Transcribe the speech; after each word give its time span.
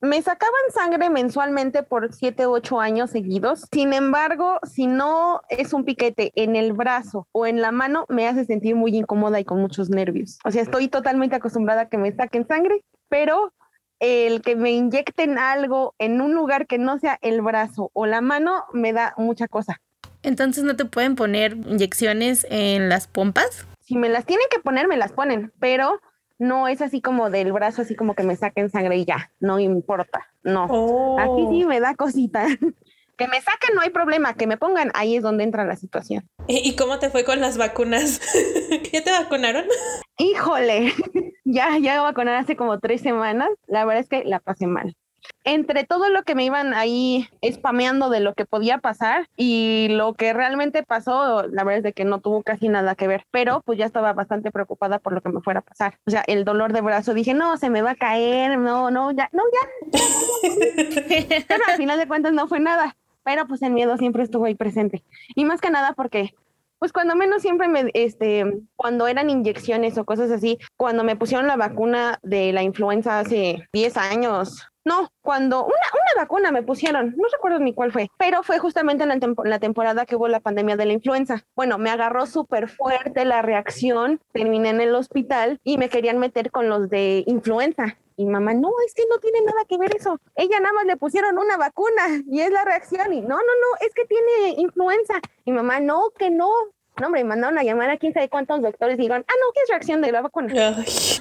me 0.00 0.22
sacaban 0.22 0.54
sangre 0.72 1.10
mensualmente 1.10 1.82
por 1.82 2.12
7 2.12 2.46
u 2.46 2.52
8 2.52 2.80
años 2.80 3.10
seguidos. 3.10 3.66
Sin 3.70 3.92
embargo, 3.92 4.58
si 4.62 4.86
no 4.86 5.42
es 5.48 5.72
un 5.72 5.84
piquete 5.84 6.32
en 6.36 6.56
el 6.56 6.72
brazo 6.72 7.28
o 7.32 7.46
en 7.46 7.60
la 7.60 7.70
mano, 7.70 8.06
me 8.08 8.26
hace 8.26 8.44
sentir 8.44 8.76
muy 8.76 8.96
incómoda 8.96 9.38
y 9.40 9.44
con 9.44 9.60
muchos 9.60 9.90
nervios. 9.90 10.38
O 10.44 10.50
sea, 10.50 10.62
estoy 10.62 10.88
totalmente 10.88 11.36
acostumbrada 11.36 11.82
a 11.82 11.88
que 11.88 11.98
me 11.98 12.12
saquen 12.12 12.46
sangre, 12.46 12.82
pero 13.08 13.52
el 13.98 14.40
que 14.40 14.56
me 14.56 14.72
inyecten 14.72 15.38
algo 15.38 15.94
en 15.98 16.22
un 16.22 16.32
lugar 16.34 16.66
que 16.66 16.78
no 16.78 16.98
sea 16.98 17.18
el 17.20 17.42
brazo 17.42 17.90
o 17.92 18.06
la 18.06 18.22
mano 18.22 18.64
me 18.72 18.94
da 18.94 19.14
mucha 19.18 19.46
cosa. 19.46 19.80
Entonces 20.22 20.64
no 20.64 20.76
te 20.76 20.86
pueden 20.86 21.14
poner 21.14 21.52
inyecciones 21.52 22.46
en 22.50 22.88
las 22.88 23.06
pompas. 23.06 23.66
Si 23.80 23.96
me 23.96 24.08
las 24.08 24.24
tienen 24.24 24.46
que 24.50 24.60
poner, 24.60 24.88
me 24.88 24.96
las 24.96 25.12
ponen, 25.12 25.52
pero 25.60 26.00
no 26.40 26.68
es 26.68 26.80
así 26.80 27.02
como 27.02 27.30
del 27.30 27.52
brazo, 27.52 27.82
así 27.82 27.94
como 27.94 28.14
que 28.14 28.24
me 28.24 28.34
saquen 28.34 28.70
sangre 28.70 28.96
y 28.96 29.04
ya, 29.04 29.30
no 29.40 29.60
importa, 29.60 30.26
no. 30.42 31.18
Aquí 31.18 31.46
sí 31.50 31.64
me 31.66 31.80
da 31.80 31.94
cosita. 31.94 32.46
que 33.18 33.28
me 33.28 33.42
saquen 33.42 33.74
no 33.74 33.82
hay 33.82 33.90
problema, 33.90 34.32
que 34.32 34.46
me 34.46 34.56
pongan, 34.56 34.90
ahí 34.94 35.16
es 35.16 35.22
donde 35.22 35.44
entra 35.44 35.66
la 35.66 35.76
situación. 35.76 36.26
¿Y 36.48 36.74
cómo 36.76 36.98
te 36.98 37.10
fue 37.10 37.24
con 37.24 37.40
las 37.40 37.58
vacunas? 37.58 38.22
¿Ya 38.92 39.04
te 39.04 39.10
vacunaron? 39.10 39.66
Híjole, 40.16 40.94
ya, 41.44 41.76
ya 41.76 42.00
vacunar 42.00 42.36
hace 42.36 42.56
como 42.56 42.80
tres 42.80 43.02
semanas, 43.02 43.50
la 43.66 43.84
verdad 43.84 44.00
es 44.00 44.08
que 44.08 44.24
la 44.24 44.40
pasé 44.40 44.66
mal 44.66 44.96
entre 45.44 45.84
todo 45.84 46.08
lo 46.08 46.22
que 46.22 46.34
me 46.34 46.44
iban 46.44 46.74
ahí 46.74 47.28
spameando 47.50 48.10
de 48.10 48.20
lo 48.20 48.34
que 48.34 48.44
podía 48.44 48.78
pasar 48.78 49.28
y 49.36 49.88
lo 49.90 50.14
que 50.14 50.32
realmente 50.32 50.82
pasó, 50.82 51.46
la 51.46 51.64
verdad 51.64 51.78
es 51.78 51.84
de 51.84 51.92
que 51.92 52.04
no 52.04 52.20
tuvo 52.20 52.42
casi 52.42 52.68
nada 52.68 52.94
que 52.94 53.06
ver, 53.06 53.24
pero 53.30 53.62
pues 53.64 53.78
ya 53.78 53.86
estaba 53.86 54.12
bastante 54.12 54.50
preocupada 54.50 54.98
por 54.98 55.12
lo 55.12 55.20
que 55.20 55.30
me 55.30 55.40
fuera 55.40 55.60
a 55.60 55.64
pasar. 55.64 55.98
O 56.06 56.10
sea, 56.10 56.22
el 56.26 56.44
dolor 56.44 56.72
de 56.72 56.80
brazo, 56.80 57.14
dije, 57.14 57.34
no, 57.34 57.56
se 57.56 57.70
me 57.70 57.82
va 57.82 57.92
a 57.92 57.96
caer, 57.96 58.58
no, 58.58 58.90
no, 58.90 59.12
ya, 59.12 59.28
no, 59.32 59.42
ya. 59.52 60.00
pero 61.48 61.64
al 61.68 61.76
final 61.76 61.98
de 61.98 62.08
cuentas 62.08 62.32
no 62.32 62.48
fue 62.48 62.60
nada, 62.60 62.96
pero 63.24 63.46
pues 63.46 63.62
el 63.62 63.72
miedo 63.72 63.96
siempre 63.96 64.22
estuvo 64.22 64.44
ahí 64.44 64.54
presente. 64.54 65.02
Y 65.34 65.44
más 65.44 65.60
que 65.60 65.70
nada 65.70 65.94
porque 65.94 66.34
pues 66.80 66.92
cuando 66.94 67.14
menos 67.14 67.42
siempre 67.42 67.68
me, 67.68 67.90
este, 67.92 68.62
cuando 68.74 69.06
eran 69.06 69.28
inyecciones 69.28 69.98
o 69.98 70.06
cosas 70.06 70.30
así, 70.30 70.58
cuando 70.78 71.04
me 71.04 71.14
pusieron 71.14 71.46
la 71.46 71.56
vacuna 71.56 72.18
de 72.22 72.54
la 72.54 72.62
influenza 72.62 73.20
hace 73.20 73.68
10 73.74 73.96
años, 73.98 74.69
no, 74.84 75.10
cuando 75.22 75.64
una, 75.64 75.74
una 75.74 76.22
vacuna 76.22 76.50
me 76.50 76.62
pusieron, 76.62 77.14
no 77.16 77.28
recuerdo 77.32 77.58
ni 77.58 77.74
cuál 77.74 77.92
fue, 77.92 78.10
pero 78.18 78.42
fue 78.42 78.58
justamente 78.58 79.04
en 79.04 79.08
la, 79.10 79.18
la 79.44 79.58
temporada 79.58 80.06
que 80.06 80.16
hubo 80.16 80.28
la 80.28 80.40
pandemia 80.40 80.76
de 80.76 80.86
la 80.86 80.92
influenza. 80.92 81.44
Bueno, 81.54 81.78
me 81.78 81.90
agarró 81.90 82.26
súper 82.26 82.68
fuerte 82.68 83.24
la 83.24 83.42
reacción, 83.42 84.20
terminé 84.32 84.70
en 84.70 84.80
el 84.80 84.94
hospital 84.94 85.60
y 85.64 85.78
me 85.78 85.88
querían 85.88 86.18
meter 86.18 86.50
con 86.50 86.68
los 86.68 86.88
de 86.88 87.24
influenza. 87.26 87.98
Y 88.16 88.26
mamá, 88.26 88.52
no, 88.52 88.68
es 88.86 88.92
que 88.92 89.04
no 89.08 89.18
tiene 89.18 89.40
nada 89.40 89.64
que 89.66 89.78
ver 89.78 89.96
eso. 89.96 90.18
Ella 90.34 90.60
nada 90.60 90.74
más 90.74 90.84
le 90.84 90.98
pusieron 90.98 91.38
una 91.38 91.56
vacuna 91.56 92.22
y 92.30 92.40
es 92.40 92.50
la 92.50 92.64
reacción. 92.64 93.14
Y 93.14 93.22
no, 93.22 93.28
no, 93.28 93.38
no, 93.38 93.86
es 93.86 93.94
que 93.94 94.04
tiene 94.04 94.60
influenza. 94.60 95.14
Y 95.46 95.52
mamá, 95.52 95.80
no, 95.80 96.10
que 96.18 96.28
no, 96.28 96.50
no, 97.00 97.06
hombre, 97.06 97.24
mandaron 97.24 97.58
a 97.58 97.62
llamar 97.62 97.90
a 97.90 97.96
quién 97.96 98.12
sabe 98.12 98.28
cuántos 98.28 98.60
doctores 98.60 98.98
y 98.98 99.02
digan, 99.02 99.24
ah, 99.26 99.32
no, 99.40 99.52
¿qué 99.52 99.60
es 99.62 99.68
reacción 99.70 100.00
de 100.00 100.12
la 100.12 100.20
vacuna? 100.20 100.52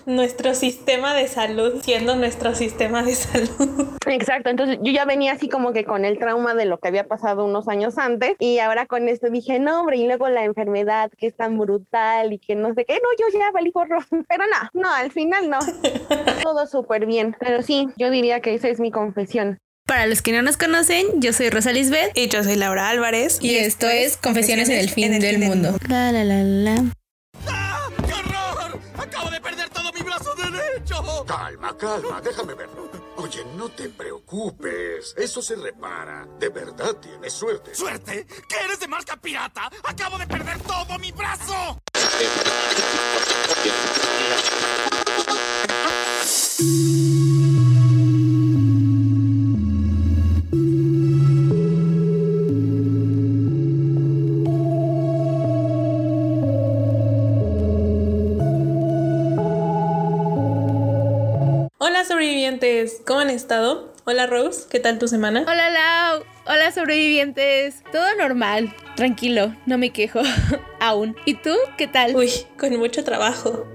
nuestro 0.06 0.54
sistema 0.54 1.14
de 1.14 1.28
salud, 1.28 1.82
siendo 1.82 2.16
nuestro 2.16 2.56
sistema 2.56 3.04
de 3.04 3.16
salud. 3.16 3.98
Exacto, 4.06 4.50
entonces 4.50 4.80
yo 4.82 4.92
ya 4.92 5.06
venía 5.06 5.34
así 5.34 5.50
como 5.50 5.72
que 5.72 5.86
con 5.86 6.06
el 6.06 6.18
trauma 6.18 6.54
de 6.54 6.66
lo 6.66 6.80
que 6.80 6.88
había 6.88 7.08
pasado 7.08 7.46
unos 7.46 7.68
años 7.68 7.98
antes 7.98 8.36
y 8.40 8.60
ahora 8.60 8.86
con 8.86 9.08
esto 9.08 9.30
dije, 9.30 9.60
no, 9.60 9.82
hombre, 9.82 9.98
y 9.98 10.06
luego 10.06 10.28
la 10.30 10.44
enfermedad 10.44 11.12
que 11.18 11.28
es 11.28 11.36
tan 11.36 11.58
brutal 11.58 12.34
y 12.34 12.40
que 12.40 12.56
no 12.56 12.74
sé 12.74 12.86
qué, 12.86 12.96
no, 12.96 13.10
yo 13.18 13.38
ya 13.38 13.52
valí 13.52 13.72
porro, 13.72 14.00
pero 14.28 14.44
no, 14.48 14.82
no, 14.82 14.94
al 14.94 15.12
final 15.12 15.50
no, 15.50 15.60
todo 16.44 16.68
súper 16.68 17.06
bien, 17.06 17.36
pero 17.40 17.62
sí, 17.62 17.88
yo 17.98 18.10
diría 18.10 18.42
que 18.42 18.54
esa 18.54 18.68
es 18.68 18.80
mi 18.80 18.92
confesión. 18.92 19.60
Para 19.90 20.06
los 20.06 20.22
que 20.22 20.32
no 20.32 20.44
nos 20.44 20.56
conocen, 20.56 21.20
yo 21.20 21.34
soy 21.34 21.50
Rosa 21.50 21.72
Lisbeth. 21.72 22.16
Y 22.16 22.28
yo 22.28 22.44
soy 22.44 22.58
Laura 22.58 22.90
Álvarez. 22.90 23.40
Y, 23.42 23.56
esto, 23.56 23.88
es 23.88 24.18
Confesiones, 24.18 24.70
en 24.70 24.78
el 24.78 24.92
fin 24.92 25.20
del, 25.20 25.40
mundo. 25.40 25.76
La, 25.88 26.12
la, 26.12 26.24
la, 26.24 26.44
la. 26.44 26.86
¡Ah! 27.48 27.90
¡Qué 28.06 28.14
horror! 28.14 28.80
¡Acabo 29.00 29.32
de 29.32 29.42
perder 29.42 29.68
todo 29.72 29.92
mi 29.92 30.02
brazo 30.02 30.36
derecho! 30.36 31.26
Calma, 31.26 31.76
calma, 31.76 32.22
déjame 32.22 32.54
verlo. 32.54 32.88
Oye, 33.16 33.44
no 33.58 33.68
te 33.70 33.90
preocupes. 33.90 35.16
Eso 35.18 35.42
se 35.42 35.56
repara. 35.56 36.28
De 36.40 36.50
verdad 36.50 36.96
tienes 37.02 37.34
suerte. 37.34 37.74
¿Suerte? 37.74 38.28
¿Que 38.48 38.66
eres 38.66 38.80
de 38.80 38.88
marca 38.88 39.18
pirata? 39.18 39.72
¡Acabo 39.86 40.20
de 40.20 40.28
perder 40.28 40.60
todo 40.60 41.00
mi 41.00 41.12
brazo! 41.12 41.82
¿Cómo 63.06 63.22
han 63.22 63.30
estado? 63.30 63.94
Hola 64.04 64.28
Rose, 64.28 64.68
¿qué 64.70 64.80
tal 64.80 65.00
tu 65.00 65.08
semana? 65.08 65.46
Hola 65.48 65.70
Lau, 65.70 66.24
hola 66.46 66.72
sobrevivientes, 66.72 67.84
todo 67.92 68.16
normal, 68.18 68.76
tranquilo, 68.96 69.56
no 69.66 69.78
me 69.78 69.92
quejo. 69.92 70.20
Aún. 70.80 71.16
¿Y 71.26 71.36
tú 71.36 71.56
qué 71.78 71.88
tal? 71.88 72.16
Uy, 72.16 72.32
con 72.58 72.76
mucho 72.78 73.04
trabajo. 73.04 73.68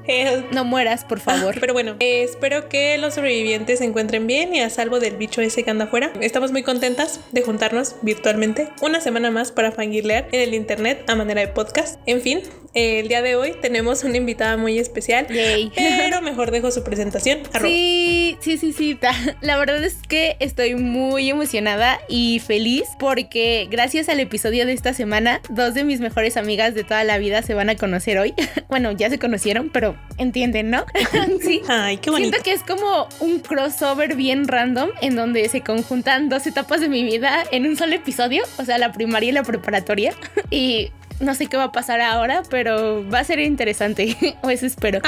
No 0.53 0.65
mueras, 0.65 1.05
por 1.05 1.21
favor. 1.21 1.57
pero 1.61 1.73
bueno, 1.73 1.97
eh, 2.01 2.23
espero 2.23 2.69
que 2.69 2.99
los 2.99 3.15
sobrevivientes 3.15 3.79
se 3.79 3.85
encuentren 3.85 4.27
bien 4.27 4.55
y 4.55 4.61
a 4.61 4.71
salvo 4.71 5.01
del 5.01 5.17
bicho 5.17 5.41
ese 5.41 5.63
que 5.63 5.71
anda 5.71 5.87
afuera. 5.87 6.13
Estamos 6.21 6.53
muy 6.53 6.63
contentas 6.63 7.21
de 7.33 7.43
juntarnos 7.43 7.97
virtualmente 8.03 8.69
una 8.83 9.01
semana 9.01 9.31
más 9.31 9.53
para 9.53 9.73
fangirlear 9.73 10.29
en 10.33 10.41
el 10.41 10.55
internet 10.55 11.05
a 11.09 11.15
manera 11.15 11.41
de 11.41 11.49
podcast. 11.49 11.99
En 12.07 12.21
fin, 12.21 12.43
el 12.75 13.07
día 13.07 13.23
de 13.23 13.37
hoy 13.37 13.55
tenemos 13.63 14.03
una 14.03 14.17
invitada 14.17 14.57
muy 14.57 14.79
especial. 14.79 15.27
Pero 15.29 16.23
mejor 16.23 16.51
dejo 16.51 16.71
su 16.71 16.83
presentación. 16.83 17.41
Sí, 17.65 18.37
sí, 18.41 18.59
sí, 18.59 18.73
sí. 18.73 18.99
La 19.41 19.57
verdad 19.57 19.83
es 19.83 19.97
que 20.09 20.37
estoy 20.41 20.75
muy 20.75 21.31
emocionada 21.31 22.01
y 22.09 22.41
feliz 22.41 22.85
porque 22.99 23.69
gracias 23.71 24.09
al 24.09 24.21
episodio 24.21 24.67
de 24.67 24.73
esta 24.73 24.93
semana, 24.93 25.41
dos 25.49 25.75
de 25.75 25.85
mis 25.85 26.01
mejores 26.01 26.37
amigas 26.37 26.75
de 26.75 26.85
toda 26.85 26.94
la 27.03 27.19
vida 27.19 27.43
se 27.43 27.55
van 27.55 27.71
a 27.71 27.77
conocer 27.77 28.19
hoy. 28.19 28.35
bueno, 28.69 28.93
ya 28.93 29.11
se 29.11 29.19
conocieron, 29.19 29.71
pero 29.71 29.97
entienden, 30.19 30.71
¿no? 30.71 30.85
sí. 31.43 31.63
Ay, 31.69 31.97
qué 31.97 32.11
bonito. 32.11 32.31
Siento 32.31 32.45
que 32.45 32.53
es 32.53 32.63
como 32.63 33.09
un 33.21 33.41
crossover 33.41 34.15
bien 34.15 34.47
random 34.47 34.91
en 35.01 35.17
donde 35.17 35.49
se 35.49 35.63
conjuntan 35.63 36.29
dos 36.29 36.47
etapas 36.47 36.81
de 36.81 36.89
mi 36.89 37.03
vida 37.03 37.43
en 37.51 37.67
un 37.67 37.77
solo 37.77 37.95
episodio, 37.95 38.45
o 38.59 38.65
sea, 38.65 38.79
la 38.79 38.93
primaria 38.93 39.31
y 39.31 39.33
la 39.33 39.43
preparatoria. 39.43 40.15
y 40.51 40.93
no 41.21 41.35
sé 41.35 41.47
qué 41.47 41.57
va 41.57 41.65
a 41.65 41.73
pasar 41.73 42.01
ahora, 42.01 42.43
pero 42.51 43.09
va 43.09 43.21
a 43.21 43.25
ser 43.25 43.39
interesante. 43.41 44.17
o 44.43 44.51
eso 44.51 44.67
espero. 44.67 45.01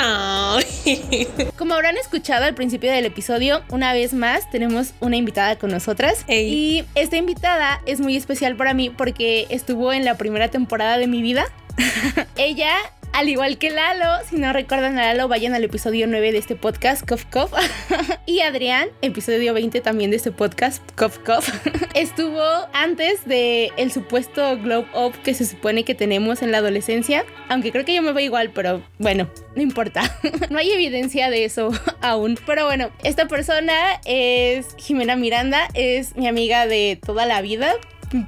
Como 1.56 1.74
habrán 1.74 1.96
escuchado 1.96 2.44
al 2.44 2.54
principio 2.54 2.90
del 2.90 3.04
episodio, 3.04 3.62
una 3.70 3.92
vez 3.92 4.14
más 4.14 4.48
tenemos 4.50 4.94
una 5.00 5.16
invitada 5.16 5.56
con 5.56 5.70
nosotras. 5.70 6.24
Y 6.28 6.84
esta 6.94 7.16
invitada 7.16 7.80
es 7.86 8.00
muy 8.00 8.16
especial 8.16 8.56
para 8.56 8.74
mí 8.74 8.90
porque 8.90 9.46
estuvo 9.50 9.92
en 9.92 10.04
la 10.04 10.16
primera 10.16 10.48
temporada 10.48 10.98
de 10.98 11.06
mi 11.06 11.22
vida. 11.22 11.46
Ella 12.36 12.74
al 13.16 13.30
igual 13.30 13.56
que 13.56 13.70
Lalo, 13.70 14.04
si 14.28 14.36
no 14.36 14.52
recuerdan 14.52 14.98
a 14.98 15.06
Lalo, 15.06 15.26
vayan 15.26 15.54
al 15.54 15.64
episodio 15.64 16.06
9 16.06 16.32
de 16.32 16.38
este 16.38 16.54
podcast, 16.54 17.08
Cof 17.08 17.24
Cof. 17.24 17.50
y 18.26 18.40
Adrián, 18.40 18.90
episodio 19.00 19.54
20 19.54 19.80
también 19.80 20.10
de 20.10 20.16
este 20.16 20.32
podcast, 20.32 20.82
Cof 20.96 21.16
Cof. 21.20 21.48
Estuvo 21.94 22.44
antes 22.74 23.24
de 23.24 23.72
el 23.78 23.90
supuesto 23.90 24.58
globe 24.58 24.86
up 24.94 25.14
que 25.22 25.32
se 25.32 25.46
supone 25.46 25.82
que 25.84 25.94
tenemos 25.94 26.42
en 26.42 26.52
la 26.52 26.58
adolescencia. 26.58 27.24
Aunque 27.48 27.72
creo 27.72 27.86
que 27.86 27.94
yo 27.94 28.02
me 28.02 28.12
veo 28.12 28.26
igual, 28.26 28.50
pero 28.50 28.82
bueno, 28.98 29.30
no 29.54 29.62
importa. 29.62 30.02
no 30.50 30.58
hay 30.58 30.70
evidencia 30.72 31.30
de 31.30 31.46
eso 31.46 31.70
aún. 32.02 32.38
Pero 32.44 32.66
bueno, 32.66 32.90
esta 33.02 33.28
persona 33.28 33.98
es 34.04 34.76
Jimena 34.76 35.16
Miranda, 35.16 35.68
es 35.72 36.16
mi 36.16 36.28
amiga 36.28 36.66
de 36.66 36.98
toda 37.02 37.24
la 37.24 37.40
vida 37.40 37.76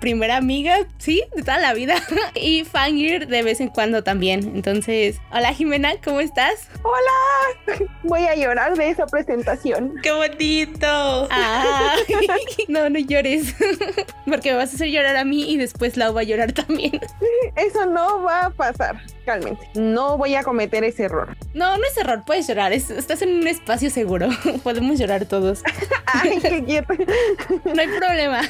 primera 0.01 0.37
amiga, 0.37 0.87
sí, 0.99 1.23
de 1.35 1.43
toda 1.43 1.59
la 1.59 1.75
vida. 1.75 1.97
y 2.35 2.65
fangir 2.65 3.29
de 3.29 3.43
vez 3.43 3.61
en 3.61 3.69
cuando 3.69 4.03
también. 4.03 4.53
Entonces, 4.55 5.21
hola 5.33 5.53
Jimena, 5.53 5.93
¿cómo 6.03 6.21
estás? 6.21 6.69
Hola, 6.83 7.87
voy 8.03 8.23
a 8.23 8.35
llorar 8.35 8.77
de 8.77 8.91
esa 8.91 9.07
presentación. 9.07 9.95
¡Qué 10.03 10.13
bonito! 10.13 11.29
no, 12.69 12.91
no 12.91 12.99
llores. 12.99 13.55
Porque 14.27 14.51
me 14.51 14.59
vas 14.59 14.73
a 14.73 14.77
hacer 14.77 14.89
llorar 14.89 15.17
a 15.17 15.25
mí 15.25 15.51
y 15.51 15.57
después 15.57 15.97
la 15.97 16.11
va 16.11 16.21
a 16.21 16.25
llorar 16.25 16.53
también. 16.53 17.01
Eso 17.57 17.87
no 17.87 18.23
va 18.23 18.47
a 18.47 18.51
pasar. 18.51 19.01
Realmente, 19.27 19.69
no 19.75 20.17
voy 20.17 20.35
a 20.37 20.43
cometer 20.43 20.85
ese 20.85 21.05
error. 21.05 21.37
No, 21.53 21.77
no 21.77 21.85
es 21.85 21.97
error, 21.99 22.23
puedes 22.25 22.49
llorar. 22.49 22.73
estás 22.73 23.21
en 23.21 23.41
un 23.41 23.47
espacio 23.47 23.91
seguro. 23.91 24.29
Podemos 24.63 24.99
llorar 24.99 25.27
todos. 25.27 25.63
Ay, 26.07 26.39
qué 26.41 26.65
quieto. 26.65 26.95
no 27.65 27.81
hay 27.81 27.89
problema. 27.89 28.41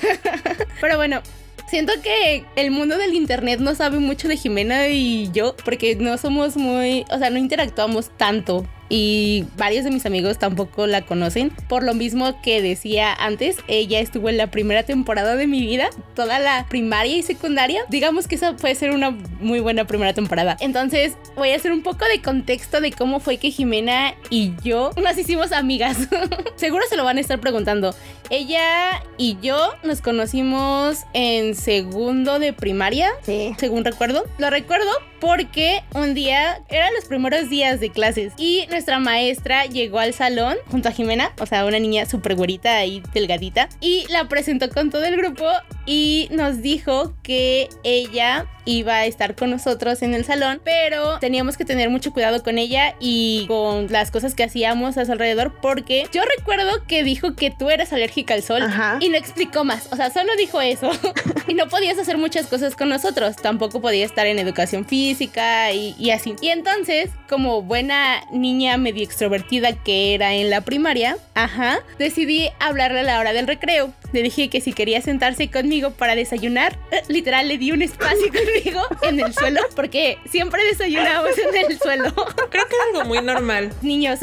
Pero 0.81 0.97
bueno, 0.97 1.21
Siento 1.69 1.93
que 2.03 2.47
el 2.57 2.71
mundo 2.71 2.97
del 2.97 3.13
internet 3.13 3.61
no 3.61 3.75
sabe 3.75 3.99
mucho 3.99 4.27
de 4.27 4.39
Jimena 4.39 4.89
y 4.89 5.31
yo, 5.33 5.55
porque 5.65 5.97
no 5.97 6.17
somos 6.17 6.57
muy, 6.57 7.05
o 7.11 7.19
sea, 7.19 7.29
no 7.29 7.37
interactuamos 7.37 8.11
tanto 8.17 8.67
y 8.89 9.45
varios 9.57 9.85
de 9.85 9.91
mis 9.91 10.07
amigos 10.07 10.39
tampoco 10.39 10.87
la 10.87 11.03
conocen. 11.03 11.51
Por 11.69 11.83
lo 11.83 11.95
mismo 11.95 12.41
que 12.43 12.63
decía 12.63 13.13
antes, 13.13 13.57
ella 13.69 14.01
estuvo 14.01 14.29
en 14.29 14.37
la 14.37 14.49
primera 14.51 14.83
temporada 14.83 15.37
de 15.37 15.47
mi 15.47 15.61
vida, 15.61 15.91
toda 16.15 16.39
la 16.39 16.67
primaria 16.69 17.17
y 17.17 17.23
secundaria. 17.23 17.83
Digamos 17.89 18.29
que 18.29 18.35
esa 18.37 18.57
puede 18.57 18.75
ser 18.75 18.91
una 18.93 19.11
muy 19.41 19.61
buena 19.61 19.87
primera 19.87 20.13
temporada. 20.13 20.57
Entonces 20.61 21.17
voy 21.37 21.51
a 21.51 21.57
hacer 21.57 21.73
un 21.73 21.83
poco 21.83 22.05
de 22.07 22.21
contexto 22.23 22.81
de 22.81 22.93
cómo 22.93 23.21
fue 23.21 23.37
que 23.39 23.51
Jimena 23.51 24.15
y 24.31 24.53
yo 24.65 24.91
nos 25.03 25.17
hicimos 25.19 25.53
amigas. 25.53 25.97
Seguro 26.57 26.85
se 26.89 26.97
lo 26.97 27.05
van 27.05 27.19
a 27.19 27.21
estar 27.21 27.41
preguntando. 27.41 27.95
Ella 28.31 29.03
y 29.17 29.39
yo 29.41 29.73
nos 29.85 30.01
conocimos 30.03 31.05
en 31.15 31.55
segundo 31.55 32.39
de 32.39 32.53
primaria, 32.53 33.11
Sí. 33.23 33.55
según 33.59 33.85
recuerdo. 33.85 34.25
Lo 34.39 34.51
recuerdo 34.51 34.91
porque 35.21 35.83
un 35.95 36.15
día 36.15 36.61
eran 36.69 36.93
los 36.95 37.07
primeros 37.07 37.49
días 37.49 37.81
de 37.81 37.91
clases 37.91 38.33
y 38.37 38.67
nuestra 38.79 39.01
maestra 39.01 39.67
llegó 39.67 39.99
al 39.99 40.15
salón 40.15 40.57
junto 40.71 40.89
a 40.89 40.93
Jimena, 40.93 41.33
o 41.41 41.47
sea, 41.47 41.65
una 41.65 41.81
niña 41.81 42.07
súper 42.07 42.37
güerita 42.37 42.77
ahí 42.77 43.03
delgadita, 43.13 43.69
y 43.81 44.07
la 44.09 44.29
presentó 44.29 44.71
con 44.71 44.91
todo 44.91 45.03
el 45.05 45.17
grupo 45.17 45.45
y 45.85 46.29
nos 46.31 46.63
dijo 46.63 47.15
que 47.25 47.69
ella 47.83 48.47
iba 48.67 48.97
a 48.97 49.07
estar 49.07 49.35
con 49.35 49.51
nosotros 49.51 50.03
en 50.03 50.15
el 50.15 50.25
salón, 50.25 50.61
pero 50.63 51.19
teníamos 51.19 51.57
que 51.57 51.65
tener 51.65 51.89
mucho 51.89 52.13
cuidado 52.13 52.43
con 52.43 52.59
ella 52.59 52.95
y 53.01 53.47
con 53.49 53.91
las 53.91 54.11
cosas 54.11 54.35
que 54.35 54.45
hacíamos 54.45 54.99
a 54.99 55.07
su 55.07 55.13
alrededor 55.13 55.59
porque 55.63 56.07
yo 56.13 56.21
recuerdo 56.37 56.85
que 56.87 57.03
dijo 57.03 57.35
que 57.35 57.51
tú 57.51 57.71
eras 57.71 57.95
alérgica 57.95 58.35
al 58.35 58.43
sol 58.43 58.63
Ajá. 58.63 58.99
y 59.01 59.09
no 59.09 59.17
explicó 59.17 59.65
más, 59.65 59.89
o 59.91 59.97
sea, 59.97 60.11
solo 60.11 60.37
dijo 60.37 60.61
eso 60.61 60.91
y 61.49 61.55
no 61.55 61.67
podías 61.69 61.99
hacer 61.99 62.19
muchas 62.19 62.47
cosas 62.47 62.77
con 62.77 62.91
nosotros, 62.91 63.37
tampoco 63.37 63.81
podías 63.81 64.11
estar 64.11 64.27
en 64.27 64.39
educación 64.39 64.85
física 64.85 65.73
y, 65.73 65.97
y 65.99 66.11
así. 66.11 66.37
Y 66.43 66.51
entonces, 66.51 67.11
como 67.29 67.63
buena 67.63 68.21
niña 68.31 68.68
medio 68.77 69.03
extrovertida 69.03 69.73
que 69.73 70.15
era 70.15 70.35
en 70.35 70.51
la 70.51 70.61
primaria, 70.61 71.17
ajá, 71.35 71.81
decidí 71.99 72.51
hablarle 72.61 73.01
a 73.01 73.03
la 73.05 73.19
hora 73.21 73.33
del 73.33 73.47
recreo. 73.47 73.93
Le 74.13 74.23
dije 74.23 74.49
que 74.49 74.61
si 74.61 74.73
quería 74.73 75.01
sentarse 75.03 75.51
conmigo 75.51 75.91
para 75.91 76.15
desayunar, 76.15 76.79
eh, 76.91 77.03
literal 77.09 77.47
le 77.49 77.59
di 77.59 77.73
un 77.73 77.83
espacio 77.83 78.27
conmigo 78.33 78.83
en 79.03 79.21
el 79.21 79.33
suelo, 79.35 79.61
porque 79.77 80.19
siempre 80.31 80.65
desayunábamos 80.65 81.37
en 81.39 81.71
el 81.71 81.79
suelo, 81.79 82.13
Creo 82.51 82.67
que 82.67 82.75
es 82.75 82.83
algo 82.95 83.05
muy 83.09 83.21
normal. 83.23 83.71
niños. 83.83 84.21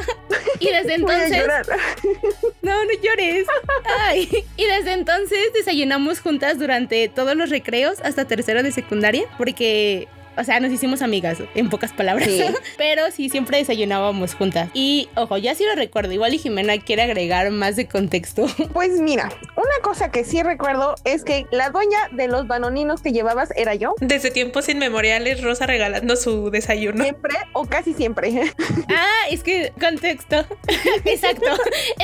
y 0.60 0.66
desde 0.66 0.94
entonces... 0.94 1.44
No, 2.62 2.84
no 2.84 2.90
llores. 3.02 3.46
Ay. 4.00 4.28
Y 4.56 4.64
desde 4.64 4.92
entonces 4.92 5.52
desayunamos 5.52 6.20
juntas 6.20 6.58
durante 6.58 7.08
todos 7.08 7.36
los 7.36 7.50
recreos 7.50 7.98
hasta 8.02 8.24
tercero 8.24 8.62
de 8.62 8.72
secundaria, 8.72 9.24
porque, 9.36 10.08
o 10.36 10.44
sea, 10.44 10.60
nos 10.60 10.72
hicimos 10.72 11.02
amigas, 11.02 11.38
en 11.54 11.70
pocas 11.70 11.92
palabras. 11.92 12.28
Sí. 12.28 12.42
Pero 12.78 13.10
sí, 13.10 13.28
siempre 13.28 13.58
desayunábamos 13.58 14.34
juntas. 14.34 14.68
Y, 14.74 15.08
ojo, 15.16 15.36
ya 15.36 15.54
sí 15.54 15.64
lo 15.64 15.74
recuerdo. 15.74 16.12
Igual 16.12 16.34
y 16.34 16.38
Jimena 16.38 16.78
quiere 16.78 17.02
agregar 17.02 17.50
más 17.50 17.76
de 17.76 17.86
contexto. 17.86 18.46
Pues 18.74 19.00
mira, 19.00 19.30
una 19.56 19.82
cosa 19.82 20.10
que 20.10 20.24
sí 20.24 20.42
recuerdo 20.42 20.96
es 21.04 21.22
que 21.22 21.46
la 21.52 21.70
dueña 21.70 21.98
de 22.10 22.26
los 22.28 22.48
banoninos 22.48 23.02
que 23.02 23.12
llevabas 23.12 23.50
era 23.56 23.74
yo. 23.74 23.94
Desde 24.00 24.30
tiempos 24.30 24.68
inmemoriales, 24.68 25.42
Rosa 25.42 25.66
regalando 25.66 26.16
su 26.16 26.50
desayuno. 26.50 27.04
Siempre 27.04 27.34
o 27.52 27.66
casi 27.66 27.94
siempre. 27.94 28.52
Ah, 28.88 29.28
es 29.30 29.42
que 29.42 29.72
contexto. 29.80 30.44
Exacto. 31.04 31.50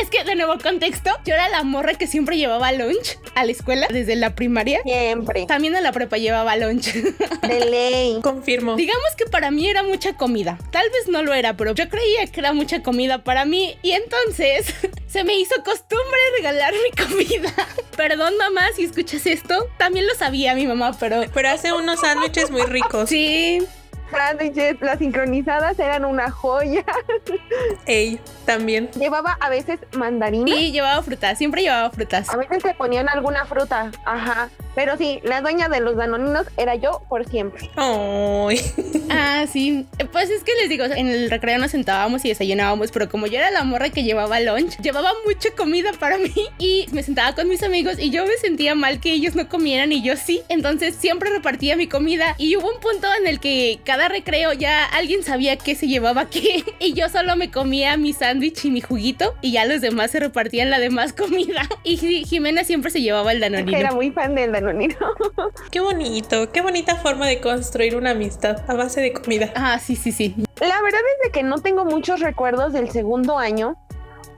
Es 0.00 0.08
que, 0.10 0.24
de 0.24 0.34
nuevo, 0.34 0.54
contexto. 0.62 1.10
Yo 1.24 1.34
era 1.34 1.48
la 1.48 1.62
morra 1.62 1.94
que 1.94 2.06
siempre 2.06 2.36
llevaba 2.36 2.72
lunch 2.72 3.18
a 3.34 3.44
la 3.44 3.52
escuela 3.52 3.86
desde 3.90 4.16
la 4.16 4.34
primaria. 4.34 4.80
Siempre. 4.82 5.46
También 5.46 5.76
en 5.76 5.82
la 5.82 5.92
prepa 5.92 6.16
llevaba 6.16 6.56
lunch. 6.56 6.92
De 6.92 7.64
ley. 7.66 8.19
Confirmo. 8.22 8.76
Digamos 8.76 9.10
que 9.16 9.24
para 9.26 9.50
mí 9.50 9.68
era 9.68 9.82
mucha 9.82 10.14
comida. 10.16 10.58
Tal 10.70 10.88
vez 10.90 11.08
no 11.08 11.22
lo 11.22 11.32
era, 11.34 11.56
pero 11.56 11.72
yo 11.74 11.88
creía 11.88 12.26
que 12.26 12.40
era 12.40 12.52
mucha 12.52 12.82
comida 12.82 13.24
para 13.24 13.44
mí. 13.44 13.76
Y 13.82 13.92
entonces 13.92 14.74
se 15.06 15.24
me 15.24 15.34
hizo 15.38 15.54
costumbre 15.64 16.18
regalar 16.36 16.72
mi 16.74 17.04
comida. 17.04 17.52
Perdón, 17.96 18.36
mamá, 18.38 18.62
si 18.74 18.84
escuchas 18.84 19.26
esto. 19.26 19.68
También 19.78 20.06
lo 20.06 20.14
sabía 20.14 20.54
mi 20.54 20.66
mamá, 20.66 20.96
pero 20.98 21.22
Pero 21.32 21.48
hace 21.50 21.72
unos 21.72 22.00
sándwiches 22.00 22.50
muy 22.50 22.62
ricos. 22.62 23.08
sí. 23.08 23.60
Sándwiches, 24.10 24.80
las 24.80 24.98
sincronizadas 24.98 25.78
eran 25.78 26.04
una 26.04 26.30
joya. 26.30 26.84
Ey, 27.86 28.20
también. 28.44 28.90
Llevaba 28.92 29.36
a 29.40 29.48
veces 29.48 29.80
mandarina. 29.96 30.54
Y 30.54 30.72
llevaba 30.72 31.02
frutas, 31.02 31.38
siempre 31.38 31.62
llevaba 31.62 31.90
frutas. 31.90 32.28
A 32.30 32.36
veces 32.36 32.62
se 32.62 32.74
ponían 32.74 33.08
alguna 33.08 33.44
fruta. 33.44 33.90
Ajá. 34.04 34.50
Pero 34.74 34.96
sí, 34.96 35.20
la 35.24 35.40
dueña 35.40 35.68
de 35.68 35.80
los 35.80 35.96
danoninos 35.96 36.46
era 36.56 36.74
yo 36.74 37.02
por 37.08 37.28
siempre. 37.28 37.70
Ay. 37.76 38.60
Ah, 39.12 39.44
sí. 39.52 39.86
Pues 40.12 40.30
es 40.30 40.44
que 40.44 40.52
les 40.54 40.68
digo, 40.68 40.84
en 40.84 41.08
el 41.08 41.30
recreo 41.30 41.58
nos 41.58 41.72
sentábamos 41.72 42.24
y 42.24 42.28
desayunábamos, 42.28 42.92
pero 42.92 43.08
como 43.08 43.26
yo 43.26 43.38
era 43.38 43.50
la 43.50 43.64
morra 43.64 43.90
que 43.90 44.04
llevaba 44.04 44.38
lunch, 44.38 44.76
llevaba 44.80 45.10
mucha 45.26 45.50
comida 45.56 45.90
para 45.98 46.16
mí 46.16 46.32
y 46.58 46.86
me 46.92 47.02
sentaba 47.02 47.34
con 47.34 47.48
mis 47.48 47.64
amigos 47.64 47.98
y 47.98 48.10
yo 48.10 48.24
me 48.24 48.36
sentía 48.36 48.76
mal 48.76 49.00
que 49.00 49.12
ellos 49.12 49.34
no 49.34 49.48
comieran 49.48 49.90
y 49.90 50.02
yo 50.02 50.16
sí. 50.16 50.42
Entonces 50.48 50.94
siempre 50.94 51.28
repartía 51.30 51.74
mi 51.74 51.88
comida 51.88 52.36
y 52.38 52.56
hubo 52.56 52.72
un 52.72 52.80
punto 52.80 53.08
en 53.20 53.26
el 53.26 53.40
que 53.40 53.80
cada 53.84 53.99
recreo 54.08 54.52
ya 54.52 54.84
alguien 54.86 55.22
sabía 55.22 55.56
qué 55.56 55.74
se 55.74 55.86
llevaba 55.88 56.28
qué 56.30 56.64
y 56.80 56.92
yo 56.94 57.08
solo 57.08 57.36
me 57.36 57.50
comía 57.50 57.96
mi 57.96 58.12
sándwich 58.12 58.64
y 58.64 58.70
mi 58.70 58.80
juguito 58.80 59.34
y 59.40 59.52
ya 59.52 59.64
los 59.64 59.80
demás 59.80 60.10
se 60.10 60.20
repartían 60.20 60.70
la 60.70 60.78
demás 60.78 61.12
comida. 61.12 61.62
Y 61.84 61.96
Ji- 61.96 62.24
Jimena 62.24 62.64
siempre 62.64 62.90
se 62.90 63.00
llevaba 63.00 63.32
el 63.32 63.42
Era 63.42 63.50
danonino. 63.58 63.94
muy 63.94 64.10
fan 64.10 64.34
del 64.34 64.52
danonino. 64.52 64.96
Qué 65.70 65.80
bonito. 65.80 66.50
Qué 66.52 66.60
bonita 66.60 66.96
forma 66.96 67.26
de 67.26 67.40
construir 67.40 67.96
una 67.96 68.10
amistad 68.10 68.58
a 68.68 68.74
base 68.74 69.00
de 69.00 69.12
comida. 69.12 69.52
Ah, 69.54 69.78
sí, 69.78 69.96
sí, 69.96 70.12
sí. 70.12 70.34
La 70.60 70.80
verdad 70.82 71.00
es 71.18 71.26
de 71.26 71.32
que 71.32 71.42
no 71.42 71.58
tengo 71.58 71.84
muchos 71.84 72.20
recuerdos 72.20 72.72
del 72.72 72.90
segundo 72.90 73.38
año. 73.38 73.76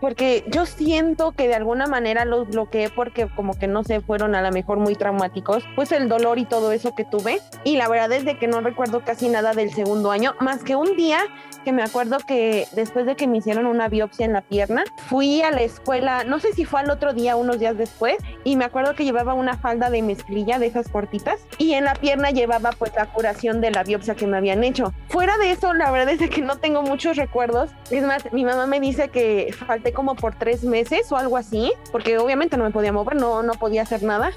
Porque 0.02 0.44
yo 0.49 0.66
siento 0.66 1.31
que 1.31 1.46
de 1.46 1.54
alguna 1.54 1.87
manera 1.87 2.25
los 2.25 2.49
bloqueé 2.49 2.90
porque 2.90 3.28
como 3.28 3.56
que 3.56 3.69
no 3.69 3.84
sé, 3.84 4.00
fueron 4.00 4.34
a 4.34 4.43
lo 4.43 4.50
mejor 4.50 4.78
muy 4.78 4.96
traumáticos. 4.96 5.62
Pues 5.76 5.93
el 5.93 6.08
dolor 6.08 6.40
y 6.40 6.44
todo 6.44 6.72
eso 6.72 6.93
que 6.96 7.04
tuve. 7.04 7.38
Y 7.62 7.76
la 7.76 7.88
verdad 7.88 8.10
es 8.10 8.25
de 8.25 8.37
que 8.37 8.49
no 8.49 8.60
recuerdo 8.60 9.04
casi 9.04 9.28
nada 9.28 9.54
del 9.54 9.72
segundo 9.72 10.10
año. 10.10 10.34
Más 10.40 10.64
que 10.64 10.75
un 10.75 10.96
día 10.96 11.20
que 11.62 11.73
me 11.73 11.82
acuerdo 11.82 12.19
que 12.19 12.67
después 12.73 13.06
de 13.06 13.17
que 13.17 13.26
me 13.26 13.38
hicieron 13.38 13.67
una 13.67 13.88
biopsia 13.88 14.26
en 14.26 14.32
la 14.32 14.43
pierna, 14.43 14.85
fui 15.09 15.43
a 15.43 15.50
la 15.50 15.62
escuela, 15.62 16.25
no 16.25 16.38
sé 16.38 16.53
si 16.53 16.64
fue 16.64 16.81
al 16.81 16.91
otro 16.91 17.12
día, 17.12 17.37
unos 17.37 17.59
días 17.59 17.76
después, 17.76 18.17
y 18.44 18.56
me 18.56 18.64
acuerdo 18.64 18.94
que 18.94 19.05
llevaba 19.05 19.35
una 19.35 19.56
falda 19.56 19.91
de 19.91 20.03
mezclilla 20.03 20.59
de 20.59 20.67
esas 20.67 20.88
cortitas 20.88 21.41
y 21.59 21.75
en 21.75 21.85
la 21.85 21.94
pierna 21.94 22.31
llevaba 22.31 22.70
pues 22.73 22.93
la 22.94 23.06
curación 23.06 23.61
de 23.61 23.70
la 23.70 23.82
biopsia 23.82 24.14
que 24.14 24.26
me 24.26 24.37
habían 24.37 24.64
hecho. 24.64 24.93
Fuera 25.09 25.37
de 25.38 25.53
eso, 25.53 25.73
la 25.75 25.91
verdad 25.91 26.14
es 26.20 26.31
que 26.31 26.43
no 26.43 26.56
tengo 26.56 26.82
muchos 26.82 27.17
recuerdos. 27.17 27.70
Es 27.91 28.05
más, 28.05 28.32
mi 28.32 28.44
mamá 28.44 28.67
me 28.67 28.81
dice 28.81 29.08
que 29.08 29.55
falté 29.67 29.93
como 29.93 30.15
por 30.15 30.35
tres 30.35 30.65
meses 30.65 31.11
o 31.12 31.17
algo 31.17 31.37
así, 31.37 31.73
porque 31.91 32.19
obviamente 32.19 32.56
no 32.56 32.65
me 32.65 32.70
podía 32.70 32.93
mover, 32.93 33.17
no, 33.17 33.43
no 33.43 33.55
podía 33.55 33.82
hacer 33.82 34.03
nada. 34.03 34.32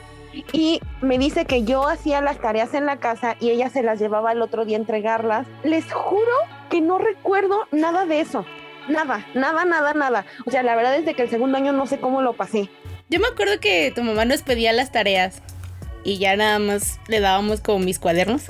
Y 0.51 0.81
me 1.01 1.17
dice 1.17 1.45
que 1.45 1.63
yo 1.63 1.87
hacía 1.87 2.21
las 2.21 2.39
tareas 2.39 2.73
en 2.73 2.85
la 2.85 2.97
casa 2.97 3.35
y 3.39 3.51
ella 3.51 3.69
se 3.69 3.83
las 3.83 3.99
llevaba 3.99 4.31
el 4.31 4.41
otro 4.41 4.65
día 4.65 4.77
a 4.77 4.81
entregarlas. 4.81 5.47
Les 5.63 5.91
juro 5.91 6.33
que 6.69 6.81
no 6.81 6.97
recuerdo 6.97 7.67
nada 7.71 8.05
de 8.05 8.21
eso. 8.21 8.45
Nada, 8.87 9.25
nada, 9.33 9.65
nada, 9.65 9.93
nada. 9.93 10.25
O 10.45 10.51
sea, 10.51 10.63
la 10.63 10.75
verdad 10.75 10.95
es 10.95 11.15
que 11.15 11.21
el 11.21 11.29
segundo 11.29 11.57
año 11.57 11.71
no 11.73 11.87
sé 11.87 11.99
cómo 11.99 12.21
lo 12.21 12.33
pasé. 12.33 12.69
Yo 13.09 13.19
me 13.19 13.27
acuerdo 13.27 13.59
que 13.59 13.91
tu 13.95 14.03
mamá 14.03 14.25
nos 14.25 14.41
pedía 14.41 14.73
las 14.73 14.91
tareas 14.91 15.41
y 16.03 16.17
ya 16.17 16.35
nada 16.35 16.59
más 16.59 16.99
le 17.07 17.19
dábamos 17.19 17.61
como 17.61 17.79
mis 17.79 17.99
cuadernos 17.99 18.43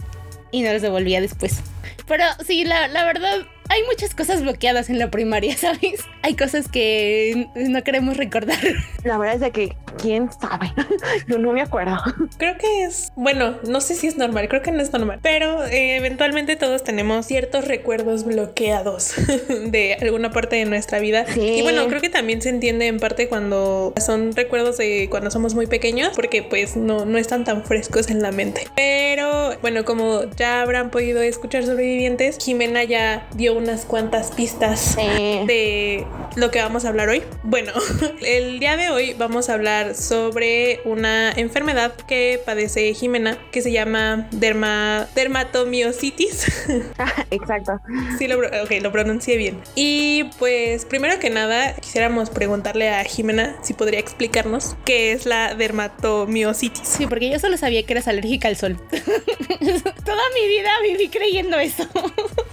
y 0.51 0.61
nos 0.61 0.73
los 0.73 0.81
devolvía 0.81 1.21
después. 1.21 1.61
Pero 2.07 2.23
sí, 2.45 2.65
la 2.65 2.87
verdad, 3.05 3.45
hay 3.69 3.83
muchas 3.83 4.13
cosas 4.13 4.41
bloqueadas 4.41 4.89
en 4.89 4.99
la 4.99 5.09
primaria, 5.09 5.57
¿sabes? 5.57 6.05
Hay 6.21 6.35
cosas 6.35 6.67
que 6.67 7.47
no 7.55 7.83
queremos 7.83 8.17
recordar. 8.17 8.57
La 9.03 9.17
verdad 9.17 9.35
es 9.35 9.41
de 9.41 9.51
que, 9.51 9.75
¿quién 10.01 10.29
sabe? 10.31 10.71
Yo 11.27 11.37
no 11.37 11.51
me 11.53 11.61
acuerdo. 11.61 11.97
Creo 12.37 12.57
que 12.57 12.83
es, 12.83 13.11
bueno, 13.15 13.57
no 13.67 13.81
sé 13.81 13.95
si 13.95 14.07
es 14.07 14.17
normal, 14.17 14.47
creo 14.47 14.61
que 14.61 14.71
no 14.71 14.81
es 14.81 14.91
normal, 14.91 15.19
pero 15.21 15.65
eh, 15.65 15.97
eventualmente 15.97 16.55
todos 16.55 16.83
tenemos 16.83 17.25
ciertos 17.25 17.67
recuerdos 17.67 18.23
bloqueados 18.23 19.13
de 19.65 19.97
alguna 20.01 20.31
parte 20.31 20.57
de 20.57 20.65
nuestra 20.65 20.99
vida. 20.99 21.25
Sí. 21.27 21.41
Y 21.41 21.61
bueno, 21.61 21.87
creo 21.87 22.01
que 22.01 22.09
también 22.09 22.41
se 22.41 22.49
entiende 22.49 22.87
en 22.87 22.99
parte 22.99 23.27
cuando 23.27 23.93
son 24.03 24.35
recuerdos 24.35 24.77
de 24.77 25.07
cuando 25.09 25.31
somos 25.31 25.55
muy 25.55 25.67
pequeños, 25.67 26.11
porque 26.15 26.43
pues 26.43 26.75
no, 26.75 27.05
no 27.05 27.17
están 27.17 27.43
tan 27.43 27.63
frescos 27.63 28.09
en 28.09 28.21
la 28.21 28.31
mente. 28.31 28.67
Pero 28.75 29.57
bueno, 29.61 29.85
como 29.85 30.23
ya 30.35 30.61
habrán 30.61 30.91
podido 30.91 31.21
escuchar 31.21 31.63
sobrevivientes, 31.65 32.37
Jimena 32.43 32.83
ya 32.83 33.27
dio 33.35 33.54
unas 33.55 33.85
cuantas 33.85 34.31
pistas 34.31 34.95
Eh, 34.99 35.43
de 35.47 36.05
lo 36.35 36.51
que 36.51 36.59
vamos 36.59 36.85
a 36.85 36.89
hablar 36.89 37.09
hoy. 37.09 37.23
Bueno, 37.43 37.71
el 38.25 38.59
día 38.59 38.77
de 38.77 38.89
hoy 38.89 39.13
vamos 39.13 39.49
a 39.49 39.53
hablar 39.53 39.95
sobre 39.95 40.81
una 40.85 41.31
enfermedad 41.31 41.93
que 42.07 42.41
padece 42.45 42.93
Jimena 42.93 43.37
que 43.51 43.61
se 43.61 43.71
llama 43.71 44.27
derma, 44.31 45.07
dermatomiositis. 45.15 46.67
exacto. 47.31 47.79
sí, 48.17 48.27
lo, 48.27 48.37
pro- 48.37 48.63
ok, 48.63 48.71
lo 48.81 48.91
pronuncié 48.91 49.37
bien. 49.37 49.59
Y 49.75 50.25
pues, 50.39 50.85
primero 50.85 51.19
que 51.19 51.29
nada, 51.29 51.73
quisiéramos 51.75 52.29
preguntarle 52.29 52.89
a 52.89 53.03
Jimena 53.03 53.55
si 53.61 53.73
podría 53.73 53.99
explicarnos 53.99 54.75
qué 54.85 55.11
es 55.11 55.25
la 55.25 55.55
dermatomiositis. 55.55 56.87
Sí, 56.87 57.07
porque 57.07 57.29
yo 57.29 57.39
solo 57.39 57.57
sabía 57.57 57.83
que 57.83 57.93
eras 57.93 58.07
alérgica 58.07 58.47
al 58.47 58.57
sol. 58.57 58.77
Toda 58.89 60.21
mi 60.33 60.47
vida 60.47 60.69
viví 60.83 61.07
creyendo 61.09 61.57
eso. 61.59 61.87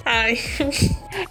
Ay, 0.05 0.39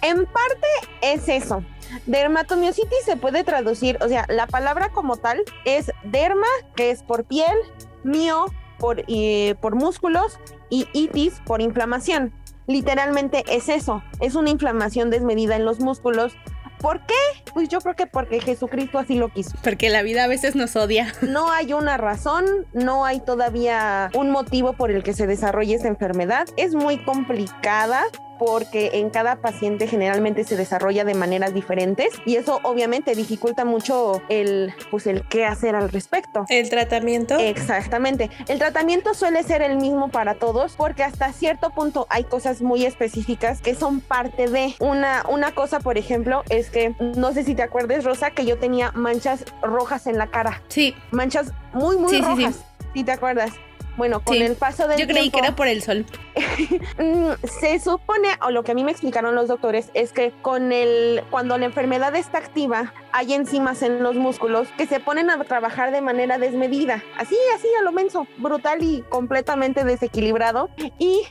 En 0.00 0.26
parte 0.26 0.66
es 1.00 1.28
eso. 1.28 1.64
Dermatomiositis 2.06 3.04
se 3.04 3.16
puede 3.16 3.44
traducir, 3.44 3.98
o 4.00 4.08
sea, 4.08 4.24
la 4.28 4.46
palabra 4.46 4.88
como 4.90 5.16
tal 5.16 5.42
es 5.64 5.90
derma, 6.04 6.46
que 6.74 6.90
es 6.90 7.02
por 7.02 7.24
piel, 7.24 7.56
mio 8.02 8.46
por, 8.78 9.04
eh, 9.06 9.54
por 9.60 9.74
músculos 9.74 10.38
y 10.70 10.88
itis 10.92 11.40
por 11.44 11.60
inflamación. 11.60 12.32
Literalmente 12.66 13.44
es 13.48 13.68
eso, 13.68 14.02
es 14.20 14.34
una 14.34 14.50
inflamación 14.50 15.10
desmedida 15.10 15.56
en 15.56 15.64
los 15.64 15.80
músculos. 15.80 16.34
¿Por 16.80 17.06
qué? 17.06 17.14
Pues 17.52 17.68
yo 17.68 17.80
creo 17.80 17.94
que 17.94 18.06
porque 18.06 18.40
Jesucristo 18.40 18.98
así 18.98 19.14
lo 19.14 19.28
quiso. 19.28 19.52
Porque 19.62 19.88
la 19.88 20.02
vida 20.02 20.24
a 20.24 20.26
veces 20.26 20.56
nos 20.56 20.74
odia. 20.74 21.12
No 21.22 21.50
hay 21.50 21.72
una 21.72 21.96
razón, 21.96 22.44
no 22.72 23.04
hay 23.04 23.20
todavía 23.20 24.10
un 24.14 24.30
motivo 24.30 24.72
por 24.72 24.90
el 24.90 25.04
que 25.04 25.12
se 25.12 25.28
desarrolle 25.28 25.76
esta 25.76 25.88
enfermedad. 25.88 26.48
Es 26.56 26.74
muy 26.74 26.98
complicada 26.98 28.02
porque 28.44 28.90
en 28.94 29.10
cada 29.10 29.36
paciente 29.36 29.86
generalmente 29.86 30.42
se 30.42 30.56
desarrolla 30.56 31.04
de 31.04 31.14
maneras 31.14 31.54
diferentes 31.54 32.08
y 32.26 32.36
eso 32.36 32.58
obviamente 32.64 33.14
dificulta 33.14 33.64
mucho 33.64 34.20
el 34.28 34.74
pues 34.90 35.06
el 35.06 35.22
qué 35.28 35.44
hacer 35.44 35.76
al 35.76 35.90
respecto. 35.90 36.44
el 36.48 36.68
tratamiento. 36.68 37.36
Exactamente. 37.38 38.30
El 38.48 38.58
tratamiento 38.58 39.14
suele 39.14 39.44
ser 39.44 39.62
el 39.62 39.76
mismo 39.76 40.08
para 40.08 40.34
todos 40.34 40.74
porque 40.76 41.04
hasta 41.04 41.32
cierto 41.32 41.70
punto 41.70 42.06
hay 42.10 42.24
cosas 42.24 42.62
muy 42.62 42.84
específicas 42.84 43.60
que 43.60 43.76
son 43.76 44.00
parte 44.00 44.48
de 44.48 44.74
una, 44.80 45.24
una 45.28 45.52
cosa, 45.54 45.78
por 45.78 45.96
ejemplo, 45.96 46.42
es 46.48 46.68
que 46.70 46.94
no 46.98 47.32
sé 47.32 47.44
si 47.44 47.54
te 47.54 47.62
acuerdas, 47.62 48.02
Rosa, 48.04 48.32
que 48.32 48.44
yo 48.44 48.58
tenía 48.58 48.90
manchas 48.92 49.44
rojas 49.62 50.06
en 50.08 50.18
la 50.18 50.26
cara. 50.26 50.62
Sí, 50.68 50.96
Manchas 51.12 51.52
muy, 51.72 51.96
muy 51.96 52.10
Sí, 52.10 52.16
sí, 52.16 52.22
sí. 52.22 52.28
rojas. 52.44 52.64
¿Sí 52.94 53.04
te 53.04 53.12
acuerdas? 53.12 53.52
Bueno, 53.96 54.20
con 54.24 54.36
Sí. 54.36 54.42
el 54.42 54.56
paso 54.56 54.88
del 54.88 54.98
yo 54.98 55.06
creí 55.06 55.30
tiempo, 55.30 55.38
que 55.38 55.44
era 55.46 55.56
por 55.56 55.66
el 55.66 55.82
sol. 55.82 56.06
Mm, 56.98 57.32
se 57.60 57.78
supone, 57.78 58.28
o 58.42 58.50
lo 58.50 58.62
que 58.62 58.72
a 58.72 58.74
mí 58.74 58.84
me 58.84 58.90
explicaron 58.92 59.34
los 59.34 59.48
doctores, 59.48 59.90
es 59.94 60.12
que 60.12 60.32
con 60.42 60.72
el, 60.72 61.22
cuando 61.30 61.56
la 61.58 61.66
enfermedad 61.66 62.14
está 62.14 62.38
activa, 62.38 62.92
hay 63.12 63.32
enzimas 63.34 63.82
en 63.82 64.02
los 64.02 64.16
músculos 64.16 64.68
que 64.76 64.86
se 64.86 65.00
ponen 65.00 65.30
a 65.30 65.42
trabajar 65.44 65.90
de 65.92 66.00
manera 66.00 66.38
desmedida, 66.38 67.02
así, 67.18 67.36
así 67.54 67.68
a 67.78 67.82
lo 67.82 67.92
menso, 67.92 68.26
brutal 68.38 68.82
y 68.82 69.02
completamente 69.08 69.84
desequilibrado. 69.84 70.68
Y 70.98 71.22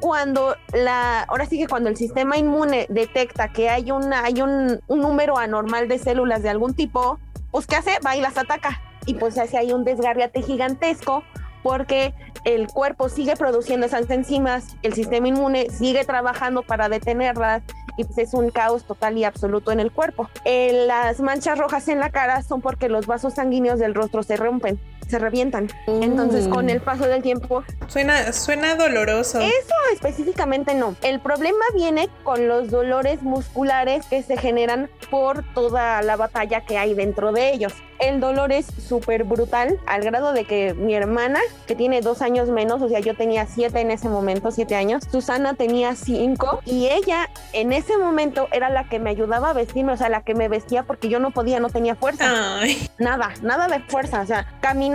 cuando 0.00 0.56
la, 0.72 1.22
ahora 1.22 1.46
sí 1.46 1.58
que 1.58 1.66
cuando 1.66 1.88
el 1.88 1.96
sistema 1.96 2.36
inmune 2.36 2.86
detecta 2.90 3.48
que 3.52 3.70
hay 3.70 3.90
una, 3.90 4.24
hay 4.24 4.42
un, 4.42 4.80
un 4.86 5.00
número 5.00 5.38
anormal 5.38 5.88
de 5.88 5.98
células 5.98 6.42
de 6.42 6.50
algún 6.50 6.74
tipo, 6.74 7.18
pues 7.50 7.66
¿qué 7.66 7.76
hace? 7.76 7.98
Va 8.04 8.16
y 8.16 8.20
las 8.20 8.36
ataca. 8.36 8.82
Y 9.06 9.14
pues 9.14 9.38
hace 9.38 9.58
ahí 9.58 9.72
un 9.72 9.84
desgarriate 9.84 10.42
gigantesco 10.42 11.22
porque 11.64 12.12
el 12.44 12.68
cuerpo 12.68 13.08
sigue 13.08 13.36
produciendo 13.36 13.86
esas 13.86 14.08
enzimas, 14.10 14.76
el 14.82 14.92
sistema 14.92 15.28
inmune 15.28 15.70
sigue 15.70 16.04
trabajando 16.04 16.62
para 16.62 16.90
detenerlas 16.90 17.62
y 17.96 18.04
pues 18.04 18.18
es 18.18 18.34
un 18.34 18.50
caos 18.50 18.84
total 18.84 19.16
y 19.16 19.24
absoluto 19.24 19.72
en 19.72 19.80
el 19.80 19.90
cuerpo. 19.90 20.28
Eh, 20.44 20.84
las 20.86 21.20
manchas 21.20 21.58
rojas 21.58 21.88
en 21.88 22.00
la 22.00 22.10
cara 22.10 22.42
son 22.42 22.60
porque 22.60 22.90
los 22.90 23.06
vasos 23.06 23.34
sanguíneos 23.34 23.78
del 23.78 23.94
rostro 23.94 24.22
se 24.22 24.36
rompen, 24.36 24.78
se 25.08 25.18
revientan. 25.18 25.68
Entonces 25.86 26.48
con 26.48 26.70
el 26.70 26.80
paso 26.80 27.06
del 27.06 27.22
tiempo 27.22 27.64
Suena, 27.88 28.32
suena 28.32 28.74
doloroso. 28.76 29.40
eso 29.40 29.74
específicamente 29.92 30.74
no. 30.74 30.96
El 31.02 31.20
problema 31.20 31.64
viene 31.74 32.08
con 32.22 32.48
los 32.48 32.70
dolores 32.70 33.22
musculares 33.22 34.06
que 34.06 34.22
se 34.22 34.36
generan 34.36 34.90
por 35.10 35.44
toda 35.54 36.02
la 36.02 36.16
batalla 36.16 36.62
que 36.62 36.78
hay 36.78 36.94
dentro 36.94 37.32
de 37.32 37.52
ellos. 37.52 37.72
El 38.00 38.20
dolor 38.20 38.52
es 38.52 38.66
súper 38.66 39.24
brutal, 39.24 39.78
al 39.86 40.02
grado 40.02 40.32
de 40.32 40.44
que 40.44 40.74
mi 40.74 40.94
hermana, 40.94 41.38
que 41.66 41.76
tiene 41.76 42.00
dos 42.00 42.22
años 42.22 42.48
menos, 42.48 42.82
o 42.82 42.88
sea, 42.88 42.98
yo 42.98 43.14
tenía 43.14 43.46
siete 43.46 43.80
en 43.80 43.92
ese 43.92 44.08
momento, 44.08 44.50
siete 44.50 44.74
años, 44.74 45.04
Susana 45.10 45.54
tenía 45.54 45.94
cinco, 45.94 46.60
y 46.66 46.88
ella 46.88 47.30
en 47.52 47.72
ese 47.72 47.96
momento 47.96 48.48
era 48.50 48.68
la 48.68 48.88
que 48.88 48.98
me 48.98 49.10
ayudaba 49.10 49.50
a 49.50 49.52
vestirme, 49.52 49.92
o 49.92 49.96
sea, 49.96 50.08
la 50.08 50.22
que 50.22 50.34
me 50.34 50.48
vestía 50.48 50.82
porque 50.82 51.08
yo 51.08 51.20
no 51.20 51.30
podía, 51.30 51.60
no 51.60 51.70
tenía 51.70 51.94
fuerza 51.94 52.24
Ay, 52.60 52.88
nada, 52.98 53.30
nada 53.42 53.68
de 53.68 53.80
fuerza. 53.80 54.20
O 54.20 54.26
sea, 54.26 54.46
caminar 54.60 54.93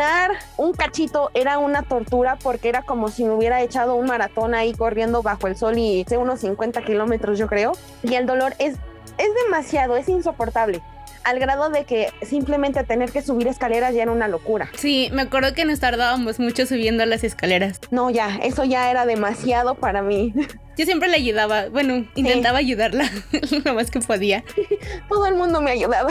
un 0.58 0.74
cachito 0.74 1.32
era 1.34 1.58
una 1.58 1.84
tortura 1.84 2.38
porque 2.42 2.70
era 2.70 2.82
como 2.84 3.10
si 3.10 3.24
me 3.24 3.32
hubiera 3.32 3.62
echado 3.62 3.96
un 3.96 4.08
maratón 4.08 4.54
ahí 4.54 4.74
corriendo 4.74 5.22
bajo 5.22 5.48
el 5.48 5.56
sol 5.56 5.78
y 5.78 6.06
sé 6.08 6.18
unos 6.18 6.40
50 6.42 6.82
kilómetros, 6.84 7.38
yo 7.38 7.48
creo. 7.48 7.74
Y 8.04 8.16
el 8.16 8.26
dolor 8.26 8.54
es, 8.60 8.76
es 9.18 9.30
demasiado, 9.46 9.98
es 9.98 10.08
insoportable. 10.10 10.82
Al 11.24 11.40
grado 11.40 11.70
de 11.70 11.86
que 11.86 12.10
simplemente 12.22 12.84
tener 12.84 13.12
que 13.12 13.22
subir 13.22 13.48
escaleras 13.48 13.94
ya 13.94 14.04
era 14.04 14.12
una 14.12 14.28
locura. 14.28 14.70
Sí, 14.76 15.10
me 15.14 15.22
acuerdo 15.24 15.54
que 15.54 15.66
nos 15.66 15.80
tardábamos 15.80 16.40
mucho 16.40 16.66
subiendo 16.66 17.06
las 17.06 17.24
escaleras. 17.24 17.80
No, 17.92 18.10
ya, 18.10 18.38
eso 18.44 18.64
ya 18.64 18.90
era 18.90 19.06
demasiado 19.06 19.76
para 19.76 20.02
mí. 20.02 20.34
Yo 20.78 20.86
siempre 20.86 21.10
le 21.10 21.18
ayudaba, 21.18 21.68
bueno, 21.68 22.06
intentaba 22.16 22.58
ayudarla 22.60 23.04
lo 23.66 23.74
más 23.74 23.92
que 23.92 24.00
podía. 24.00 24.46
Todo 25.10 25.26
el 25.26 25.36
mundo 25.36 25.60
me 25.62 25.72
ayudaba. 25.72 26.10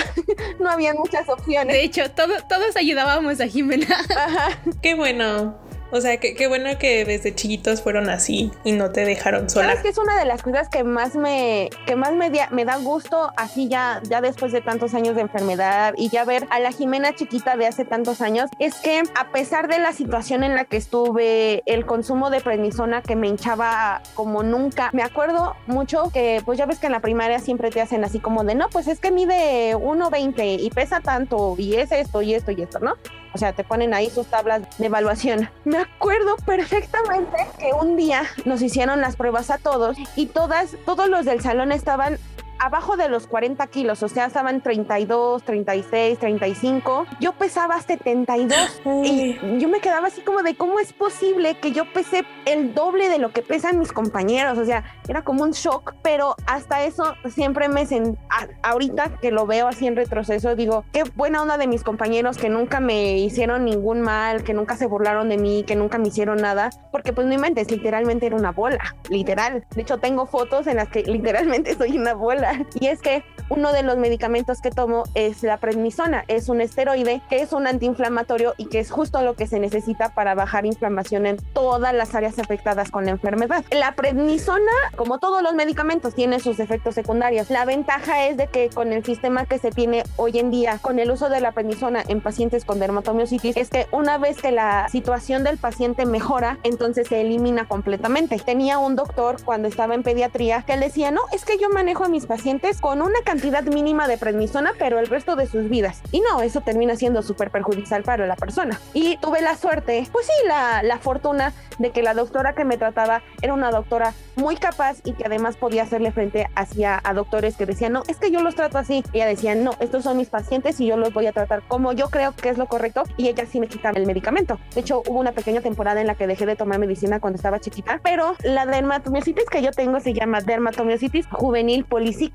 No 0.61 0.69
había 0.69 0.93
muchas 0.93 1.27
opciones. 1.29 1.75
De 1.75 1.83
hecho, 1.83 2.11
todo- 2.11 2.43
todos 2.51 2.77
ayudábamos 2.77 3.41
a 3.41 3.47
Jimena. 3.47 3.87
Ajá. 4.15 4.59
qué 4.83 4.95
bueno. 4.95 5.57
O 5.91 6.01
sea, 6.01 6.19
qué, 6.19 6.35
qué 6.35 6.47
bueno 6.49 6.69
que 6.79 7.05
desde 7.07 7.35
chiquitos 7.35 7.81
fueron 7.83 8.11
así 8.11 8.51
y 8.65 8.73
no 8.73 8.91
te 8.91 9.05
dejaron 9.07 9.49
sola. 9.49 9.69
¿Sabes 9.69 9.83
que 9.83 9.89
es 9.89 9.99
una 9.99 10.19
de 10.19 10.27
las 10.27 10.43
cosas 10.43 10.69
que 10.69 10.85
más 10.85 11.15
me, 11.17 11.71
que 11.87 11.97
más 11.97 12.13
me, 12.13 12.29
dia- 12.31 12.49
me 12.51 12.65
da 12.67 12.77
gusto 12.77 13.33
así 13.37 13.69
ya, 13.69 14.03
ya 14.09 14.21
después 14.21 14.53
de 14.53 14.61
tantos 14.61 14.93
años 14.95 15.15
de 15.17 15.23
enfermedad 15.23 15.95
y 15.97 16.11
ya 16.11 16.25
ver 16.25 16.47
a 16.51 16.61
la 16.61 16.73
Jimena 16.73 17.15
chiquita 17.15 17.57
de 17.57 17.67
hace 17.67 17.85
tantos 17.87 18.21
años? 18.21 18.51
Es 18.59 18.75
que 18.77 19.03
a 19.15 19.29
pesar 19.33 19.69
de 19.69 19.79
la 19.79 19.93
situación 19.93 20.45
en 20.45 20.55
la 20.55 20.65
que 20.65 20.77
estuve, 20.77 21.63
el 21.67 21.87
consumo 21.87 22.29
de 22.31 22.41
prednisona 22.41 23.01
que 23.03 23.17
me 23.17 23.29
hinchaba 23.29 24.03
como 24.15 24.43
nunca, 24.43 24.91
me 24.93 25.03
acuerdo 25.03 25.57
mucho 25.67 26.11
que 26.13 26.43
pues 26.45 26.59
ya 26.59 26.67
ves 26.67 26.79
que 26.79 26.87
en 26.87 26.93
la 26.93 27.01
primaria 27.01 27.39
siempre 27.39 27.71
te 27.71 27.81
hacen 27.81 28.05
así 28.05 28.19
como 28.19 28.45
de, 28.45 28.55
no, 28.55 28.69
pues 28.69 28.89
es 28.89 29.01
que 29.01 29.11
mide 29.11 29.75
1,20 29.75 30.59
y 30.61 30.71
pesa 30.71 31.01
tanto 31.01 31.55
y 31.59 31.77
es 31.77 31.93
esto 31.93 32.21
y 32.21 32.35
esto 32.35 32.51
y 32.51 32.61
esto, 32.63 32.79
¿no? 32.81 32.95
O 33.35 33.39
sea, 33.39 33.53
te 33.53 33.65
ponen 33.65 33.95
ahí 33.95 34.11
sus 34.11 34.27
tablas 34.27 34.63
de 34.79 34.87
evaluación. 34.87 35.51
Me 35.65 35.79
acuerdo 35.79 36.37
perfectamente 36.45 37.37
que 37.59 37.73
un 37.73 37.97
día 37.97 38.25
nos 38.45 38.63
hicieron 38.63 39.01
las 39.01 39.17
pruebas 39.17 39.51
a 39.51 39.59
todos 39.59 39.97
y 40.17 40.27
todas, 40.27 40.77
todos 40.85 41.09
los 41.09 41.25
del 41.25 41.41
salón 41.41 41.73
estaban 41.73 42.19
abajo 42.59 42.97
de 42.97 43.09
los 43.09 43.27
40 43.27 43.67
kilos, 43.69 44.03
o 44.03 44.09
sea, 44.09 44.27
estaban 44.27 44.63
32, 44.63 45.43
36, 45.43 46.19
35. 46.19 47.07
Yo 47.21 47.33
pesaba 47.33 47.81
72 47.81 48.83
y 49.05 49.39
yo 49.59 49.69
me 49.69 49.81
quedaba 49.81 50.09
así 50.09 50.21
como 50.23 50.43
de 50.43 50.57
cómo 50.57 50.79
es 50.81 50.93
posible 50.93 51.59
que 51.59 51.73
yo 51.73 51.85
pese 51.93 52.25
el 52.45 52.75
doble 52.75 53.09
de 53.09 53.19
lo 53.19 53.31
que 53.31 53.43
pesan 53.43 53.79
mis 53.79 53.93
compañeros, 53.93 54.59
o 54.59 54.65
sea, 54.65 54.85
era 55.09 55.23
como 55.23 55.43
un 55.43 55.53
shock, 55.53 55.95
pero 56.03 56.35
hasta 56.47 56.85
eso 56.85 57.15
siempre 57.29 57.69
me 57.69 57.87
sent... 57.87 58.19
ahorita 58.63 59.19
que 59.21 59.31
lo 59.31 59.47
veo 59.47 59.69
así 59.69 59.87
en 59.87 59.97
retroceso, 59.97 60.57
digo, 60.57 60.85
qué 60.93 61.05
buena 61.17 61.43
onda 61.43 61.59
de 61.59 61.67
mis 61.67 61.83
compañeros 61.83 62.39
que 62.39 62.49
nunca 62.49 62.81
me 62.81 63.19
hicieron 63.19 63.65
ningún 63.65 64.01
mal, 64.01 64.45
que 64.45 64.55
nunca 64.55 64.77
se 64.77 64.87
burlaron 64.87 65.29
de 65.29 65.39
mí, 65.39 65.65
que 65.67 65.77
nunca 65.77 65.99
me 65.99 66.09
hicieron 66.09 66.39
nada, 66.39 66.71
porque 66.91 67.13
pues 67.13 67.27
no 67.27 67.35
inventes, 67.35 67.71
literalmente 67.71 68.27
era 68.27 68.37
una 68.37 68.53
bola, 68.53 68.97
literal. 69.09 69.67
De 69.75 69.83
hecho, 69.83 69.99
tengo 69.99 70.27
fotos 70.27 70.67
en 70.67 70.77
las 70.77 70.89
que 70.89 71.03
literalmente 71.03 71.75
soy 71.75 71.97
una 71.97 72.15
bola. 72.15 72.48
Y 72.81 72.87
es 72.87 73.01
que 73.01 73.25
uno 73.51 73.73
de 73.73 73.83
los 73.83 73.97
medicamentos 73.97 74.61
que 74.61 74.71
tomo 74.71 75.05
es 75.15 75.43
la 75.43 75.59
prednisona, 75.59 76.25
es 76.29 76.49
un 76.49 76.61
esteroide 76.61 77.23
que 77.29 77.41
es 77.41 77.53
un 77.53 77.67
antiinflamatorio 77.67 78.55
y 78.59 78.67
que 78.67 78.79
es 78.79 78.91
justo 78.91 79.23
lo 79.23 79.35
que 79.35 79.47
se 79.47 79.59
necesita 79.59 80.11
para 80.15 80.35
bajar 80.35 80.67
inflamación 80.67 81.27
en 81.27 81.37
todas 81.53 81.95
las 81.95 82.15
áreas 82.15 82.39
afectadas 82.39 82.91
con 82.91 83.05
la 83.05 83.13
enfermedad. 83.13 83.65
La 83.71 83.93
prednisona, 83.93 84.73
como 84.97 85.19
todos 85.19 85.43
los 85.43 85.55
medicamentos, 85.55 86.15
tiene 86.15 86.41
sus 86.41 86.61
efectos 86.61 86.95
secundarios. 86.95 87.51
La 87.51 87.65
ventaja 87.65 88.27
es 88.27 88.37
de 88.37 88.49
que 88.49 88.71
con 88.71 88.93
el 88.93 89.05
sistema 89.05 89.47
que 89.47 89.59
se 89.59 89.71
tiene 89.71 90.05
hoy 90.17 90.39
en 90.39 90.51
día, 90.51 90.79
con 90.81 90.99
el 90.99 91.11
uso 91.11 91.29
de 91.29 91.41
la 91.41 91.53
prednisona 91.53 92.03
en 92.07 92.21
pacientes 92.21 92.65
con 92.65 92.79
dermatomiositis, 92.79 93.57
es 93.57 93.71
que 93.71 93.87
una 93.93 94.19
vez 94.19 94.41
que 94.41 94.53
la 94.53 94.89
situación 94.91 95.45
del 95.45 95.59
paciente 95.59 96.07
mejora, 96.07 96.59
entonces 96.63 97.09
se 97.09 97.21
elimina 97.21 97.67
completamente. 97.67 98.37
Tenía 98.39 98.79
un 98.79 98.97
doctor 98.97 99.43
cuando 99.45 99.69
estaba 99.69 99.95
en 99.95 100.03
pediatría 100.03 100.63
que 100.63 100.75
él 100.75 100.81
decía, 100.81 101.11
no, 101.11 101.23
es 101.33 101.45
que 101.45 101.59
yo 101.59 101.71
manejo 101.71 102.05
a 102.05 102.09
mis 102.09 102.27
pacientes 102.27 102.38
con 102.81 103.03
una 103.03 103.19
cantidad 103.25 103.63
mínima 103.65 104.09
de 104.09 104.17
prednisona, 104.17 104.73
pero 104.79 104.99
el 104.99 105.07
resto 105.07 105.37
de 105.37 105.47
sus 105.47 105.69
vidas. 105.69 106.01
Y 106.13 106.21
no, 106.21 106.41
eso 106.41 106.61
termina 106.61 106.97
siendo 106.97 107.23
súper 107.23 107.51
perjudicial 107.51 108.05
para 108.05 108.27
la 108.27 108.37
persona. 108.37 108.81
Y 108.95 109.17
tuve 109.19 109.43
la 109.43 109.57
suerte, 109.57 110.07
pues 110.11 110.27
sí, 110.27 110.47
la, 110.47 110.83
la 110.83 110.99
fortuna 110.99 111.53
de 111.79 111.91
que 111.91 112.03
la 112.03 112.15
doctora 112.15 112.55
que 112.55 112.65
me 112.65 112.79
trataba 112.79 113.23
era 113.43 113.55
una 113.55 113.71
doctora 113.71 114.15
muy 114.37 114.57
capaz 114.57 114.99
y 115.05 115.13
que 115.13 115.25
además 115.27 115.57
podía 115.57 115.83
hacerle 115.83 116.13
frente 116.13 116.49
hacia 116.55 117.01
a 117.03 117.13
doctores 117.13 117.57
que 117.57 117.67
decían, 117.67 117.93
no, 117.93 118.03
es 118.09 118.17
que 118.17 118.31
yo 118.31 118.41
los 118.41 118.55
trato 118.55 118.79
así. 118.79 119.05
Ella 119.13 119.27
decía, 119.27 119.55
no, 119.55 119.73
estos 119.81 120.05
son 120.05 120.17
mis 120.17 120.29
pacientes 120.29 120.81
y 120.81 120.87
yo 120.87 120.97
los 120.97 121.13
voy 121.13 121.27
a 121.27 121.33
tratar 121.33 121.63
como 121.69 121.93
yo 121.93 122.09
creo 122.09 122.35
que 122.35 122.49
es 122.49 122.57
lo 122.57 122.67
correcto. 122.67 123.03
Y 123.17 123.29
ella 123.29 123.45
sí 123.47 123.61
me 123.61 123.69
quitaba 123.69 123.99
el 123.99 124.07
medicamento. 124.07 124.59
De 124.75 124.81
hecho, 124.81 125.03
hubo 125.07 125.19
una 125.19 125.33
pequeña 125.33 125.61
temporada 125.61 126.01
en 126.01 126.07
la 126.07 126.15
que 126.15 126.27
dejé 126.27 126.47
de 126.47 126.57
tomar 126.57 126.79
medicina 126.79 127.21
cuando 127.21 127.37
estaba 127.37 127.61
chiquita, 127.61 128.01
pero 128.03 128.35
la 128.43 128.65
dermatomiositis 128.65 129.45
que 129.51 129.61
yo 129.61 129.73
tengo 129.73 130.01
se 130.01 130.15
llama 130.15 130.41
dermatomiositis 130.41 131.27
juvenil 131.31 131.85
policíclica 131.85 132.28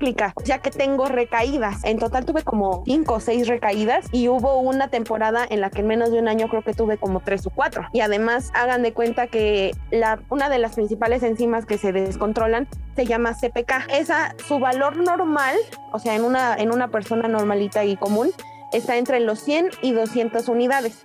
ya 0.44 0.58
que 0.58 0.70
tengo 0.70 1.06
recaídas. 1.06 1.84
En 1.84 1.98
total 1.98 2.24
tuve 2.24 2.42
como 2.42 2.82
cinco 2.84 3.14
o 3.14 3.20
seis 3.20 3.48
recaídas 3.48 4.06
y 4.12 4.28
hubo 4.28 4.58
una 4.58 4.88
temporada 4.88 5.46
en 5.48 5.60
la 5.60 5.70
que 5.70 5.80
en 5.80 5.86
menos 5.86 6.10
de 6.10 6.18
un 6.18 6.28
año 6.28 6.48
creo 6.48 6.62
que 6.62 6.74
tuve 6.74 6.98
como 6.98 7.20
tres 7.20 7.46
o 7.46 7.50
cuatro. 7.50 7.86
Y 7.92 8.00
además 8.00 8.50
hagan 8.54 8.82
de 8.82 8.92
cuenta 8.92 9.26
que 9.26 9.72
la, 9.90 10.20
una 10.30 10.48
de 10.48 10.58
las 10.58 10.74
principales 10.74 11.22
enzimas 11.22 11.66
que 11.66 11.78
se 11.78 11.92
descontrolan 11.92 12.68
se 12.96 13.06
llama 13.06 13.34
CPK. 13.34 13.90
Esa, 13.90 14.34
su 14.46 14.58
valor 14.58 14.96
normal, 14.96 15.56
o 15.92 15.98
sea, 15.98 16.14
en 16.14 16.24
una, 16.24 16.54
en 16.56 16.72
una 16.72 16.88
persona 16.88 17.28
normalita 17.28 17.84
y 17.84 17.96
común, 17.96 18.30
está 18.72 18.96
entre 18.96 19.20
los 19.20 19.40
100 19.40 19.70
y 19.82 19.92
200 19.92 20.48
unidades. 20.48 21.02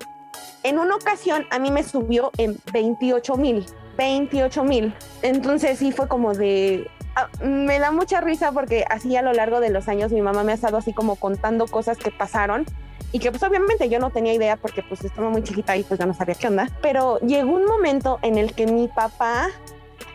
En 0.63 0.77
una 0.77 0.95
ocasión 0.95 1.45
a 1.51 1.59
mí 1.59 1.71
me 1.71 1.83
subió 1.83 2.31
en 2.37 2.57
28 2.73 3.37
mil. 3.37 3.65
28 3.97 4.63
mil. 4.63 4.93
Entonces 5.21 5.79
sí 5.79 5.91
fue 5.91 6.07
como 6.07 6.33
de... 6.33 6.89
ah, 7.21 7.43
me 7.43 7.79
da 7.79 7.91
mucha 7.91 8.21
risa 8.21 8.51
porque 8.51 8.85
así 8.89 9.15
a 9.15 9.21
lo 9.21 9.33
largo 9.33 9.59
de 9.59 9.69
los 9.69 9.87
años 9.87 10.11
mi 10.11 10.21
mamá 10.21 10.43
me 10.43 10.51
ha 10.51 10.55
estado 10.55 10.77
así 10.77 10.93
como 10.93 11.15
contando 11.15 11.67
cosas 11.67 11.97
que 11.97 12.11
pasaron 12.11 12.65
y 13.11 13.19
que 13.19 13.31
pues 13.31 13.41
obviamente 13.43 13.89
yo 13.89 13.99
no 13.99 14.11
tenía 14.11 14.33
idea 14.33 14.57
porque 14.57 14.83
pues 14.83 15.03
estaba 15.03 15.29
muy 15.29 15.43
chiquita 15.43 15.75
y 15.75 15.83
pues 15.83 15.99
yo 15.99 16.05
no 16.05 16.13
sabía 16.13 16.35
qué 16.35 16.47
onda. 16.47 16.69
Pero 16.81 17.19
llegó 17.19 17.51
un 17.51 17.65
momento 17.65 18.19
en 18.21 18.37
el 18.37 18.53
que 18.53 18.67
mi 18.67 18.87
papá 18.87 19.47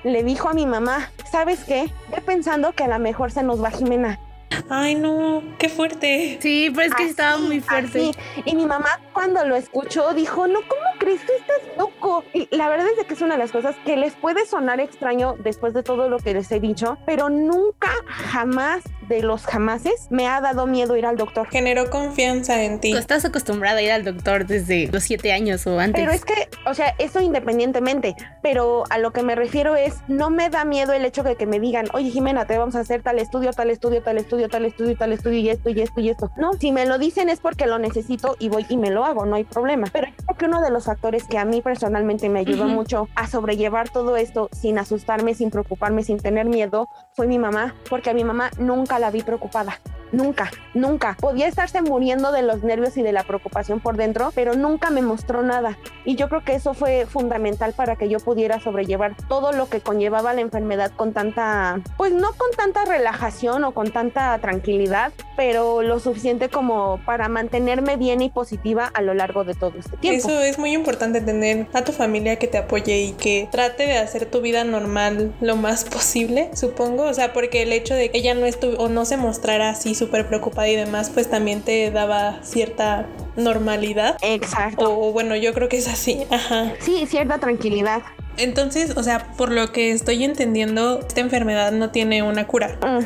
le 0.05 0.23
dijo 0.23 0.49
a 0.49 0.55
mi 0.55 0.67
mamá, 0.67 1.11
¿sabes 1.31 1.65
qué? 1.65 1.91
Ve 2.11 2.21
pensando 2.21 2.73
que 2.73 2.85
a 2.85 2.89
lo 2.89 2.99
mejor 2.99 3.33
se 3.33 3.43
nos 3.43 3.63
va 3.63 3.71
Jimena. 3.71 4.21
Ay, 4.69 4.95
no, 4.95 5.43
qué 5.59 5.69
fuerte. 5.69 6.39
Sí, 6.41 6.71
pero 6.75 6.87
es 6.89 6.95
que 6.95 7.03
Así, 7.05 7.11
estaba 7.11 7.39
muy 7.39 7.61
fuerte. 7.61 8.11
así. 8.11 8.13
Y 8.45 8.55
mi 8.55 8.67
mamá 8.67 9.01
cuando 9.13 9.45
lo 9.45 9.57
escuchó 9.57 10.13
dijo, 10.15 10.47
no, 10.47 10.61
¿cómo 10.61 10.83
crees? 10.99 11.21
Tú 11.27 11.33
estás 11.39 11.77
loco. 11.79 12.25
Y 12.33 12.49
la 12.55 12.69
verdad 12.69 12.87
es 12.89 12.97
de 12.97 13.05
que 13.05 13.15
es 13.15 13.21
una 13.23 13.35
de 13.35 13.39
las 13.39 13.53
cosas 13.53 13.77
que 13.85 13.97
les 13.97 14.15
puede 14.15 14.47
sonar 14.47 14.81
extraño 14.81 15.37
después 15.39 15.75
de 15.75 15.83
todo 15.83 16.09
lo 16.09 16.19
que 16.19 16.35
les 16.35 16.51
he 16.53 16.61
dicho, 16.61 16.99
pero 17.07 17.29
nunca, 17.29 17.89
jamás 18.07 18.83
de 19.09 19.23
los 19.23 19.45
jamases 19.45 20.09
me 20.11 20.27
ha 20.29 20.41
dado 20.41 20.67
miedo 20.67 20.97
ir 20.97 21.07
al 21.07 21.17
doctor. 21.17 21.47
Generó 21.51 21.91
confianza 21.91 22.63
en 22.63 22.81
ti. 22.81 22.93
Tú 22.93 22.99
estás 22.99 23.25
acostumbrada 23.25 23.79
a 23.79 23.83
ir 23.83 23.93
al 23.93 24.05
doctor 24.05 24.47
desde 24.47 24.89
los 24.89 25.03
siete 25.03 25.33
años 25.33 25.67
o 25.67 25.79
antes. 25.79 26.01
Pero 26.01 26.13
es 26.13 26.25
que, 26.25 26.49
o 26.67 26.75
sea, 26.75 26.95
eso 26.99 27.21
independientemente, 27.21 28.15
pero 28.43 28.85
a 28.91 28.99
lo 28.99 29.13
que 29.13 29.23
me 29.23 29.35
refiero 29.35 29.77
es, 29.77 29.97
no 30.09 30.31
me 30.31 30.49
da 30.51 30.65
miedo 30.65 30.93
el 30.93 31.05
hecho 31.05 31.23
de 31.23 31.37
que 31.37 31.47
me 31.47 31.61
digan, 31.61 31.87
oye 31.93 32.11
Jimena, 32.11 32.47
te 32.47 32.57
vamos 32.59 32.75
a 32.77 32.81
hacer 32.81 33.03
tal 33.03 33.19
estudio, 33.19 33.53
tal 33.53 33.71
estudio, 33.71 34.03
tal 34.03 34.17
estudio, 34.19 34.44
tal 34.49 34.65
estudio, 34.65 34.97
tal 34.97 35.13
estudio 35.13 35.39
y 35.39 35.51
esto 35.51 35.71
y 35.71 35.81
esto 35.81 36.01
y 36.01 36.11
esto. 36.11 36.31
No, 36.37 36.53
si 36.55 36.73
me 36.73 36.87
lo 36.87 36.99
dicen 36.99 37.29
es 37.29 37.41
porque 37.41 37.67
lo 37.67 37.79
necesito 37.79 38.37
y 38.39 38.49
voy 38.49 38.67
y 38.69 38.77
me 38.77 38.91
lo 38.91 39.05
hago, 39.05 39.27
no 39.27 39.37
hay 39.37 39.45
problema. 39.45 39.89
Pero 39.93 40.09
yo 40.09 40.15
creo 40.25 40.37
que 40.37 40.45
uno 40.47 40.61
de 40.61 40.71
los 40.71 40.85
factores 40.85 41.25
que 41.25 41.39
a 41.39 41.45
mí 41.45 41.63
personalmente 41.63 42.29
me 42.29 42.41
ayudó 42.41 42.67
mucho 42.67 43.09
a 43.15 43.27
sobrellevar 43.27 43.89
todo 43.91 44.17
esto 44.17 44.49
sin 44.53 44.79
asustarme, 44.79 45.35
sin 45.35 45.51
preocuparme, 45.51 46.03
sin 46.03 46.19
tener 46.19 46.47
miedo, 46.47 46.89
fue 47.15 47.27
mi 47.27 47.39
mamá, 47.39 47.75
porque 47.89 48.11
a 48.11 48.15
mi 48.15 48.25
mamá 48.25 48.51
nunca 48.59 48.99
la 48.99 49.11
vi 49.11 49.23
preocupada. 49.23 49.81
Nunca, 50.13 50.51
nunca. 50.75 51.17
Podía 51.21 51.49
estarse 51.49 51.83
muriendo 51.83 52.31
de 52.31 52.43
los 52.43 52.63
nervios 52.63 52.97
y 52.97 53.03
de 53.03 53.13
la 53.13 53.25
preocupación 53.25 53.81
por 53.81 53.97
dentro, 53.97 54.31
pero 54.35 54.55
nunca 54.55 54.91
me 54.91 55.03
mostró 55.03 55.43
nada. 55.43 55.77
Y 56.05 56.15
yo 56.15 56.29
creo 56.29 56.45
que 56.45 56.55
eso 56.55 56.73
fue 56.73 57.07
fundamental 57.07 57.73
para 57.73 57.97
que 57.97 58.09
yo 58.09 58.21
pudiera 58.21 58.61
sobrellevar 58.61 59.17
todo 59.29 59.53
lo 59.53 59.69
que 59.69 59.81
conllevaba 59.81 60.33
la 60.33 60.41
enfermedad 60.41 60.93
con 60.95 61.13
tanta, 61.13 61.81
pues 61.97 62.13
no 62.13 62.29
con 62.35 62.51
tanta 62.57 62.85
relajación 62.85 63.65
o 63.65 63.73
con 63.73 63.91
tanta 63.91 64.34
tranquilidad, 64.41 65.13
pero 65.37 65.83
lo 65.83 65.99
suficiente 66.01 66.49
como 66.49 67.01
para 67.05 67.29
mantenerme 67.29 67.97
bien 67.97 68.23
y 68.23 68.31
positiva 68.31 68.91
a 68.93 69.03
lo 69.03 69.15
largo 69.15 69.45
de 69.45 69.55
todo 69.55 69.73
este 69.79 69.97
tiempo. 69.97 70.29
Eso 70.29 70.41
es 70.41 70.59
muy 70.59 70.73
importante 70.73 71.21
tener 71.21 71.67
a 71.73 71.83
tu 71.83 71.93
familia 71.93 72.37
que 72.37 72.47
te 72.47 72.59
apoye 72.59 73.03
y 73.03 73.13
que 73.13 73.49
trate 73.51 73.87
de 73.87 73.99
hacer 73.99 74.27
tu 74.27 74.41
vida 74.41 74.65
normal 74.65 75.35
lo 75.41 75.57
más 75.57 75.85
posible, 75.85 76.51
supongo. 76.55 77.05
O 77.05 77.15
sea, 77.15 77.33
porque 77.33 77.63
el 77.63 77.73
hecho 77.73 77.95
de 77.95 78.11
que 78.11 78.19
ella 78.19 78.35
no 78.35 78.47
estuvo 78.47 78.77
o 78.83 78.89
no 78.89 79.05
se 79.05 79.17
mostrara 79.17 79.71
así 79.71 79.95
súper 79.95 80.27
preocupada 80.27 80.69
y 80.69 80.77
demás, 80.77 81.11
pues 81.13 81.29
también 81.29 81.63
te 81.63 81.91
daba 81.91 82.43
cierta 82.43 83.07
normalidad. 83.37 84.17
Exacto. 84.23 84.99
O 84.99 85.13
bueno, 85.13 85.37
yo 85.37 85.53
creo 85.55 85.69
que 85.69 85.79
es 85.79 85.89
así. 85.89 86.25
Ajá. 86.31 86.73
Sí, 86.81 87.07
cierta 87.07 87.39
tranquilidad. 87.39 88.03
Entonces, 88.37 88.97
o 88.97 89.03
sea, 89.03 89.33
por 89.37 89.53
lo 89.53 89.73
que 89.73 89.93
estoy 89.93 90.25
entendiendo, 90.25 91.01
esta 91.07 91.21
enfermedad 91.21 91.73
no 91.73 91.91
tiene 91.91 92.23
una 92.23 92.47
cura. 92.47 92.79
Mm, 92.83 93.05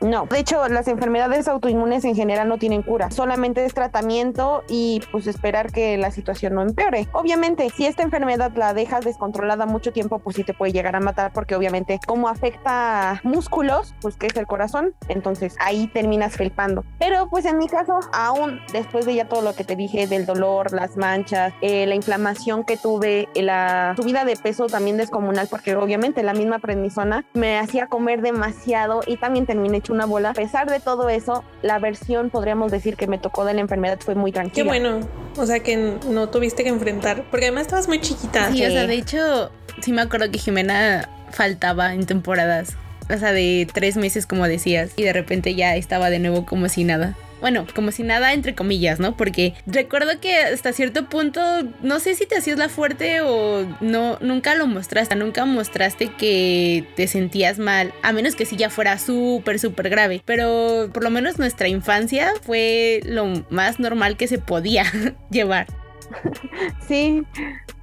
No, 0.00 0.26
de 0.26 0.38
hecho 0.38 0.68
las 0.68 0.86
enfermedades 0.88 1.48
autoinmunes 1.48 2.04
en 2.04 2.14
general 2.14 2.48
no 2.48 2.58
tienen 2.58 2.82
cura, 2.82 3.10
solamente 3.10 3.64
es 3.64 3.74
tratamiento 3.74 4.62
y 4.68 5.00
pues 5.10 5.26
esperar 5.26 5.72
que 5.72 5.96
la 5.98 6.10
situación 6.10 6.54
no 6.54 6.62
empeore. 6.62 7.08
Obviamente, 7.12 7.68
si 7.70 7.86
esta 7.86 8.02
enfermedad 8.02 8.52
la 8.54 8.74
dejas 8.74 9.04
descontrolada 9.04 9.66
mucho 9.66 9.92
tiempo, 9.92 10.20
pues 10.20 10.36
sí 10.36 10.44
te 10.44 10.54
puede 10.54 10.72
llegar 10.72 10.94
a 10.94 11.00
matar 11.00 11.32
porque 11.32 11.56
obviamente 11.56 11.98
como 12.06 12.28
afecta 12.28 13.20
músculos, 13.24 13.94
pues 14.00 14.16
que 14.16 14.28
es 14.28 14.36
el 14.36 14.46
corazón, 14.46 14.94
entonces 15.08 15.56
ahí 15.58 15.88
terminas 15.88 16.36
felpando. 16.36 16.84
Pero 16.98 17.28
pues 17.28 17.44
en 17.44 17.58
mi 17.58 17.66
caso, 17.66 17.98
aún 18.12 18.60
después 18.72 19.04
de 19.04 19.14
ya 19.14 19.28
todo 19.28 19.42
lo 19.42 19.54
que 19.54 19.64
te 19.64 19.74
dije 19.74 20.06
del 20.06 20.26
dolor, 20.26 20.72
las 20.72 20.96
manchas, 20.96 21.52
eh, 21.60 21.86
la 21.86 21.94
inflamación 21.94 22.64
que 22.64 22.76
tuve, 22.76 23.28
eh, 23.34 23.42
la 23.42 23.94
subida 23.96 24.24
de 24.24 24.36
peso 24.36 24.66
también 24.66 24.96
descomunal, 24.96 25.48
porque 25.50 25.74
obviamente 25.74 26.22
la 26.22 26.34
misma 26.34 26.58
prednisona 26.58 27.24
me 27.34 27.58
hacía 27.58 27.86
comer 27.86 28.22
demasiado 28.22 29.00
y 29.06 29.16
también 29.16 29.46
terminé 29.46 29.80
hecho 29.88 29.92
una 29.94 30.06
bola. 30.06 30.30
A 30.30 30.34
pesar 30.34 30.70
de 30.70 30.80
todo 30.80 31.08
eso, 31.08 31.44
la 31.62 31.78
versión, 31.78 32.30
podríamos 32.30 32.70
decir, 32.70 32.96
que 32.96 33.06
me 33.06 33.18
tocó 33.18 33.44
de 33.44 33.54
la 33.54 33.60
enfermedad 33.60 33.98
fue 34.00 34.14
muy 34.14 34.32
tranquila. 34.32 34.54
Qué 34.54 34.68
bueno. 34.68 35.00
O 35.36 35.46
sea, 35.46 35.60
que 35.60 35.96
no 36.08 36.28
tuviste 36.28 36.62
que 36.62 36.68
enfrentar. 36.68 37.24
Porque 37.30 37.46
además 37.46 37.62
estabas 37.62 37.88
muy 37.88 38.00
chiquita. 38.00 38.50
Sí, 38.52 38.64
o 38.64 38.70
sea, 38.70 38.82
Sí. 38.82 38.86
de 38.86 38.94
hecho, 38.94 39.50
sí 39.82 39.92
me 39.92 40.02
acuerdo 40.02 40.30
que 40.30 40.38
Jimena 40.38 41.08
faltaba 41.30 41.94
en 41.94 42.06
temporadas. 42.06 42.76
O 43.10 43.16
sea, 43.16 43.32
de 43.32 43.66
tres 43.72 43.96
meses, 43.96 44.26
como 44.26 44.46
decías. 44.46 44.90
Y 44.96 45.04
de 45.04 45.12
repente 45.12 45.54
ya 45.54 45.76
estaba 45.76 46.10
de 46.10 46.18
nuevo 46.18 46.44
como 46.44 46.68
si 46.68 46.84
nada. 46.84 47.14
Bueno, 47.40 47.66
como 47.74 47.92
si 47.92 48.02
nada, 48.02 48.32
entre 48.32 48.54
comillas, 48.54 48.98
¿no? 48.98 49.16
Porque 49.16 49.54
recuerdo 49.66 50.20
que 50.20 50.36
hasta 50.36 50.72
cierto 50.72 51.08
punto, 51.08 51.40
no 51.82 52.00
sé 52.00 52.14
si 52.14 52.26
te 52.26 52.36
hacías 52.36 52.58
la 52.58 52.68
fuerte 52.68 53.20
o 53.20 53.66
no, 53.80 54.18
nunca 54.20 54.54
lo 54.54 54.66
mostraste. 54.66 55.14
Nunca 55.14 55.44
mostraste 55.44 56.08
que 56.14 56.86
te 56.96 57.06
sentías 57.06 57.58
mal. 57.58 57.92
A 58.02 58.12
menos 58.12 58.34
que 58.34 58.44
sí 58.44 58.56
ya 58.56 58.70
fuera 58.70 58.98
súper, 58.98 59.58
súper 59.58 59.88
grave. 59.88 60.22
Pero 60.24 60.90
por 60.92 61.04
lo 61.04 61.10
menos 61.10 61.38
nuestra 61.38 61.68
infancia 61.68 62.32
fue 62.42 63.00
lo 63.04 63.26
más 63.50 63.78
normal 63.78 64.16
que 64.16 64.28
se 64.28 64.38
podía 64.38 64.84
llevar. 65.30 65.66
Sí, 66.86 67.22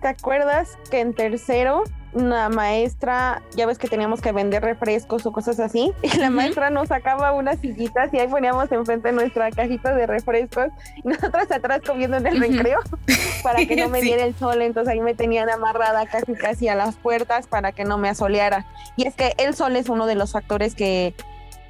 ¿te 0.01 0.07
acuerdas 0.07 0.77
que 0.89 0.99
en 0.99 1.13
tercero 1.13 1.83
una 2.15 2.49
maestra, 2.49 3.41
ya 3.55 3.65
ves 3.67 3.77
que 3.77 3.87
teníamos 3.87 4.21
que 4.21 4.31
vender 4.31 4.63
refrescos 4.63 5.25
o 5.25 5.31
cosas 5.31 5.59
así, 5.59 5.91
y 6.01 6.17
la 6.17 6.29
maestra 6.29 6.69
nos 6.69 6.87
sacaba 6.87 7.33
unas 7.33 7.59
sillitas 7.59 8.11
y 8.13 8.19
ahí 8.19 8.27
poníamos 8.27 8.71
enfrente 8.71 9.11
nuestra 9.11 9.51
cajita 9.51 9.93
de 9.93 10.07
refrescos 10.07 10.67
y 11.03 11.07
nosotros 11.07 11.51
atrás 11.51 11.81
comiendo 11.85 12.17
en 12.17 12.25
el 12.25 12.39
recreo 12.39 12.79
para 13.43 13.65
que 13.65 13.75
no 13.75 13.89
me 13.89 13.99
Sí. 13.99 14.05
diera 14.07 14.23
el 14.23 14.35
sol, 14.35 14.61
entonces 14.61 14.93
ahí 14.93 15.01
me 15.01 15.13
tenían 15.13 15.49
amarrada 15.49 16.05
casi 16.07 16.33
casi 16.33 16.67
a 16.67 16.75
las 16.75 16.95
puertas 16.95 17.47
para 17.47 17.71
que 17.71 17.83
no 17.85 17.97
me 17.97 18.09
asoleara. 18.09 18.65
Y 18.95 19.05
es 19.07 19.15
que 19.15 19.33
el 19.37 19.53
sol 19.53 19.75
es 19.75 19.89
uno 19.89 20.05
de 20.05 20.15
los 20.15 20.31
factores 20.31 20.73
que, 20.75 21.13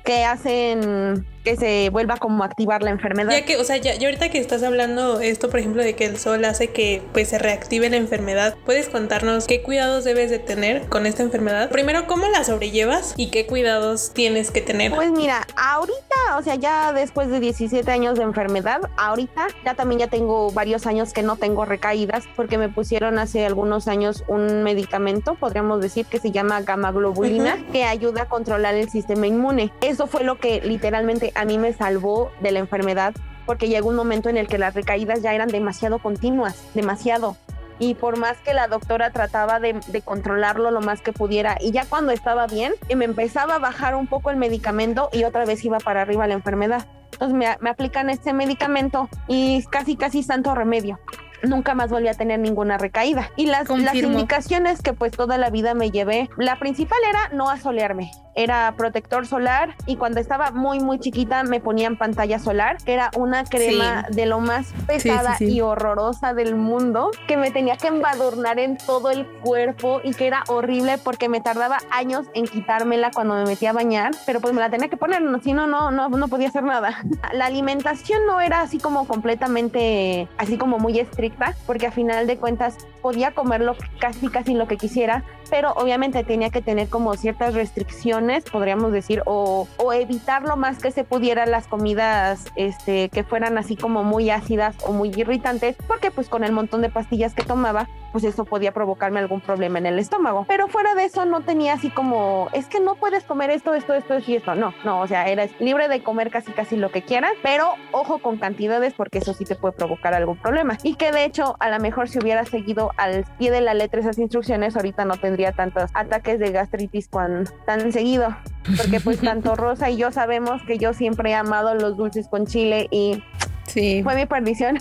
que 0.04 0.24
hacen 0.26 1.26
que 1.46 1.56
se 1.56 1.90
vuelva 1.92 2.18
como 2.18 2.44
a 2.44 2.48
activar 2.48 2.84
la 2.84 2.90
enfermedad. 2.90 3.32
Ya 3.32 3.46
que, 3.46 3.56
o 3.58 3.64
sea, 3.64 3.78
ya, 3.78 3.96
ya 3.96 4.08
ahorita 4.08 4.30
que 4.30 4.40
estás 4.40 4.64
hablando 4.64 5.22
esto, 5.22 5.50
por 5.50 5.60
ejemplo, 5.60 5.84
de 5.84 5.96
que 5.96 6.06
el 6.06 6.18
sol 6.18 6.44
hace 6.44 6.72
que 6.72 7.02
pues 7.14 7.30
se 7.30 7.38
reactive 7.38 7.90
la 7.90 7.98
enfermedad, 7.98 8.58
¿puedes 8.66 8.90
contarnos 8.90 9.46
qué 9.46 9.62
cuidados 9.62 10.04
debes 10.04 10.32
de 10.32 10.40
tener 10.40 10.90
con 10.90 11.06
esta 11.06 11.24
enfermedad? 11.24 11.70
Primero, 11.70 12.08
¿cómo 12.08 12.28
la 12.28 12.44
sobrellevas 12.44 13.14
y 13.16 13.30
qué 13.30 13.46
cuidados 13.46 14.12
tienes 14.14 14.50
que 14.50 14.62
tener? 14.62 14.92
Pues 14.92 15.12
mira, 15.12 15.46
ahorita, 15.56 16.38
o 16.38 16.42
sea, 16.42 16.56
ya 16.56 16.92
después 16.92 17.30
de 17.30 17.40
17 17.40 17.90
años 17.92 18.18
de 18.18 18.24
enfermedad, 18.24 18.82
ahorita 18.98 19.48
ya 19.64 19.76
también 19.76 20.00
ya 20.00 20.08
tengo 20.08 20.52
varios 20.52 20.88
años 20.88 21.14
que 21.14 21.22
no 21.22 21.36
tengo 21.36 21.64
recaídas 21.64 22.24
porque 22.36 22.58
me 22.58 22.70
pusieron 22.70 23.20
hace 23.20 23.46
algunos 23.46 23.88
años 23.88 24.24
un 24.28 24.64
medicamento, 24.64 25.36
podríamos 25.36 25.80
decir 25.80 26.08
que 26.08 26.20
se 26.20 26.32
llama 26.32 26.62
gamma 26.62 26.92
globulina, 26.92 27.64
que 27.72 27.84
ayuda 27.84 28.24
a 28.24 28.26
controlar 28.30 28.74
el 28.74 28.90
sistema 28.90 29.28
inmune. 29.28 29.72
Eso 29.82 30.08
fue 30.08 30.24
lo 30.24 30.40
que 30.40 30.62
literalmente 30.62 31.34
a 31.36 31.46
mí 31.46 31.58
me 31.58 31.74
salvó 31.74 32.32
de 32.42 32.52
la 32.52 32.60
enfermedad 32.60 33.14
porque 33.46 33.68
llegó 33.68 33.90
un 33.90 33.96
momento 33.96 34.30
en 34.30 34.38
el 34.38 34.48
que 34.48 34.58
las 34.58 34.74
recaídas 34.74 35.22
ya 35.22 35.34
eran 35.34 35.50
demasiado 35.50 36.00
continuas, 36.00 36.64
demasiado. 36.74 37.38
Y 37.78 37.96
por 37.96 38.18
más 38.18 38.38
que 38.38 38.54
la 38.54 38.68
doctora 38.68 39.12
trataba 39.12 39.60
de, 39.60 39.76
controlarlo 40.04 40.72
lo 40.72 40.82
más 40.82 41.02
que 41.02 41.12
pudiera, 41.12 41.58
y 41.60 41.72
ya 41.72 41.86
cuando 41.86 42.14
estaba 42.14 42.48
bien, 42.48 42.74
y 42.88 42.96
me 42.96 43.06
empezaba 43.06 43.56
a 43.56 43.60
bajar 43.60 43.96
un 43.96 44.08
poco 44.08 44.32
el 44.32 44.38
medicamento 44.38 45.10
y 45.12 45.26
otra 45.26 45.46
vez 45.46 45.64
iba 45.66 45.78
para 45.80 46.02
arriba 46.02 46.26
la 46.26 46.36
enfermedad. 46.36 46.88
Entonces 47.12 47.38
me, 47.38 47.48
me 47.60 47.70
aplican 47.70 48.10
este 48.10 48.34
medicamento 48.34 49.10
y 49.28 49.64
casi, 49.66 49.96
casi 49.96 50.24
santo 50.24 50.56
remedio. 50.56 51.00
Nunca 51.44 51.76
más 51.76 51.90
volví 51.90 52.08
a 52.08 52.14
tener 52.14 52.40
ninguna 52.40 52.78
recaída. 52.78 53.32
Y 53.36 53.48
las, 53.48 53.70
las 53.70 53.96
indicaciones 53.96 54.82
que 54.82 54.94
pues 54.94 55.12
toda 55.12 55.38
la 55.38 55.50
vida 55.50 55.74
me 55.74 55.92
llevé, 55.92 56.30
la 56.38 56.60
principal 56.60 57.00
era 57.10 57.30
no 57.34 57.50
asolearme, 57.50 58.12
era 58.36 58.74
protector 58.78 59.26
solar 59.26 59.76
y 59.86 59.96
cuando 59.96 60.20
estaba 60.20 60.52
muy 60.52 60.80
muy 60.80 61.00
chiquita 61.00 61.44
me 61.44 61.60
ponían 61.60 61.98
pantalla 61.98 62.40
solar, 62.40 62.78
que 62.84 62.94
era 62.94 63.10
una 63.16 63.44
crema 63.46 64.06
de 64.12 64.26
lo 64.26 64.40
más 64.40 64.74
pesada 64.88 65.38
sí, 65.38 65.48
sí. 65.48 65.54
y 65.56 65.62
horrorosa 65.62 66.34
del 66.34 66.56
mundo, 66.56 67.12
que 67.28 67.38
me 67.38 67.52
tenía 67.52 67.78
que 67.78 67.88
embadurnar 67.88 68.60
en 68.60 68.78
todo 68.78 69.10
el 69.10 69.26
cuerpo 69.26 70.02
y 70.04 70.14
que 70.14 70.28
era 70.28 70.44
horrible 70.48 70.98
porque 70.98 71.30
me 71.30 71.42
tardaba 71.42 71.78
años 71.92 72.28
en 72.34 72.46
quitármela 72.46 73.12
cuando 73.12 73.36
me 73.36 73.46
metía 73.46 73.72
a 73.72 73.74
bañar, 73.74 74.12
pero 74.26 74.42
pues 74.42 74.54
me 74.54 74.62
la 74.62 74.70
tenía 74.70 74.90
que 74.90 74.98
poner, 74.98 75.22
no, 75.22 75.40
si 75.40 75.54
no, 75.54 75.68
no, 75.68 75.92
no, 75.92 76.10
no 76.10 76.28
podía 76.28 76.50
hacer 76.50 76.64
nada. 76.64 77.04
La 77.34 77.46
alimentación 77.46 78.26
no 78.28 78.42
era 78.42 78.62
así 78.62 78.78
como 78.78 79.08
completamente, 79.08 80.28
así 80.38 80.58
como 80.58 80.78
muy 80.80 81.00
estricta, 81.00 81.25
porque 81.66 81.88
a 81.88 81.92
final 81.92 82.28
de 82.28 82.38
cuentas 82.38 82.78
podía 83.02 83.32
comerlo 83.32 83.76
casi 84.00 84.30
casi 84.30 84.54
lo 84.54 84.68
que 84.68 84.78
quisiera, 84.78 85.24
pero 85.50 85.74
obviamente 85.74 86.24
tenía 86.24 86.50
que 86.50 86.62
tener 86.62 86.90
como 86.90 87.16
ciertas 87.16 87.54
restricciones, 87.54 88.44
podríamos 88.46 88.92
decir, 88.92 89.22
o, 89.26 89.68
o 89.78 89.94
evitar 89.94 90.44
lo 90.44 90.58
más 90.58 90.80
que 90.80 90.92
se 90.92 91.04
pudiera 91.04 91.46
las 91.46 91.68
comidas 91.68 92.46
este, 92.56 93.10
que 93.10 93.24
fueran 93.24 93.58
así 93.58 93.76
como 93.76 94.04
muy 94.04 94.30
ácidas 94.30 94.76
o 94.86 94.92
muy 94.92 95.12
irritantes, 95.16 95.76
porque 95.88 96.12
pues 96.12 96.30
con 96.30 96.44
el 96.44 96.52
montón 96.52 96.82
de 96.82 96.90
pastillas 96.90 97.34
que 97.34 97.44
tomaba, 97.44 97.88
pues 98.12 98.24
eso 98.24 98.46
podía 98.46 98.72
provocarme 98.72 99.20
algún 99.20 99.42
problema 99.42 99.78
en 99.78 99.86
el 99.86 100.00
estómago. 100.00 100.46
Pero 100.48 100.68
fuera 100.68 100.96
de 100.96 101.04
eso 101.04 101.26
no 101.26 101.42
tenía 101.42 101.74
así 101.74 101.90
como, 101.90 102.48
es 102.54 102.68
que 102.68 102.80
no 102.80 102.96
puedes 102.96 103.24
comer 103.26 103.50
esto, 103.50 103.74
esto, 103.74 103.94
esto 103.94 104.18
y 104.26 104.36
esto. 104.36 104.56
No, 104.56 104.74
no, 104.84 105.02
o 105.02 105.08
sea, 105.08 105.28
eres 105.28 105.52
libre 105.60 105.90
de 105.90 106.02
comer 106.02 106.32
casi 106.32 106.54
casi 106.54 106.78
lo 106.78 106.92
que 106.92 107.02
quieras, 107.02 107.34
pero 107.44 107.74
ojo 107.92 108.20
con 108.20 108.38
cantidades 108.38 108.94
porque 108.94 109.18
eso 109.18 109.34
sí 109.34 109.44
te 109.44 109.56
puede 109.56 109.74
provocar 109.74 110.14
algún 110.14 110.38
problema. 110.38 110.78
Y 110.84 110.96
que 110.96 111.12
de 111.16 111.26
hecho, 111.26 111.56
a 111.60 111.70
lo 111.70 111.80
mejor 111.80 112.08
si 112.10 112.20
hubiera 112.20 112.46
seguido 112.46 112.92
al 112.98 113.26
pie 113.40 113.50
de 113.50 113.62
la 113.62 113.74
letra 113.74 114.00
esas 114.02 114.20
instrucciones, 114.20 114.76
ahorita 114.76 115.04
no 115.06 115.18
tendría 115.18 115.52
tantos 115.52 115.90
ataques 115.96 116.38
de 116.40 116.52
gastritis 116.52 117.08
cuan, 117.08 117.46
tan 117.66 117.92
seguido. 117.92 118.36
Porque 118.78 119.00
pues 119.00 119.20
tanto 119.22 119.56
Rosa 119.56 119.90
y 119.90 119.98
yo 119.98 120.12
sabemos 120.12 120.62
que 120.68 120.78
yo 120.78 120.94
siempre 120.94 121.32
he 121.32 121.34
amado 121.34 121.74
los 121.74 121.98
dulces 121.98 122.28
con 122.28 122.46
chile 122.46 122.88
y 122.92 123.24
Sí. 123.68 124.02
fue 124.04 124.16
mi 124.16 124.28
perdición. 124.28 124.78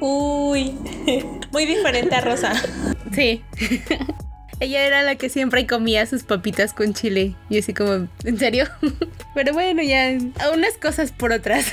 Uy, 0.00 0.76
muy 1.52 1.64
diferente 1.64 2.14
a 2.14 2.20
Rosa. 2.20 2.52
Sí. 3.12 3.42
Ella 4.60 4.84
era 4.86 5.02
la 5.02 5.16
que 5.16 5.28
siempre 5.28 5.66
comía 5.66 6.06
sus 6.06 6.22
papitas 6.22 6.72
con 6.74 6.92
chile. 6.94 7.34
Y 7.48 7.58
así 7.58 7.72
como, 7.74 8.08
¿en 8.24 8.38
serio? 8.38 8.66
Pero 9.34 9.52
bueno, 9.54 9.82
ya, 9.82 10.08
a 10.40 10.50
unas 10.54 10.74
cosas 10.80 11.12
por 11.12 11.32
otras. 11.32 11.72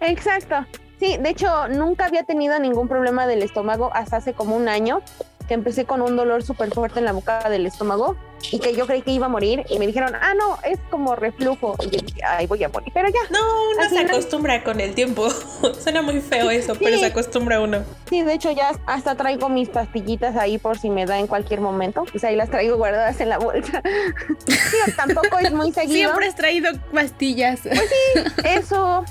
Exacto. 0.00 0.64
Sí, 0.98 1.16
de 1.18 1.28
hecho, 1.30 1.68
nunca 1.68 2.06
había 2.06 2.22
tenido 2.24 2.58
ningún 2.58 2.88
problema 2.88 3.26
del 3.26 3.42
estómago 3.42 3.90
hasta 3.92 4.16
hace 4.16 4.32
como 4.32 4.56
un 4.56 4.68
año 4.68 5.02
que 5.46 5.54
empecé 5.54 5.84
con 5.84 6.02
un 6.02 6.16
dolor 6.16 6.42
súper 6.42 6.72
fuerte 6.72 6.98
en 6.98 7.04
la 7.04 7.12
boca 7.12 7.48
del 7.48 7.66
estómago 7.66 8.16
y 8.50 8.58
que 8.58 8.74
yo 8.74 8.84
creí 8.86 9.02
que 9.02 9.12
iba 9.12 9.26
a 9.26 9.28
morir 9.28 9.64
y 9.68 9.78
me 9.78 9.86
dijeron, 9.86 10.12
ah, 10.20 10.34
no, 10.34 10.58
es 10.64 10.80
como 10.90 11.14
reflujo. 11.14 11.76
Y 11.82 11.90
yo 11.90 12.00
dije, 12.04 12.20
ay, 12.26 12.48
voy 12.48 12.64
a 12.64 12.68
morir. 12.68 12.90
Pero 12.92 13.08
ya, 13.08 13.20
No, 13.30 13.38
uno 13.76 13.88
se 13.88 14.00
acostumbra 14.00 14.64
con 14.64 14.80
el 14.80 14.94
tiempo. 14.96 15.30
Suena 15.80 16.02
muy 16.02 16.20
feo 16.20 16.50
eso, 16.50 16.74
pero 16.74 16.96
Sí. 16.96 17.00
se 17.00 17.06
acostumbra 17.06 17.60
uno. 17.60 17.84
sí, 18.10 18.22
de 18.22 18.32
hecho 18.34 18.50
ya 18.50 18.72
hasta 18.86 19.14
traigo 19.14 19.48
mis 19.48 19.68
pastillitas 19.68 20.34
ahí 20.36 20.58
por 20.58 20.78
si 20.78 20.90
me 20.90 21.06
da 21.06 21.18
en 21.20 21.28
cualquier 21.28 21.60
momento. 21.60 22.04
Pues 22.10 22.24
ahí 22.24 22.34
las 22.34 22.50
traigo 22.50 22.76
guardadas 22.76 23.20
en 23.20 23.28
la 23.28 23.38
bolsa. 23.38 23.82
sí, 24.48 24.76
tampoco 24.96 25.38
es 25.38 25.52
muy 25.52 25.70
seguido. 25.72 26.08
Siempre 26.10 26.26
has 26.26 26.34
traído 26.34 26.70
pastillas. 26.92 27.60
Eso. 28.44 29.04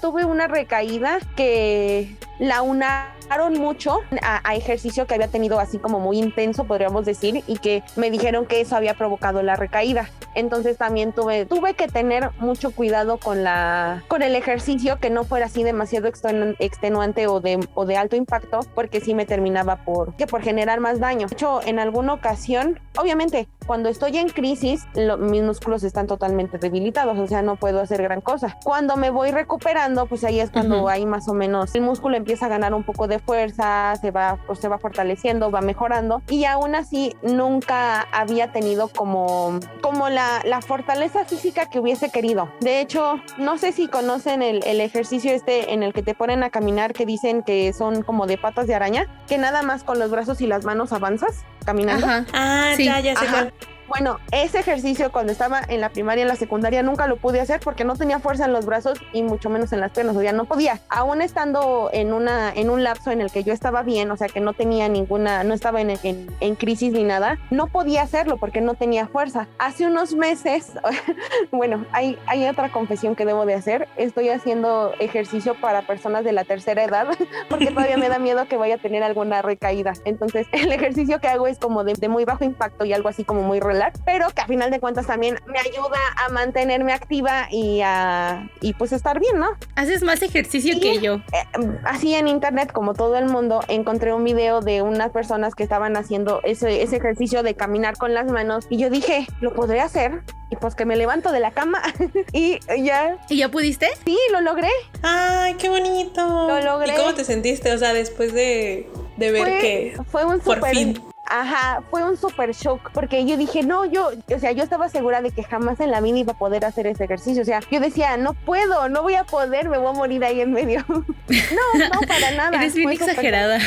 Tuve 0.00 0.24
una 0.24 0.46
recaída 0.46 1.18
que 1.36 2.16
la 2.38 2.62
unaron 2.62 3.54
mucho 3.58 3.98
a, 4.22 4.54
ejercicio 4.54 5.06
que 5.06 5.14
había 5.14 5.28
tenido 5.28 5.58
así 5.58 5.78
como 5.78 5.98
muy 5.98 6.18
intenso, 6.18 6.64
podríamos 6.64 7.04
decir, 7.04 7.42
y 7.46 7.58
que 7.58 7.82
me 7.96 8.10
dijeron 8.10 8.46
que 8.46 8.60
eso 8.60 8.76
había 8.76 8.94
provocado 8.94 9.42
la 9.42 9.56
recaída. 9.56 10.08
Entonces 10.34 10.78
también 10.78 11.12
tuve, 11.12 11.46
tuve 11.46 11.74
que 11.74 11.88
tener 11.88 12.30
mucho 12.38 12.70
cuidado 12.70 13.18
con 13.18 13.42
la 13.42 14.04
con 14.06 14.22
el 14.22 14.36
ejercicio, 14.36 15.00
que 15.00 15.10
no 15.10 15.24
fuera 15.24 15.46
así 15.46 15.64
demasiado 15.64 16.08
extenu- 16.08 16.54
extenuante 16.60 17.26
o 17.26 17.40
de, 17.40 17.58
o 17.74 17.84
de 17.84 17.96
alto 17.96 18.14
impacto, 18.14 18.60
porque 18.74 19.00
sí 19.00 19.14
me 19.14 19.26
terminaba 19.26 19.84
por, 19.84 20.14
que 20.14 20.26
por 20.28 20.42
generar 20.42 20.78
más 20.78 21.00
daño. 21.00 21.26
De 21.26 21.34
hecho, 21.34 21.60
en 21.66 21.80
alguna 21.80 22.14
ocasión, 22.14 22.78
obviamente, 22.96 23.48
cuando 23.68 23.88
estoy 23.90 24.16
en 24.16 24.30
crisis, 24.30 24.84
lo- 24.96 25.18
mis 25.18 25.42
músculos 25.42 25.84
están 25.84 26.06
totalmente 26.08 26.58
debilitados, 26.58 27.18
o 27.18 27.26
sea, 27.28 27.42
no 27.42 27.54
puedo 27.54 27.80
hacer 27.80 28.02
gran 28.02 28.20
cosa. 28.22 28.56
Cuando 28.64 28.96
me 28.96 29.10
voy 29.10 29.30
recuperando, 29.30 30.06
pues 30.06 30.24
ahí 30.24 30.40
es 30.40 30.50
cuando 30.50 30.78
Ujú. 30.78 30.88
hay 30.88 31.06
más 31.06 31.28
o 31.28 31.34
menos 31.34 31.74
el 31.76 31.82
músculo 31.82 32.16
empieza 32.16 32.46
a 32.46 32.48
ganar 32.48 32.72
un 32.74 32.82
poco 32.82 33.06
de 33.06 33.18
fuerza, 33.20 33.94
se 34.00 34.10
va, 34.10 34.38
pues, 34.46 34.58
se 34.58 34.68
va 34.68 34.78
fortaleciendo, 34.78 35.50
va 35.50 35.60
mejorando 35.60 36.22
y 36.28 36.46
aún 36.46 36.74
así 36.74 37.14
nunca 37.22 38.00
había 38.10 38.52
tenido 38.52 38.88
como, 38.88 39.60
como 39.82 40.08
la, 40.08 40.40
la 40.44 40.62
fortaleza 40.62 41.24
física 41.26 41.66
que 41.66 41.78
hubiese 41.78 42.10
querido. 42.10 42.48
De 42.60 42.80
hecho, 42.80 43.16
no 43.36 43.58
sé 43.58 43.72
si 43.72 43.86
conocen 43.88 44.42
el, 44.42 44.64
el 44.64 44.80
ejercicio 44.80 45.30
este 45.32 45.74
en 45.74 45.82
el 45.82 45.92
que 45.92 46.02
te 46.02 46.14
ponen 46.14 46.42
a 46.42 46.48
caminar 46.50 46.94
que 46.94 47.04
dicen 47.04 47.42
que 47.42 47.72
son 47.74 48.02
como 48.02 48.26
de 48.26 48.38
patas 48.38 48.66
de 48.66 48.74
araña, 48.74 49.06
que 49.26 49.36
nada 49.36 49.62
más 49.62 49.84
con 49.84 49.98
los 49.98 50.10
brazos 50.10 50.40
y 50.40 50.46
las 50.46 50.64
manos 50.64 50.92
avanzas 50.94 51.44
caminando. 51.68 52.06
Ajá. 52.06 52.24
Ah, 52.32 52.72
Sí. 52.76 52.86
ya, 52.86 53.00
ya 53.00 53.14
sé 53.14 53.26
Ajá. 53.26 53.50
Bueno, 53.88 54.18
ese 54.32 54.60
ejercicio 54.60 55.10
cuando 55.10 55.32
estaba 55.32 55.62
en 55.66 55.80
la 55.80 55.88
primaria 55.88 56.22
en 56.22 56.28
la 56.28 56.36
secundaria 56.36 56.82
nunca 56.82 57.06
lo 57.06 57.16
pude 57.16 57.40
hacer 57.40 57.60
porque 57.60 57.84
no 57.84 57.96
tenía 57.96 58.18
fuerza 58.18 58.44
en 58.44 58.52
los 58.52 58.66
brazos 58.66 58.98
y 59.14 59.22
mucho 59.22 59.48
menos 59.48 59.72
en 59.72 59.80
las 59.80 59.92
piernas, 59.92 60.14
o 60.14 60.20
sea, 60.20 60.32
no 60.32 60.44
podía. 60.44 60.80
Aún 60.90 61.22
estando 61.22 61.88
en 61.92 62.12
una 62.12 62.52
en 62.54 62.68
un 62.68 62.84
lapso 62.84 63.10
en 63.10 63.22
el 63.22 63.30
que 63.30 63.44
yo 63.44 63.52
estaba 63.52 63.82
bien, 63.82 64.10
o 64.10 64.16
sea, 64.16 64.28
que 64.28 64.40
no 64.40 64.52
tenía 64.52 64.88
ninguna, 64.88 65.42
no 65.42 65.54
estaba 65.54 65.80
en, 65.80 65.94
en, 66.02 66.54
crisis 66.56 66.92
ni 66.92 67.02
nada, 67.02 67.38
no 67.50 67.68
podía 67.68 68.02
hacerlo 68.02 68.36
porque 68.36 68.60
no 68.60 68.74
tenía 68.74 69.06
fuerza. 69.06 69.48
Hace 69.58 69.86
unos 69.86 70.14
meses, 70.14 70.72
bueno, 71.50 71.86
hay, 71.92 72.18
hay 72.26 72.46
otra 72.46 72.70
confesión 72.70 73.16
que 73.16 73.24
debo 73.24 73.46
de 73.46 73.54
hacer. 73.54 73.88
Estoy 73.96 74.28
haciendo 74.28 74.92
ejercicio 74.98 75.54
para 75.54 75.82
personas 75.82 76.24
de 76.24 76.32
la 76.32 76.44
tercera 76.44 76.84
edad 76.84 77.08
porque 77.48 77.68
todavía 77.68 77.96
me 77.96 78.08
da 78.10 78.18
miedo 78.18 78.46
que 78.48 78.58
vaya 78.58 78.74
a 78.74 78.78
tener 78.78 79.02
alguna 79.02 79.40
recaída. 79.40 79.94
Entonces, 80.04 80.46
el 80.52 80.72
ejercicio 80.72 81.20
que 81.20 81.28
hago 81.28 81.46
es 81.46 81.58
como 81.58 81.84
de, 81.84 81.94
de 81.94 82.08
muy 82.08 82.26
bajo 82.26 82.44
impacto 82.44 82.84
y 82.84 82.92
algo 82.92 83.08
así 83.08 83.24
como 83.24 83.42
muy 83.42 83.60
pero 84.04 84.28
que 84.30 84.42
a 84.42 84.46
final 84.46 84.70
de 84.70 84.80
cuentas 84.80 85.06
también 85.06 85.38
me 85.46 85.58
ayuda 85.58 85.98
a 86.16 86.28
mantenerme 86.30 86.92
activa 86.92 87.48
y 87.50 87.80
a 87.82 88.50
y 88.60 88.74
pues 88.74 88.92
estar 88.92 89.20
bien, 89.20 89.38
¿no? 89.38 89.48
Haces 89.76 90.02
más 90.02 90.22
ejercicio 90.22 90.80
que 90.80 90.98
yo. 91.00 91.14
Eh, 91.14 91.78
así 91.84 92.14
en 92.14 92.28
internet, 92.28 92.72
como 92.72 92.94
todo 92.94 93.16
el 93.16 93.26
mundo, 93.26 93.60
encontré 93.68 94.12
un 94.12 94.24
video 94.24 94.60
de 94.60 94.82
unas 94.82 95.10
personas 95.10 95.54
que 95.54 95.62
estaban 95.62 95.96
haciendo 95.96 96.40
ese, 96.44 96.82
ese 96.82 96.96
ejercicio 96.96 97.42
de 97.42 97.54
caminar 97.54 97.96
con 97.96 98.14
las 98.14 98.30
manos 98.30 98.66
y 98.70 98.78
yo 98.78 98.90
dije, 98.90 99.26
lo 99.40 99.54
podré 99.54 99.80
hacer. 99.80 100.22
Y 100.50 100.56
pues 100.56 100.74
que 100.74 100.86
me 100.86 100.96
levanto 100.96 101.30
de 101.30 101.40
la 101.40 101.50
cama 101.50 101.82
y 102.32 102.58
ya, 102.82 103.18
¿Y 103.28 103.36
ya 103.36 103.50
pudiste? 103.50 103.88
sí, 104.06 104.16
lo 104.32 104.40
logré. 104.40 104.70
Ay, 105.02 105.54
qué 105.54 105.68
bonito. 105.68 106.22
Lo 106.48 106.60
logré. 106.62 106.94
¿Y 106.94 106.96
cómo 106.96 107.12
te 107.14 107.24
sentiste? 107.24 107.72
O 107.72 107.78
sea, 107.78 107.92
después 107.92 108.32
de, 108.32 108.88
de 109.18 109.30
ver 109.30 109.42
fue, 109.42 109.60
que 109.60 109.96
fue 110.10 110.24
un 110.24 110.40
por 110.40 110.56
super 110.56 110.74
fin. 110.74 111.02
Ajá, 111.30 111.82
fue 111.90 112.04
un 112.04 112.16
super 112.16 112.52
shock 112.52 112.90
porque 112.92 113.26
yo 113.26 113.36
dije, 113.36 113.62
no, 113.62 113.84
yo, 113.84 114.10
o 114.34 114.38
sea, 114.38 114.52
yo 114.52 114.62
estaba 114.62 114.88
segura 114.88 115.20
de 115.20 115.30
que 115.30 115.42
jamás 115.42 115.78
en 115.80 115.90
la 115.90 116.00
vida 116.00 116.18
iba 116.18 116.32
a 116.32 116.38
poder 116.38 116.64
hacer 116.64 116.86
ese 116.86 117.04
ejercicio. 117.04 117.42
O 117.42 117.44
sea, 117.44 117.60
yo 117.70 117.80
decía, 117.80 118.16
no 118.16 118.32
puedo, 118.32 118.88
no 118.88 119.02
voy 119.02 119.14
a 119.14 119.24
poder, 119.24 119.68
me 119.68 119.76
voy 119.76 119.88
a 119.88 119.92
morir 119.92 120.24
ahí 120.24 120.40
en 120.40 120.52
medio. 120.52 120.84
no, 120.88 121.88
no, 121.88 122.00
para 122.06 122.30
nada. 122.30 122.56
Eres 122.56 122.74
bien 122.74 122.88
Fue 122.88 122.94
exagerada. 122.94 123.58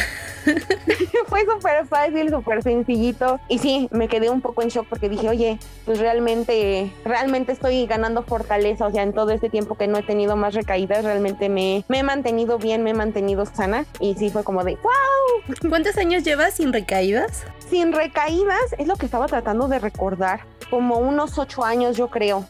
fue 1.27 1.45
súper 1.45 1.85
fácil, 1.87 2.29
súper 2.29 2.63
sencillito. 2.63 3.39
Y 3.47 3.59
sí, 3.59 3.87
me 3.91 4.07
quedé 4.07 4.29
un 4.29 4.41
poco 4.41 4.61
en 4.61 4.69
shock 4.69 4.87
porque 4.89 5.09
dije, 5.09 5.29
oye, 5.29 5.59
pues 5.85 5.99
realmente, 5.99 6.91
realmente 7.05 7.51
estoy 7.51 7.85
ganando 7.85 8.23
fortaleza. 8.23 8.85
O 8.87 8.91
sea, 8.91 9.03
en 9.03 9.13
todo 9.13 9.31
este 9.31 9.49
tiempo 9.49 9.75
que 9.75 9.87
no 9.87 9.97
he 9.97 10.03
tenido 10.03 10.35
más 10.35 10.53
recaídas, 10.53 11.03
realmente 11.03 11.49
me, 11.49 11.83
me 11.87 11.99
he 11.99 12.03
mantenido 12.03 12.57
bien, 12.57 12.83
me 12.83 12.91
he 12.91 12.93
mantenido 12.93 13.45
sana. 13.45 13.85
Y 13.99 14.15
sí, 14.15 14.29
fue 14.29 14.43
como 14.43 14.63
de, 14.63 14.75
wow. 14.75 15.69
¿Cuántos 15.69 15.97
años 15.97 16.23
llevas 16.23 16.55
sin 16.55 16.73
recaídas? 16.73 17.43
Sin 17.69 17.93
recaídas, 17.93 18.75
es 18.77 18.87
lo 18.87 18.95
que 18.95 19.05
estaba 19.05 19.27
tratando 19.27 19.67
de 19.67 19.79
recordar. 19.79 20.41
Como 20.69 20.99
unos 20.99 21.37
ocho 21.37 21.63
años, 21.65 21.97
yo 21.97 22.07
creo. 22.09 22.45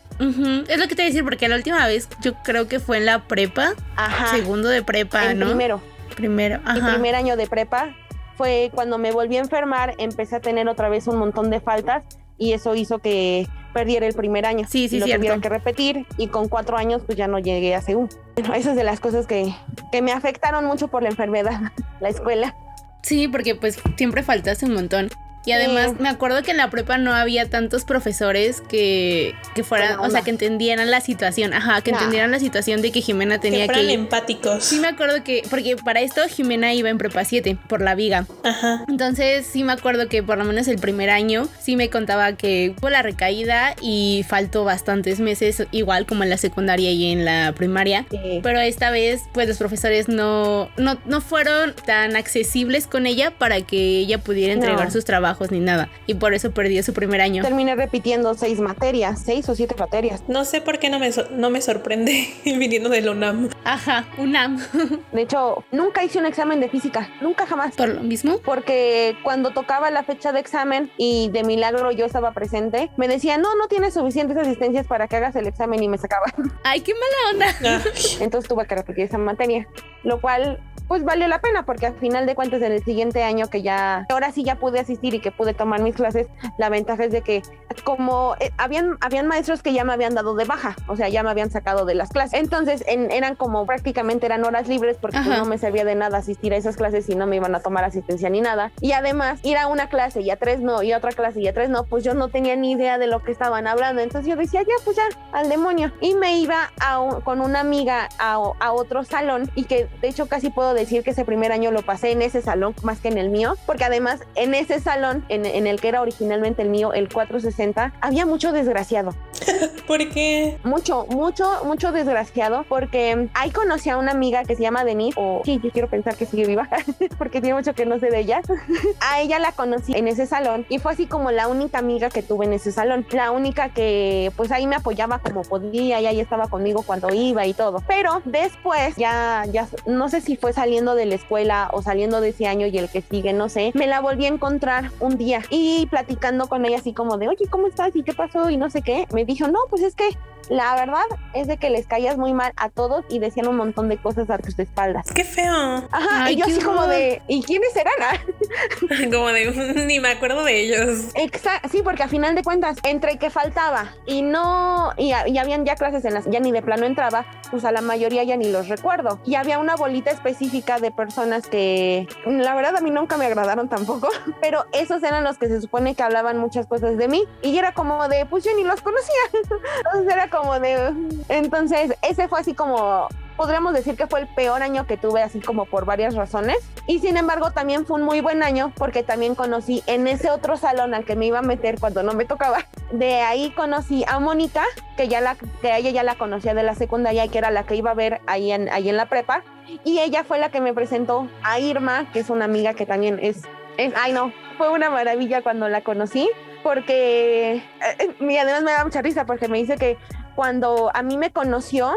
Es 0.68 0.78
lo 0.78 0.88
que 0.88 0.96
te 0.96 1.02
iba 1.02 1.06
a 1.06 1.10
decir, 1.10 1.24
porque 1.24 1.48
la 1.48 1.56
última 1.56 1.88
vez 1.88 2.08
yo 2.22 2.36
creo 2.44 2.68
que 2.68 2.80
fue 2.80 2.98
en 2.98 3.06
la 3.06 3.24
prepa, 3.24 3.74
Ajá. 3.96 4.28
segundo 4.28 4.70
de 4.70 4.84
prepa, 4.84 5.32
en 5.32 5.40
¿no? 5.40 5.48
primero. 5.48 5.82
Primero, 6.16 6.60
Mi 6.60 6.70
ajá. 6.80 6.94
primer 6.94 7.16
año 7.16 7.36
de 7.38 7.48
prepa 7.48 7.96
fue 8.38 8.72
cuando 8.74 8.98
me 8.98 9.12
volví 9.12 9.38
a 9.38 9.40
enfermar, 9.40 9.96
empecé 9.98 10.36
a 10.36 10.40
tener 10.42 10.68
otra 10.68 10.90
vez 10.90 11.08
un 11.08 11.18
montón 11.18 11.50
de 11.50 11.60
faltas 11.60 12.04
y 12.38 12.54
eso 12.54 12.76
hizo 12.76 13.00
que 13.00 13.48
perdiera 13.74 14.06
el 14.08 14.14
primer 14.14 14.46
año. 14.46 14.66
Sí, 14.68 14.90
sí, 14.90 14.98
y 14.98 15.00
lo 15.00 15.06
cierto. 15.06 15.22
tuviera 15.22 15.42
que 15.42 15.50
repetir 15.50 16.06
y 16.18 16.28
con 16.28 16.50
cuatro 16.50 16.76
años 16.78 17.04
pues 17.06 17.18
ya 17.18 17.28
no 17.28 17.40
llegué 17.40 17.76
a 17.76 17.82
CEU. 17.82 18.10
Bueno, 18.36 18.54
esas 18.56 18.76
de 18.76 18.84
las 18.84 19.00
cosas 19.00 19.28
que, 19.28 19.54
que 19.92 20.02
me 20.02 20.12
afectaron 20.12 20.66
mucho 20.66 20.88
por 20.88 21.04
la 21.04 21.10
enfermedad, 21.10 21.60
la 22.00 22.10
escuela. 22.10 22.56
Sí, 23.04 23.28
porque 23.28 23.56
pues 23.56 23.80
siempre 23.96 24.24
faltaste 24.24 24.66
un 24.66 24.74
montón. 24.74 25.10
Y 25.46 25.54
además 25.54 25.92
Sí. 25.92 25.96
me 26.00 26.10
acuerdo 26.10 26.44
que 26.44 26.52
en 26.52 26.58
la 26.58 26.70
prepa 26.70 26.98
no 26.98 27.14
había 27.14 27.50
tantos 27.50 27.84
profesores 27.84 28.62
que, 28.62 29.34
que 29.56 29.64
fueran, 29.64 30.00
o 30.00 30.10
sea, 30.10 30.22
que 30.22 30.30
entendieran 30.30 30.92
la 30.92 31.02
situación, 31.02 31.54
ajá, 31.54 31.82
que 31.82 31.92
Nah. 31.92 31.98
entendieran 31.98 32.30
la 32.32 32.40
situación 32.40 32.82
de 32.84 32.92
que 32.92 33.02
Jimena 33.02 33.40
tenía 33.40 33.66
que, 33.68 33.74
fueran 33.74 33.90
empáticos. 33.90 34.64
Sí 34.64 34.80
me 34.80 34.88
acuerdo 34.88 35.24
que, 35.24 35.42
porque 35.50 35.76
para 35.78 36.02
esto 36.02 36.22
Jimena 36.30 36.74
iba 36.74 36.90
en 36.90 36.98
prepa 37.00 37.26
7 37.26 37.58
por 37.68 37.82
la 37.82 37.96
viga. 37.96 38.28
Ajá. 38.44 38.86
Entonces 38.88 39.48
sí 39.48 39.64
me 39.64 39.74
acuerdo 39.74 40.08
que 40.08 40.22
por 40.22 40.38
lo 40.38 40.46
menos 40.46 40.68
el 40.68 40.78
primer 40.78 41.10
año 41.10 41.48
sí 41.60 41.76
me 41.76 41.90
contaba 41.90 42.34
que 42.34 42.76
fue 42.80 42.92
la 42.92 43.02
recaída 43.02 43.76
y 43.82 44.24
faltó 44.28 44.64
bastantes 44.64 45.20
meses, 45.20 45.64
igual 45.72 46.06
como 46.06 46.24
en 46.24 46.30
la 46.30 46.38
secundaria 46.38 46.92
y 46.92 47.12
en 47.12 47.26
la 47.26 47.54
primaria. 47.56 48.06
Sí. 48.12 48.40
Pero 48.44 48.60
esta 48.60 48.92
vez, 48.92 49.22
pues 49.34 49.48
los 49.48 49.58
profesores 49.58 50.08
no, 50.08 50.70
no, 50.78 51.00
no 51.06 51.20
fueron 51.22 51.74
tan 51.86 52.16
accesibles 52.16 52.86
con 52.86 53.08
ella 53.08 53.32
para 53.32 53.62
que 53.62 53.98
ella 53.98 54.20
pudiera 54.20 54.54
entregar 54.54 54.86
No. 54.86 54.92
sus 54.92 55.04
trabajos 55.04 55.31
ni 55.52 55.60
nada. 55.60 55.90
Y 56.08 56.16
por 56.16 56.34
eso 56.34 56.52
perdió 56.52 56.84
su 56.84 56.94
primer 56.94 57.22
año. 57.22 57.44
Terminé 57.44 57.76
repitiendo 57.76 58.34
seis 58.34 58.60
materias, 58.60 59.22
seis 59.24 59.48
o 59.50 59.56
siete 59.56 59.76
materias. 59.78 60.24
No 60.28 60.46
sé 60.46 60.62
por 60.62 60.80
qué 60.80 60.90
no 60.90 61.00
me, 61.00 61.12
so- 61.12 61.28
no 61.32 61.50
me 61.50 61.62
sorprende 61.62 62.28
viniendo 62.46 62.90
de 62.90 63.02
la 63.02 63.12
UNAM. 63.12 63.50
Ajá, 63.64 64.06
UNAM. 64.18 64.60
De 65.12 65.22
hecho, 65.22 65.64
nunca 65.72 66.04
hice 66.04 66.20
un 66.20 66.26
examen 66.26 66.60
de 66.60 66.70
física, 66.70 67.10
nunca 67.22 67.46
jamás. 67.46 67.76
por 67.76 67.90
lo 67.90 68.02
mismo. 68.02 68.40
Porque 68.44 69.16
cuando 69.24 69.52
tocaba 69.52 69.90
la 69.92 70.04
fecha 70.04 70.32
de 70.32 70.40
examen 70.40 70.92
y 70.98 71.30
de 71.30 71.44
milagro 71.44 71.92
yo 71.92 72.06
estaba 72.06 72.32
presente, 72.34 72.90
me 72.98 73.08
decían, 73.08 73.42
no, 73.42 73.56
no 73.56 73.68
tienes 73.68 73.94
suficientes 73.94 74.38
asistencias 74.38 74.88
para 74.88 75.08
que 75.08 75.16
hagas 75.18 75.36
el 75.36 75.48
examen 75.48 75.82
y 75.84 75.88
me 75.90 75.98
sacaban. 75.98 76.32
Ay, 76.64 76.82
qué 76.82 76.94
mala 76.94 77.46
onda. 77.46 77.80
Ah, 77.84 77.90
Entonces 78.20 78.48
tuve 78.50 78.66
que 78.66 78.76
repetir 78.76 79.06
esa 79.06 79.18
materia, 79.18 79.68
lo 80.04 80.20
cual 80.22 80.60
pues 80.92 81.06
valió 81.06 81.26
la 81.30 81.40
pena 81.40 81.64
porque 81.64 81.86
al 81.86 81.94
final 81.94 82.26
de 82.26 82.36
cuentas 82.36 82.62
en 82.62 82.74
el 82.74 82.84
siguiente 82.84 83.24
año 83.24 83.48
que 83.48 83.62
ya, 83.62 84.06
ahora 84.10 84.30
sí 84.34 84.44
ya 84.44 84.56
pude 84.56 84.78
asistir 84.82 85.14
y 85.14 85.22
que 85.22 85.32
pude 85.32 85.54
tomar 85.54 85.82
mis 85.82 85.96
clases, 85.96 86.28
la 86.58 86.68
ventaja 86.68 87.06
es 87.06 87.14
de 87.14 87.22
que 87.22 87.44
como 87.86 88.36
eh, 88.42 88.52
habían, 88.58 88.98
habían 89.00 89.26
maestros 89.26 89.64
que 89.64 89.72
ya 89.72 89.86
me 89.86 89.94
habían 89.94 90.16
dado 90.16 90.36
de 90.36 90.44
baja, 90.44 90.76
o 90.90 90.98
sea, 90.98 91.08
ya 91.08 91.24
me 91.24 91.30
habían 91.30 91.50
sacado 91.50 91.86
de 91.86 91.96
las 91.96 92.10
clases. 92.10 92.38
Entonces 92.38 92.84
en- 92.88 93.10
eran 93.10 93.38
como 93.38 93.66
prácticamente 93.66 94.26
eran 94.26 94.44
horas 94.44 94.68
libres 94.68 94.98
porque 95.00 95.18
pues, 95.24 95.38
no 95.38 95.46
me 95.46 95.58
servía 95.58 95.86
de 95.86 95.96
nada 95.96 96.18
asistir 96.18 96.52
a 96.54 96.58
esas 96.58 96.76
clases 96.76 97.08
y 97.08 97.16
no 97.16 97.26
me 97.26 97.38
iban 97.38 97.56
a 97.56 97.62
tomar 97.62 97.86
asistencia 97.86 98.30
ni 98.30 98.42
nada. 98.42 98.74
Y 98.82 98.92
además 98.92 99.40
ir 99.44 99.56
a 99.58 99.68
una 99.68 99.88
clase 99.88 100.20
y 100.20 100.30
a 100.30 100.36
tres 100.36 100.60
no, 100.60 100.84
y 100.84 100.92
a 100.92 100.98
otra 100.98 101.14
clase 101.14 101.40
y 101.40 101.48
a 101.48 101.54
tres 101.54 101.70
no, 101.70 101.86
pues 101.86 102.04
yo 102.04 102.14
no 102.16 102.28
tenía 102.28 102.58
ni 102.58 102.72
idea 102.74 102.98
de 102.98 103.08
lo 103.08 103.24
que 103.24 103.32
estaban 103.32 103.66
hablando. 103.66 104.02
Entonces 104.02 104.30
yo 104.30 104.36
decía, 104.36 104.62
ya, 104.64 104.74
pues 104.84 104.98
ya, 104.98 105.04
al 105.32 105.48
demonio. 105.48 105.94
Y 106.02 106.16
me 106.16 106.38
iba 106.38 106.70
a 106.82 107.00
un- 107.00 107.22
con 107.22 107.40
una 107.40 107.62
amiga 107.62 108.10
a, 108.20 108.34
a 108.60 108.74
otro 108.74 109.06
salón 109.06 109.50
y 109.56 109.64
que 109.64 109.88
de 110.02 110.10
hecho 110.10 110.28
casi 110.28 110.50
puedo 110.50 110.74
decir 110.74 110.81
que 110.86 111.12
ese 111.12 111.26
primer 111.26 111.52
año 111.52 111.72
lo 111.72 111.84
pasé 111.84 112.12
en 112.12 112.22
ese 112.22 112.42
salón 112.42 112.76
más 112.84 113.00
que 113.00 113.08
en 113.08 113.18
el 113.18 113.30
mío, 113.30 113.56
porque 113.66 113.84
además 113.84 114.22
en 114.36 114.54
ese 114.54 114.80
salón, 114.80 115.26
en, 115.30 115.46
en 115.46 115.68
el 115.68 115.80
que 115.80 115.88
era 115.88 116.02
originalmente 116.02 116.62
el 116.62 116.70
mío, 116.70 116.94
el 116.94 117.08
460, 117.08 117.94
había 118.02 118.26
mucho 118.26 118.52
desgraciado. 118.52 119.16
¿Por 119.88 120.10
qué? 120.10 120.58
Mucho, 120.64 121.06
mucho, 121.08 121.64
mucho 121.66 121.92
desgraciado, 121.92 122.66
porque 122.68 123.30
ahí 123.34 123.52
conocí 123.52 123.90
a 123.90 123.98
una 123.98 124.12
amiga 124.12 124.44
que 124.44 124.56
se 124.56 124.62
llama 124.62 124.84
Denise, 124.84 125.18
o 125.20 125.42
sí, 125.46 125.60
yo 125.64 125.72
quiero 125.72 125.90
pensar 125.90 126.16
que 126.16 126.26
sigue 126.26 126.46
viva, 126.46 126.68
porque 127.18 127.42
tiene 127.42 127.56
mucho 127.56 127.74
que 127.74 127.86
no 127.86 128.00
sé 128.00 128.10
de 128.10 128.20
ella. 128.20 128.42
a 129.00 129.22
ella 129.22 129.40
la 129.40 129.52
conocí 129.52 129.94
en 129.96 130.08
ese 130.08 130.26
salón 130.26 130.66
y 130.70 130.80
fue 130.80 130.94
así 130.94 131.06
como 131.06 131.32
la 131.32 131.48
única 131.48 131.80
amiga 131.80 132.10
que 132.10 132.24
tuve 132.24 132.46
en 132.46 132.54
ese 132.54 132.72
salón, 132.72 133.06
la 133.12 133.32
única 133.32 133.70
que 133.70 134.32
pues 134.36 134.52
ahí 134.52 134.68
me 134.68 134.76
apoyaba 134.76 135.20
como 135.20 135.42
podía 135.44 136.02
y 136.02 136.06
ahí 136.06 136.20
estaba 136.20 136.48
conmigo 136.48 136.84
cuando 136.84 137.14
iba 137.14 137.46
y 137.46 137.54
todo. 137.54 137.84
Pero 137.88 138.22
después, 138.26 138.96
ya, 138.96 139.46
ya, 139.52 139.68
no 139.86 140.10
sé 140.10 140.22
si 140.22 140.38
fue 140.38 140.54
saliendo 140.62 140.94
de 140.94 141.08
la 141.08 141.16
escuela 141.16 141.70
o 141.74 141.82
saliendo 141.82 142.22
de 142.22 142.30
ese 142.30 142.46
año 142.46 142.68
y 142.68 142.78
el 142.78 142.88
que 142.88 143.02
sigue, 143.02 143.34
no 143.34 143.50
sé, 143.50 143.72
me 143.74 143.88
la 143.88 144.00
volví 144.00 144.26
a 144.26 144.28
encontrar 144.28 144.92
un 145.00 145.18
día 145.18 145.42
y 145.50 145.88
platicando 145.88 146.48
con 146.48 146.64
ella 146.68 146.78
así 146.78 146.94
como 146.94 147.18
de, 147.18 147.30
oye, 147.30 147.48
¿cómo 147.50 147.66
estás? 147.66 147.96
¿Y 147.96 148.04
qué 148.04 148.14
pasó? 148.14 148.48
Y 148.52 148.58
no 148.58 148.70
sé 148.70 148.84
qué, 148.84 149.08
me 149.12 149.26
dijo, 149.26 149.48
no, 149.48 149.58
pues 149.72 149.82
es 149.82 149.96
que 149.96 150.16
la 150.50 150.76
verdad 150.76 151.04
es 151.34 151.48
de 151.48 151.58
que 151.58 151.70
les 151.70 151.88
caías 151.88 152.18
muy 152.18 152.34
mal 152.34 152.52
a 152.58 152.70
todos 152.70 153.06
y 153.10 153.20
decían 153.20 153.48
un 153.48 153.58
montón 153.58 153.90
de 153.90 153.98
cosas 153.98 154.30
a 154.30 154.38
tus 154.38 154.58
espaldas. 154.60 155.08
Qué 155.14 155.24
feo. 155.24 155.54
Ajá, 155.92 156.26
Ay, 156.26 156.34
y 156.34 156.38
yo 156.38 156.46
así 156.46 156.60
como 156.60 156.88
de, 156.88 157.22
¿y 157.28 157.42
quiénes 157.42 157.76
eran? 157.76 159.12
Como 159.12 159.30
de, 159.30 159.86
ni 159.86 160.00
me 160.00 160.10
acuerdo 160.10 160.44
de 160.44 160.60
ellos. 160.60 161.12
Exacto, 161.16 161.70
sí, 161.70 161.82
porque 161.84 162.04
a 162.04 162.08
final 162.08 162.36
de 162.36 162.44
cuentas, 162.44 162.78
entre 162.84 163.18
que 163.18 163.30
faltaba 163.30 163.94
y 164.06 164.22
no, 164.22 164.92
y, 164.98 165.14
y 165.28 165.38
habían 165.38 165.66
ya 165.66 165.76
clases 165.76 166.04
en 166.06 166.14
las 166.14 166.26
ya 166.26 166.40
ni 166.40 166.52
de 166.52 166.62
plano 166.62 166.86
entraba, 166.86 167.26
pues 167.50 167.64
a 167.66 167.72
la 167.72 167.82
mayoría 167.82 168.24
ya 168.24 168.36
ni 168.36 168.52
los 168.52 168.68
recuerdo. 168.68 169.20
Y 169.26 169.36
había 169.36 169.60
una 169.60 169.76
bolita 169.76 170.12
específica 170.12 170.51
de 170.52 170.92
personas 170.92 171.48
que, 171.48 172.08
la 172.26 172.54
verdad, 172.56 172.76
a 172.76 172.82
mí 172.82 172.92
nunca 172.92 173.18
me 173.18 173.26
agradaron 173.26 173.70
tampoco, 173.70 174.10
pero 174.42 174.66
esos 174.74 175.02
eran 175.02 175.24
los 175.24 175.38
que 175.38 175.48
se 175.48 175.62
supone 175.62 175.96
que 175.96 176.04
hablaban 176.04 176.38
muchas 176.38 176.68
cosas 176.68 176.98
de 176.98 177.08
mí. 177.08 177.24
Y 177.42 177.58
era 177.58 177.74
como 177.74 178.08
de, 178.10 178.26
pues 178.26 178.44
yo 178.44 178.52
ni 178.56 178.64
los 178.64 178.82
conocía. 178.82 179.14
Entonces 179.86 180.14
era 180.14 180.30
como 180.30 180.60
de, 180.60 180.94
entonces 181.30 181.94
ese 182.02 182.28
fue 182.28 182.40
así 182.40 182.54
como 182.54 183.08
podríamos 183.38 183.74
decir 183.74 183.96
que 183.96 184.08
fue 184.08 184.22
el 184.22 184.28
peor 184.28 184.62
año 184.64 184.86
que 184.88 184.98
tuve 184.98 185.24
así 185.24 185.40
como 185.40 185.66
por 185.66 185.86
varias 185.86 186.16
razones. 186.16 186.58
Y 186.88 187.00
sin 187.00 187.18
embargo 187.18 187.52
también 187.52 187.86
fue 187.86 188.00
un 188.00 188.06
muy 188.06 188.22
buen 188.22 188.44
año 188.44 188.72
porque 188.76 189.04
también 189.04 189.36
conocí 189.36 189.84
en 189.88 190.08
ese 190.08 190.30
otro 190.30 190.58
salón 190.58 190.94
al 190.94 191.06
que 191.06 191.16
me 191.16 191.26
iba 191.26 191.40
a 191.40 191.44
meter 191.44 191.80
cuando 191.80 192.04
no 192.04 192.14
me 192.14 192.26
tocaba. 192.26 192.66
De 192.92 193.22
ahí 193.22 193.52
conocí 193.52 194.04
a 194.08 194.20
Mónica 194.20 194.64
que 194.98 195.08
ya 195.08 195.22
la 195.22 195.36
que 195.36 195.76
ella 195.76 195.92
ya 195.92 196.04
la 196.04 196.16
conocía 196.16 196.54
de 196.54 196.64
la 196.64 196.76
secundaria 196.76 197.26
y 197.26 197.30
que 197.30 197.38
era 197.38 197.52
la 197.52 197.64
que 197.64 197.76
iba 197.76 197.92
a 197.92 197.96
ver 197.96 198.22
ahí 198.28 198.52
en 198.52 198.70
ahí 198.70 198.90
en 198.90 198.98
la 198.98 199.08
prepa. 199.08 199.44
Y 199.84 200.00
ella 200.00 200.24
fue 200.24 200.40
la 200.40 200.50
que 200.50 200.62
me 200.62 200.74
presentó 200.74 201.28
a 201.44 201.60
Irma 201.60 202.12
que 202.12 202.20
es 202.20 202.30
una 202.30 202.46
amiga 202.46 202.74
que 202.74 202.86
también 202.86 203.20
es, 203.22 203.44
es 203.78 203.94
ay 203.96 204.14
no 204.14 204.34
fue 204.58 204.70
una 204.70 204.90
maravilla 204.90 205.42
cuando 205.42 205.70
la 205.70 205.82
conocí 205.82 206.30
porque 206.64 207.56
eh, 207.56 207.64
eh, 208.00 208.16
y 208.20 208.38
además 208.38 208.64
me 208.64 208.72
da 208.72 208.84
mucha 208.84 209.02
risa 209.02 209.26
porque 209.26 209.48
me 209.48 209.58
dice 209.58 209.78
que 209.78 209.98
cuando 210.36 210.92
a 210.94 211.02
mí 211.04 211.18
me 211.18 211.32
conoció, 211.32 211.92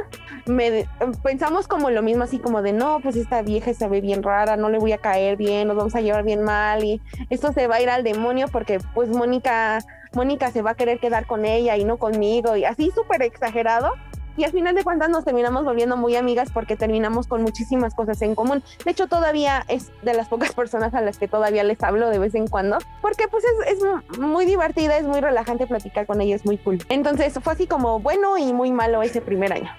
me 0.47 0.87
pensamos 1.23 1.69
como 1.69 1.91
lo 1.91 2.03
mismo, 2.03 2.25
así 2.25 2.39
como 2.39 2.63
de 2.63 2.73
no, 2.73 3.01
pues 3.01 3.17
esta 3.17 3.43
vieja 3.43 3.73
se 3.75 3.89
ve 3.89 4.01
bien 4.01 4.23
rara, 4.23 4.57
no 4.57 4.69
le 4.69 4.79
voy 4.79 4.93
a 4.93 4.99
caer 4.99 5.37
bien, 5.37 5.69
nos 5.69 5.77
vamos 5.77 5.95
a 5.95 6.01
llevar 6.01 6.25
bien 6.25 6.43
mal 6.43 6.85
y 6.85 7.01
esto 7.31 7.53
se 7.53 7.67
va 7.67 7.77
a 7.77 7.83
ir 7.83 7.91
al 7.91 8.05
demonio 8.05 8.49
porque 8.49 8.79
pues 8.95 9.09
Mónica, 9.09 9.79
Mónica 10.13 10.51
se 10.51 10.63
va 10.63 10.73
a 10.73 10.75
querer 10.75 10.99
quedar 10.99 11.27
con 11.27 11.45
ella 11.45 11.77
y 11.77 11.85
no 11.85 11.97
conmigo 11.97 12.57
y 12.57 12.65
así 12.65 12.91
súper 12.95 13.23
exagerado. 13.23 13.93
Y 14.37 14.45
al 14.45 14.53
final 14.53 14.75
de 14.75 14.83
cuentas 14.83 15.11
nos 15.11 15.25
terminamos 15.25 15.65
volviendo 15.65 15.97
muy 15.97 16.17
amigas 16.17 16.51
porque 16.53 16.77
terminamos 16.77 17.27
con 17.27 17.43
muchísimas 17.43 17.95
cosas 17.95 18.21
en 18.23 18.35
común. 18.35 18.63
De 18.85 18.91
hecho, 18.91 19.07
todavía 19.07 19.65
es 19.69 19.93
de 20.03 20.15
las 20.15 20.29
pocas 20.29 20.53
personas 20.55 20.95
a 20.95 21.01
las 21.01 21.19
que 21.19 21.29
todavía 21.29 21.65
les 21.65 21.83
hablo 21.83 22.09
de 22.11 22.19
vez 22.19 22.35
en 22.35 22.47
cuando, 22.47 22.79
porque 23.01 23.29
pues 23.29 23.45
es, 23.45 23.79
es 23.79 24.19
muy 24.19 24.45
divertida, 24.45 24.97
es 24.97 25.05
muy 25.05 25.21
relajante 25.21 25.67
platicar 25.67 26.07
con 26.07 26.21
ella, 26.21 26.35
es 26.35 26.45
muy 26.45 26.59
cool. 26.59 26.79
Entonces 26.89 27.39
fue 27.43 27.53
así 27.53 27.67
como 27.67 28.01
bueno 28.01 28.39
y 28.39 28.53
muy 28.53 28.73
malo 28.73 29.03
ese 29.03 29.21
primer 29.21 29.53
año. 29.53 29.71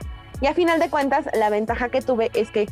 Y 0.41 0.48
a 0.48 0.54
final 0.54 0.80
de 0.80 0.89
cuentas, 0.89 1.26
la 1.34 1.50
ventaja 1.50 1.89
que 1.89 2.02
tuve 2.02 2.30
es 2.34 2.52
que 2.52 2.68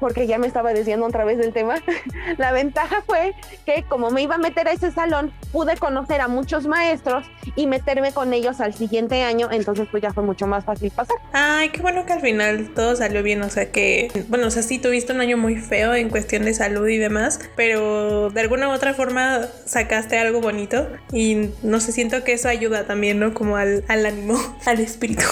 porque 0.00 0.26
ya 0.26 0.38
me 0.38 0.46
estaba 0.46 0.72
diciendo 0.72 1.06
otra 1.06 1.24
vez 1.24 1.38
del 1.38 1.52
tema, 1.52 1.76
la 2.38 2.52
ventaja 2.52 3.02
fue 3.06 3.34
que 3.66 3.84
como 3.88 4.10
me 4.10 4.22
iba 4.22 4.36
a 4.36 4.38
meter 4.38 4.66
a 4.68 4.72
ese 4.72 4.90
salón, 4.90 5.32
pude 5.52 5.76
conocer 5.76 6.20
a 6.20 6.28
muchos 6.28 6.66
maestros 6.66 7.26
y 7.54 7.66
meterme 7.66 8.12
con 8.12 8.32
ellos 8.32 8.60
al 8.60 8.74
siguiente 8.74 9.22
año, 9.22 9.48
entonces 9.50 9.88
pues 9.90 10.02
ya 10.02 10.12
fue 10.12 10.22
mucho 10.22 10.46
más 10.46 10.64
fácil 10.64 10.90
pasar. 10.90 11.16
Ay, 11.32 11.68
qué 11.70 11.82
bueno 11.82 12.06
que 12.06 12.12
al 12.12 12.20
final 12.20 12.70
todo 12.74 12.96
salió 12.96 13.22
bien. 13.22 13.42
O 13.42 13.50
sea 13.50 13.70
que, 13.70 14.10
bueno, 14.28 14.46
o 14.46 14.50
sea, 14.50 14.62
sí 14.62 14.78
tuviste 14.78 15.12
un 15.12 15.20
año 15.20 15.36
muy 15.36 15.56
feo 15.56 15.94
en 15.94 16.08
cuestión 16.08 16.44
de 16.44 16.54
salud 16.54 16.86
y 16.88 16.98
demás, 16.98 17.40
pero 17.56 18.30
de 18.30 18.40
alguna 18.40 18.68
u 18.68 18.72
otra 18.72 18.94
forma 18.94 19.40
sacaste 19.64 20.18
algo 20.18 20.40
bonito 20.40 20.88
y 21.12 21.50
no 21.62 21.80
sé, 21.80 21.92
siento 21.92 22.24
que 22.24 22.32
eso 22.32 22.48
ayuda 22.48 22.86
también, 22.86 23.18
¿no? 23.18 23.34
Como 23.34 23.56
al, 23.56 23.84
al 23.88 24.06
ánimo, 24.06 24.38
al 24.66 24.80
espíritu. 24.80 25.24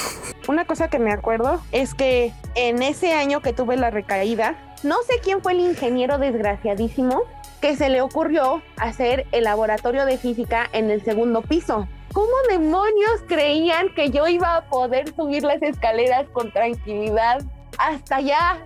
Una 0.48 0.64
cosa 0.64 0.88
que 0.88 0.98
me 0.98 1.12
acuerdo 1.12 1.62
es 1.72 1.94
que 1.94 2.32
en 2.54 2.82
ese 2.82 3.12
año 3.12 3.42
que 3.42 3.52
tuve 3.52 3.76
la 3.76 3.90
recaída, 3.90 4.56
no 4.82 5.02
sé 5.02 5.14
quién 5.22 5.42
fue 5.42 5.52
el 5.52 5.60
ingeniero 5.60 6.18
desgraciadísimo 6.18 7.22
que 7.60 7.76
se 7.76 7.88
le 7.88 8.00
ocurrió 8.00 8.62
hacer 8.76 9.26
el 9.32 9.44
laboratorio 9.44 10.04
de 10.04 10.18
física 10.18 10.68
en 10.72 10.90
el 10.90 11.02
segundo 11.04 11.42
piso. 11.42 11.88
¿Cómo 12.12 12.32
demonios 12.48 13.22
creían 13.26 13.94
que 13.94 14.10
yo 14.10 14.28
iba 14.28 14.56
a 14.56 14.68
poder 14.68 15.14
subir 15.14 15.42
las 15.42 15.60
escaleras 15.62 16.26
con 16.32 16.52
tranquilidad? 16.52 17.42
Hasta 17.78 18.16
allá 18.16 18.58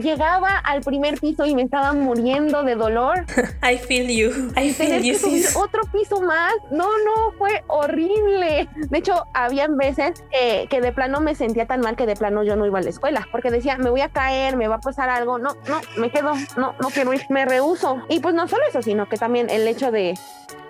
llegaba 0.00 0.58
al 0.58 0.80
primer 0.80 1.18
piso 1.18 1.44
y 1.44 1.54
me 1.54 1.62
estaba 1.62 1.92
muriendo 1.92 2.62
de 2.62 2.76
dolor. 2.76 3.26
I 3.62 3.76
feel 3.76 4.08
you. 4.08 4.52
I 4.56 4.72
feel 4.72 5.02
you, 5.02 5.12
que 5.12 5.18
subir 5.18 5.46
otro 5.56 5.82
piso 5.92 6.20
más. 6.22 6.52
No, 6.70 6.86
no, 7.04 7.32
fue 7.36 7.64
horrible. 7.66 8.68
De 8.74 8.98
hecho, 8.98 9.26
habían 9.34 9.76
veces 9.76 10.24
que, 10.30 10.66
que 10.70 10.80
de 10.80 10.92
plano 10.92 11.20
me 11.20 11.34
sentía 11.34 11.66
tan 11.66 11.80
mal 11.80 11.96
que 11.96 12.06
de 12.06 12.14
plano 12.14 12.44
yo 12.44 12.56
no 12.56 12.64
iba 12.64 12.78
a 12.78 12.82
la 12.82 12.90
escuela, 12.90 13.28
porque 13.32 13.50
decía, 13.50 13.76
me 13.76 13.90
voy 13.90 14.02
a 14.02 14.08
caer, 14.08 14.56
me 14.56 14.68
va 14.68 14.76
a 14.76 14.80
pasar 14.80 15.10
algo. 15.10 15.38
No, 15.38 15.56
no, 15.68 15.80
me 15.96 16.10
quedo, 16.10 16.34
no, 16.56 16.74
no 16.80 16.90
quiero 16.90 17.12
ir, 17.12 17.22
me 17.30 17.44
rehuso. 17.44 18.02
Y 18.08 18.20
pues 18.20 18.34
no 18.34 18.46
solo 18.46 18.62
eso, 18.68 18.82
sino 18.82 19.08
que 19.08 19.16
también 19.16 19.50
el 19.50 19.66
hecho 19.66 19.90
de, 19.90 20.14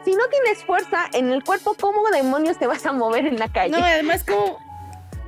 si 0.05 0.13
no 0.13 0.27
tienes 0.29 0.65
fuerza 0.65 1.07
en 1.13 1.31
el 1.31 1.43
cuerpo, 1.45 1.75
¿cómo 1.81 2.09
demonios 2.11 2.59
te 2.59 2.67
vas 2.67 2.85
a 2.87 2.93
mover 2.93 3.27
en 3.27 3.39
la 3.39 3.49
calle? 3.49 3.77
No, 3.77 3.85
además 3.85 4.25
como 4.25 4.59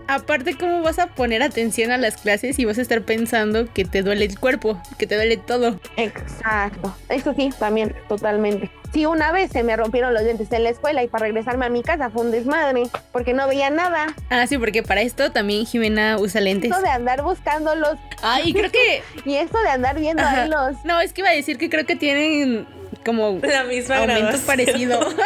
Aparte, 0.09 0.57
¿cómo 0.57 0.83
vas 0.83 0.99
a 0.99 1.09
poner 1.09 1.43
atención 1.43 1.91
a 1.91 1.99
las 1.99 2.17
clases 2.17 2.59
y 2.59 2.65
vas 2.65 2.79
a 2.79 2.83
estar 2.83 3.03
pensando 3.03 3.73
que 3.73 3.85
te 3.85 4.03
duele 4.03 4.25
el 4.25 4.39
cuerpo, 4.39 4.81
que 4.99 5.07
te 5.07 5.17
duele 5.17 5.37
todo? 5.37 5.81
Exacto. 5.97 6.97
Eso 7.09 7.35
sí, 7.35 7.51
también, 7.59 7.95
totalmente. 8.09 8.71
Sí, 8.93 9.05
una 9.05 9.33
vez 9.33 9.51
se 9.51 9.63
me 9.63 9.77
rompieron 9.77 10.15
los 10.15 10.25
dientes 10.25 10.51
en 10.53 10.65
la 10.65 10.71
escuela 10.71 11.03
y 11.03 11.09
para 11.09 11.27
regresarme 11.27 11.67
a 11.67 11.69
mi 11.69 11.83
casa 11.83 12.09
fue 12.09 12.23
un 12.23 12.31
desmadre, 12.31 12.85
porque 13.13 13.35
no 13.35 13.49
veía 13.49 13.69
nada. 13.69 14.15
Ah, 14.31 14.47
sí, 14.47 14.59
porque 14.59 14.83
para 14.83 15.03
esto 15.03 15.33
también 15.33 15.67
Jimena 15.67 16.19
usa 16.19 16.41
lentes. 16.41 16.71
Eso 16.71 16.81
de 16.81 16.89
andar 16.89 17.23
buscándolos. 17.23 17.99
Ah, 18.23 18.41
y 18.43 18.53
creo 18.53 18.71
que... 18.71 19.03
y 19.25 19.35
eso 19.35 19.59
de 19.59 19.69
andar 19.69 19.99
viendo 19.99 20.23
ahí 20.25 20.49
los... 20.49 20.85
No, 20.85 21.01
es 21.01 21.13
que 21.13 21.23
iba 21.23 21.31
a 21.31 21.35
decir 21.35 21.59
que 21.59 21.69
creo 21.69 21.85
que 21.85 21.97
tienen 21.97 22.67
como 23.07 23.39
La 23.43 23.65
misma 23.65 23.99
aumento 23.99 24.39
parecido. 24.47 25.01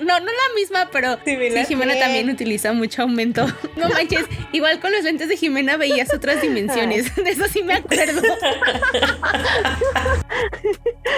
No, 0.00 0.18
no 0.20 0.26
la 0.26 0.54
misma, 0.54 0.88
pero 0.92 1.18
Similar. 1.24 1.64
sí, 1.64 1.68
Jimena 1.74 1.92
Bien. 1.94 2.04
también 2.04 2.30
utiliza 2.30 2.72
mucho 2.72 3.02
aumento. 3.02 3.46
No 3.76 3.88
manches, 3.88 4.24
igual 4.52 4.80
con 4.80 4.92
los 4.92 5.02
lentes 5.02 5.28
de 5.28 5.36
Jimena 5.36 5.76
veías 5.76 6.12
otras 6.14 6.40
dimensiones. 6.40 7.14
De 7.16 7.30
eso 7.30 7.46
sí 7.48 7.62
me 7.62 7.74
acuerdo. 7.74 8.22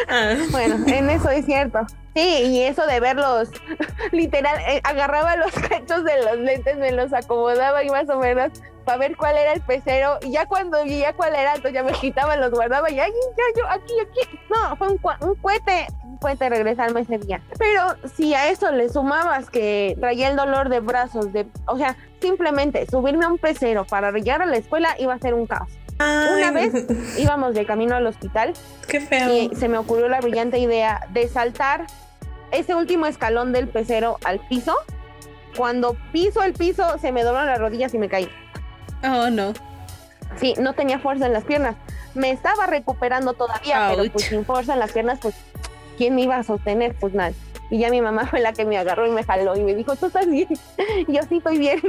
Ah, 0.09 0.35
Bueno, 0.51 0.77
en 0.87 1.11
eso 1.11 1.31
es 1.31 1.45
cierto. 1.47 1.81
Sí, 2.15 2.21
y 2.47 2.63
eso 2.63 2.87
de 2.87 2.99
verlos, 3.01 3.49
literal, 4.13 4.59
eh, 4.69 4.81
agarraba 4.83 5.37
los 5.37 5.53
cachos 5.53 6.05
de 6.05 6.17
los 6.25 6.39
lentes, 6.39 6.77
me 6.79 6.91
los 6.93 7.13
acomodaba 7.13 7.85
y 7.85 7.91
más 7.91 8.09
o 8.09 8.19
menos 8.19 8.51
para 8.91 8.99
ver 8.99 9.17
cuál 9.17 9.37
era 9.37 9.53
el 9.53 9.61
pecero. 9.61 10.19
Y 10.23 10.33
ya 10.33 10.47
cuando 10.47 10.83
veía 10.83 11.13
cuál 11.13 11.35
era, 11.35 11.55
entonces 11.55 11.75
ya 11.75 11.85
me 11.85 11.93
quitaba, 11.93 12.37
los 12.37 12.51
guardaba 12.51 12.91
y 12.91 12.99
ay, 12.99 13.13
ya 13.37 13.61
yo, 13.61 13.69
aquí, 13.69 13.93
aquí. 14.01 14.39
No, 14.51 14.77
fue 14.77 14.89
un, 14.89 15.01
un 15.21 15.35
cohete, 15.37 15.87
un 16.03 16.19
cohete 16.19 16.49
regresarme 16.49 17.03
ese 17.03 17.19
día. 17.19 17.41
Pero 17.57 17.83
si 18.17 18.35
a 18.35 18.51
eso 18.51 18.73
le 18.73 18.89
sumabas 18.89 19.49
que 19.49 19.97
traía 20.01 20.29
el 20.29 20.37
dolor 20.37 20.71
de 20.71 20.81
brazos, 20.81 21.33
de, 21.33 21.47
o 21.67 21.77
sea, 21.77 21.97
simplemente 22.21 22.85
subirme 22.91 23.27
a 23.27 23.29
un 23.29 23.39
pecero 23.39 23.85
para 23.85 24.11
llegar 24.11 24.43
a 24.43 24.47
la 24.47 24.57
escuela 24.57 24.97
iba 24.99 25.15
a 25.15 25.19
ser 25.19 25.35
un 25.35 25.47
caos. 25.47 25.71
Una 26.01 26.51
vez 26.51 26.73
íbamos 27.19 27.55
de 27.55 27.67
camino 27.67 27.95
al 27.95 28.07
hospital 28.07 28.55
Qué 28.89 29.01
feo. 29.01 29.31
y 29.31 29.55
se 29.55 29.69
me 29.69 29.77
ocurrió 29.79 30.09
la 30.09 30.21
brillante 30.21 30.59
idea 30.59 31.07
de 31.11 31.29
saltar 31.29 31.87
ese 32.53 32.75
último 32.75 33.07
escalón 33.07 33.53
del 33.53 33.69
pecero 33.69 34.17
al 34.25 34.41
piso. 34.49 34.75
Cuando 35.57 35.97
piso 36.11 36.43
el 36.43 36.55
piso, 36.55 36.99
se 36.99 37.13
me 37.13 37.23
doblan 37.23 37.47
las 37.47 37.59
rodillas 37.59 37.93
y 37.93 37.99
me 37.99 38.09
caí. 38.09 38.29
Oh, 39.03 39.31
no. 39.31 39.53
Sí, 40.39 40.55
no 40.59 40.75
tenía 40.75 40.99
fuerza 40.99 41.27
en 41.27 41.33
las 41.33 41.45
piernas. 41.45 41.77
Me 42.15 42.31
estaba 42.31 42.67
recuperando 42.67 43.35
todavía, 43.35 43.89
pero 43.95 44.11
pues 44.13 44.27
sin 44.27 44.45
fuerza 44.45 44.73
en 44.75 44.79
las 44.81 44.93
piernas, 44.93 45.19
pues, 45.21 45.35
¿quién 45.97 46.15
me 46.15 46.23
iba 46.23 46.37
a 46.37 46.43
sostener? 46.43 46.95
Pues 46.99 47.15
nada. 47.15 47.33
Y 47.71 47.79
ya 47.79 47.91
mi 47.91 48.01
mamá 48.01 48.27
fue 48.31 48.41
la 48.41 48.53
que 48.53 48.65
me 48.65 48.77
agarró 48.79 49.07
y 49.07 49.11
me 49.11 49.23
jaló 49.25 49.57
y 49.57 49.61
me 49.63 49.75
dijo, 49.75 49.95
¿tú 49.97 50.07
estás 50.07 50.29
bien? 50.29 50.49
Y 51.09 51.13
yo 51.13 51.21
sí 51.29 51.37
estoy 51.39 51.59
bien. 51.59 51.81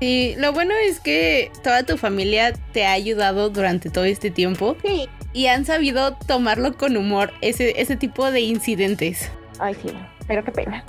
Y 0.00 0.34
lo 0.36 0.52
bueno 0.52 0.72
es 0.88 1.00
que 1.00 1.50
toda 1.62 1.82
tu 1.82 1.96
familia 1.98 2.52
te 2.72 2.86
ha 2.86 2.92
ayudado 2.92 3.50
durante 3.50 3.90
todo 3.90 4.04
este 4.04 4.30
tiempo 4.30 4.76
Sí. 4.82 5.08
y 5.32 5.46
han 5.48 5.64
sabido 5.66 6.14
tomarlo 6.26 6.76
con 6.76 6.96
humor 6.96 7.32
ese, 7.42 7.80
ese 7.80 7.96
tipo 7.96 8.30
de 8.30 8.40
incidentes. 8.40 9.30
Ay, 9.58 9.74
sí, 9.74 9.90
pero 10.26 10.42
qué 10.44 10.52
pena. 10.52 10.84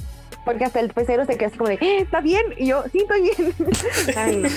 Porque 0.46 0.64
hasta 0.64 0.80
el 0.80 0.90
pecero 0.94 1.26
se 1.26 1.38
quedó 1.38 1.50
así 1.50 1.58
como 1.58 1.70
de, 1.70 1.76
"Eh, 1.82 1.98
¿está 2.00 2.22
bien? 2.22 2.42
Y 2.58 2.68
yo, 2.68 2.84
sí, 2.92 3.00
estoy 3.00 3.22
bien. 3.22 3.54
Ay, 4.16 4.36
no. 4.38 4.50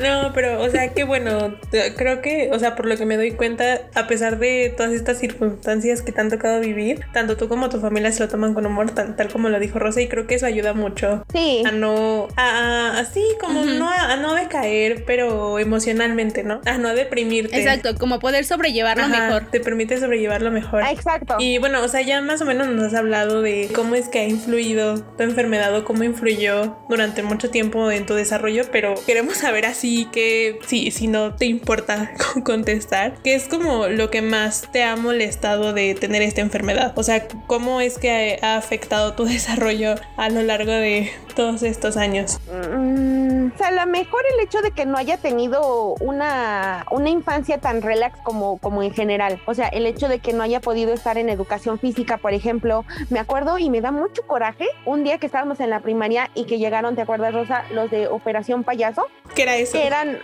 No, 0.00 0.32
pero, 0.34 0.60
o 0.62 0.70
sea, 0.70 0.92
qué 0.94 1.04
bueno. 1.04 1.54
Creo 1.96 2.22
que, 2.22 2.50
o 2.52 2.58
sea, 2.58 2.74
por 2.76 2.86
lo 2.86 2.96
que 2.96 3.04
me 3.06 3.16
doy 3.16 3.32
cuenta, 3.32 3.82
a 3.94 4.06
pesar 4.06 4.38
de 4.38 4.72
todas 4.76 4.92
estas 4.92 5.18
circunstancias 5.18 6.02
que 6.02 6.12
te 6.12 6.20
han 6.20 6.30
tocado 6.30 6.60
vivir, 6.60 7.00
tanto 7.12 7.36
tú 7.36 7.48
como 7.48 7.68
tu 7.68 7.80
familia 7.80 8.12
se 8.12 8.20
lo 8.20 8.28
toman 8.28 8.54
con 8.54 8.66
humor, 8.66 8.90
tal, 8.90 9.16
tal 9.16 9.28
como 9.28 9.48
lo 9.48 9.58
dijo 9.60 9.78
Rosa, 9.78 10.00
y 10.00 10.08
creo 10.08 10.26
que 10.26 10.36
eso 10.36 10.46
ayuda 10.46 10.72
mucho 10.72 11.24
Sí. 11.32 11.62
a 11.66 11.72
no, 11.72 12.28
a, 12.36 12.98
así 12.98 13.22
como 13.40 13.64
no 13.64 13.88
a, 13.88 14.12
a 14.12 14.16
no 14.16 14.34
decaer, 14.34 15.04
pero 15.06 15.58
emocionalmente, 15.58 16.42
¿no? 16.44 16.60
A 16.64 16.78
no 16.78 16.94
deprimirte. 16.94 17.56
Exacto, 17.58 17.94
como 17.98 18.18
poder 18.18 18.44
sobrellevarlo 18.44 19.04
Ajá, 19.04 19.26
mejor. 19.26 19.50
Te 19.50 19.60
permite 19.60 19.98
sobrellevarlo 19.98 20.50
mejor. 20.50 20.82
Exacto. 20.90 21.36
Y 21.38 21.58
bueno, 21.58 21.82
o 21.82 21.88
sea, 21.88 22.00
ya 22.02 22.20
más 22.20 22.40
o 22.40 22.44
menos 22.44 22.68
nos 22.68 22.88
has 22.88 22.94
hablado 22.94 23.42
de 23.42 23.68
cómo 23.74 23.94
es 23.94 24.08
que 24.08 24.20
ha 24.20 24.24
influido 24.28 25.00
tu 25.02 25.22
enfermedad 25.22 25.74
o 25.76 25.84
cómo 25.84 26.04
influyó 26.04 26.76
durante 26.88 27.22
mucho 27.22 27.50
tiempo 27.50 27.90
en 27.90 28.06
tu 28.06 28.14
desarrollo, 28.14 28.64
pero 28.70 28.94
queremos 29.06 29.36
saber 29.36 29.66
así 29.66 29.81
que, 30.12 30.60
sí, 30.66 30.90
si 30.90 31.08
no 31.08 31.34
te 31.34 31.46
importa 31.46 32.12
contestar, 32.44 33.14
¿qué 33.24 33.34
es 33.34 33.48
como 33.48 33.88
lo 33.88 34.10
que 34.10 34.22
más 34.22 34.68
te 34.72 34.84
ha 34.84 34.96
molestado 34.96 35.72
de 35.72 35.94
tener 35.94 36.22
esta 36.22 36.40
enfermedad? 36.40 36.92
O 36.96 37.02
sea, 37.02 37.26
¿cómo 37.46 37.80
es 37.80 37.98
que 37.98 38.38
ha 38.42 38.56
afectado 38.56 39.14
tu 39.14 39.24
desarrollo 39.32 39.96
a 40.16 40.28
lo 40.28 40.42
largo 40.42 40.72
de 40.72 41.10
todos 41.34 41.62
estos 41.62 41.96
años? 41.96 42.38
Mm, 42.46 43.50
o 43.54 43.58
sea, 43.58 43.68
a 43.68 43.72
lo 43.72 43.86
mejor 43.86 44.22
el 44.34 44.44
hecho 44.44 44.60
de 44.62 44.70
que 44.70 44.86
no 44.86 44.96
haya 44.96 45.16
tenido 45.16 45.94
una, 46.00 46.86
una 46.90 47.10
infancia 47.10 47.58
tan 47.58 47.82
relax 47.82 48.18
como, 48.22 48.58
como 48.58 48.82
en 48.82 48.92
general. 48.92 49.40
O 49.46 49.54
sea, 49.54 49.68
el 49.68 49.86
hecho 49.86 50.08
de 50.08 50.20
que 50.20 50.32
no 50.32 50.42
haya 50.42 50.60
podido 50.60 50.92
estar 50.92 51.18
en 51.18 51.28
educación 51.28 51.78
física, 51.78 52.18
por 52.18 52.34
ejemplo. 52.34 52.84
Me 53.10 53.18
acuerdo 53.18 53.58
y 53.58 53.70
me 53.70 53.80
da 53.80 53.90
mucho 53.90 54.22
coraje 54.26 54.66
un 54.84 55.04
día 55.04 55.18
que 55.18 55.26
estábamos 55.26 55.60
en 55.60 55.70
la 55.70 55.80
primaria 55.80 56.30
y 56.34 56.44
que 56.44 56.58
llegaron, 56.58 56.94
¿te 56.94 57.02
acuerdas, 57.02 57.34
Rosa? 57.34 57.64
Los 57.72 57.90
de 57.90 58.08
Operación 58.08 58.64
Payaso. 58.64 59.06
¿Qué 59.34 59.42
era 59.42 59.56
eso? 59.56 59.71
Eran, 59.74 60.18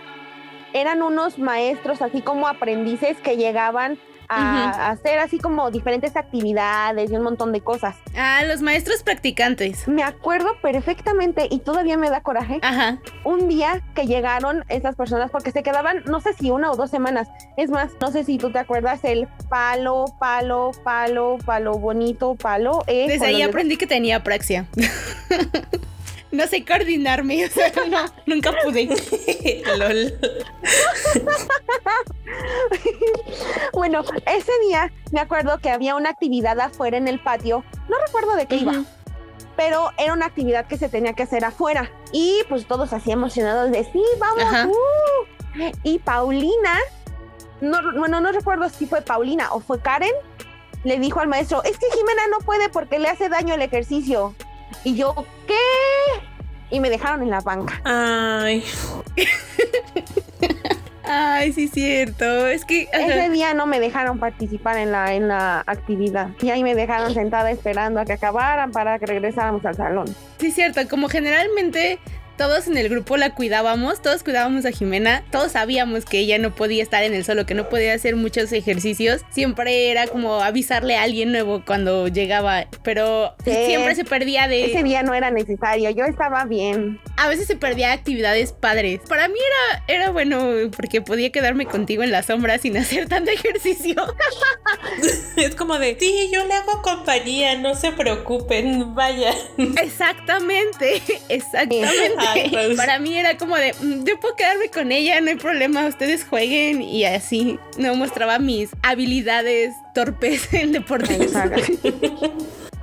eran 0.73 1.01
unos 1.01 1.39
maestros 1.39 2.01
así 2.01 2.21
como 2.21 2.47
aprendices 2.47 3.17
que 3.17 3.37
llegaban 3.37 3.97
a, 4.29 4.91
hacer 4.91 5.17
así 5.19 5.39
como 5.39 5.71
diferentes 5.71 6.15
actividades 6.15 7.11
y 7.11 7.15
un 7.15 7.23
montón 7.23 7.51
de 7.51 7.61
cosas. 7.61 7.95
Ah, 8.15 8.43
los 8.45 8.61
maestros 8.61 9.01
practicantes. 9.01 9.87
Me 9.87 10.03
acuerdo 10.03 10.49
perfectamente 10.61 11.47
y 11.49 11.59
todavía 11.59 11.97
me 11.97 12.09
da 12.09 12.21
coraje 12.21 12.59
Ajá. 12.61 12.99
un 13.23 13.47
día 13.47 13.81
que 13.95 14.05
llegaron 14.05 14.65
esas 14.69 14.95
personas 14.95 15.31
porque 15.31 15.51
se 15.51 15.63
quedaban, 15.63 16.03
no 16.05 16.21
sé 16.21 16.33
si 16.33 16.51
una 16.51 16.71
o 16.71 16.75
dos 16.75 16.91
semanas. 16.91 17.27
Es 17.57 17.71
más, 17.71 17.89
no 17.99 18.11
sé 18.11 18.23
si 18.23 18.37
tú 18.37 18.51
te 18.51 18.59
acuerdas 18.59 19.03
el 19.03 19.27
palo, 19.49 20.05
palo, 20.19 20.71
palo, 20.83 21.37
palo 21.43 21.73
bonito, 21.79 22.35
palo. 22.35 22.83
eh, 22.85 23.07
Desde 23.07 23.25
ahí 23.25 23.41
aprendí 23.41 23.77
que 23.77 23.87
tenía 23.87 24.17
apraxia. 24.17 24.67
no 26.31 26.47
sé 26.47 26.63
coordinarme, 26.65 27.45
o 27.45 27.49
sea, 27.49 27.71
no, 27.89 28.05
nunca 28.25 28.53
pude. 28.63 28.87
LOL. 29.77 30.13
Bueno, 33.73 34.03
ese 34.25 34.51
día 34.67 34.91
me 35.11 35.19
acuerdo 35.19 35.57
que 35.59 35.69
había 35.69 35.95
una 35.95 36.09
actividad 36.09 36.59
afuera 36.59 36.97
en 36.97 37.07
el 37.07 37.19
patio. 37.19 37.63
No 37.87 37.97
recuerdo 38.05 38.35
de 38.35 38.45
qué 38.45 38.57
iba. 38.57 38.83
Pero 39.55 39.89
era 39.97 40.13
una 40.13 40.25
actividad 40.25 40.67
que 40.67 40.77
se 40.77 40.89
tenía 40.89 41.13
que 41.13 41.23
hacer 41.23 41.43
afuera. 41.43 41.91
Y 42.11 42.41
pues 42.49 42.65
todos 42.67 42.93
así 42.93 43.11
emocionados 43.11 43.71
de 43.71 43.83
sí, 43.83 44.03
vamos. 44.19 44.73
Uh". 44.75 45.71
Y 45.83 45.99
Paulina, 45.99 46.77
no, 47.61 47.79
bueno, 47.97 48.21
no 48.21 48.31
recuerdo 48.31 48.69
si 48.69 48.85
fue 48.85 49.01
Paulina 49.01 49.51
o 49.51 49.59
fue 49.59 49.81
Karen, 49.81 50.13
le 50.83 50.99
dijo 50.99 51.19
al 51.19 51.27
maestro, 51.27 51.63
es 51.63 51.77
que 51.77 51.87
Jimena 51.91 52.27
no 52.31 52.39
puede 52.45 52.69
porque 52.69 52.99
le 52.99 53.09
hace 53.09 53.29
daño 53.29 53.55
el 53.55 53.61
ejercicio. 53.61 54.35
Y 54.83 54.95
yo, 54.95 55.13
¿qué? 55.47 55.55
Y 56.69 56.79
me 56.79 56.89
dejaron 56.89 57.23
en 57.23 57.29
la 57.29 57.41
banca. 57.41 57.81
Ay, 57.83 58.63
Ay, 61.11 61.51
sí, 61.53 61.67
cierto. 61.67 62.47
Es 62.47 62.65
que. 62.65 62.87
ajá. 62.93 63.03
Ese 63.03 63.29
día 63.31 63.55
no 63.55 63.65
me 63.65 63.79
dejaron 63.79 64.19
participar 64.19 64.77
en 64.77 64.91
la, 64.91 65.15
en 65.15 65.27
la 65.27 65.63
actividad. 65.65 66.29
Y 66.39 66.51
ahí 66.51 66.61
me 66.61 66.75
dejaron 66.75 67.15
sentada 67.15 67.49
esperando 67.49 67.99
a 67.99 68.05
que 68.05 68.13
acabaran 68.13 68.71
para 68.71 68.99
que 68.99 69.07
regresáramos 69.07 69.65
al 69.65 69.75
salón. 69.75 70.15
Sí, 70.37 70.51
cierto. 70.51 70.87
Como 70.87 71.09
generalmente 71.09 71.97
todos 72.39 72.67
en 72.67 72.77
el 72.77 72.87
grupo 72.87 73.17
la 73.17 73.35
cuidábamos, 73.35 74.01
todos 74.01 74.23
cuidábamos 74.23 74.65
a 74.65 74.71
Jimena, 74.71 75.25
todos 75.29 75.51
sabíamos 75.51 76.05
que 76.05 76.19
ella 76.19 76.37
no 76.37 76.55
podía 76.55 76.81
estar 76.81 77.03
en 77.03 77.13
el 77.13 77.25
solo, 77.25 77.45
que 77.45 77.53
no 77.53 77.67
podía 77.67 77.93
hacer 77.93 78.15
muchos 78.15 78.53
ejercicios. 78.53 79.23
Siempre 79.29 79.91
era 79.91 80.07
como 80.07 80.35
avisarle 80.41 80.95
a 80.95 81.03
alguien 81.03 81.33
nuevo 81.33 81.63
cuando 81.65 82.07
llegaba, 82.07 82.65
pero 82.81 83.35
Sí. 83.43 83.51
siempre 83.65 83.93
se 83.93 84.05
perdía 84.05 84.45
Ese 84.45 84.77
de. 84.77 84.83
día 84.83 85.03
no 85.03 85.13
era 85.13 85.31
necesario, 85.31 85.89
yo 85.89 86.05
estaba 86.05 86.45
bien. 86.45 87.01
A 87.17 87.27
veces 87.27 87.45
se 87.45 87.57
perdía 87.57 87.91
actividades 87.91 88.53
padres. 88.53 89.01
Para 89.09 89.27
mí 89.27 89.35
era, 89.37 89.83
era 89.93 90.09
bueno 90.11 90.39
porque 90.73 91.01
podía 91.01 91.33
quedarme 91.33 91.65
contigo 91.65 92.03
en 92.03 92.11
la 92.11 92.23
sombra 92.23 92.57
sin 92.57 92.77
hacer 92.77 93.09
tanto 93.09 93.31
ejercicio. 93.31 93.95
es 95.35 95.55
como 95.55 95.77
de, 95.77 95.97
sí, 95.99 96.29
yo 96.31 96.45
le 96.45 96.53
hago 96.53 96.81
compañía, 96.83 97.57
no 97.57 97.75
se 97.75 97.91
preocupen, 97.91 98.95
vaya. 98.95 99.33
Exactamente, 99.57 101.01
exactamente. 101.29 102.28
Ay, 102.33 102.51
Rose. 102.53 102.75
Para 102.75 102.99
mí 102.99 103.17
era 103.17 103.37
como 103.37 103.55
de, 103.55 103.73
"Mm, 103.81 104.03
yo 104.05 104.19
puedo 104.19 104.35
quedarme 104.35 104.69
con 104.69 104.91
ella, 104.91 105.19
no 105.21 105.29
hay 105.29 105.35
problema, 105.37 105.85
ustedes 105.85 106.23
jueguen 106.25 106.81
y 106.81 107.05
así. 107.05 107.59
No 107.77 107.95
mostraba 107.95 108.39
mis 108.39 108.69
habilidades 108.83 109.73
torpes 109.93 110.53
en 110.53 110.71
deportes. 110.73 111.31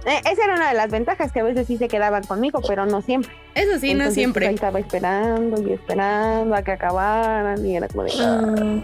Eh, 0.09 0.20
esa 0.30 0.44
era 0.44 0.54
una 0.54 0.68
de 0.68 0.74
las 0.76 0.88
ventajas 0.88 1.32
que 1.32 1.40
a 1.40 1.42
veces 1.42 1.66
sí 1.66 1.78
se 1.78 1.88
quedaban 1.88 2.22
conmigo, 2.22 2.61
pero 2.64 2.87
no 2.87 3.02
siempre. 3.02 3.32
Eso 3.56 3.72
sí, 3.80 3.88
no 3.92 4.04
Entonces, 4.04 4.04
pues, 4.04 4.14
siempre. 4.14 4.46
ahí 4.46 4.54
estaba 4.54 4.78
esperando 4.78 5.61
y 5.68 5.72
esperando 5.72 6.54
a 6.54 6.62
que 6.62 6.70
acabaran 6.70 7.66
y 7.66 7.76
era 7.76 7.88
como 7.88 8.04
de... 8.04 8.12
Mm, 8.12 8.82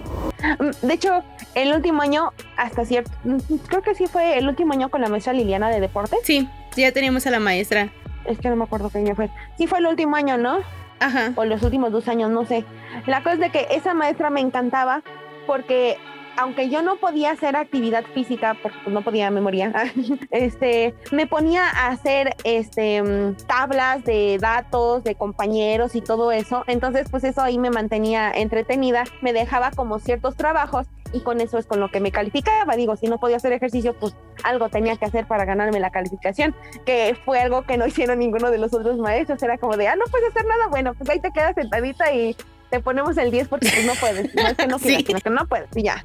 Mm, 0.59 0.71
De 0.89 0.95
hecho, 0.95 1.23
el 1.55 1.73
último 1.73 2.03
año, 2.03 2.33
hasta 2.57 2.85
cierto, 2.85 3.13
mm, 3.23 3.37
creo 3.69 3.83
que 3.83 3.95
sí 3.95 4.09
fue 4.09 4.37
el 4.37 4.49
último 4.49 4.73
año 4.73 4.91
con 4.91 5.01
la 5.01 5.09
maestra 5.09 5.33
Liliana 5.33 5.71
de 5.71 5.79
deportes. 5.79 6.19
Sí, 6.25 6.49
ya 6.77 6.91
teníamos 6.91 7.25
a 7.29 7.31
la 7.31 7.39
maestra. 7.39 7.91
Es 8.27 8.39
que 8.39 8.49
no 8.49 8.57
me 8.57 8.65
acuerdo 8.65 8.91
qué 8.91 8.99
año 8.99 9.15
fue. 9.15 9.31
Sí 9.57 9.67
fue 9.67 9.79
el 9.79 9.87
último 9.87 10.17
año, 10.17 10.39
¿no? 10.39 10.59
Ajá. 11.01 11.33
o 11.35 11.45
los 11.45 11.63
últimos 11.65 11.91
dos 11.91 12.07
años, 12.07 12.31
no 12.31 12.45
sé. 12.45 12.65
La 13.07 13.25
cosa 13.25 13.35
es 13.35 13.41
de 13.41 13.51
que 13.51 13.67
esa 13.73 13.93
maestra 13.93 14.31
me 14.31 14.41
encantaba 14.41 15.03
porque 15.49 15.99
aunque 16.37 16.71
yo 16.71 16.83
no 16.83 16.97
podía 16.97 17.33
hacer 17.33 17.57
actividad 17.57 18.05
física 18.15 18.57
porque 18.63 18.79
pues, 18.85 18.95
no 18.95 19.03
podía 19.03 19.31
memoria, 19.31 19.73
este, 20.31 20.95
me 21.11 21.27
ponía 21.27 21.69
a 21.69 21.89
hacer 21.89 22.37
este 22.45 23.03
mm, 23.03 23.37
tablas 23.47 24.05
de 24.05 24.39
datos 24.41 25.05
de 25.05 25.15
compañeros 25.15 25.95
y 25.95 26.01
todo 26.01 26.33
eso. 26.33 26.65
Entonces, 26.67 27.09
pues 27.11 27.25
eso 27.25 27.43
ahí 27.43 27.59
me 27.59 27.71
mantenía 27.71 28.31
entretenida, 28.31 29.05
me 29.21 29.33
dejaba 29.33 29.71
como 29.73 29.99
ciertos 29.99 30.37
trabajos 30.37 30.87
y 31.13 31.21
con 31.21 31.41
eso 31.41 31.59
es 31.59 31.67
con 31.67 31.81
lo 31.81 31.91
que 31.91 32.01
me 32.01 32.11
calificaba. 32.13 32.77
Digo, 32.77 32.97
si 32.97 33.07
no 33.07 33.19
podía 33.19 33.37
hacer 33.37 33.53
ejercicio, 33.53 33.95
pues 33.99 34.15
algo 34.45 34.69
tenía 34.69 34.97
que 34.97 35.05
hacer 35.05 35.27
para 35.27 35.45
ganarme 35.45 35.81
la 35.81 35.91
calificación, 35.91 36.55
que 36.85 37.17
fue 37.25 37.41
algo 37.41 37.63
que 37.63 37.77
no 37.77 37.87
hicieron 37.89 38.19
ninguno 38.19 38.51
de 38.51 38.59
los 38.59 38.73
otros 38.75 38.99
maestros. 38.99 39.43
Era 39.43 39.59
como 39.59 39.77
de, 39.77 39.89
ah, 39.89 39.97
no 39.97 40.05
puedes 40.11 40.31
hacer 40.31 40.45
nada, 40.47 40.67
bueno, 40.69 40.95
pues 40.95 41.09
ahí 41.11 41.21
te 41.21 41.31
quedas 41.33 41.55
sentadita 41.55 42.13
y 42.13 42.37
te 42.71 42.81
ponemos 42.81 43.17
el 43.19 43.31
10 43.31 43.49
porque 43.49 43.69
pues 43.73 43.85
no 43.87 43.93
puedes. 44.01 44.35
No 44.35 44.43
es 44.49 44.57
que 44.57 44.67
no 44.67 44.79
quieras, 44.81 44.99
Sí. 45.01 45.05
sino 45.07 45.21
que 45.21 45.31
no 45.31 45.47
puedes 45.47 45.69
y 45.77 45.83
ya. 45.83 46.03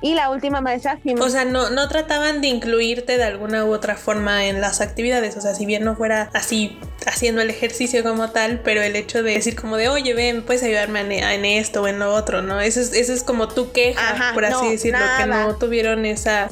Y 0.00 0.14
la 0.14 0.30
última 0.30 0.60
maestra 0.60 0.98
sí 1.02 1.14
O 1.18 1.28
sea, 1.28 1.44
no, 1.44 1.70
no 1.70 1.88
trataban 1.88 2.40
de 2.40 2.48
incluirte 2.48 3.16
de 3.16 3.24
alguna 3.24 3.64
u 3.64 3.72
otra 3.72 3.96
forma 3.96 4.46
en 4.46 4.60
las 4.60 4.80
actividades. 4.80 5.36
O 5.36 5.40
sea, 5.40 5.54
si 5.54 5.66
bien 5.66 5.84
no 5.84 5.96
fuera 5.96 6.30
así 6.34 6.78
haciendo 7.06 7.40
el 7.40 7.50
ejercicio 7.50 8.02
como 8.02 8.30
tal, 8.30 8.60
pero 8.60 8.82
el 8.82 8.96
hecho 8.96 9.22
de 9.22 9.34
decir 9.34 9.54
como 9.54 9.76
de, 9.76 9.88
oye, 9.88 10.14
ven, 10.14 10.42
puedes 10.42 10.62
ayudarme 10.62 11.00
en, 11.00 11.12
en 11.12 11.44
esto 11.44 11.82
o 11.82 11.86
en 11.86 11.98
lo 11.98 12.12
otro, 12.12 12.42
¿no? 12.42 12.60
Eso 12.60 12.80
es, 12.80 12.92
eso 12.92 13.12
es 13.12 13.22
como 13.22 13.48
tu 13.48 13.72
queja, 13.72 14.10
Ajá, 14.10 14.34
por 14.34 14.44
así 14.44 14.64
no, 14.64 14.70
decirlo, 14.70 14.98
que 15.18 15.26
no 15.26 15.56
tuvieron 15.56 16.04
esa... 16.04 16.48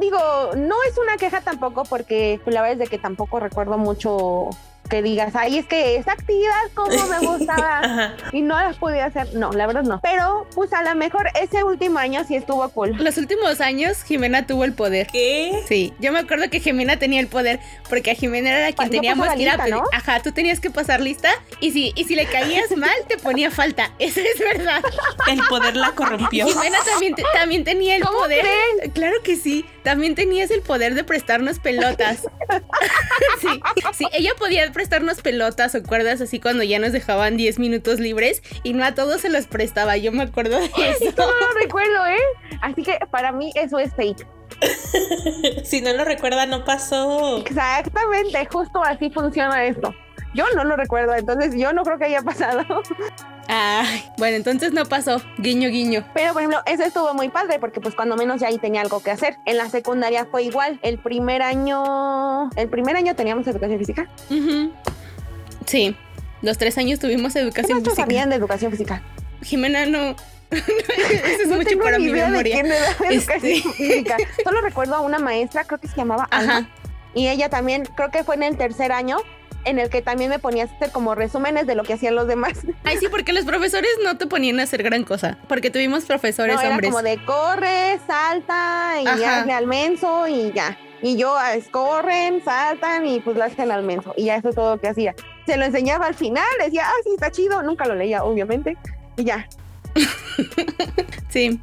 digo, 0.00 0.18
no 0.56 0.76
es 0.88 0.96
una 0.98 1.16
queja 1.16 1.40
tampoco 1.40 1.84
porque 1.84 2.40
la 2.46 2.62
verdad 2.62 2.72
es 2.74 2.78
de 2.78 2.86
que 2.86 2.98
tampoco 2.98 3.40
recuerdo 3.40 3.76
mucho 3.76 4.50
que 4.88 5.02
digas, 5.02 5.34
ay, 5.36 5.58
es 5.58 5.66
que 5.66 5.96
esa 5.96 6.12
actividad 6.12 6.52
como 6.74 6.90
me 7.06 7.18
gustaba 7.26 8.14
y 8.32 8.42
no 8.42 8.56
las 8.56 8.76
podía 8.76 9.04
hacer. 9.06 9.34
No, 9.34 9.52
la 9.52 9.66
verdad 9.66 9.82
no. 9.82 10.00
Pero 10.02 10.46
pues 10.54 10.72
a 10.72 10.82
lo 10.82 10.94
mejor 10.94 11.28
ese 11.40 11.62
último 11.64 11.98
año 11.98 12.24
sí 12.26 12.34
estuvo 12.36 12.68
cool. 12.70 12.96
Los 12.98 13.16
últimos 13.18 13.60
años, 13.60 14.02
Jimena 14.02 14.46
tuvo 14.46 14.64
el 14.64 14.72
poder. 14.72 15.06
¿Qué? 15.12 15.52
Sí, 15.68 15.92
yo 16.00 16.12
me 16.12 16.18
acuerdo 16.20 16.48
que 16.50 16.60
Jimena 16.60 16.98
tenía 16.98 17.20
el 17.20 17.28
poder 17.28 17.60
porque 17.88 18.10
a 18.12 18.14
Jimena 18.14 18.50
era 18.50 18.72
quien 18.72 18.90
teníamos 18.90 19.26
pasaba 19.26 19.36
que 19.36 19.42
ir 19.42 19.50
a 19.50 19.56
pedir. 19.58 19.74
¿no? 19.74 19.84
Ajá, 19.92 20.20
tú 20.22 20.32
tenías 20.32 20.60
que 20.60 20.70
pasar 20.70 21.00
lista 21.00 21.30
y 21.60 21.72
si, 21.72 21.92
y 21.94 22.04
si 22.04 22.14
le 22.14 22.26
caías 22.26 22.76
mal, 22.76 22.90
te 23.08 23.16
ponía 23.18 23.50
falta. 23.50 23.90
Eso 23.98 24.20
es 24.20 24.38
verdad. 24.38 24.82
El 25.30 25.40
poder 25.48 25.76
la 25.76 25.92
corrompió. 25.92 26.46
Jimena 26.46 26.78
también, 26.90 27.14
te- 27.14 27.24
también 27.34 27.64
tenía 27.64 27.96
el 27.96 28.02
¿Cómo 28.02 28.18
poder. 28.18 28.40
creen? 28.40 28.90
Claro 28.92 29.16
que 29.22 29.36
sí. 29.36 29.64
También 29.88 30.14
tenías 30.14 30.50
el 30.50 30.60
poder 30.60 30.94
de 30.94 31.02
prestarnos 31.02 31.60
pelotas. 31.60 32.28
sí, 33.40 33.48
sí, 33.94 34.04
ella 34.12 34.32
podía 34.38 34.70
prestarnos 34.70 35.22
pelotas 35.22 35.74
o 35.74 35.82
cuerdas 35.82 36.20
así 36.20 36.40
cuando 36.40 36.62
ya 36.62 36.78
nos 36.78 36.92
dejaban 36.92 37.38
10 37.38 37.58
minutos 37.58 37.98
libres 37.98 38.42
y 38.64 38.74
no 38.74 38.84
a 38.84 38.94
todos 38.94 39.22
se 39.22 39.30
los 39.30 39.46
prestaba. 39.46 39.96
Yo 39.96 40.12
me 40.12 40.24
acuerdo 40.24 40.58
de 40.58 40.66
eso. 40.66 41.04
Esto 41.08 41.22
no 41.22 41.46
lo 41.46 41.54
recuerdo, 41.58 42.06
¿eh? 42.06 42.18
Así 42.60 42.82
que 42.82 42.98
para 43.10 43.32
mí 43.32 43.50
eso 43.54 43.78
es 43.78 43.94
fake. 43.94 44.26
si 45.64 45.80
no 45.80 45.94
lo 45.94 46.04
recuerda, 46.04 46.44
no 46.44 46.66
pasó. 46.66 47.38
Exactamente, 47.38 48.46
justo 48.52 48.84
así 48.84 49.08
funciona 49.08 49.64
esto. 49.64 49.94
Yo 50.34 50.44
no 50.54 50.64
lo 50.64 50.76
recuerdo, 50.76 51.14
entonces 51.14 51.54
yo 51.56 51.72
no 51.72 51.82
creo 51.82 51.96
que 51.96 52.04
haya 52.04 52.20
pasado. 52.20 52.62
Ay, 53.50 54.04
bueno, 54.18 54.36
entonces 54.36 54.72
no 54.72 54.84
pasó. 54.84 55.22
Guiño, 55.38 55.70
guiño. 55.70 56.04
Pero 56.14 56.34
por 56.34 56.42
ejemplo, 56.42 56.60
eso 56.66 56.84
estuvo 56.84 57.14
muy 57.14 57.30
padre 57.30 57.58
porque 57.58 57.80
pues 57.80 57.94
cuando 57.94 58.14
menos 58.16 58.40
ya 58.40 58.48
ahí 58.48 58.58
tenía 58.58 58.82
algo 58.82 59.02
que 59.02 59.10
hacer. 59.10 59.36
En 59.46 59.56
la 59.56 59.70
secundaria 59.70 60.26
fue 60.26 60.42
igual. 60.42 60.78
El 60.82 60.98
primer 60.98 61.40
año, 61.42 62.50
el 62.56 62.68
primer 62.68 62.96
año 62.96 63.14
teníamos 63.16 63.46
educación 63.46 63.78
física. 63.78 64.06
Sí, 65.66 65.96
los 66.42 66.58
tres 66.58 66.76
años 66.78 66.98
tuvimos 66.98 67.32
¿Qué 67.32 67.40
educación 67.40 67.72
maestros 67.78 67.94
física. 67.94 68.02
sabían 68.06 68.30
de 68.30 68.36
educación 68.36 68.70
física? 68.70 69.02
Jimena 69.42 69.86
no. 69.86 70.14
Eso 70.50 71.42
es 71.42 71.48
no 71.48 71.56
mucho 71.56 71.68
tengo 71.70 71.84
para 71.84 71.98
mi 71.98 72.08
memoria. 72.10 72.62
de 72.62 73.14
Este. 73.14 73.14
educación 73.56 73.72
física. 73.74 74.16
Solo 74.44 74.60
recuerdo 74.60 74.94
a 74.94 75.00
una 75.00 75.18
maestra, 75.18 75.64
creo 75.64 75.78
que 75.78 75.88
se 75.88 75.96
llamaba. 75.96 76.28
Ajá. 76.30 76.68
Y 77.14 77.28
ella 77.28 77.48
también, 77.48 77.84
creo 77.96 78.10
que 78.10 78.24
fue 78.24 78.34
en 78.36 78.42
el 78.44 78.56
tercer 78.56 78.92
año, 78.92 79.16
en 79.68 79.78
el 79.78 79.90
que 79.90 80.02
también 80.02 80.30
me 80.30 80.38
ponía 80.38 80.64
a 80.64 80.66
hacer 80.66 80.90
como 80.90 81.14
resúmenes 81.14 81.66
de 81.66 81.74
lo 81.74 81.84
que 81.84 81.92
hacían 81.94 82.14
los 82.14 82.26
demás. 82.26 82.58
Ay, 82.84 82.96
sí, 82.98 83.06
porque 83.10 83.32
los 83.32 83.44
profesores 83.44 83.90
no 84.02 84.16
te 84.16 84.26
ponían 84.26 84.58
a 84.60 84.62
hacer 84.64 84.82
gran 84.82 85.04
cosa. 85.04 85.38
Porque 85.48 85.70
tuvimos 85.70 86.04
profesores 86.04 86.54
No, 86.56 86.60
era 86.60 86.70
hombres. 86.70 86.90
como 86.90 87.02
de 87.02 87.24
corre, 87.24 87.98
salta 88.06 88.94
y 89.02 89.06
Ajá. 89.06 89.40
hazle 89.40 89.52
al 89.52 89.66
menso 89.66 90.26
y 90.26 90.52
ya. 90.52 90.78
Y 91.00 91.16
yo 91.16 91.36
ah, 91.36 91.52
corren, 91.70 92.42
saltan 92.44 93.06
y 93.06 93.20
pues 93.20 93.36
lo 93.36 93.44
hacen 93.44 93.70
al 93.70 93.84
menso. 93.84 94.14
Y 94.16 94.24
ya 94.24 94.36
eso 94.36 94.48
es 94.48 94.54
todo 94.54 94.74
lo 94.74 94.80
que 94.80 94.88
hacía. 94.88 95.14
Se 95.46 95.56
lo 95.56 95.64
enseñaba 95.64 96.06
al 96.06 96.14
final, 96.14 96.44
decía, 96.64 96.82
ah, 96.86 96.92
sí, 97.04 97.10
está 97.14 97.30
chido. 97.30 97.62
Nunca 97.62 97.86
lo 97.86 97.94
leía, 97.94 98.24
obviamente. 98.24 98.76
Y 99.16 99.24
ya. 99.24 99.46
Sí. 101.28 101.60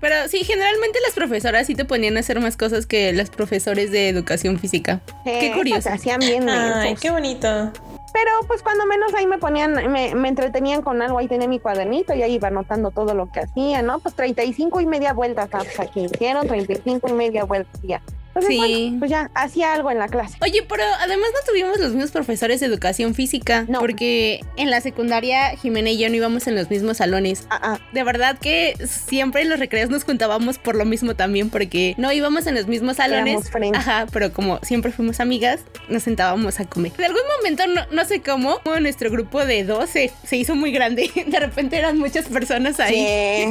Pero 0.00 0.14
sí, 0.28 0.44
generalmente 0.44 0.98
las 1.04 1.14
profesoras 1.14 1.66
sí 1.66 1.74
te 1.74 1.84
ponían 1.84 2.16
a 2.16 2.20
hacer 2.20 2.38
más 2.40 2.56
cosas 2.56 2.86
que 2.86 3.12
los 3.12 3.30
profesores 3.30 3.90
de 3.90 4.08
educación 4.08 4.58
física. 4.58 5.00
Qué 5.24 5.48
Eh, 5.48 5.52
curioso. 5.54 5.82
Se 5.82 5.90
hacían 5.90 6.20
bien 6.20 6.48
Ay, 6.48 6.70
mensos. 6.90 7.00
qué 7.00 7.10
bonito. 7.10 7.72
Pero 8.12 8.30
pues 8.46 8.62
cuando 8.62 8.86
menos 8.86 9.12
ahí 9.14 9.26
me 9.26 9.38
ponían, 9.38 9.74
me, 9.92 10.14
me 10.14 10.28
entretenían 10.28 10.82
con 10.82 11.02
algo, 11.02 11.18
ahí 11.18 11.28
tenía 11.28 11.46
mi 11.46 11.58
cuadernito 11.60 12.14
y 12.14 12.22
ahí 12.22 12.34
iba 12.34 12.48
anotando 12.48 12.90
todo 12.90 13.14
lo 13.14 13.30
que 13.30 13.40
hacía, 13.40 13.82
¿no? 13.82 13.98
Pues 13.98 14.14
35 14.14 14.80
y 14.80 14.86
media 14.86 15.12
vueltas, 15.12 15.48
ah, 15.52 15.58
pues 15.58 15.78
aquí 15.78 16.00
hicieron 16.06 16.46
35 16.48 17.08
y 17.08 17.12
media 17.12 17.44
vueltas 17.44 17.78
y 17.82 17.88
ya. 17.88 18.02
Entonces, 18.38 18.48
Sí. 18.48 18.56
bueno, 18.58 18.98
pues 19.00 19.10
ya 19.10 19.30
hacía 19.34 19.74
algo 19.74 19.90
en 19.90 19.98
la 19.98 20.08
clase. 20.08 20.36
Oye, 20.40 20.62
pero 20.68 20.82
además 21.00 21.28
no 21.34 21.40
tuvimos 21.50 21.78
los 21.78 21.92
mismos 21.92 22.10
profesores 22.10 22.60
de 22.60 22.66
educación 22.66 23.14
física. 23.14 23.64
No. 23.68 23.80
Porque 23.80 24.40
en 24.56 24.70
la 24.70 24.80
secundaria 24.80 25.56
Jimena 25.56 25.90
y 25.90 25.98
yo 25.98 26.08
no 26.08 26.14
íbamos 26.14 26.46
en 26.46 26.54
los 26.54 26.70
mismos 26.70 26.98
salones. 26.98 27.46
Ah, 27.50 27.60
ah. 27.62 27.78
De 27.92 28.02
verdad 28.04 28.38
que 28.38 28.74
siempre 28.86 29.42
en 29.42 29.48
los 29.50 29.58
recreos 29.58 29.90
nos 29.90 30.04
juntábamos 30.04 30.58
por 30.58 30.74
lo 30.76 30.84
mismo 30.84 31.14
también, 31.14 31.50
porque 31.50 31.94
no 31.98 32.12
íbamos 32.12 32.46
en 32.46 32.54
los 32.54 32.66
mismos 32.66 32.96
salones. 32.96 33.50
Ajá, 33.74 34.06
pero 34.12 34.32
como 34.32 34.58
siempre 34.62 34.92
fuimos 34.92 35.20
amigas, 35.20 35.60
nos 35.88 36.02
sentábamos 36.02 36.60
a 36.60 36.64
comer. 36.64 36.92
De 36.92 37.06
algún 37.06 37.22
momento, 37.38 37.66
no, 37.66 37.82
no 37.90 38.04
sé 38.04 38.20
cómo, 38.22 38.60
nuestro 38.80 39.10
grupo 39.10 39.44
de 39.44 39.64
12 39.64 40.12
se 40.24 40.36
hizo 40.36 40.54
muy 40.54 40.70
grande. 40.72 41.10
De 41.26 41.40
repente 41.40 41.76
eran 41.76 41.98
muchas 41.98 42.26
personas 42.26 42.78
ahí. 42.80 42.94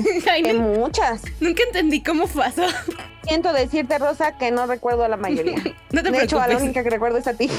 Sí, 0.03 0.23
Ay, 0.31 0.41
no- 0.43 0.53
muchas. 0.53 1.21
nunca 1.39 1.63
entendí 1.63 2.01
cómo 2.01 2.27
pasó. 2.27 2.65
Siento 3.27 3.51
decirte, 3.51 3.97
Rosa, 3.97 4.37
que 4.37 4.51
no 4.51 4.67
recuerdo 4.67 5.03
a 5.03 5.07
la 5.07 5.17
mayoría. 5.17 5.57
No 5.91 6.03
te 6.03 6.11
de 6.11 6.23
hecho, 6.23 6.39
a 6.39 6.47
la 6.47 6.57
única 6.57 6.83
que 6.83 6.89
recuerdo 6.89 7.17
es 7.17 7.27
a 7.27 7.33
ti. 7.33 7.49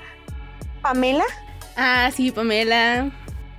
Pamela 0.82 1.24
Ah, 1.76 2.10
sí, 2.14 2.32
Pamela. 2.32 3.10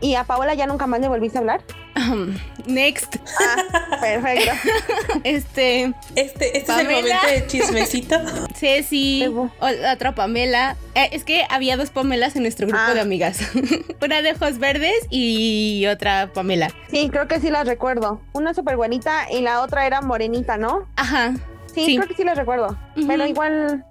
Y 0.01 0.15
a 0.15 0.23
Paola 0.23 0.53
ya 0.53 0.65
nunca 0.67 0.87
más 0.87 0.99
le 0.99 1.07
volviste 1.07 1.37
a 1.37 1.41
hablar. 1.41 1.61
Um, 1.95 2.33
next. 2.65 3.17
Ah, 3.41 3.97
perfecto. 3.99 4.51
Este, 5.23 5.93
Este, 6.15 6.57
este 6.57 6.57
es 6.59 6.69
el 6.69 6.85
momento 6.89 7.27
de 7.29 7.47
chismecito. 7.47 8.15
Ceci, 8.55 9.23
Evo. 9.23 9.51
o 9.59 9.69
la 9.69 9.93
otra 9.93 10.15
Pamela. 10.15 10.75
Eh, 10.95 11.09
es 11.11 11.23
que 11.25 11.45
había 11.49 11.75
dos 11.77 11.89
Pamelas 11.89 12.35
en 12.35 12.43
nuestro 12.43 12.67
grupo 12.67 12.81
Ah. 12.87 12.93
de 12.93 13.01
amigas. 13.01 13.41
Una 14.01 14.21
de 14.21 14.31
ojos 14.33 14.59
verdes 14.59 14.95
y 15.09 15.85
otra 15.87 16.31
Pamela. 16.33 16.69
Sí, 16.89 17.09
creo 17.09 17.27
que 17.27 17.39
sí 17.39 17.49
las 17.49 17.67
recuerdo. 17.67 18.21
Una 18.33 18.53
súper 18.53 18.77
buenita 18.77 19.29
y 19.31 19.41
la 19.41 19.61
otra 19.61 19.85
era 19.85 20.01
morenita, 20.01 20.57
¿no? 20.57 20.87
Ajá. 20.95 21.33
Sí, 21.73 21.85
Sí. 21.85 21.95
creo 21.97 22.07
que 22.07 22.15
sí 22.15 22.23
las 22.23 22.37
recuerdo. 22.37 22.77
Pero 23.07 23.25
igual 23.27 23.85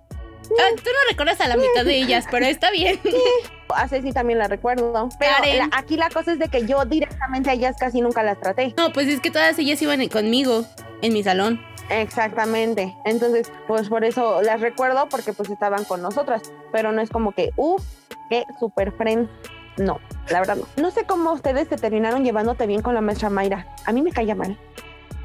Ah, 0.59 0.71
tú 0.77 0.83
no 0.85 1.11
recuerdas 1.11 1.41
a 1.41 1.49
la 1.49 1.57
mitad 1.57 1.85
de 1.85 1.97
ellas, 1.99 2.27
pero 2.31 2.47
está 2.47 2.71
bien. 2.71 2.99
a 3.75 3.87
Ceci 3.89 4.13
también 4.13 4.39
la 4.39 4.49
recuerdo. 4.49 5.09
Pero 5.19 5.33
la- 5.57 5.69
aquí 5.73 5.97
la 5.97 6.09
cosa 6.11 6.33
es 6.33 6.39
de 6.39 6.49
que 6.49 6.67
yo 6.67 6.85
directamente 6.85 7.51
a 7.51 7.53
ellas 7.55 7.77
casi 7.79 8.01
nunca 8.01 8.23
las 8.23 8.39
traté. 8.41 8.75
No, 8.77 8.93
pues 8.93 9.09
es 9.09 9.21
que 9.21 9.31
todas 9.31 9.59
ellas 9.59 9.81
iban 9.83 10.07
conmigo 10.09 10.65
en 11.03 11.13
mi 11.13 11.23
salón. 11.23 11.61
Exactamente. 11.91 12.95
Entonces, 13.05 13.51
pues 13.67 13.89
por 13.89 14.05
eso 14.05 14.43
las 14.43 14.61
recuerdo 14.61 15.09
porque 15.09 15.33
pues 15.33 15.51
estaban 15.51 15.85
con 15.85 16.03
nosotras. 16.03 16.43
Pero 16.73 16.93
no 16.93 17.01
es 17.01 17.11
como 17.11 17.33
que, 17.33 17.51
uff, 17.57 17.83
qué 18.29 18.45
super 18.59 18.93
friend. 18.93 19.29
No, 19.77 20.01
la 20.29 20.41
verdad 20.41 20.57
no. 20.57 20.67
No 20.83 20.91
sé 20.91 21.05
cómo 21.05 21.33
ustedes 21.33 21.69
se 21.69 21.77
terminaron 21.77 22.25
llevándote 22.25 22.67
bien 22.67 22.83
con 22.83 22.95
la 22.95 23.01
maestra 23.01 23.31
Mayra. 23.31 23.67
A 23.87 23.93
mí 23.93 24.03
me 24.03 24.11
caía 24.11 24.35
mal. 24.35 24.59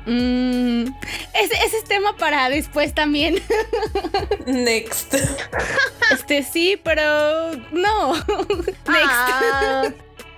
Mm, 0.05 0.83
ese, 1.33 1.53
ese 1.65 1.77
es 1.77 1.83
tema 1.85 2.15
para 2.17 2.49
después 2.49 2.93
también. 2.93 3.41
Next. 4.45 5.15
Este 6.11 6.43
sí, 6.43 6.79
pero 6.83 7.55
no. 7.71 8.13
Next. 8.65 8.77
Ah, 8.87 9.83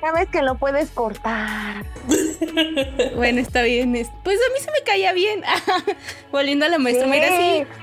Sabes 0.06 0.30
que 0.30 0.41
lo 0.43 0.56
puedes 0.56 0.89
cortar. 0.91 1.84
Bueno, 3.16 3.39
está 3.39 3.64
bien. 3.64 3.95
es- 3.95 4.10
Pues 4.24 4.38
a 4.38 4.53
mí 4.53 4.60
se 4.60 4.72
me 4.72 4.82
caía 4.86 5.14
bien. 5.14 5.41
Volviendo 6.32 6.66
a 6.66 6.70
la 6.70 6.78
maestra 6.78 7.06
Sí. 7.06 7.10
Mayra, 7.10 7.28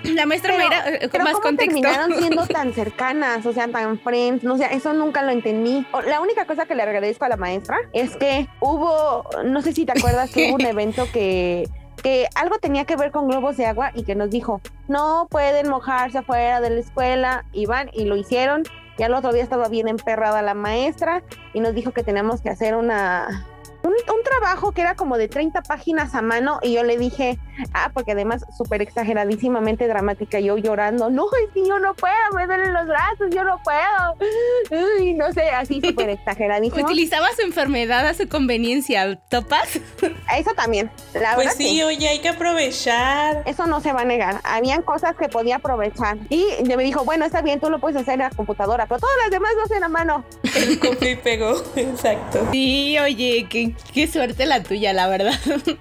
sí. 0.04 0.10
La 0.14 0.26
maestra 0.26 0.54
Pero- 0.56 0.68
Mayra, 0.68 0.88
eh, 0.88 0.98
con 1.00 1.10
Pero 1.10 1.24
más 1.24 1.32
¿cómo 1.34 1.42
contexto. 1.42 1.80
terminaron 1.80 2.18
siendo 2.18 2.46
tan 2.46 2.72
cercanas, 2.72 3.44
o 3.46 3.52
sea, 3.52 3.66
tan 3.68 3.98
friends? 3.98 4.44
No 4.44 4.56
sé, 4.56 4.68
eso 4.72 4.92
nunca 4.92 5.22
lo 5.22 5.32
entendí. 5.32 5.84
La 6.06 6.20
única 6.20 6.44
cosa 6.46 6.66
que 6.66 6.74
le 6.76 6.82
agradezco 6.82 7.24
a 7.24 7.28
la 7.28 7.36
maestra 7.36 7.76
es 7.92 8.16
que 8.16 8.46
hubo, 8.60 9.24
no 9.44 9.62
sé 9.62 9.72
si 9.72 9.84
te 9.84 9.92
acuerdas 9.98 10.30
que 10.30 10.48
hubo 10.48 10.54
un 10.56 10.66
evento 10.66 11.06
que 11.12 11.68
que 12.02 12.26
algo 12.34 12.58
tenía 12.58 12.84
que 12.84 12.96
ver 12.96 13.12
con 13.12 13.28
globos 13.28 13.56
de 13.56 13.64
agua 13.66 13.92
y 13.94 14.02
que 14.02 14.16
nos 14.16 14.28
dijo, 14.30 14.60
no 14.88 15.28
pueden 15.30 15.68
mojarse 15.68 16.18
afuera 16.18 16.60
de 16.60 16.70
la 16.70 16.80
escuela, 16.80 17.44
y 17.52 17.66
van 17.66 17.90
y 17.92 18.06
lo 18.06 18.16
hicieron 18.16 18.64
Y 18.98 19.02
al 19.02 19.14
otro 19.14 19.32
día 19.32 19.42
estaba 19.42 19.68
bien 19.68 19.88
emperrada 19.88 20.42
la 20.42 20.54
maestra 20.54 21.22
y 21.54 21.60
nos 21.60 21.74
dijo 21.74 21.92
que 21.92 22.02
teníamos 22.02 22.40
que 22.42 22.50
hacer 22.50 22.74
una, 22.76 23.46
un, 23.82 23.92
un, 23.92 24.22
trabajo 24.22 24.72
que 24.72 24.80
era 24.80 24.94
como 24.94 25.18
de 25.18 25.28
30 25.28 25.62
páginas 25.62 26.14
a 26.14 26.22
mano 26.22 26.58
y 26.62 26.72
yo 26.72 26.84
le 26.84 26.96
dije, 26.96 27.38
ah, 27.74 27.90
porque 27.92 28.12
además 28.12 28.44
súper 28.56 28.82
exageradísimamente 28.82 29.86
dramática, 29.86 30.40
yo 30.40 30.56
llorando, 30.56 31.10
no, 31.10 31.26
es 31.44 31.52
que 31.52 31.66
yo 31.66 31.78
no 31.78 31.94
puedo, 31.94 32.14
me 32.34 32.46
duelen 32.46 32.72
los 32.72 32.86
brazos, 32.86 33.28
yo 33.30 33.44
no 33.44 33.60
puedo. 33.62 34.92
Uy, 34.98 35.14
no 35.14 35.32
sé, 35.32 35.50
así 35.50 35.80
súper 35.80 36.10
exageradísimo. 36.10 36.84
Utilizaba 36.84 37.28
su 37.36 37.42
enfermedad 37.42 38.06
a 38.06 38.14
su 38.14 38.28
conveniencia, 38.28 39.16
¿topas? 39.28 39.80
Eso 40.36 40.50
también, 40.54 40.90
la 41.14 41.34
pues 41.34 41.48
verdad. 41.48 41.52
sí, 41.58 41.76
que 41.76 41.84
oye, 41.84 42.08
hay 42.08 42.20
que 42.20 42.28
aprovechar. 42.28 43.42
eso 43.46 43.66
no 43.66 43.80
se 43.80 43.92
va 43.92 44.02
a 44.02 44.04
negar. 44.04 44.40
Habían 44.44 44.82
cosas 44.82 45.14
que 45.16 45.28
podía 45.28 45.56
aprovechar. 45.56 46.16
Y 46.28 46.46
me 46.64 46.82
dijo, 46.82 47.04
bueno, 47.04 47.24
está 47.24 47.42
bien, 47.42 47.60
tú 47.60 47.70
lo 47.70 47.80
puedes 47.80 48.00
hacer 48.00 48.14
en 48.14 48.20
la 48.20 48.30
computadora, 48.30 48.86
pero 48.86 49.00
todas 49.00 49.16
las 49.22 49.30
demás 49.30 49.52
lo 49.56 49.62
hacen 49.62 49.84
a 49.84 49.88
mano. 49.88 50.24
El 50.54 50.78
y 51.08 51.16
pegó, 51.16 51.62
exacto. 51.76 52.48
Sí, 52.52 52.98
oye, 52.98 53.46
qué, 53.48 53.71
qué 53.92 54.06
suerte 54.06 54.46
la 54.46 54.62
tuya, 54.62 54.92
la 54.92 55.08
verdad. 55.08 55.38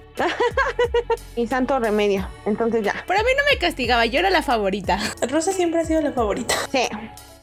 Y 1.35 1.47
santo 1.47 1.79
remedio. 1.79 2.27
Entonces 2.45 2.83
ya. 2.83 2.93
Pero 3.07 3.19
a 3.19 3.23
mí 3.23 3.29
no 3.37 3.43
me 3.51 3.57
castigaba, 3.57 4.05
yo 4.05 4.19
era 4.19 4.29
la 4.29 4.43
favorita. 4.43 4.99
Rosa 5.29 5.51
siempre 5.53 5.79
ha 5.79 5.85
sido 5.85 6.01
la 6.01 6.11
favorita. 6.11 6.53
Sí. 6.71 6.87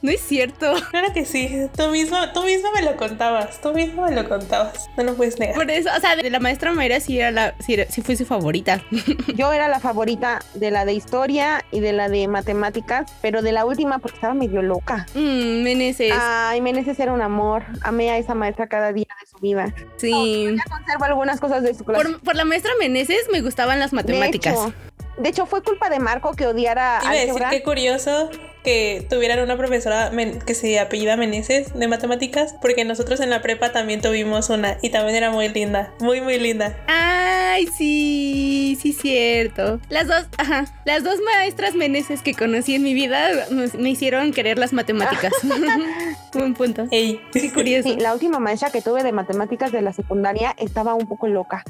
No 0.00 0.10
es 0.12 0.20
cierto. 0.20 0.74
Claro 0.90 1.12
que 1.12 1.24
sí, 1.24 1.66
tú 1.76 1.88
mismo, 1.88 2.16
tú 2.32 2.44
mismo 2.44 2.70
me 2.72 2.82
lo 2.82 2.96
contabas, 2.96 3.60
tú 3.60 3.72
mismo 3.72 4.04
me 4.04 4.12
lo 4.14 4.28
contabas, 4.28 4.88
no 4.96 5.02
lo 5.02 5.14
puedes 5.14 5.38
negar. 5.40 5.56
Por 5.56 5.68
eso, 5.70 5.90
o 5.96 6.00
sea, 6.00 6.14
de 6.14 6.30
la 6.30 6.38
maestra 6.38 6.72
Mayra 6.72 7.00
sí 7.00 7.18
era 7.18 7.30
la, 7.32 7.54
sí, 7.58 7.74
era- 7.74 7.86
sí 7.90 8.00
fue 8.02 8.14
su 8.14 8.24
favorita. 8.24 8.80
Yo 9.34 9.52
era 9.52 9.66
la 9.68 9.80
favorita 9.80 10.38
de 10.54 10.70
la 10.70 10.84
de 10.84 10.92
historia 10.92 11.64
y 11.72 11.80
de 11.80 11.92
la 11.92 12.08
de 12.08 12.28
matemáticas, 12.28 13.10
pero 13.22 13.42
de 13.42 13.50
la 13.52 13.64
última 13.64 13.98
porque 13.98 14.16
estaba 14.16 14.34
medio 14.34 14.62
loca. 14.62 15.06
Mmm, 15.14 15.62
Meneses. 15.64 16.12
Ay, 16.16 16.60
Meneses 16.60 16.98
era 17.00 17.12
un 17.12 17.22
amor. 17.22 17.64
Amé 17.82 18.10
a 18.10 18.18
esa 18.18 18.34
maestra 18.34 18.68
cada 18.68 18.92
día 18.92 19.08
de 19.20 19.26
su 19.26 19.38
vida. 19.38 19.74
sí. 19.96 20.44
Ya 20.56 20.62
conservo 20.70 21.04
algunas 21.06 21.40
cosas 21.40 21.62
de 21.64 21.74
su 21.74 21.84
clase. 21.84 22.04
Por, 22.04 22.20
por 22.20 22.36
la 22.36 22.44
maestra 22.44 22.70
Meneses 22.78 23.26
me 23.32 23.40
gustaban 23.40 23.80
las 23.80 23.92
matemáticas. 23.92 24.54
De 24.54 24.60
hecho, 24.68 24.74
de 25.18 25.28
hecho, 25.28 25.46
fue 25.46 25.62
culpa 25.62 25.90
de 25.90 25.98
Marco 25.98 26.32
que 26.32 26.46
odiara 26.46 26.98
a 26.98 27.12
decir 27.12 27.42
qué 27.50 27.62
curioso 27.62 28.30
que 28.64 29.06
tuvieran 29.08 29.40
una 29.40 29.56
profesora 29.56 30.10
que 30.44 30.54
se 30.54 30.78
apellida 30.78 31.16
Meneses 31.16 31.74
de 31.74 31.88
matemáticas, 31.88 32.54
porque 32.60 32.84
nosotros 32.84 33.20
en 33.20 33.30
la 33.30 33.40
prepa 33.40 33.72
también 33.72 34.00
tuvimos 34.00 34.50
una 34.50 34.78
y 34.82 34.90
también 34.90 35.16
era 35.16 35.30
muy 35.30 35.48
linda, 35.48 35.92
muy 36.00 36.20
muy 36.20 36.38
linda. 36.38 36.76
Ay, 36.86 37.66
sí, 37.66 38.76
sí, 38.80 38.92
cierto. 38.92 39.80
Las 39.88 40.06
dos, 40.06 40.26
ajá, 40.36 40.66
las 40.84 41.04
dos 41.04 41.20
maestras 41.20 41.74
Meneses 41.74 42.22
que 42.22 42.34
conocí 42.34 42.74
en 42.74 42.82
mi 42.82 42.94
vida 42.94 43.30
me, 43.50 43.68
me 43.78 43.90
hicieron 43.90 44.32
querer 44.32 44.58
las 44.58 44.72
matemáticas. 44.72 45.32
Buen 46.34 46.54
punto. 46.54 46.86
Ey, 46.90 47.20
Qué 47.32 47.52
curioso. 47.52 47.88
Sí, 47.88 47.96
la 47.96 48.12
última 48.12 48.38
maestra 48.38 48.70
que 48.70 48.82
tuve 48.82 49.02
de 49.02 49.12
matemáticas 49.12 49.72
de 49.72 49.82
la 49.82 49.92
secundaria 49.92 50.54
estaba 50.58 50.94
un 50.94 51.06
poco 51.08 51.26
loca. 51.26 51.64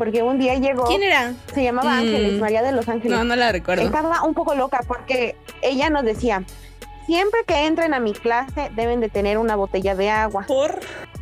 Porque 0.00 0.22
un 0.22 0.38
día 0.38 0.54
llegó, 0.54 0.84
¿Quién 0.86 1.02
era? 1.02 1.34
se 1.52 1.62
llamaba 1.62 1.90
Mm. 1.96 1.98
Ángeles, 1.98 2.40
María 2.40 2.62
de 2.62 2.72
los 2.72 2.88
Ángeles. 2.88 3.18
No, 3.18 3.22
no 3.22 3.36
la 3.36 3.52
recuerdo. 3.52 3.82
Estaba 3.82 4.22
un 4.24 4.32
poco 4.32 4.54
loca 4.54 4.80
porque 4.88 5.36
ella 5.60 5.90
nos 5.90 6.04
decía, 6.04 6.42
siempre 7.04 7.40
que 7.46 7.66
entren 7.66 7.92
a 7.92 8.00
mi 8.00 8.14
clase 8.14 8.70
deben 8.74 9.00
de 9.00 9.10
tener 9.10 9.36
una 9.36 9.56
botella 9.56 9.94
de 9.94 10.08
agua, 10.08 10.46
por 10.48 10.80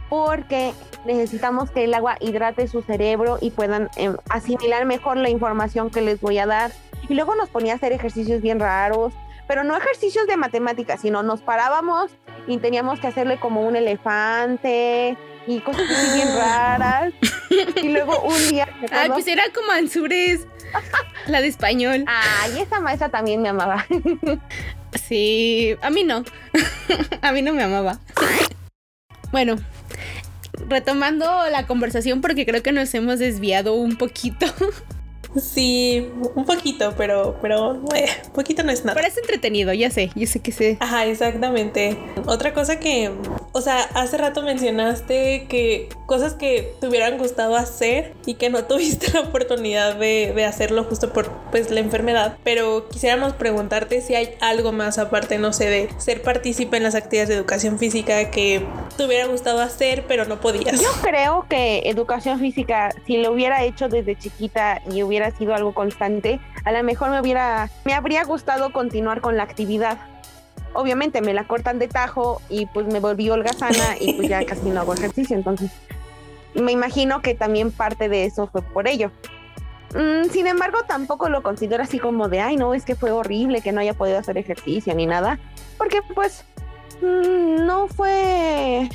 porque 0.08 0.74
necesitamos 1.04 1.72
que 1.72 1.82
el 1.82 1.92
agua 1.94 2.18
hidrate 2.20 2.68
su 2.68 2.82
cerebro 2.82 3.38
y 3.40 3.50
puedan 3.50 3.90
em, 3.96 4.16
asimilar 4.28 4.84
mejor 4.84 5.16
la 5.16 5.28
información 5.28 5.90
que 5.90 6.00
les 6.00 6.20
voy 6.20 6.38
a 6.38 6.46
dar. 6.46 6.70
Y 7.08 7.14
luego 7.14 7.34
nos 7.34 7.48
ponía 7.48 7.72
a 7.72 7.76
hacer 7.76 7.90
ejercicios 7.90 8.40
bien 8.42 8.60
raros, 8.60 9.12
pero 9.48 9.64
no 9.64 9.76
ejercicios 9.76 10.26
de 10.28 10.36
matemáticas, 10.36 11.00
sino 11.00 11.22
nos 11.24 11.40
parábamos 11.40 12.12
y 12.46 12.58
teníamos 12.58 13.00
que 13.00 13.08
hacerle 13.08 13.40
como 13.40 13.62
un 13.62 13.74
elefante 13.74 15.16
y 15.46 15.60
cosas 15.60 15.90
así 15.90 16.14
bien 16.14 16.28
raras. 16.36 17.14
Y 17.82 17.88
luego 17.88 18.20
un 18.20 18.48
día... 18.50 18.68
Ay, 18.92 19.08
pues 19.08 19.26
era 19.26 19.44
como 19.54 19.72
Ansures, 19.72 20.46
la 21.26 21.40
de 21.40 21.48
español. 21.48 22.04
Ay, 22.06 22.60
esa 22.60 22.78
maestra 22.78 23.08
también 23.08 23.40
me 23.40 23.48
amaba. 23.48 23.86
Sí, 25.08 25.76
a 25.80 25.90
mí 25.90 26.04
no. 26.04 26.24
a 27.22 27.32
mí 27.32 27.40
no 27.40 27.54
me 27.54 27.62
amaba. 27.62 27.98
Bueno, 29.32 29.56
retomando 30.68 31.24
la 31.50 31.66
conversación 31.66 32.20
porque 32.20 32.44
creo 32.44 32.62
que 32.62 32.72
nos 32.72 32.92
hemos 32.94 33.18
desviado 33.18 33.74
un 33.74 33.96
poquito. 33.96 34.46
Sí, 35.40 36.08
un 36.34 36.44
poquito, 36.44 36.94
pero 36.96 37.36
pero 37.40 37.80
eh, 37.94 38.08
poquito 38.34 38.62
no 38.62 38.72
es 38.72 38.84
nada. 38.84 38.94
Pero 38.94 39.08
es 39.08 39.16
entretenido, 39.16 39.72
ya 39.72 39.90
sé, 39.90 40.10
yo 40.14 40.26
sé 40.26 40.40
que 40.40 40.52
sé. 40.52 40.76
Ajá, 40.80 41.06
exactamente. 41.06 41.96
Otra 42.26 42.52
cosa 42.54 42.78
que, 42.80 43.10
o 43.52 43.60
sea, 43.60 43.82
hace 43.94 44.18
rato 44.18 44.42
mencionaste 44.42 45.46
que 45.48 45.88
cosas 46.06 46.34
que 46.34 46.74
te 46.80 46.88
hubieran 46.88 47.18
gustado 47.18 47.56
hacer 47.56 48.14
y 48.26 48.34
que 48.34 48.50
no 48.50 48.64
tuviste 48.68 49.12
la 49.12 49.20
oportunidad 49.20 49.96
de, 49.96 50.32
de 50.34 50.44
hacerlo 50.44 50.84
justo 50.84 51.12
por 51.12 51.30
pues 51.50 51.70
la 51.70 51.80
enfermedad, 51.80 52.36
pero 52.44 52.88
quisiéramos 52.88 53.32
preguntarte 53.34 54.00
si 54.00 54.14
hay 54.14 54.34
algo 54.40 54.72
más 54.72 54.98
aparte, 54.98 55.38
no 55.38 55.52
sé, 55.52 55.68
de 55.68 55.88
ser 55.98 56.22
partícipe 56.22 56.76
en 56.76 56.82
las 56.82 56.94
actividades 56.94 57.28
de 57.28 57.34
educación 57.34 57.78
física 57.78 58.30
que 58.30 58.62
te 58.96 59.04
hubiera 59.04 59.26
gustado 59.26 59.60
hacer 59.60 60.04
pero 60.06 60.24
no 60.24 60.40
podías. 60.40 60.80
Yo 60.80 60.88
creo 61.02 61.46
que 61.48 61.82
educación 61.84 62.40
física, 62.40 62.90
si 63.06 63.18
lo 63.18 63.32
hubiera 63.32 63.64
hecho 63.64 63.88
desde 63.88 64.16
chiquita 64.16 64.82
y 64.90 65.02
hubiera 65.02 65.27
sido 65.30 65.54
algo 65.54 65.74
constante, 65.74 66.40
a 66.64 66.72
lo 66.72 66.82
mejor 66.82 67.10
me 67.10 67.20
hubiera, 67.20 67.70
me 67.84 67.94
habría 67.94 68.24
gustado 68.24 68.72
continuar 68.72 69.20
con 69.20 69.36
la 69.36 69.42
actividad. 69.42 69.98
Obviamente 70.74 71.20
me 71.20 71.34
la 71.34 71.44
cortan 71.44 71.78
de 71.78 71.88
tajo 71.88 72.40
y 72.48 72.66
pues 72.66 72.86
me 72.86 73.00
volví 73.00 73.30
holgazana 73.30 73.96
y 73.98 74.14
pues 74.14 74.28
ya 74.28 74.44
casi 74.46 74.68
no 74.70 74.80
hago 74.80 74.94
ejercicio, 74.94 75.36
entonces 75.36 75.70
me 76.54 76.72
imagino 76.72 77.22
que 77.22 77.34
también 77.34 77.70
parte 77.70 78.08
de 78.08 78.24
eso 78.24 78.48
fue 78.48 78.62
por 78.62 78.88
ello. 78.88 79.10
Mm, 79.94 80.28
sin 80.30 80.46
embargo, 80.46 80.78
tampoco 80.86 81.28
lo 81.28 81.42
considero 81.42 81.82
así 81.82 81.98
como 81.98 82.28
de, 82.28 82.40
ay, 82.40 82.56
no, 82.56 82.74
es 82.74 82.84
que 82.84 82.94
fue 82.94 83.10
horrible 83.10 83.62
que 83.62 83.72
no 83.72 83.80
haya 83.80 83.94
podido 83.94 84.18
hacer 84.18 84.36
ejercicio 84.36 84.94
ni 84.94 85.06
nada, 85.06 85.38
porque 85.78 86.00
pues 86.14 86.44
mm, 87.00 87.64
no 87.64 87.88
fue 87.88 88.88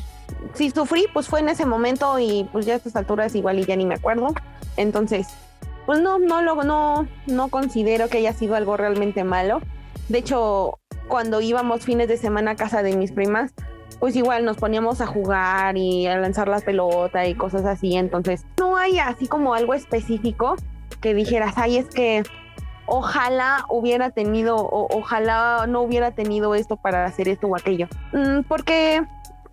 si 0.54 0.70
sufrí, 0.72 1.08
pues 1.14 1.28
fue 1.28 1.40
en 1.40 1.50
ese 1.50 1.66
momento 1.66 2.20
y 2.20 2.48
pues 2.52 2.66
ya 2.66 2.74
a 2.74 2.78
estas 2.78 2.96
alturas 2.96 3.34
igual 3.36 3.60
y 3.60 3.66
ya 3.66 3.76
ni 3.76 3.86
me 3.86 3.96
acuerdo. 3.96 4.34
Entonces, 4.78 5.28
pues 5.86 6.02
no, 6.02 6.20
no 6.20 6.42
lo, 6.42 6.64
no, 6.64 7.08
no 7.28 7.48
considero 7.50 8.08
que 8.08 8.20
haya 8.20 8.34
sido 8.34 8.56
algo 8.56 8.78
realmente 8.78 9.24
malo. 9.24 9.62
De 10.10 10.20
hecho, 10.20 10.80
cuando 11.08 11.42
íbamos 11.42 11.84
fines 11.84 12.08
de 12.08 12.18
semana 12.18 12.52
a 12.52 12.56
casa 12.56 12.84
de 12.84 12.96
mis 12.96 13.12
primas, 13.12 13.54
pues 14.00 14.16
igual 14.16 14.44
nos 14.46 14.58
poníamos 14.58 15.02
a 15.02 15.08
jugar 15.08 15.78
y 15.78 16.08
a 16.08 16.18
lanzar 16.18 16.48
la 16.48 16.60
pelota 16.60 17.26
y 17.26 17.36
cosas 17.36 17.66
así. 17.66 17.96
Entonces, 17.96 18.46
no 18.60 18.76
hay 18.76 19.00
así 19.00 19.28
como 19.28 19.54
algo 19.54 19.74
específico 19.74 20.56
que 21.02 21.14
dijeras, 21.14 21.54
ay, 21.58 21.78
es 21.78 21.88
que 21.88 22.24
ojalá 22.86 23.66
hubiera 23.70 24.10
tenido, 24.12 24.58
o 24.58 24.88
ojalá 24.98 25.66
no 25.68 25.82
hubiera 25.82 26.12
tenido 26.12 26.56
esto 26.56 26.78
para 26.78 27.06
hacer 27.06 27.28
esto 27.30 27.48
o 27.48 27.56
aquello. 27.56 27.88
Mm, 28.12 28.42
porque 28.48 29.04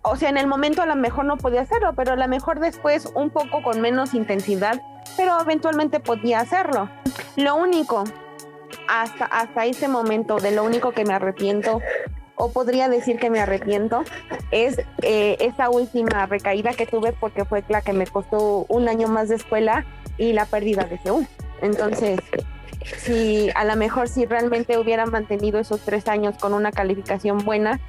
o 0.03 0.15
sea, 0.15 0.29
en 0.29 0.37
el 0.37 0.47
momento 0.47 0.81
a 0.81 0.85
lo 0.85 0.95
mejor 0.95 1.25
no 1.25 1.37
podía 1.37 1.61
hacerlo, 1.61 1.93
pero 1.95 2.13
a 2.13 2.15
lo 2.15 2.27
mejor 2.27 2.59
después 2.59 3.09
un 3.13 3.29
poco 3.29 3.61
con 3.61 3.81
menos 3.81 4.13
intensidad, 4.13 4.81
pero 5.17 5.39
eventualmente 5.39 5.99
podía 5.99 6.39
hacerlo. 6.39 6.89
Lo 7.35 7.55
único, 7.55 8.03
hasta, 8.87 9.25
hasta 9.25 9.65
ese 9.65 9.87
momento, 9.87 10.37
de 10.37 10.51
lo 10.51 10.63
único 10.63 10.91
que 10.91 11.05
me 11.05 11.13
arrepiento, 11.13 11.81
o 12.35 12.51
podría 12.51 12.89
decir 12.89 13.19
que 13.19 13.29
me 13.29 13.39
arrepiento, 13.39 14.03
es 14.49 14.81
eh, 15.03 15.37
esa 15.39 15.69
última 15.69 16.25
recaída 16.25 16.73
que 16.73 16.87
tuve 16.87 17.13
porque 17.13 17.45
fue 17.45 17.63
la 17.69 17.81
que 17.81 17.93
me 17.93 18.07
costó 18.07 18.65
un 18.67 18.89
año 18.89 19.07
más 19.07 19.29
de 19.29 19.35
escuela 19.35 19.85
y 20.17 20.33
la 20.33 20.45
pérdida 20.45 20.85
de 20.85 20.97
Seúl. 20.97 21.27
Entonces, 21.61 22.19
si 22.97 23.51
a 23.53 23.63
lo 23.65 23.75
mejor 23.75 24.07
si 24.07 24.25
realmente 24.25 24.79
hubiera 24.79 25.05
mantenido 25.05 25.59
esos 25.59 25.81
tres 25.81 26.07
años 26.07 26.35
con 26.39 26.53
una 26.55 26.71
calificación 26.71 27.39
buena, 27.39 27.79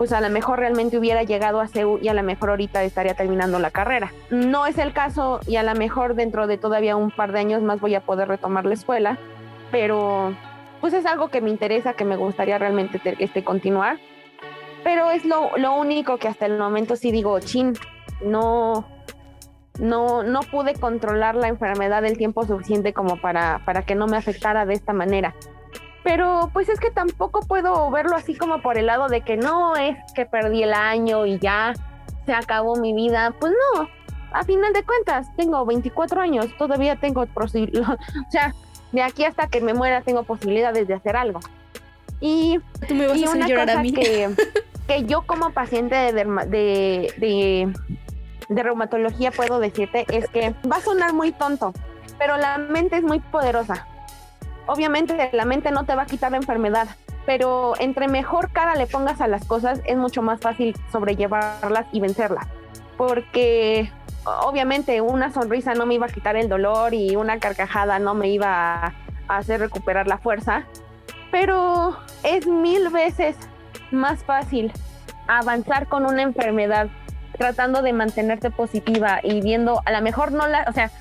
pues 0.00 0.12
a 0.14 0.22
lo 0.22 0.30
mejor 0.30 0.60
realmente 0.60 0.96
hubiera 0.96 1.24
llegado 1.24 1.60
a 1.60 1.68
CEU 1.68 1.98
y 2.00 2.08
a 2.08 2.14
lo 2.14 2.22
mejor 2.22 2.48
ahorita 2.48 2.82
estaría 2.84 3.12
terminando 3.12 3.58
la 3.58 3.70
carrera. 3.70 4.14
No 4.30 4.64
es 4.64 4.78
el 4.78 4.94
caso 4.94 5.40
y 5.46 5.56
a 5.56 5.62
lo 5.62 5.74
mejor 5.74 6.14
dentro 6.14 6.46
de 6.46 6.56
todavía 6.56 6.96
un 6.96 7.10
par 7.10 7.32
de 7.32 7.40
años 7.40 7.60
más 7.60 7.80
voy 7.82 7.94
a 7.94 8.00
poder 8.00 8.26
retomar 8.26 8.64
la 8.64 8.72
escuela, 8.72 9.18
pero 9.70 10.34
pues 10.80 10.94
es 10.94 11.04
algo 11.04 11.28
que 11.28 11.42
me 11.42 11.50
interesa, 11.50 11.92
que 11.92 12.06
me 12.06 12.16
gustaría 12.16 12.56
realmente 12.56 12.98
ter- 12.98 13.16
este, 13.18 13.44
continuar. 13.44 13.98
Pero 14.84 15.10
es 15.10 15.26
lo, 15.26 15.50
lo 15.58 15.74
único 15.74 16.16
que 16.16 16.28
hasta 16.28 16.46
el 16.46 16.56
momento 16.56 16.96
sí 16.96 17.12
digo, 17.12 17.38
chin, 17.40 17.74
no, 18.22 18.86
no, 19.78 20.22
no 20.22 20.40
pude 20.40 20.72
controlar 20.76 21.34
la 21.34 21.48
enfermedad 21.48 22.06
el 22.06 22.16
tiempo 22.16 22.46
suficiente 22.46 22.94
como 22.94 23.16
para, 23.20 23.60
para 23.66 23.82
que 23.82 23.94
no 23.94 24.06
me 24.06 24.16
afectara 24.16 24.64
de 24.64 24.72
esta 24.72 24.94
manera. 24.94 25.34
Pero 26.02 26.50
pues 26.52 26.68
es 26.68 26.80
que 26.80 26.90
tampoco 26.90 27.40
puedo 27.40 27.90
verlo 27.90 28.16
así 28.16 28.34
como 28.34 28.62
por 28.62 28.78
el 28.78 28.86
lado 28.86 29.08
de 29.08 29.20
que 29.20 29.36
no 29.36 29.76
es 29.76 29.96
que 30.14 30.24
perdí 30.24 30.62
el 30.62 30.72
año 30.72 31.26
y 31.26 31.38
ya 31.38 31.74
se 32.26 32.32
acabó 32.32 32.76
mi 32.76 32.94
vida. 32.94 33.34
Pues 33.38 33.52
no, 33.74 33.88
a 34.32 34.44
final 34.44 34.72
de 34.72 34.82
cuentas 34.84 35.28
tengo 35.36 35.64
24 35.66 36.20
años, 36.20 36.46
todavía 36.56 36.96
tengo 36.96 37.22
o 37.34 38.30
sea, 38.30 38.54
de 38.92 39.02
aquí 39.02 39.24
hasta 39.24 39.46
que 39.48 39.60
me 39.60 39.74
muera 39.74 40.00
tengo 40.02 40.22
posibilidades 40.22 40.88
de 40.88 40.94
hacer 40.94 41.16
algo. 41.16 41.40
Y, 42.20 42.58
Tú 42.86 42.94
me 42.94 43.06
vas 43.06 43.16
y 43.16 43.24
a 43.24 43.30
una 43.30 43.46
cosa 43.46 43.78
a 43.78 43.82
mí. 43.82 43.92
que 43.92 44.30
que 44.90 45.04
yo 45.04 45.22
como 45.22 45.50
paciente 45.50 45.94
de, 45.94 46.12
de, 46.12 47.14
de, 47.16 47.72
de 48.48 48.62
reumatología 48.62 49.30
puedo 49.30 49.60
decirte 49.60 50.04
es 50.08 50.28
que 50.28 50.52
va 50.70 50.76
a 50.76 50.80
sonar 50.80 51.12
muy 51.12 51.30
tonto, 51.30 51.72
pero 52.18 52.36
la 52.36 52.58
mente 52.58 52.96
es 52.96 53.04
muy 53.04 53.20
poderosa. 53.20 53.86
Obviamente 54.70 55.30
la 55.32 55.44
mente 55.46 55.72
no 55.72 55.82
te 55.82 55.96
va 55.96 56.02
a 56.02 56.06
quitar 56.06 56.30
la 56.30 56.36
enfermedad, 56.36 56.86
pero 57.26 57.72
entre 57.80 58.06
mejor 58.06 58.52
cara 58.52 58.76
le 58.76 58.86
pongas 58.86 59.20
a 59.20 59.26
las 59.26 59.44
cosas 59.44 59.80
es 59.84 59.96
mucho 59.96 60.22
más 60.22 60.38
fácil 60.38 60.76
sobrellevarlas 60.92 61.86
y 61.90 61.98
vencerlas. 61.98 62.46
Porque 62.96 63.90
obviamente 64.44 65.00
una 65.00 65.32
sonrisa 65.32 65.74
no 65.74 65.86
me 65.86 65.94
iba 65.94 66.06
a 66.06 66.08
quitar 66.08 66.36
el 66.36 66.48
dolor 66.48 66.94
y 66.94 67.16
una 67.16 67.40
carcajada 67.40 67.98
no 67.98 68.14
me 68.14 68.28
iba 68.28 68.94
a 69.26 69.36
hacer 69.36 69.58
recuperar 69.58 70.06
la 70.06 70.18
fuerza, 70.18 70.62
pero 71.32 71.96
es 72.22 72.46
mil 72.46 72.90
veces 72.90 73.34
más 73.90 74.22
fácil 74.22 74.72
avanzar 75.26 75.88
con 75.88 76.06
una 76.06 76.22
enfermedad 76.22 76.86
tratando 77.36 77.82
de 77.82 77.92
mantenerte 77.92 78.52
positiva 78.52 79.18
y 79.24 79.40
viendo, 79.40 79.82
a 79.84 79.90
lo 79.90 80.00
mejor 80.00 80.30
no 80.30 80.46
la, 80.46 80.64
o 80.68 80.72
sea, 80.72 80.92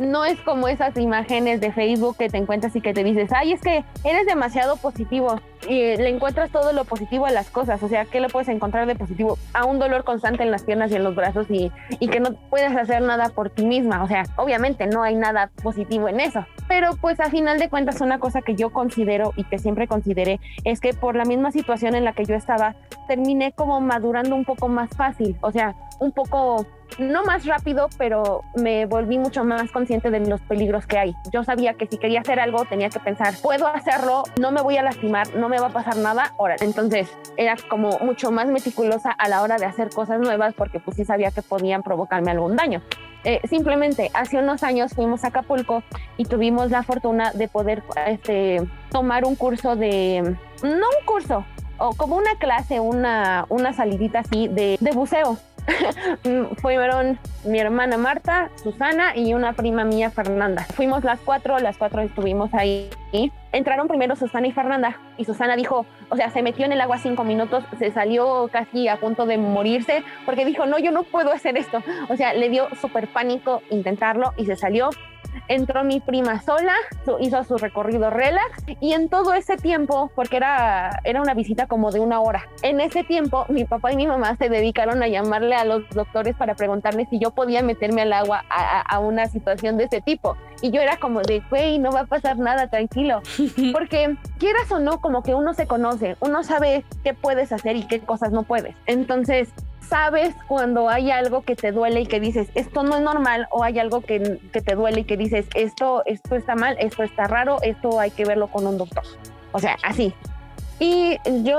no 0.00 0.24
es 0.24 0.40
como 0.40 0.68
esas 0.68 0.96
imágenes 0.96 1.60
de 1.60 1.72
Facebook 1.72 2.16
que 2.16 2.28
te 2.28 2.38
encuentras 2.38 2.74
y 2.76 2.80
que 2.80 2.92
te 2.92 3.04
dices, 3.04 3.30
ay, 3.32 3.52
es 3.52 3.60
que 3.60 3.84
eres 4.04 4.26
demasiado 4.26 4.76
positivo 4.76 5.40
y 5.68 5.96
le 5.96 6.08
encuentras 6.08 6.50
todo 6.50 6.72
lo 6.72 6.84
positivo 6.84 7.26
a 7.26 7.30
las 7.30 7.50
cosas. 7.50 7.82
O 7.82 7.88
sea, 7.88 8.04
¿qué 8.04 8.20
le 8.20 8.28
puedes 8.28 8.48
encontrar 8.48 8.86
de 8.86 8.94
positivo? 8.96 9.38
A 9.52 9.64
un 9.64 9.78
dolor 9.78 10.04
constante 10.04 10.42
en 10.42 10.50
las 10.50 10.64
piernas 10.64 10.90
y 10.90 10.96
en 10.96 11.04
los 11.04 11.14
brazos 11.14 11.46
y, 11.50 11.72
y 12.00 12.08
que 12.08 12.20
no 12.20 12.34
puedes 12.50 12.74
hacer 12.76 13.02
nada 13.02 13.30
por 13.30 13.50
ti 13.50 13.64
misma. 13.64 14.02
O 14.02 14.08
sea, 14.08 14.24
obviamente 14.36 14.86
no 14.86 15.02
hay 15.02 15.14
nada 15.14 15.50
positivo 15.62 16.08
en 16.08 16.20
eso. 16.20 16.44
Pero 16.68 16.96
pues 17.00 17.20
a 17.20 17.30
final 17.30 17.58
de 17.58 17.68
cuentas 17.68 18.00
una 18.00 18.18
cosa 18.18 18.42
que 18.42 18.54
yo 18.54 18.70
considero 18.70 19.32
y 19.36 19.44
que 19.44 19.58
siempre 19.58 19.86
consideré 19.86 20.40
es 20.64 20.80
que 20.80 20.92
por 20.92 21.16
la 21.16 21.24
misma 21.24 21.52
situación 21.52 21.94
en 21.94 22.04
la 22.04 22.12
que 22.12 22.24
yo 22.24 22.34
estaba, 22.34 22.74
terminé 23.06 23.52
como 23.52 23.80
madurando 23.80 24.34
un 24.34 24.44
poco 24.44 24.68
más 24.68 24.90
fácil. 24.90 25.36
O 25.40 25.52
sea, 25.52 25.74
un 26.00 26.12
poco 26.12 26.66
no 26.98 27.24
más 27.24 27.46
rápido, 27.46 27.88
pero 27.98 28.42
me 28.54 28.86
volví 28.86 29.18
mucho 29.18 29.44
más 29.44 29.70
consciente 29.70 30.10
de 30.10 30.20
los 30.20 30.40
peligros 30.42 30.86
que 30.86 30.98
hay. 30.98 31.14
Yo 31.32 31.44
sabía 31.44 31.74
que 31.74 31.86
si 31.86 31.98
quería 31.98 32.20
hacer 32.20 32.40
algo 32.40 32.64
tenía 32.64 32.90
que 32.90 33.00
pensar, 33.00 33.34
puedo 33.42 33.66
hacerlo, 33.66 34.24
no 34.40 34.52
me 34.52 34.62
voy 34.62 34.76
a 34.76 34.82
lastimar, 34.82 35.34
no 35.34 35.48
me 35.48 35.58
va 35.58 35.68
a 35.68 35.70
pasar 35.70 35.96
nada, 35.96 36.32
ahora. 36.38 36.56
Entonces 36.60 37.08
era 37.36 37.56
como 37.68 37.98
mucho 38.00 38.30
más 38.30 38.46
meticulosa 38.46 39.10
a 39.10 39.28
la 39.28 39.42
hora 39.42 39.56
de 39.56 39.66
hacer 39.66 39.90
cosas 39.90 40.20
nuevas 40.20 40.54
porque 40.54 40.80
pues 40.80 40.96
sí 40.96 41.04
sabía 41.04 41.30
que 41.30 41.42
podían 41.42 41.82
provocarme 41.82 42.30
algún 42.30 42.56
daño. 42.56 42.82
Eh, 43.24 43.40
simplemente 43.48 44.10
hace 44.12 44.36
unos 44.36 44.62
años 44.62 44.92
fuimos 44.92 45.24
a 45.24 45.28
Acapulco 45.28 45.82
y 46.18 46.26
tuvimos 46.26 46.70
la 46.70 46.82
fortuna 46.82 47.32
de 47.32 47.48
poder 47.48 47.82
este, 48.06 48.60
tomar 48.90 49.24
un 49.24 49.34
curso 49.34 49.76
de, 49.76 50.36
no 50.62 50.68
un 50.68 51.06
curso, 51.06 51.44
o 51.78 51.94
como 51.94 52.16
una 52.16 52.36
clase, 52.36 52.80
una, 52.80 53.46
una 53.48 53.72
salidita 53.72 54.20
así 54.20 54.48
de, 54.48 54.76
de 54.78 54.90
buceo. 54.92 55.38
Fueron 56.60 57.18
mi 57.44 57.58
hermana 57.58 57.96
Marta, 57.96 58.50
Susana 58.62 59.16
y 59.16 59.34
una 59.34 59.52
prima 59.52 59.84
mía, 59.84 60.10
Fernanda. 60.10 60.66
Fuimos 60.74 61.04
las 61.04 61.20
cuatro, 61.20 61.58
las 61.58 61.76
cuatro 61.76 62.02
estuvimos 62.02 62.52
ahí. 62.54 62.90
Entraron 63.52 63.86
primero 63.86 64.16
Susana 64.16 64.46
y 64.48 64.52
Fernanda 64.52 64.98
y 65.16 65.24
Susana 65.24 65.56
dijo, 65.56 65.86
o 66.10 66.16
sea, 66.16 66.30
se 66.30 66.42
metió 66.42 66.66
en 66.66 66.72
el 66.72 66.80
agua 66.80 66.98
cinco 66.98 67.22
minutos, 67.22 67.64
se 67.78 67.92
salió 67.92 68.48
casi 68.52 68.88
a 68.88 68.96
punto 68.96 69.26
de 69.26 69.38
morirse 69.38 70.02
porque 70.26 70.44
dijo, 70.44 70.66
no, 70.66 70.78
yo 70.78 70.90
no 70.90 71.04
puedo 71.04 71.32
hacer 71.32 71.56
esto. 71.56 71.82
O 72.08 72.16
sea, 72.16 72.34
le 72.34 72.48
dio 72.48 72.68
súper 72.80 73.08
pánico 73.08 73.62
intentarlo 73.70 74.32
y 74.36 74.46
se 74.46 74.56
salió 74.56 74.90
entró 75.48 75.84
mi 75.84 76.00
prima 76.00 76.40
sola, 76.42 76.74
hizo 77.20 77.44
su 77.44 77.58
recorrido 77.58 78.10
relax 78.10 78.62
y 78.80 78.92
en 78.92 79.08
todo 79.08 79.34
ese 79.34 79.56
tiempo, 79.56 80.10
porque 80.14 80.36
era, 80.36 81.00
era 81.04 81.20
una 81.20 81.34
visita 81.34 81.66
como 81.66 81.90
de 81.90 82.00
una 82.00 82.20
hora, 82.20 82.48
en 82.62 82.80
ese 82.80 83.04
tiempo 83.04 83.46
mi 83.48 83.64
papá 83.64 83.92
y 83.92 83.96
mi 83.96 84.06
mamá 84.06 84.36
se 84.36 84.48
dedicaron 84.48 85.02
a 85.02 85.08
llamarle 85.08 85.54
a 85.54 85.64
los 85.64 85.88
doctores 85.90 86.36
para 86.36 86.54
preguntarme 86.54 87.06
si 87.06 87.18
yo 87.18 87.30
podía 87.30 87.62
meterme 87.62 88.02
al 88.02 88.12
agua 88.12 88.44
a, 88.50 88.80
a 88.80 88.98
una 88.98 89.26
situación 89.26 89.76
de 89.76 89.84
ese 89.84 90.00
tipo. 90.00 90.36
Y 90.62 90.70
yo 90.70 90.80
era 90.80 90.96
como 90.96 91.20
de, 91.20 91.42
güey, 91.50 91.78
no 91.78 91.90
va 91.92 92.00
a 92.00 92.06
pasar 92.06 92.38
nada, 92.38 92.68
tranquilo. 92.68 93.20
Porque 93.72 94.16
quieras 94.38 94.70
o 94.72 94.78
no, 94.78 95.00
como 95.00 95.22
que 95.22 95.34
uno 95.34 95.52
se 95.52 95.66
conoce, 95.66 96.16
uno 96.20 96.42
sabe 96.42 96.84
qué 97.02 97.12
puedes 97.12 97.52
hacer 97.52 97.76
y 97.76 97.86
qué 97.86 98.00
cosas 98.00 98.32
no 98.32 98.44
puedes. 98.44 98.74
Entonces, 98.86 99.52
sabes 99.94 100.34
cuando 100.48 100.88
hay 100.88 101.12
algo 101.12 101.42
que 101.42 101.54
te 101.54 101.70
duele 101.70 102.00
y 102.00 102.06
que 102.06 102.18
dices, 102.18 102.48
esto 102.56 102.82
no 102.82 102.96
es 102.96 103.02
normal, 103.02 103.46
o 103.52 103.62
hay 103.62 103.78
algo 103.78 104.00
que, 104.00 104.40
que, 104.52 104.60
te 104.60 104.74
duele 104.74 105.02
y 105.02 105.04
que 105.04 105.16
dices, 105.16 105.46
esto, 105.54 106.02
esto 106.04 106.34
está 106.34 106.56
mal, 106.56 106.76
esto 106.80 107.04
está 107.04 107.28
raro, 107.28 107.58
esto 107.62 108.00
hay 108.00 108.10
que 108.10 108.24
verlo 108.24 108.48
con 108.48 108.66
un 108.66 108.76
doctor. 108.76 109.04
O 109.52 109.60
sea, 109.60 109.76
así. 109.84 110.12
Y 110.80 111.16
yo 111.44 111.58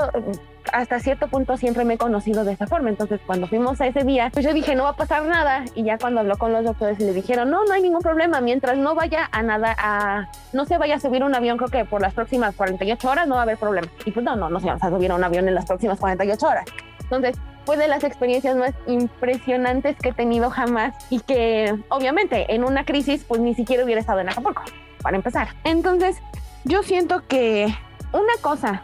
hasta 0.70 1.00
cierto 1.00 1.28
punto 1.28 1.56
siempre 1.56 1.86
me 1.86 1.94
he 1.94 1.98
conocido 1.98 2.44
de 2.44 2.52
esa 2.52 2.66
forma. 2.66 2.90
Entonces, 2.90 3.22
cuando 3.24 3.46
fuimos 3.46 3.80
a 3.80 3.86
ese 3.86 4.04
día, 4.04 4.28
pues 4.30 4.44
yo 4.44 4.52
dije, 4.52 4.74
no 4.74 4.82
va 4.82 4.90
a 4.90 4.96
pasar 4.96 5.24
nada. 5.24 5.64
Y 5.74 5.84
ya 5.84 5.96
cuando 5.96 6.20
habló 6.20 6.36
con 6.36 6.52
los 6.52 6.62
doctores, 6.62 6.98
le 6.98 7.14
dijeron, 7.14 7.50
no, 7.50 7.64
no 7.64 7.72
hay 7.72 7.80
ningún 7.80 8.02
problema. 8.02 8.42
Mientras 8.42 8.76
no 8.76 8.94
vaya 8.94 9.30
a 9.32 9.42
nada, 9.42 9.74
a, 9.78 10.28
no 10.52 10.66
se 10.66 10.76
vaya 10.76 10.96
a 10.96 11.00
subir 11.00 11.24
un 11.24 11.34
avión, 11.34 11.56
creo 11.56 11.70
que 11.70 11.86
por 11.86 12.02
las 12.02 12.12
próximas 12.12 12.54
48 12.54 13.08
horas 13.08 13.26
no 13.26 13.36
va 13.36 13.40
a 13.40 13.44
haber 13.44 13.56
problema. 13.56 13.88
Y 14.04 14.10
pues 14.10 14.26
no, 14.26 14.36
no, 14.36 14.50
no 14.50 14.60
se 14.60 14.66
va 14.66 14.74
a 14.74 14.90
subir 14.90 15.10
un 15.10 15.24
avión 15.24 15.48
en 15.48 15.54
las 15.54 15.64
próximas 15.64 15.98
48 15.98 16.46
horas. 16.46 16.66
Entonces, 17.00 17.38
fue 17.66 17.76
de 17.76 17.88
las 17.88 18.04
experiencias 18.04 18.56
más 18.56 18.72
impresionantes 18.86 19.96
que 19.96 20.10
he 20.10 20.12
tenido 20.12 20.50
jamás 20.50 20.94
y 21.10 21.18
que 21.20 21.74
obviamente 21.88 22.54
en 22.54 22.64
una 22.64 22.84
crisis 22.84 23.24
pues 23.26 23.40
ni 23.40 23.54
siquiera 23.54 23.84
hubiera 23.84 24.00
estado 24.00 24.20
en 24.20 24.28
Acapulco, 24.28 24.62
para 25.02 25.16
empezar. 25.16 25.48
Entonces, 25.64 26.16
yo 26.64 26.84
siento 26.84 27.26
que 27.26 27.66
una 28.12 28.32
cosa 28.40 28.82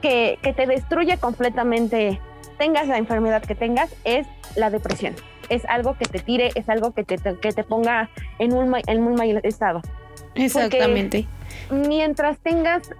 que, 0.00 0.38
que 0.42 0.54
te 0.54 0.66
destruye 0.66 1.18
completamente, 1.18 2.18
tengas 2.58 2.88
la 2.88 2.96
enfermedad 2.96 3.42
que 3.42 3.54
tengas, 3.54 3.94
es 4.04 4.26
la 4.56 4.70
depresión. 4.70 5.14
Es 5.50 5.64
algo 5.66 5.96
que 5.98 6.06
te 6.06 6.18
tire, 6.18 6.50
es 6.54 6.68
algo 6.68 6.92
que 6.92 7.04
te, 7.04 7.18
que 7.18 7.52
te 7.52 7.62
ponga 7.62 8.08
en 8.38 8.54
un, 8.54 8.74
en 8.86 9.02
un 9.02 9.14
mal 9.14 9.40
estado. 9.44 9.82
Exactamente. 10.34 11.28
Porque 11.68 11.88
mientras 11.88 12.38
tengas 12.38 12.90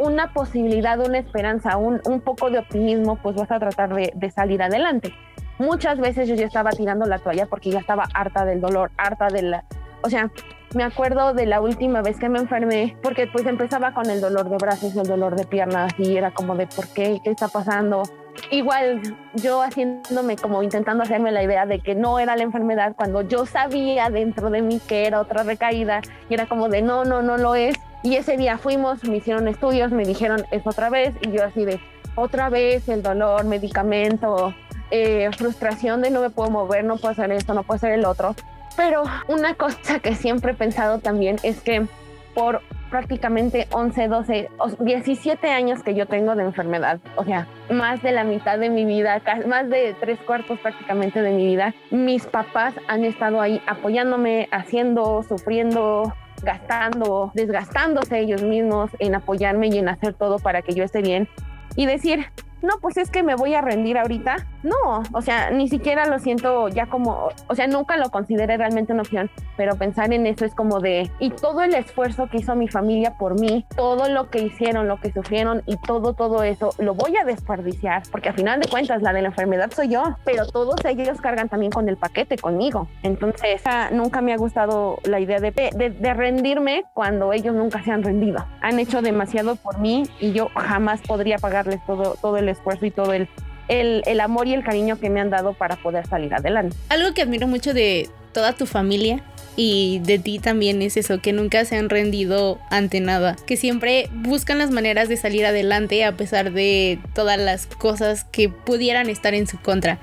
una 0.00 0.32
posibilidad, 0.32 0.98
una 0.98 1.18
esperanza, 1.18 1.76
un, 1.76 2.00
un, 2.06 2.20
poco 2.20 2.50
de 2.50 2.58
optimismo, 2.58 3.16
pues 3.16 3.36
vas 3.36 3.50
a 3.50 3.58
tratar 3.58 3.94
de, 3.94 4.12
de, 4.14 4.30
salir 4.30 4.62
adelante. 4.62 5.14
Muchas 5.58 5.98
veces 6.00 6.26
yo 6.26 6.34
ya 6.34 6.46
estaba 6.46 6.70
tirando 6.70 7.06
la 7.06 7.18
toalla 7.18 7.46
porque 7.46 7.70
ya 7.70 7.78
estaba 7.78 8.08
harta 8.14 8.44
del 8.44 8.60
dolor, 8.60 8.90
harta 8.96 9.28
de 9.28 9.42
la... 9.42 9.64
O 10.02 10.08
sea, 10.08 10.30
me 10.74 10.84
acuerdo 10.84 11.34
de 11.34 11.46
la 11.46 11.60
última 11.60 12.00
vez 12.00 12.18
que 12.18 12.28
me 12.28 12.38
enfermé, 12.38 12.96
porque 13.02 13.26
pues 13.26 13.44
empezaba 13.46 13.92
con 13.92 14.08
el 14.08 14.20
dolor 14.20 14.48
de 14.48 14.56
brazos, 14.56 14.96
el 14.96 15.06
dolor 15.06 15.36
de 15.36 15.44
piernas 15.44 15.92
y 15.98 16.16
era 16.16 16.30
como 16.30 16.56
de 16.56 16.66
por 16.66 16.88
qué, 16.88 17.20
qué 17.22 17.30
está 17.30 17.48
pasando. 17.48 18.02
Igual 18.50 19.00
yo 19.34 19.62
haciéndome 19.62 20.36
como 20.36 20.62
intentando 20.62 21.02
hacerme 21.02 21.30
la 21.32 21.42
idea 21.42 21.66
de 21.66 21.80
que 21.80 21.94
no 21.94 22.18
era 22.18 22.36
la 22.36 22.42
enfermedad 22.42 22.94
cuando 22.96 23.22
yo 23.22 23.46
sabía 23.46 24.10
dentro 24.10 24.50
de 24.50 24.62
mí 24.62 24.80
que 24.88 25.06
era 25.06 25.20
otra 25.20 25.42
recaída 25.42 26.00
y 26.28 26.34
era 26.34 26.46
como 26.46 26.68
de 26.68 26.82
no, 26.82 27.04
no, 27.04 27.22
no 27.22 27.36
lo 27.36 27.54
es. 27.54 27.76
Y 28.02 28.16
ese 28.16 28.36
día 28.36 28.56
fuimos, 28.58 29.04
me 29.04 29.18
hicieron 29.18 29.46
estudios, 29.46 29.92
me 29.92 30.04
dijeron 30.04 30.44
es 30.50 30.66
otra 30.66 30.90
vez 30.90 31.14
y 31.20 31.30
yo 31.30 31.44
así 31.44 31.64
de 31.64 31.80
otra 32.16 32.48
vez 32.48 32.88
el 32.88 33.02
dolor, 33.02 33.44
medicamento, 33.44 34.54
eh, 34.90 35.30
frustración 35.36 36.00
de 36.00 36.10
no 36.10 36.20
me 36.20 36.30
puedo 36.30 36.50
mover, 36.50 36.84
no 36.84 36.96
puedo 36.96 37.12
hacer 37.12 37.30
esto, 37.32 37.54
no 37.54 37.62
puedo 37.62 37.76
hacer 37.76 37.92
el 37.92 38.04
otro. 38.04 38.34
Pero 38.76 39.02
una 39.28 39.54
cosa 39.54 39.98
que 40.00 40.14
siempre 40.14 40.52
he 40.52 40.54
pensado 40.54 40.98
también 40.98 41.36
es 41.42 41.60
que 41.60 41.86
por 42.34 42.62
prácticamente 42.90 43.66
11, 43.72 44.08
12, 44.08 44.50
17 44.80 45.48
años 45.50 45.82
que 45.82 45.94
yo 45.94 46.06
tengo 46.06 46.34
de 46.34 46.42
enfermedad, 46.42 47.00
o 47.16 47.24
sea, 47.24 47.46
más 47.70 48.02
de 48.02 48.12
la 48.12 48.24
mitad 48.24 48.58
de 48.58 48.68
mi 48.68 48.84
vida, 48.84 49.22
más 49.46 49.68
de 49.70 49.94
tres 50.00 50.18
cuartos 50.20 50.58
prácticamente 50.58 51.22
de 51.22 51.30
mi 51.30 51.46
vida, 51.46 51.74
mis 51.90 52.26
papás 52.26 52.74
han 52.88 53.04
estado 53.04 53.40
ahí 53.40 53.62
apoyándome, 53.66 54.48
haciendo, 54.50 55.22
sufriendo, 55.22 56.12
gastando, 56.42 57.30
desgastándose 57.34 58.18
ellos 58.18 58.42
mismos 58.42 58.90
en 58.98 59.14
apoyarme 59.14 59.68
y 59.68 59.78
en 59.78 59.88
hacer 59.88 60.14
todo 60.14 60.38
para 60.38 60.62
que 60.62 60.74
yo 60.74 60.84
esté 60.84 61.02
bien. 61.02 61.28
Y 61.76 61.86
decir, 61.86 62.26
no, 62.62 62.74
pues 62.80 62.96
es 62.96 63.10
que 63.10 63.22
me 63.22 63.34
voy 63.34 63.54
a 63.54 63.60
rendir 63.60 63.98
ahorita. 63.98 64.46
No, 64.62 65.02
o 65.12 65.22
sea, 65.22 65.50
ni 65.50 65.68
siquiera 65.68 66.06
lo 66.06 66.18
siento 66.18 66.68
ya 66.68 66.86
como, 66.86 67.30
o 67.46 67.54
sea, 67.54 67.66
nunca 67.66 67.96
lo 67.96 68.10
consideré 68.10 68.58
realmente 68.58 68.92
una 68.92 69.02
opción, 69.02 69.30
pero 69.56 69.76
pensar 69.76 70.12
en 70.12 70.26
eso 70.26 70.44
es 70.44 70.54
como 70.54 70.80
de, 70.80 71.10
y 71.18 71.30
todo 71.30 71.62
el 71.62 71.74
esfuerzo 71.74 72.28
que 72.28 72.38
hizo 72.38 72.54
mi 72.54 72.68
familia 72.68 73.14
por 73.16 73.40
mí, 73.40 73.64
todo 73.74 74.08
lo 74.10 74.28
que 74.28 74.42
hicieron, 74.42 74.86
lo 74.86 75.00
que 75.00 75.12
sufrieron 75.12 75.62
y 75.64 75.76
todo, 75.78 76.12
todo 76.12 76.42
eso, 76.42 76.74
lo 76.78 76.94
voy 76.94 77.16
a 77.16 77.24
desperdiciar, 77.24 78.02
porque 78.10 78.28
al 78.28 78.34
final 78.34 78.60
de 78.60 78.68
cuentas 78.68 79.00
la 79.00 79.14
de 79.14 79.22
la 79.22 79.28
enfermedad 79.28 79.70
soy 79.74 79.88
yo, 79.88 80.02
pero 80.24 80.46
todos 80.46 80.84
ellos 80.84 81.20
cargan 81.22 81.48
también 81.48 81.72
con 81.72 81.88
el 81.88 81.96
paquete 81.96 82.36
conmigo. 82.36 82.86
Entonces, 83.02 83.62
nunca 83.92 84.20
me 84.20 84.34
ha 84.34 84.36
gustado 84.36 84.98
la 85.04 85.20
idea 85.20 85.40
de, 85.40 85.52
de, 85.52 85.90
de 85.90 86.14
rendirme 86.14 86.84
cuando 86.92 87.32
ellos 87.32 87.54
nunca 87.54 87.82
se 87.82 87.92
han 87.92 88.02
rendido. 88.02 88.44
Han 88.60 88.78
hecho 88.78 89.00
demasiado 89.00 89.56
por 89.56 89.78
mí 89.78 90.02
y 90.20 90.32
yo 90.32 90.48
jamás 90.54 91.00
podría 91.00 91.38
pagarles 91.38 91.84
todo, 91.86 92.16
todo 92.20 92.36
el 92.36 92.49
esfuerzo 92.50 92.86
y 92.86 92.90
todo 92.90 93.12
el, 93.12 93.28
el, 93.68 94.02
el, 94.06 94.20
amor 94.20 94.48
y 94.48 94.54
el 94.54 94.64
cariño 94.64 94.98
que 94.98 95.10
me 95.10 95.20
han 95.20 95.30
dado 95.30 95.54
para 95.54 95.76
poder 95.76 96.06
salir 96.06 96.34
adelante. 96.34 96.76
Algo 96.88 97.14
que 97.14 97.22
admiro 97.22 97.46
mucho 97.46 97.72
de, 97.72 98.08
toda 98.32 98.52
tu 98.52 98.66
familia 98.66 99.22
y 99.56 100.00
de 100.04 100.18
ti 100.18 100.38
también 100.38 100.80
es 100.80 100.96
eso, 100.96 101.20
que 101.20 101.32
nunca 101.32 101.64
se 101.64 101.76
han 101.76 101.90
rendido 101.90 102.58
ante 102.70 103.00
nada, 103.00 103.36
que 103.46 103.56
siempre 103.56 104.08
buscan 104.12 104.58
las 104.58 104.70
maneras 104.70 105.08
de 105.08 105.16
salir 105.16 105.44
adelante 105.44 106.04
a 106.04 106.16
pesar 106.16 106.52
de 106.52 106.98
todas 107.14 107.38
las 107.38 107.66
cosas 107.66 108.24
que 108.24 108.48
pudieran 108.48 109.10
estar 109.10 109.34
en 109.34 109.46
su 109.46 109.60
contra. 109.60 109.98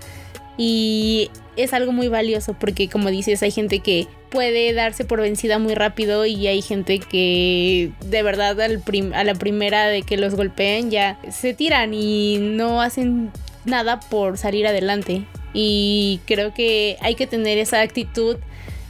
Y 0.58 1.30
es 1.56 1.74
algo 1.74 1.92
muy 1.92 2.08
valioso 2.08 2.54
porque 2.54 2.90
como 2.90 3.10
dices, 3.10 3.44
hay 3.44 3.52
gente 3.52 3.80
que 3.80 4.08
puede 4.30 4.74
darse 4.74 5.06
por 5.06 5.22
vencida 5.22 5.60
muy 5.60 5.76
rápido 5.76 6.26
y 6.26 6.48
hay 6.48 6.62
gente 6.62 7.00
que 7.00 7.92
de 8.06 8.24
verdad 8.24 8.60
a 8.60 9.24
la 9.24 9.36
primera 9.36 9.88
de 9.88 10.02
que 10.02 10.18
los 10.18 10.36
golpeen 10.36 10.92
ya 10.92 11.20
se 11.32 11.54
tiran 11.54 11.94
y 11.94 12.38
no 12.40 12.82
hacen 12.82 13.32
nada 13.66 14.00
por 14.00 14.38
salir 14.38 14.68
adelante. 14.68 15.24
Y 15.54 16.20
creo 16.26 16.54
que 16.54 16.98
hay 17.02 17.16
que 17.16 17.28
tener 17.28 17.58
esa 17.58 17.82
actitud 17.82 18.38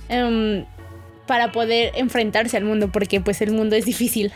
em, 0.09 0.65
para 1.25 1.51
poder 1.51 1.91
enfrentarse 1.95 2.57
al 2.57 2.63
mundo 2.63 2.89
porque 2.91 3.21
pues 3.21 3.41
el 3.41 3.51
mundo 3.51 3.75
es 3.75 3.85
difícil 3.85 4.31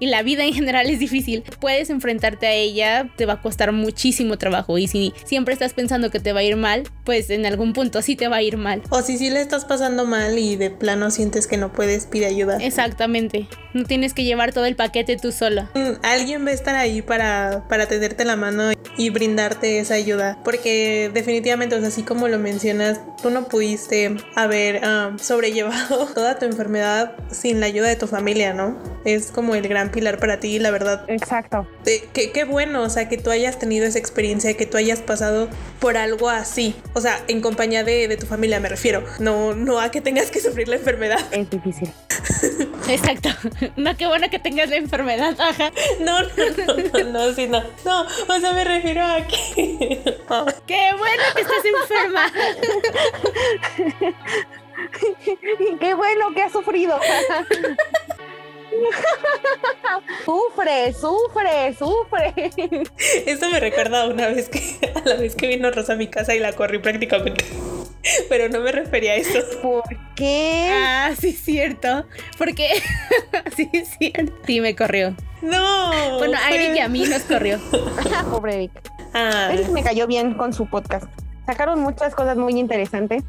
y 0.00 0.06
la 0.06 0.22
vida 0.22 0.44
en 0.44 0.52
general 0.52 0.88
es 0.90 0.98
difícil, 0.98 1.44
puedes 1.60 1.90
enfrentarte 1.90 2.46
a 2.46 2.52
ella, 2.52 3.08
te 3.16 3.26
va 3.26 3.34
a 3.34 3.42
costar 3.42 3.70
muchísimo 3.72 4.38
trabajo 4.38 4.78
y 4.78 4.88
si 4.88 5.12
siempre 5.24 5.52
estás 5.52 5.74
pensando 5.74 6.10
que 6.10 6.18
te 6.18 6.32
va 6.32 6.40
a 6.40 6.42
ir 6.42 6.56
mal, 6.56 6.84
pues 7.04 7.30
en 7.30 7.46
algún 7.46 7.72
punto 7.72 8.02
sí 8.02 8.16
te 8.16 8.28
va 8.28 8.36
a 8.36 8.42
ir 8.42 8.56
mal. 8.56 8.82
O 8.90 9.02
si 9.02 9.18
sí 9.18 9.30
le 9.30 9.40
estás 9.40 9.64
pasando 9.64 10.06
mal 10.06 10.38
y 10.38 10.56
de 10.56 10.70
plano 10.70 11.10
sientes 11.10 11.46
que 11.46 11.58
no 11.58 11.72
puedes, 11.72 12.06
pide 12.06 12.26
ayuda. 12.26 12.56
Exactamente, 12.56 13.46
no 13.74 13.84
tienes 13.84 14.14
que 14.14 14.24
llevar 14.24 14.52
todo 14.52 14.64
el 14.64 14.74
paquete 14.74 15.16
tú 15.16 15.32
sola. 15.32 15.70
Mm, 15.74 16.02
alguien 16.02 16.46
va 16.46 16.50
a 16.50 16.54
estar 16.54 16.74
ahí 16.74 17.02
para, 17.02 17.66
para 17.68 17.86
tenderte 17.86 18.24
la 18.24 18.36
mano 18.36 18.72
y 18.96 19.10
brindarte 19.10 19.78
esa 19.78 19.94
ayuda, 19.94 20.38
porque 20.44 21.10
definitivamente, 21.12 21.76
o 21.76 21.78
sea, 21.78 21.88
así 21.88 22.02
como 22.02 22.26
lo 22.28 22.38
mencionas, 22.38 23.00
tú 23.22 23.30
no 23.30 23.48
pudiste 23.48 24.16
haber 24.34 24.84
ah, 24.84 25.16
sobrellevado 25.20 26.06
toda 26.14 26.38
tu 26.38 26.46
enfermedad 26.46 27.16
sin 27.30 27.60
la 27.60 27.66
ayuda 27.66 27.88
de 27.88 27.96
tu 27.96 28.06
familia, 28.06 28.52
¿no? 28.54 28.78
Es 29.04 29.30
como 29.30 29.54
el 29.54 29.66
gran 29.68 29.90
pilar 29.90 30.18
para 30.18 30.40
ti, 30.40 30.58
la 30.58 30.70
verdad. 30.70 31.04
Exacto. 31.08 31.66
qué, 31.84 32.32
qué 32.32 32.44
bueno, 32.44 32.82
o 32.82 32.90
sea, 32.90 33.08
que 33.08 33.18
tú 33.18 33.30
hayas 33.30 33.58
tenido 33.58 33.86
esa 33.86 33.98
experiencia, 33.98 34.54
que 34.56 34.66
tú 34.66 34.76
hayas 34.76 35.00
pasado 35.00 35.48
por 35.78 35.96
algo 35.96 36.28
así. 36.28 36.74
O 36.94 37.00
sea, 37.00 37.22
en 37.28 37.40
compañía 37.40 37.84
de, 37.84 38.08
de 38.08 38.16
tu 38.16 38.26
familia 38.26 38.60
me 38.60 38.68
refiero. 38.68 39.04
No, 39.18 39.54
no 39.54 39.80
a 39.80 39.90
que 39.90 40.00
tengas 40.00 40.30
que 40.30 40.40
sufrir 40.40 40.68
la 40.68 40.76
enfermedad. 40.76 41.20
Es 41.32 41.48
difícil. 41.50 41.90
Exacto. 42.90 43.30
No, 43.76 43.96
qué 43.96 44.06
bueno 44.06 44.28
que 44.30 44.38
tengas 44.38 44.68
la 44.68 44.76
enfermedad. 44.76 45.34
Ajá. 45.38 45.72
No, 46.00 46.22
no, 46.22 46.28
no, 46.28 46.76
no, 46.76 47.04
no, 47.10 47.32
sí, 47.32 47.46
no. 47.46 47.62
No, 47.84 48.02
o 48.02 48.40
sea, 48.40 48.52
me 48.52 48.64
refiero 48.64 49.02
a 49.02 49.26
que. 49.26 49.36
Qué 50.66 50.90
bueno 50.98 51.22
que 51.34 51.42
estás 51.42 51.64
enferma. 51.64 52.32
qué 55.80 55.94
bueno 55.94 56.34
que 56.34 56.42
has 56.42 56.52
sufrido. 56.52 56.98
sufre, 60.24 60.92
sufre, 60.92 61.74
sufre. 61.74 62.50
Esto 63.26 63.50
me 63.50 63.60
recuerda 63.60 64.02
a 64.02 64.08
una 64.08 64.28
vez 64.28 64.48
que 64.48 64.78
a 64.94 65.00
la 65.08 65.16
vez 65.16 65.36
que 65.36 65.48
vino 65.48 65.70
Rosa 65.70 65.94
a 65.94 65.96
mi 65.96 66.08
casa 66.08 66.34
y 66.34 66.38
la 66.38 66.52
corrí 66.52 66.78
prácticamente. 66.78 67.44
Pero 68.28 68.48
no 68.48 68.60
me 68.60 68.72
refería 68.72 69.12
a 69.12 69.16
eso. 69.16 69.38
¿Por 69.62 69.84
qué? 70.14 70.70
Ah, 70.72 71.12
sí, 71.18 71.30
es 71.30 71.40
cierto. 71.40 72.06
Porque 72.38 72.68
sí, 73.56 73.68
es 73.72 73.88
cierto. 73.98 74.32
Sí, 74.46 74.60
me 74.60 74.74
corrió. 74.74 75.14
No. 75.42 76.18
Bueno, 76.18 76.38
a 76.38 76.50
Eric 76.50 76.76
y 76.76 76.78
a 76.80 76.88
mí 76.88 77.04
nos 77.06 77.22
corrió. 77.22 77.58
Pobre 78.30 78.54
Eric. 78.54 78.72
Ah. 79.14 79.50
Eric 79.52 79.68
me 79.68 79.82
cayó 79.82 80.06
bien 80.06 80.34
con 80.34 80.52
su 80.52 80.66
podcast. 80.66 81.06
Sacaron 81.46 81.80
muchas 81.80 82.14
cosas 82.14 82.36
muy 82.36 82.52
interesantes 82.58 83.24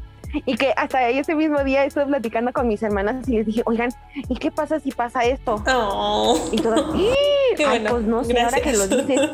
y 0.46 0.56
que 0.56 0.72
hasta 0.76 1.08
ese 1.08 1.34
mismo 1.34 1.62
día 1.64 1.84
estuve 1.84 2.06
platicando 2.06 2.52
con 2.52 2.68
mis 2.68 2.82
hermanas 2.82 3.28
y 3.28 3.38
les 3.38 3.46
dije, 3.46 3.62
oigan, 3.66 3.90
¿y 4.28 4.36
qué 4.36 4.50
pasa 4.50 4.80
si 4.80 4.90
pasa 4.90 5.24
esto? 5.24 5.62
Oh. 5.66 6.38
Y 6.50 6.56
todas, 6.56 6.82
qué 7.56 7.66
bueno, 7.66 7.90
pues 7.90 8.04
no 8.04 8.24
sé, 8.24 8.40
ahora 8.40 8.60
que 8.60 8.72
lo 8.72 8.86
dices. 8.86 9.30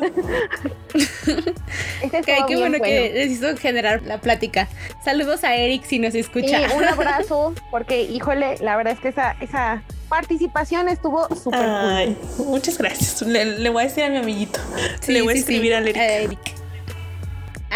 este 2.02 2.22
qué 2.22 2.56
bueno, 2.56 2.78
que 2.80 3.12
les 3.14 3.30
hizo 3.30 3.56
generar 3.56 4.02
la 4.02 4.20
plática. 4.20 4.68
Saludos 5.04 5.44
a 5.44 5.54
Eric 5.54 5.84
si 5.84 5.98
nos 5.98 6.14
escucha. 6.14 6.68
Sí, 6.68 6.76
un 6.76 6.84
abrazo, 6.84 7.54
porque 7.70 8.02
híjole, 8.02 8.56
la 8.60 8.76
verdad 8.76 8.94
es 8.94 9.00
que 9.00 9.08
esa, 9.08 9.36
esa 9.40 9.82
participación 10.08 10.88
estuvo 10.88 11.28
súper 11.34 12.16
cool. 12.36 12.46
Muchas 12.46 12.78
gracias. 12.78 13.22
Le, 13.22 13.68
voy 13.68 13.82
a 13.82 13.86
decir 13.86 14.04
a 14.04 14.08
mi 14.08 14.16
amiguito. 14.16 14.60
le 15.06 15.22
voy 15.22 15.34
a 15.34 15.36
escribir 15.36 15.74
a 15.74 15.80
Eric. 15.80 16.57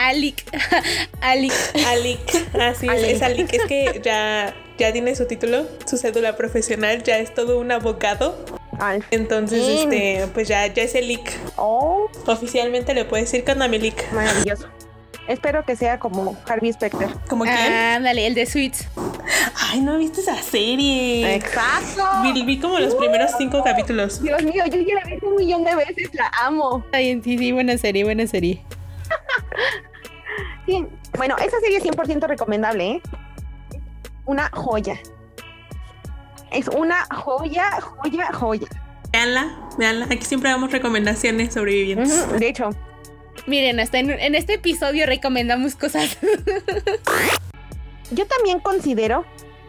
Alic. 0.03 0.44
Alic. 1.20 1.53
Alic. 1.86 2.55
Así 2.61 2.88
es, 2.88 3.03
es 3.03 3.22
Alic. 3.22 3.53
Es 3.53 3.64
que 3.66 4.00
ya, 4.03 4.55
ya 4.76 4.92
tiene 4.92 5.14
su 5.14 5.26
título, 5.26 5.66
su 5.86 5.96
cédula 5.96 6.36
profesional, 6.36 7.03
ya 7.03 7.18
es 7.18 7.32
todo 7.32 7.59
un 7.59 7.70
abogado. 7.70 8.36
Entonces, 9.12 9.62
este, 9.82 10.26
pues 10.34 10.48
ya, 10.48 10.66
ya 10.66 10.82
es 10.82 10.94
el 10.96 11.07
leak. 11.07 11.32
Oh. 11.57 12.09
Oficialmente 12.26 12.94
le 12.94 13.05
puedes 13.05 13.30
decir 13.30 13.44
con 13.44 13.59
Lick. 13.70 14.12
Maravilloso. 14.12 14.68
Espero 15.28 15.64
que 15.64 15.76
sea 15.76 16.00
como 16.00 16.36
Harvey 16.48 16.72
Specter. 16.72 17.09
¿Como 17.28 17.44
quién? 17.44 17.72
Ándale, 17.72 18.26
el 18.26 18.34
de 18.34 18.44
Sweets. 18.44 18.88
Ay, 19.55 19.80
no 19.80 19.98
viste 19.98 20.20
esa 20.20 20.36
serie. 20.42 21.36
Exacto. 21.36 22.05
Vi, 22.24 22.59
como 22.59 22.80
los 22.80 22.96
primeros 22.96 23.30
cinco 23.38 23.62
capítulos. 23.62 24.20
Dios 24.20 24.42
mío, 24.42 24.64
yo 24.66 24.80
ya 24.80 24.96
la 24.96 25.05
vi 25.05 25.18
un 25.22 25.36
millón 25.36 25.62
de 25.62 25.76
veces, 25.76 26.11
la 26.12 26.28
amo. 26.42 26.84
Ay, 26.90 27.20
sí, 27.22 27.38
sí, 27.38 27.53
buena 27.53 27.78
serie, 27.78 28.03
buena 28.03 28.26
serie. 28.26 28.64
sí, 30.66 30.86
bueno, 31.16 31.36
esa 31.38 31.60
serie 31.60 31.78
es 31.78 31.84
100% 31.84 32.26
recomendable, 32.26 32.90
¿eh? 32.90 33.02
Una 34.24 34.50
joya. 34.52 34.98
Es 36.50 36.68
una 36.68 37.06
joya, 37.14 37.80
joya, 37.80 38.32
joya. 38.32 38.68
Veanla, 39.12 39.68
veanla. 39.78 40.06
Aquí 40.06 40.24
siempre 40.24 40.50
damos 40.50 40.72
recomendaciones 40.72 41.54
sobrevivientes. 41.54 42.38
de 42.38 42.48
hecho. 42.48 42.70
Miren, 43.46 43.80
hasta 43.80 43.98
en, 43.98 44.10
en 44.10 44.34
este 44.34 44.54
episodio 44.54 45.06
recomendamos 45.06 45.74
cosas. 45.74 46.18
Yo 48.10 48.26
también 48.26 48.60
considero 48.60 49.24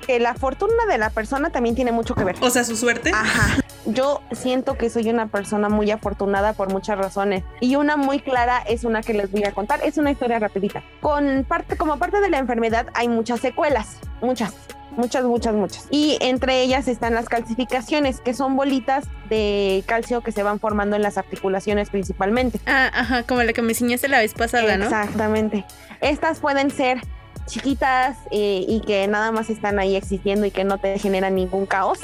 que 0.06 0.20
la 0.20 0.36
fortuna 0.36 0.86
de 0.90 0.98
la 0.98 1.10
persona 1.10 1.50
también 1.50 1.76
tiene 1.76 1.92
mucho 1.92 2.16
que 2.16 2.24
ver. 2.24 2.36
O 2.42 2.50
sea, 2.50 2.64
su 2.64 2.76
suerte. 2.76 3.12
Ajá. 3.14 3.58
Yo 3.86 4.22
siento 4.32 4.76
que 4.76 4.90
soy 4.90 5.10
una 5.10 5.28
persona 5.28 5.68
muy 5.68 5.92
afortunada 5.92 6.54
por 6.54 6.72
muchas 6.72 6.98
razones 6.98 7.44
y 7.60 7.76
una 7.76 7.98
muy 7.98 8.20
clara 8.20 8.60
es 8.60 8.86
una 8.86 9.02
que 9.02 9.14
les 9.14 9.32
voy 9.32 9.44
a 9.44 9.52
contar. 9.52 9.82
Es 9.84 9.98
una 9.98 10.12
historia 10.12 10.40
rapidita. 10.40 10.84
Con 11.02 11.46
parte, 11.48 11.76
como 11.76 11.98
parte 11.98 12.22
de 12.22 12.30
la 12.30 12.38
enfermedad 12.38 12.88
hay 12.94 13.10
muchas 13.10 13.42
secuelas, 13.42 13.98
muchas. 14.22 14.54
Muchas, 14.96 15.24
muchas, 15.24 15.56
muchas. 15.56 15.88
Y 15.90 16.18
entre 16.22 16.62
ellas 16.62 16.88
están 16.88 17.16
las 17.16 17.28
calcificaciones, 17.28 18.22
que 18.22 18.36
son 18.36 18.56
bolitas 18.56 19.06
de 19.28 19.84
calcio 19.88 20.22
que 20.22 20.32
se 20.32 20.44
van 20.44 20.60
formando 20.60 20.96
en 20.96 21.02
las 21.02 21.18
articulaciones 21.18 21.90
principalmente. 21.90 22.60
Ah, 22.68 22.92
ajá, 22.94 23.24
como 23.24 23.42
la 23.42 23.54
que 23.54 23.64
me 23.64 23.70
enseñaste 23.70 24.08
la 24.08 24.20
vez 24.20 24.36
pasada, 24.36 24.78
¿no? 24.78 24.86
Exactamente. 24.86 25.66
Estas 26.00 26.40
pueden 26.40 26.70
ser 26.70 27.00
chiquitas 27.46 28.18
eh, 28.32 28.66
y 28.68 28.82
que 28.82 29.08
nada 29.08 29.32
más 29.32 29.50
están 29.50 29.80
ahí 29.80 29.96
existiendo 29.96 30.46
y 30.46 30.52
que 30.52 30.64
no 30.64 30.78
te 30.78 30.98
generan 31.00 31.36
ningún 31.36 31.66
caos. 31.66 32.00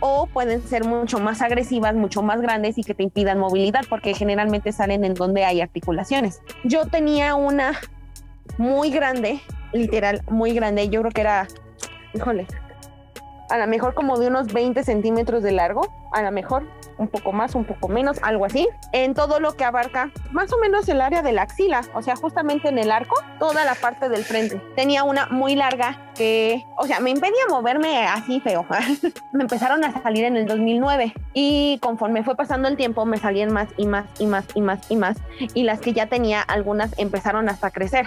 O 0.00 0.26
pueden 0.26 0.62
ser 0.62 0.84
mucho 0.84 1.18
más 1.18 1.42
agresivas, 1.42 1.94
mucho 1.94 2.22
más 2.22 2.40
grandes 2.40 2.78
y 2.78 2.82
que 2.82 2.94
te 2.94 3.02
impidan 3.02 3.38
movilidad 3.38 3.84
porque 3.88 4.14
generalmente 4.14 4.72
salen 4.72 5.04
en 5.04 5.14
donde 5.14 5.44
hay 5.44 5.60
articulaciones. 5.60 6.40
Yo 6.64 6.86
tenía 6.86 7.34
una 7.34 7.78
muy 8.56 8.90
grande, 8.90 9.40
literal, 9.72 10.22
muy 10.30 10.52
grande, 10.52 10.88
yo 10.88 11.00
creo 11.00 11.12
que 11.12 11.20
era, 11.20 11.48
híjole, 12.14 12.46
a 13.50 13.58
lo 13.58 13.66
mejor 13.66 13.94
como 13.94 14.18
de 14.18 14.28
unos 14.28 14.52
20 14.52 14.82
centímetros 14.84 15.42
de 15.42 15.52
largo, 15.52 15.82
a 16.12 16.22
lo 16.22 16.30
mejor 16.30 16.66
un 17.00 17.08
poco 17.08 17.32
más, 17.32 17.54
un 17.54 17.64
poco 17.64 17.88
menos, 17.88 18.18
algo 18.22 18.44
así, 18.44 18.68
en 18.92 19.14
todo 19.14 19.40
lo 19.40 19.56
que 19.56 19.64
abarca 19.64 20.12
más 20.32 20.52
o 20.52 20.58
menos 20.58 20.88
el 20.88 21.00
área 21.00 21.22
de 21.22 21.32
la 21.32 21.42
axila, 21.42 21.80
o 21.94 22.02
sea, 22.02 22.14
justamente 22.14 22.68
en 22.68 22.78
el 22.78 22.92
arco, 22.92 23.14
toda 23.38 23.64
la 23.64 23.74
parte 23.74 24.08
del 24.08 24.22
frente. 24.22 24.60
Tenía 24.76 25.02
una 25.02 25.26
muy 25.26 25.54
larga 25.54 26.12
que, 26.14 26.62
o 26.76 26.86
sea, 26.86 27.00
me 27.00 27.10
impedía 27.10 27.40
moverme 27.48 28.06
así 28.06 28.40
feo. 28.40 28.66
me 29.32 29.42
empezaron 29.42 29.82
a 29.82 30.02
salir 30.02 30.24
en 30.24 30.36
el 30.36 30.46
2009 30.46 31.14
y 31.32 31.78
conforme 31.80 32.22
fue 32.22 32.36
pasando 32.36 32.68
el 32.68 32.76
tiempo 32.76 33.06
me 33.06 33.16
salían 33.16 33.52
más 33.52 33.68
y 33.78 33.86
más 33.86 34.04
y 34.18 34.26
más 34.26 34.44
y 34.54 34.60
más 34.60 34.90
y 34.90 34.96
más 34.96 35.16
y 35.54 35.62
las 35.62 35.80
que 35.80 35.94
ya 35.94 36.06
tenía 36.06 36.42
algunas 36.42 36.96
empezaron 36.98 37.48
hasta 37.48 37.68
a 37.68 37.70
crecer. 37.70 38.06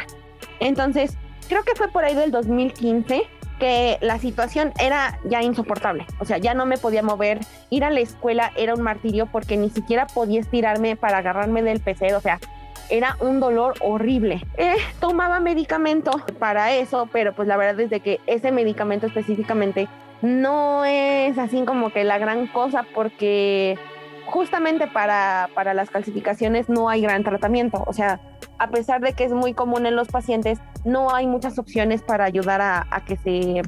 Entonces, 0.60 1.18
creo 1.50 1.64
que 1.64 1.74
fue 1.76 1.88
por 1.88 2.06
ahí 2.06 2.14
del 2.14 2.32
2015 2.32 3.24
que 3.64 3.98
la 4.02 4.20
situación 4.20 4.74
era 4.78 5.18
ya 5.24 5.42
insoportable. 5.42 6.06
O 6.20 6.26
sea, 6.26 6.38
ya 6.38 6.54
no 6.54 6.66
me 6.66 6.78
podía 6.78 7.02
mover. 7.02 7.40
Ir 7.70 7.86
a 7.86 7.92
la 7.92 8.02
escuela 8.02 8.52
era 8.58 8.74
un 8.74 8.82
martirio 8.82 9.26
porque 9.28 9.56
ni 9.56 9.70
siquiera 9.70 10.06
podía 10.06 10.42
estirarme 10.42 10.98
para 10.98 11.20
agarrarme 11.20 11.64
del 11.64 11.80
PC. 11.80 12.14
O 12.14 12.20
sea, 12.20 12.42
era 12.90 13.16
un 13.22 13.40
dolor 13.40 13.76
horrible. 13.80 14.46
Eh, 14.58 14.76
tomaba 15.00 15.40
medicamento 15.40 16.12
para 16.40 16.74
eso, 16.74 17.08
pero 17.14 17.32
pues 17.32 17.48
la 17.48 17.56
verdad 17.56 17.80
es 17.80 18.02
que 18.02 18.20
ese 18.28 18.52
medicamento 18.52 19.08
específicamente 19.08 19.88
no 20.22 20.84
es 20.84 21.38
así 21.38 21.64
como 21.64 21.90
que 21.92 22.04
la 22.04 22.18
gran 22.18 22.48
cosa 22.48 22.86
porque 22.94 23.78
justamente 24.26 24.88
para, 24.88 25.50
para 25.54 25.74
las 25.74 25.90
calcificaciones 25.90 26.68
no 26.68 26.90
hay 26.90 27.02
gran 27.02 27.24
tratamiento. 27.24 27.82
O 27.88 27.94
sea, 27.94 28.20
a 28.60 28.68
pesar 28.68 29.02
de 29.02 29.14
que 29.14 29.24
es 29.26 29.32
muy 29.32 29.54
común 29.54 29.86
en 29.86 29.96
los 29.96 30.08
pacientes, 30.08 30.60
no 30.86 31.14
hay 31.14 31.28
muchas 31.28 31.58
opciones 31.60 32.02
para 32.02 32.26
ayudar 32.26 32.62
a, 32.62 32.88
a 32.92 33.04
que 33.06 33.18
se 33.18 33.62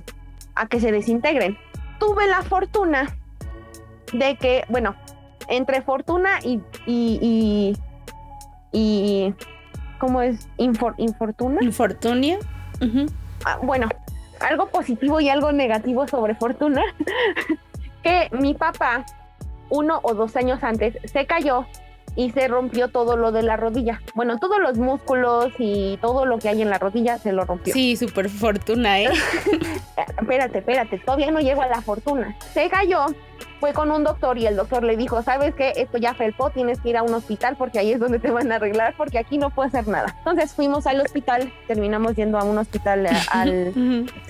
a 0.56 0.68
que 0.68 0.80
se 0.80 0.92
desintegren. 0.92 1.58
Tuve 2.00 2.28
la 2.28 2.42
fortuna 2.44 3.14
de 4.14 4.36
que, 4.38 4.64
bueno, 4.70 4.96
entre 5.50 5.82
fortuna 5.82 6.40
y, 6.44 6.62
y, 6.86 7.20
y, 7.22 7.78
y 8.72 9.34
¿cómo 10.00 10.22
es? 10.22 10.48
Infor- 10.58 10.96
infortuna. 10.98 11.62
Infortunio. 11.62 12.40
Ah, 13.46 13.60
bueno, 13.62 13.90
algo 14.40 14.68
positivo 14.68 15.20
y 15.20 15.30
algo 15.30 15.52
negativo 15.52 16.08
sobre 16.08 16.36
fortuna, 16.36 16.82
que 18.04 18.30
mi 18.32 18.54
papá, 18.54 19.06
uno 19.70 20.00
o 20.04 20.14
dos 20.14 20.36
años 20.36 20.64
antes, 20.64 20.98
se 21.12 21.26
cayó 21.26 21.66
y 22.16 22.32
se 22.32 22.47
rompió 22.47 22.89
todo 22.89 23.18
lo 23.18 23.32
de 23.32 23.43
la 23.43 23.57
rodilla. 23.57 24.01
Bueno, 24.13 24.38
todos 24.39 24.59
los 24.59 24.78
músculos 24.78 25.51
y 25.57 25.97
todo 26.01 26.26
lo 26.26 26.39
que 26.39 26.49
hay 26.49 26.61
en 26.61 26.70
la 26.70 26.78
rodilla 26.78 27.18
se 27.18 27.34
lo 27.34 27.45
rompió. 27.45 27.74
Sí, 27.74 27.95
super 27.95 28.30
fortuna, 28.30 29.01
¿eh? 29.01 29.09
Espérate, 30.20 30.59
espérate, 30.59 30.97
todavía 30.99 31.30
no 31.32 31.39
llego 31.39 31.61
a 31.61 31.68
la 31.68 31.82
fortuna. 31.82 32.36
Se 32.53 32.70
cayó, 32.70 33.05
fue 33.59 33.74
con 33.74 33.91
un 33.91 34.03
doctor 34.03 34.38
y 34.38 34.45
el 34.45 34.55
doctor 34.55 34.84
le 34.84 34.97
dijo, 34.97 35.22
¿sabes 35.22 35.53
qué? 35.55 35.74
Esto 35.76 35.97
ya 35.97 36.13
felpó, 36.13 36.49
tienes 36.49 36.80
que 36.80 36.89
ir 36.89 36.97
a 36.97 37.03
un 37.03 37.13
hospital 37.13 37.55
porque 37.57 37.80
ahí 37.80 37.91
es 37.91 37.99
donde 37.99 38.20
te 38.20 38.32
van 38.32 38.51
a 38.51 38.55
arreglar 38.55 38.95
porque 38.97 39.20
aquí 39.20 39.38
no 39.38 39.49
puedo 39.49 39.68
hacer 39.68 39.88
nada. 39.88 40.16
Entonces 40.20 40.53
fuimos 40.53 40.88
al 40.88 41.01
hospital, 41.01 41.51
terminamos 41.68 42.16
yendo 42.16 42.38
a 42.39 42.43
un 42.43 42.57
hospital 42.57 43.05
eh, 43.05 43.09
al... 43.32 43.74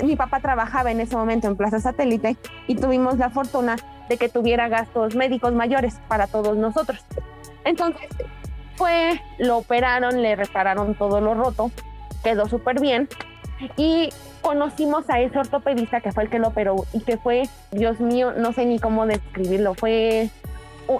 Mi 0.04 0.16
papá 0.16 0.40
trabajaba 0.40 0.92
en 0.92 1.00
ese 1.02 1.16
momento 1.16 1.48
en 1.48 1.56
Plaza 1.56 1.80
Satélite 1.80 2.36
y 2.68 2.76
tuvimos 2.76 3.18
la 3.18 3.30
fortuna 3.30 3.78
de 4.10 4.18
que 4.18 4.30
tuviera 4.30 4.68
gastos 4.68 5.16
médicos 5.16 5.54
mayores 5.54 6.00
para 6.08 6.28
todos 6.28 6.58
nosotros. 6.58 7.04
Entonces 7.66 8.08
fue, 8.76 9.20
lo 9.38 9.58
operaron, 9.58 10.22
le 10.22 10.36
repararon 10.36 10.96
todo 10.96 11.20
lo 11.20 11.34
roto, 11.34 11.72
quedó 12.24 12.48
súper 12.48 12.80
bien 12.80 13.10
y 13.78 14.10
conocimos 14.42 15.10
a 15.10 15.20
ese 15.20 15.40
ortopedista 15.40 16.02
que 16.02 16.12
fue 16.12 16.24
el 16.24 16.30
que 16.30 16.40
lo 16.40 16.50
operó 16.50 16.86
y 16.94 17.02
que 17.02 17.18
fue, 17.18 17.44
Dios 17.72 18.00
mío, 18.00 18.34
no 18.34 18.54
sé 18.54 18.66
ni 18.66 18.80
cómo 18.80 19.06
describirlo, 19.06 19.74
fue 19.74 20.30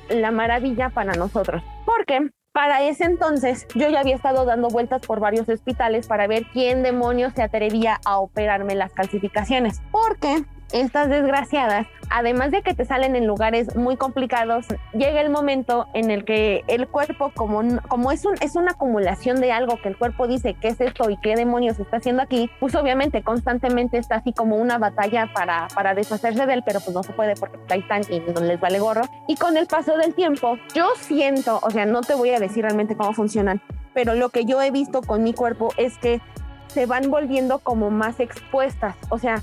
la 0.10 0.32
maravilla 0.32 0.90
para 0.90 1.14
nosotros. 1.14 1.64
Porque 1.86 2.30
para 2.52 2.82
ese 2.84 3.04
entonces 3.04 3.68
yo 3.76 3.90
ya 3.90 4.00
había 4.00 4.16
estado 4.16 4.46
dando 4.46 4.70
vueltas 4.70 5.06
por 5.06 5.20
varios 5.20 5.48
hospitales 5.50 6.08
para 6.08 6.26
ver 6.26 6.46
quién 6.54 6.84
demonios 6.84 7.34
se 7.34 7.44
atrevía 7.44 8.00
a 8.06 8.18
operarme 8.18 8.76
las 8.76 8.94
calcificaciones. 8.94 9.82
Porque 9.92 10.46
estas 10.72 11.10
desgraciadas, 11.10 11.88
además 12.10 12.52
de 12.52 12.62
que 12.62 12.74
te 12.74 12.86
salen 12.86 13.16
en 13.16 13.28
lugares 13.28 13.76
muy 13.76 13.98
complicados, 13.98 14.66
llega 14.94 15.22
el 15.22 15.30
momento 15.30 15.88
en 15.94 16.12
el 16.12 16.26
que 16.26 16.64
el 16.68 16.88
cuerpo, 16.88 17.32
como, 17.36 17.62
como 17.88 18.12
es, 18.12 18.26
un, 18.26 18.36
es 18.42 18.56
una 18.56 18.72
acumulación 18.72 19.40
de 19.42 19.52
algo 19.52 19.82
que 19.82 19.90
el 19.90 19.98
cuerpo 19.98 20.28
dice 20.28 20.56
qué 20.60 20.70
es 20.70 20.82
esto 20.82 21.10
y 21.10 21.18
qué 21.18 21.36
demonios 21.36 21.80
está 21.80 21.98
haciendo 21.98 22.22
aquí, 22.22 22.50
pues 22.60 22.76
obviamente 22.76 23.22
constantemente 23.24 23.98
está 23.98 24.16
así 24.16 24.34
como 24.34 24.58
una 24.58 24.78
batalla 24.78 25.32
para, 25.34 25.68
para 25.74 25.94
deshacerse 25.94 26.46
de 26.46 26.54
él, 26.54 26.64
pero 26.66 26.80
pues 26.80 26.96
no 26.96 27.04
se 27.04 27.14
puede 27.14 27.36
porque 27.36 27.58
ahí 27.70 27.80
están 27.80 28.02
y 28.10 28.20
no 28.20 28.42
les 28.42 28.60
vale 28.60 28.80
gorro. 28.80 29.04
Y 29.28 29.36
con 29.36 29.58
el 29.58 29.68
paso 29.68 29.98
del 29.98 30.14
tiempo, 30.14 30.58
yo 30.74 30.88
siento, 31.00 31.60
o 31.62 31.70
sea, 31.72 31.86
no 31.86 32.02
te 32.02 32.16
voy 32.16 32.32
a 32.32 32.40
decir 32.40 32.64
realmente 32.64 32.96
cómo 32.96 33.14
funcionan, 33.14 33.62
pero 33.94 34.14
lo 34.16 34.30
que 34.30 34.46
yo 34.46 34.62
he 34.62 34.72
visto 34.72 35.02
con 35.02 35.24
mi 35.24 35.34
cuerpo 35.34 35.70
es 35.78 35.98
que 35.98 36.22
se 36.68 36.86
van 36.86 37.10
volviendo 37.10 37.60
como 37.60 37.90
más 37.90 38.20
expuestas, 38.20 38.96
o 39.10 39.18
sea, 39.18 39.42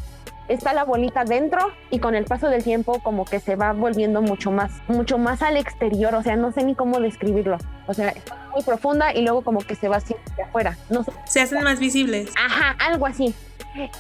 está 0.53 0.73
la 0.73 0.85
bolita 0.85 1.25
dentro 1.25 1.73
y 1.91 1.99
con 1.99 2.15
el 2.15 2.25
paso 2.25 2.49
del 2.49 2.63
tiempo 2.63 3.01
como 3.03 3.25
que 3.25 3.41
se 3.41 3.57
va 3.57 3.73
volviendo 3.73 4.23
mucho 4.23 4.51
más, 4.51 4.71
mucho 4.89 5.19
más 5.19 5.43
al 5.43 5.57
exterior, 5.57 6.15
o 6.15 6.23
sea, 6.23 6.37
no 6.37 6.53
sé 6.53 6.65
ni 6.65 6.75
cómo 6.75 7.01
describirlo, 7.01 7.59
o 7.87 7.95
sea, 7.95 8.09
está 8.09 8.37
muy 8.53 8.63
profunda 8.63 9.15
y 9.15 9.23
luego 9.23 9.43
como 9.43 9.61
que 9.61 9.75
se 9.75 9.89
va 9.89 9.97
hacia 9.97 10.17
afuera, 10.45 10.77
no 10.91 11.05
sé, 11.05 11.13
Se 11.27 11.41
hacen 11.41 11.63
más 11.65 11.81
visibles. 11.81 12.33
Ajá, 12.37 12.77
algo 12.79 13.07
así. 13.07 13.35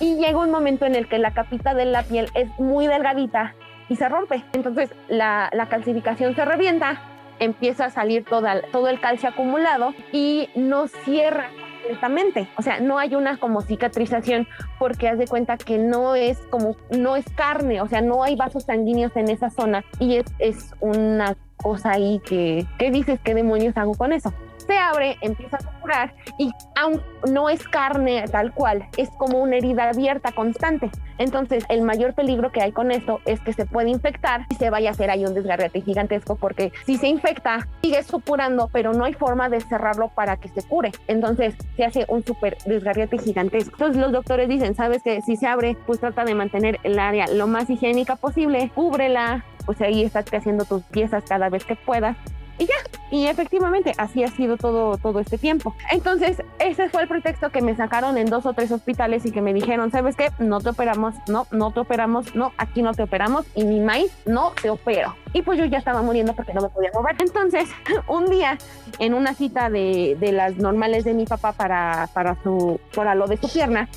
Y 0.00 0.16
llega 0.16 0.38
un 0.38 0.50
momento 0.50 0.84
en 0.84 0.94
el 0.94 1.08
que 1.08 1.18
la 1.18 1.32
capita 1.32 1.74
de 1.74 1.86
la 1.86 2.02
piel 2.02 2.28
es 2.34 2.48
muy 2.58 2.86
delgadita 2.86 3.54
y 3.88 3.96
se 3.96 4.08
rompe. 4.08 4.44
Entonces 4.52 4.90
la, 5.08 5.48
la 5.52 5.66
calcificación 5.66 6.34
se 6.34 6.44
revienta, 6.44 7.00
empieza 7.38 7.86
a 7.86 7.90
salir 7.90 8.24
toda, 8.24 8.60
todo 8.70 8.88
el 8.88 9.00
calcio 9.00 9.30
acumulado 9.30 9.94
y 10.12 10.50
no 10.54 10.88
cierra 10.88 11.48
completamente. 11.82 12.48
O 12.56 12.62
sea, 12.62 12.80
no 12.80 12.98
hay 12.98 13.14
una 13.14 13.36
como 13.38 13.60
cicatrización 13.60 14.46
porque 14.78 15.08
haz 15.08 15.18
de 15.18 15.26
cuenta 15.26 15.56
que 15.56 15.78
no 15.78 16.14
es 16.14 16.38
como, 16.50 16.76
no 16.90 17.16
es 17.16 17.24
carne, 17.34 17.80
o 17.80 17.88
sea, 17.88 18.00
no 18.00 18.22
hay 18.22 18.36
vasos 18.36 18.64
sanguíneos 18.64 19.14
en 19.16 19.28
esa 19.28 19.50
zona 19.50 19.84
y 19.98 20.16
es, 20.16 20.26
es 20.38 20.74
una 20.80 21.36
cosa 21.56 21.92
ahí 21.92 22.20
que, 22.24 22.66
¿qué 22.78 22.90
dices? 22.90 23.20
¿Qué 23.22 23.34
demonios 23.34 23.76
hago 23.76 23.94
con 23.94 24.12
eso? 24.12 24.32
Se 24.72 24.78
abre, 24.78 25.18
empieza 25.20 25.58
a 25.58 25.80
curar 25.80 26.14
y 26.38 26.50
aún 26.80 27.02
no 27.30 27.50
es 27.50 27.68
carne 27.68 28.24
tal 28.30 28.54
cual, 28.54 28.88
es 28.96 29.10
como 29.10 29.38
una 29.38 29.56
herida 29.56 29.90
abierta 29.90 30.32
constante. 30.32 30.90
Entonces, 31.18 31.64
el 31.68 31.82
mayor 31.82 32.14
peligro 32.14 32.50
que 32.50 32.62
hay 32.62 32.72
con 32.72 32.90
esto 32.90 33.20
es 33.26 33.38
que 33.40 33.52
se 33.52 33.66
puede 33.66 33.90
infectar 33.90 34.46
y 34.48 34.54
se 34.54 34.70
vaya 34.70 34.88
a 34.88 34.92
hacer 34.92 35.10
ahí 35.10 35.26
un 35.26 35.34
desgarrete 35.34 35.82
gigantesco 35.82 36.36
porque 36.36 36.72
si 36.86 36.96
se 36.96 37.06
infecta, 37.06 37.68
sigue 37.82 38.02
supurando, 38.02 38.70
pero 38.72 38.94
no 38.94 39.04
hay 39.04 39.12
forma 39.12 39.50
de 39.50 39.60
cerrarlo 39.60 40.08
para 40.08 40.38
que 40.38 40.48
se 40.48 40.62
cure. 40.62 40.90
Entonces, 41.06 41.54
se 41.76 41.84
hace 41.84 42.06
un 42.08 42.24
súper 42.24 42.56
desgarrete 42.64 43.18
gigantesco. 43.18 43.72
Entonces, 43.74 44.00
los 44.00 44.10
doctores 44.10 44.48
dicen, 44.48 44.74
sabes 44.74 45.02
que 45.02 45.20
si 45.20 45.36
se 45.36 45.46
abre, 45.46 45.76
pues 45.86 46.00
trata 46.00 46.24
de 46.24 46.34
mantener 46.34 46.80
el 46.82 46.98
área 46.98 47.26
lo 47.26 47.46
más 47.46 47.68
higiénica 47.68 48.16
posible, 48.16 48.70
cúbrela, 48.74 49.44
pues 49.66 49.82
ahí 49.82 50.02
estás 50.02 50.24
haciendo 50.32 50.64
tus 50.64 50.82
piezas 50.84 51.24
cada 51.28 51.50
vez 51.50 51.64
que 51.66 51.76
puedas 51.76 52.16
y 52.62 52.66
ya. 52.66 52.74
Y 53.10 53.26
efectivamente, 53.26 53.92
así 53.98 54.22
ha 54.24 54.28
sido 54.28 54.56
todo, 54.56 54.96
todo 54.96 55.20
este 55.20 55.36
tiempo. 55.36 55.74
Entonces, 55.90 56.42
ese 56.58 56.88
fue 56.88 57.02
el 57.02 57.08
pretexto 57.08 57.50
que 57.50 57.60
me 57.60 57.76
sacaron 57.76 58.16
en 58.16 58.26
dos 58.26 58.46
o 58.46 58.52
tres 58.54 58.70
hospitales 58.70 59.26
y 59.26 59.32
que 59.32 59.42
me 59.42 59.52
dijeron, 59.52 59.90
¿sabes 59.90 60.16
qué? 60.16 60.30
No 60.38 60.60
te 60.60 60.70
operamos, 60.70 61.14
no, 61.28 61.46
no 61.50 61.72
te 61.72 61.80
operamos, 61.80 62.34
no, 62.34 62.52
aquí 62.56 62.80
no 62.82 62.92
te 62.94 63.02
operamos 63.02 63.44
y 63.54 63.64
mi 63.64 63.80
maíz 63.80 64.12
no 64.24 64.52
te 64.60 64.70
opero. 64.70 65.14
Y 65.32 65.42
pues 65.42 65.58
yo 65.58 65.64
ya 65.64 65.78
estaba 65.78 66.02
muriendo 66.02 66.34
porque 66.34 66.54
no 66.54 66.62
me 66.62 66.68
podía 66.68 66.90
mover. 66.94 67.16
Entonces, 67.18 67.68
un 68.06 68.30
día, 68.30 68.56
en 68.98 69.14
una 69.14 69.34
cita 69.34 69.68
de, 69.68 70.16
de 70.18 70.32
las 70.32 70.56
normales 70.56 71.04
de 71.04 71.14
mi 71.14 71.26
papá 71.26 71.52
para, 71.52 72.08
para, 72.14 72.40
su, 72.42 72.80
para 72.94 73.14
lo 73.14 73.26
de 73.26 73.36
su 73.36 73.52
pierna, 73.52 73.88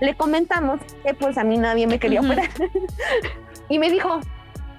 le 0.00 0.14
comentamos 0.16 0.80
que 1.04 1.14
pues 1.14 1.38
a 1.38 1.44
mí 1.44 1.58
nadie 1.58 1.86
me 1.86 1.98
quería 1.98 2.20
Ujú. 2.20 2.32
operar. 2.32 2.50
y 3.68 3.78
me 3.78 3.90
dijo, 3.90 4.20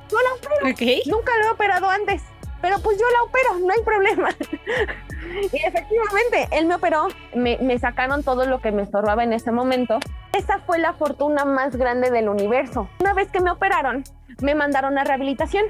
yo 0.10 0.18
la 0.18 0.34
opero. 0.36 0.72
Ok. 0.74 1.08
Nunca 1.08 1.32
lo 1.40 1.46
he 1.46 1.50
operado 1.52 1.90
antes, 1.90 2.22
pero 2.62 2.80
pues 2.80 2.98
yo 2.98 3.06
la 3.12 3.24
opero, 3.24 3.66
no 3.68 3.74
hay 3.74 3.82
problema. 3.84 4.30
y 5.54 5.58
efectivamente, 5.58 6.48
él 6.52 6.66
me 6.66 6.76
operó, 6.76 7.08
me, 7.34 7.58
me 7.62 7.78
sacaron 7.80 8.24
todo 8.24 8.46
lo 8.46 8.60
que 8.62 8.72
me 8.72 8.84
estorbaba 8.84 9.24
en 9.24 9.34
ese 9.34 9.52
momento. 9.52 10.00
Esa 10.34 10.60
fue 10.60 10.80
la 10.80 10.94
fortuna 10.94 11.46
más 11.46 11.76
grande 11.76 12.12
del 12.12 12.30
universo. 12.30 12.90
Una 13.00 13.14
vez 13.14 13.30
que 13.32 13.40
me 13.40 13.52
operaron, 13.52 14.04
me 14.42 14.54
mandaron 14.56 14.98
a 14.98 15.04
rehabilitación. 15.04 15.66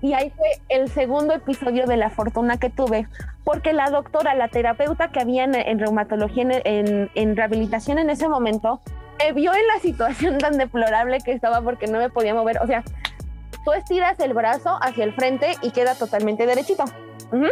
Y 0.00 0.14
ahí 0.14 0.30
fue 0.36 0.48
el 0.70 0.88
segundo 0.88 1.34
episodio 1.34 1.86
de 1.86 1.96
la 1.98 2.08
fortuna 2.10 2.58
que 2.58 2.70
tuve, 2.70 3.06
porque 3.44 3.72
la 3.74 3.90
doctora, 3.90 4.34
la 4.34 4.48
terapeuta 4.48 5.08
que 5.12 5.20
había 5.20 5.44
en, 5.44 5.78
reumatología, 5.78 6.42
en, 6.44 6.52
en- 6.64 7.10
en 7.14 7.36
rehabilitación 7.36 7.98
en 7.98 8.08
ese 8.08 8.26
momento, 8.28 8.80
me 9.18 9.32
vio 9.32 9.52
en 9.54 9.66
la 9.66 9.78
situación 9.80 10.38
tan 10.38 10.56
deplorable 10.56 11.18
que 11.24 11.32
estaba 11.32 11.60
porque 11.60 11.86
no 11.86 11.98
me 11.98 12.08
podía 12.10 12.34
mover. 12.34 12.58
O 12.62 12.66
sea, 12.66 12.82
tú 13.66 13.72
estiras 13.72 14.18
el 14.20 14.32
brazo 14.32 14.78
hacia 14.80 15.02
el 15.02 15.12
frente 15.12 15.56
y 15.60 15.72
queda 15.72 15.96
totalmente 15.96 16.46
derechito. 16.46 16.84
Ujú. 17.32 17.46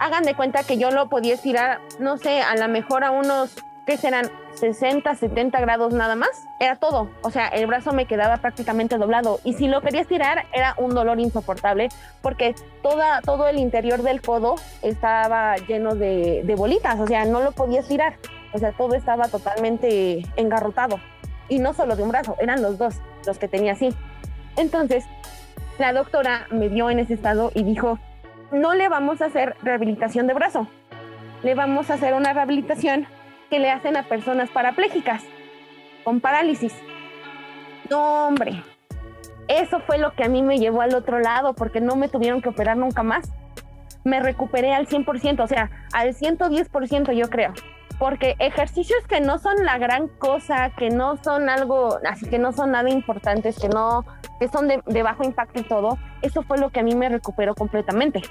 Hagan 0.00 0.24
de 0.24 0.34
cuenta 0.34 0.64
que 0.64 0.78
yo 0.78 0.90
lo 0.90 1.08
podía 1.08 1.34
estirar, 1.34 1.80
no 2.00 2.16
sé, 2.16 2.42
a 2.42 2.56
lo 2.56 2.66
mejor 2.66 3.04
a 3.04 3.12
unos, 3.12 3.56
¿qué 3.86 3.96
serán? 3.96 4.28
60, 4.54 5.14
70 5.14 5.60
grados 5.60 5.94
nada 5.94 6.16
más. 6.16 6.30
Era 6.58 6.74
todo. 6.74 7.08
O 7.22 7.30
sea, 7.30 7.46
el 7.46 7.68
brazo 7.68 7.92
me 7.92 8.06
quedaba 8.06 8.38
prácticamente 8.38 8.98
doblado. 8.98 9.38
Y 9.44 9.52
si 9.52 9.68
lo 9.68 9.80
quería 9.80 10.00
estirar, 10.00 10.46
era 10.52 10.74
un 10.76 10.92
dolor 10.92 11.20
insoportable 11.20 11.88
porque 12.20 12.56
toda, 12.82 13.20
todo 13.22 13.46
el 13.46 13.58
interior 13.58 14.02
del 14.02 14.20
codo 14.22 14.56
estaba 14.82 15.56
lleno 15.56 15.94
de, 15.94 16.42
de 16.44 16.54
bolitas. 16.56 16.98
O 16.98 17.06
sea, 17.06 17.24
no 17.26 17.42
lo 17.42 17.52
podía 17.52 17.78
estirar. 17.78 18.16
O 18.52 18.58
sea, 18.58 18.72
todo 18.72 18.96
estaba 18.96 19.28
totalmente 19.28 20.22
engarrotado. 20.34 20.98
Y 21.48 21.60
no 21.60 21.74
solo 21.74 21.94
de 21.94 22.02
un 22.02 22.08
brazo, 22.08 22.34
eran 22.40 22.60
los 22.60 22.76
dos 22.76 22.96
los 23.24 23.38
que 23.38 23.46
tenía 23.46 23.72
así. 23.72 23.94
Entonces, 24.56 25.04
la 25.80 25.94
doctora 25.94 26.46
me 26.50 26.68
vio 26.68 26.90
en 26.90 26.98
ese 26.98 27.14
estado 27.14 27.50
y 27.54 27.62
dijo, 27.62 27.98
no 28.52 28.74
le 28.74 28.90
vamos 28.90 29.22
a 29.22 29.26
hacer 29.26 29.56
rehabilitación 29.62 30.26
de 30.26 30.34
brazo, 30.34 30.68
le 31.42 31.54
vamos 31.54 31.90
a 31.90 31.94
hacer 31.94 32.12
una 32.12 32.34
rehabilitación 32.34 33.06
que 33.48 33.58
le 33.58 33.70
hacen 33.70 33.96
a 33.96 34.02
personas 34.02 34.50
parapléjicas 34.50 35.24
con 36.04 36.20
parálisis. 36.20 36.74
No, 37.88 38.26
hombre, 38.26 38.62
eso 39.48 39.80
fue 39.80 39.96
lo 39.96 40.12
que 40.12 40.24
a 40.24 40.28
mí 40.28 40.42
me 40.42 40.58
llevó 40.58 40.82
al 40.82 40.94
otro 40.94 41.18
lado 41.18 41.54
porque 41.54 41.80
no 41.80 41.96
me 41.96 42.08
tuvieron 42.08 42.42
que 42.42 42.50
operar 42.50 42.76
nunca 42.76 43.02
más. 43.02 43.32
Me 44.04 44.20
recuperé 44.20 44.74
al 44.74 44.86
100%, 44.86 45.42
o 45.42 45.46
sea, 45.46 45.70
al 45.94 46.14
110% 46.14 47.12
yo 47.14 47.30
creo. 47.30 47.54
Porque 48.00 48.34
ejercicios 48.38 49.06
que 49.06 49.20
no 49.20 49.38
son 49.38 49.64
la 49.64 49.78
gran 49.78 50.08
cosa, 50.08 50.70
que 50.70 50.90
no 50.90 51.22
son 51.22 51.48
algo, 51.48 51.98
así 52.08 52.26
que 52.28 52.38
no 52.38 52.50
son 52.50 52.72
nada 52.72 52.90
importantes, 52.90 53.58
que 53.60 53.68
no, 53.68 54.04
que 54.40 54.48
son 54.48 54.66
de, 54.68 55.02
bajo 55.02 55.22
impacto 55.22 55.60
y 55.60 55.64
todo, 55.64 55.98
eso 56.22 56.42
fue 56.42 56.58
lo 56.58 56.70
que 56.70 56.80
a 56.80 56.82
mí 56.82 56.96
me 56.96 57.10
recuperó 57.10 57.54
completamente. 57.54 58.22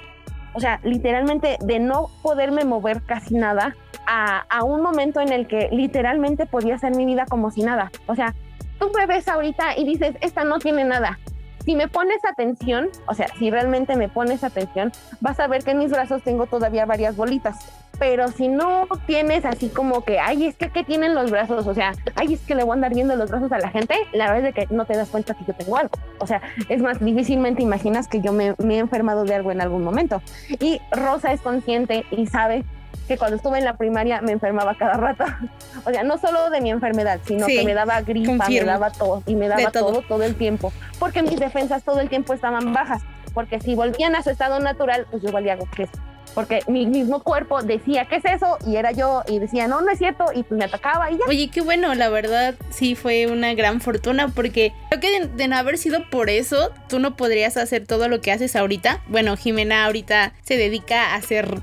O 0.54 0.60
sea, 0.60 0.80
literalmente 0.82 1.56
de 1.60 1.78
no 1.78 2.08
poderme 2.22 2.64
mover 2.64 3.02
casi 3.04 3.36
nada, 3.36 3.76
a, 4.06 4.44
a 4.50 4.64
un 4.64 4.82
momento 4.82 5.20
en 5.20 5.32
el 5.32 5.46
que 5.46 5.68
literalmente 5.70 6.46
podía 6.46 6.74
hacer 6.74 6.96
mi 6.96 7.06
vida 7.06 7.24
como 7.30 7.52
si 7.52 7.62
nada. 7.62 7.92
O 8.08 8.16
sea, 8.16 8.34
tú 8.80 8.90
me 8.96 9.06
ves 9.06 9.28
ahorita 9.28 9.78
y 9.78 9.84
dices, 9.84 10.16
esta 10.20 10.42
no 10.42 10.58
tiene 10.58 10.84
nada. 10.84 11.20
Si 11.64 11.76
me 11.76 11.88
pones 11.88 12.24
atención, 12.24 12.88
o 13.06 13.14
sea, 13.14 13.28
si 13.38 13.50
realmente 13.50 13.96
me 13.96 14.08
pones 14.08 14.44
atención, 14.44 14.92
vas 15.20 15.40
a 15.40 15.46
ver 15.46 15.62
que 15.62 15.72
en 15.72 15.78
mis 15.78 15.90
brazos 15.90 16.22
tengo 16.22 16.46
todavía 16.46 16.86
varias 16.86 17.16
bolitas. 17.16 17.56
Pero 17.98 18.28
si 18.28 18.48
no 18.48 18.88
tienes 19.06 19.44
así 19.44 19.68
como 19.68 20.04
que, 20.04 20.18
ay, 20.18 20.46
es 20.46 20.56
que, 20.56 20.70
¿qué 20.70 20.84
tienen 20.84 21.14
los 21.14 21.30
brazos? 21.30 21.66
O 21.66 21.74
sea, 21.74 21.92
ay, 22.14 22.32
es 22.32 22.40
que 22.40 22.54
le 22.54 22.64
voy 22.64 22.70
a 22.70 22.74
andar 22.74 22.94
viendo 22.94 23.14
los 23.14 23.30
brazos 23.30 23.52
a 23.52 23.58
la 23.58 23.68
gente, 23.68 23.94
la 24.12 24.32
verdad 24.32 24.48
es 24.48 24.54
que 24.54 24.74
no 24.74 24.86
te 24.86 24.96
das 24.96 25.10
cuenta 25.10 25.34
que 25.34 25.44
yo 25.44 25.52
tengo 25.52 25.76
algo. 25.76 25.98
O 26.18 26.26
sea, 26.26 26.40
es 26.70 26.80
más, 26.80 26.98
difícilmente 26.98 27.62
imaginas 27.62 28.08
que 28.08 28.22
yo 28.22 28.32
me 28.32 28.54
he 28.58 28.78
enfermado 28.78 29.24
de 29.24 29.34
algo 29.34 29.52
en 29.52 29.60
algún 29.60 29.84
momento. 29.84 30.22
Y 30.60 30.80
Rosa 30.92 31.32
es 31.32 31.42
consciente 31.42 32.06
y 32.10 32.26
sabe 32.26 32.64
que 33.10 33.18
cuando 33.18 33.36
estuve 33.36 33.58
en 33.58 33.64
la 33.64 33.76
primaria 33.76 34.20
me 34.20 34.30
enfermaba 34.30 34.76
cada 34.76 34.94
rato. 34.94 35.24
O 35.84 35.90
sea, 35.90 36.04
no 36.04 36.18
solo 36.18 36.50
de 36.50 36.60
mi 36.60 36.70
enfermedad, 36.70 37.20
sino 37.26 37.46
Sí, 37.46 37.56
que 37.58 37.64
me 37.64 37.72
daba 37.74 38.00
gripa, 38.02 38.36
confirmo. 38.36 38.66
me 38.66 38.72
daba 38.72 38.90
todo 38.92 39.22
y 39.26 39.34
me 39.34 39.48
daba 39.48 39.70
todo. 39.72 39.86
todo 39.92 40.02
todo 40.02 40.22
el 40.22 40.34
tiempo, 40.36 40.72
porque 40.98 41.22
mis 41.22 41.40
defensas 41.40 41.82
todo 41.82 42.00
el 42.00 42.08
tiempo 42.08 42.34
estaban 42.34 42.72
bajas, 42.72 43.02
porque 43.34 43.60
si 43.60 43.74
volvían 43.74 44.14
a 44.14 44.22
su 44.22 44.30
estado 44.30 44.60
natural, 44.60 45.06
pues 45.10 45.22
yo 45.22 45.32
valía 45.32 45.56
queso. 45.74 45.92
Porque 46.34 46.60
mi 46.68 46.86
mismo 46.86 47.22
cuerpo 47.24 47.62
decía, 47.62 48.04
¿qué 48.04 48.16
es 48.16 48.24
eso? 48.26 48.58
Y 48.66 48.76
era 48.76 48.92
yo, 48.92 49.22
y 49.26 49.38
decía, 49.40 49.66
no, 49.68 49.80
no 49.80 49.90
es 49.90 49.98
cierto, 49.98 50.26
y 50.34 50.42
pues 50.44 50.56
me 50.58 50.66
atacaba 50.66 51.10
y 51.10 51.14
ya. 51.14 51.24
Oye, 51.26 51.48
qué 51.50 51.60
bueno, 51.62 51.92
la 51.94 52.08
verdad 52.10 52.54
sí 52.68 52.94
fue 52.94 53.26
una 53.26 53.54
gran 53.54 53.80
fortuna 53.80 54.28
porque 54.28 54.72
creo 54.90 55.00
que 55.00 55.20
de, 55.20 55.26
de 55.28 55.48
no 55.48 55.56
haber 55.56 55.76
sido 55.78 56.08
por 56.10 56.28
eso, 56.30 56.70
tú 56.88 56.98
no 57.00 57.16
podrías 57.16 57.56
hacer 57.56 57.84
todo 57.86 58.06
lo 58.08 58.20
que 58.20 58.30
haces 58.30 58.54
ahorita. 58.54 59.00
Bueno, 59.08 59.36
Jimena 59.36 59.86
ahorita 59.86 60.34
se 60.42 60.56
dedica 60.56 61.12
a 61.12 61.14
hacer 61.16 61.58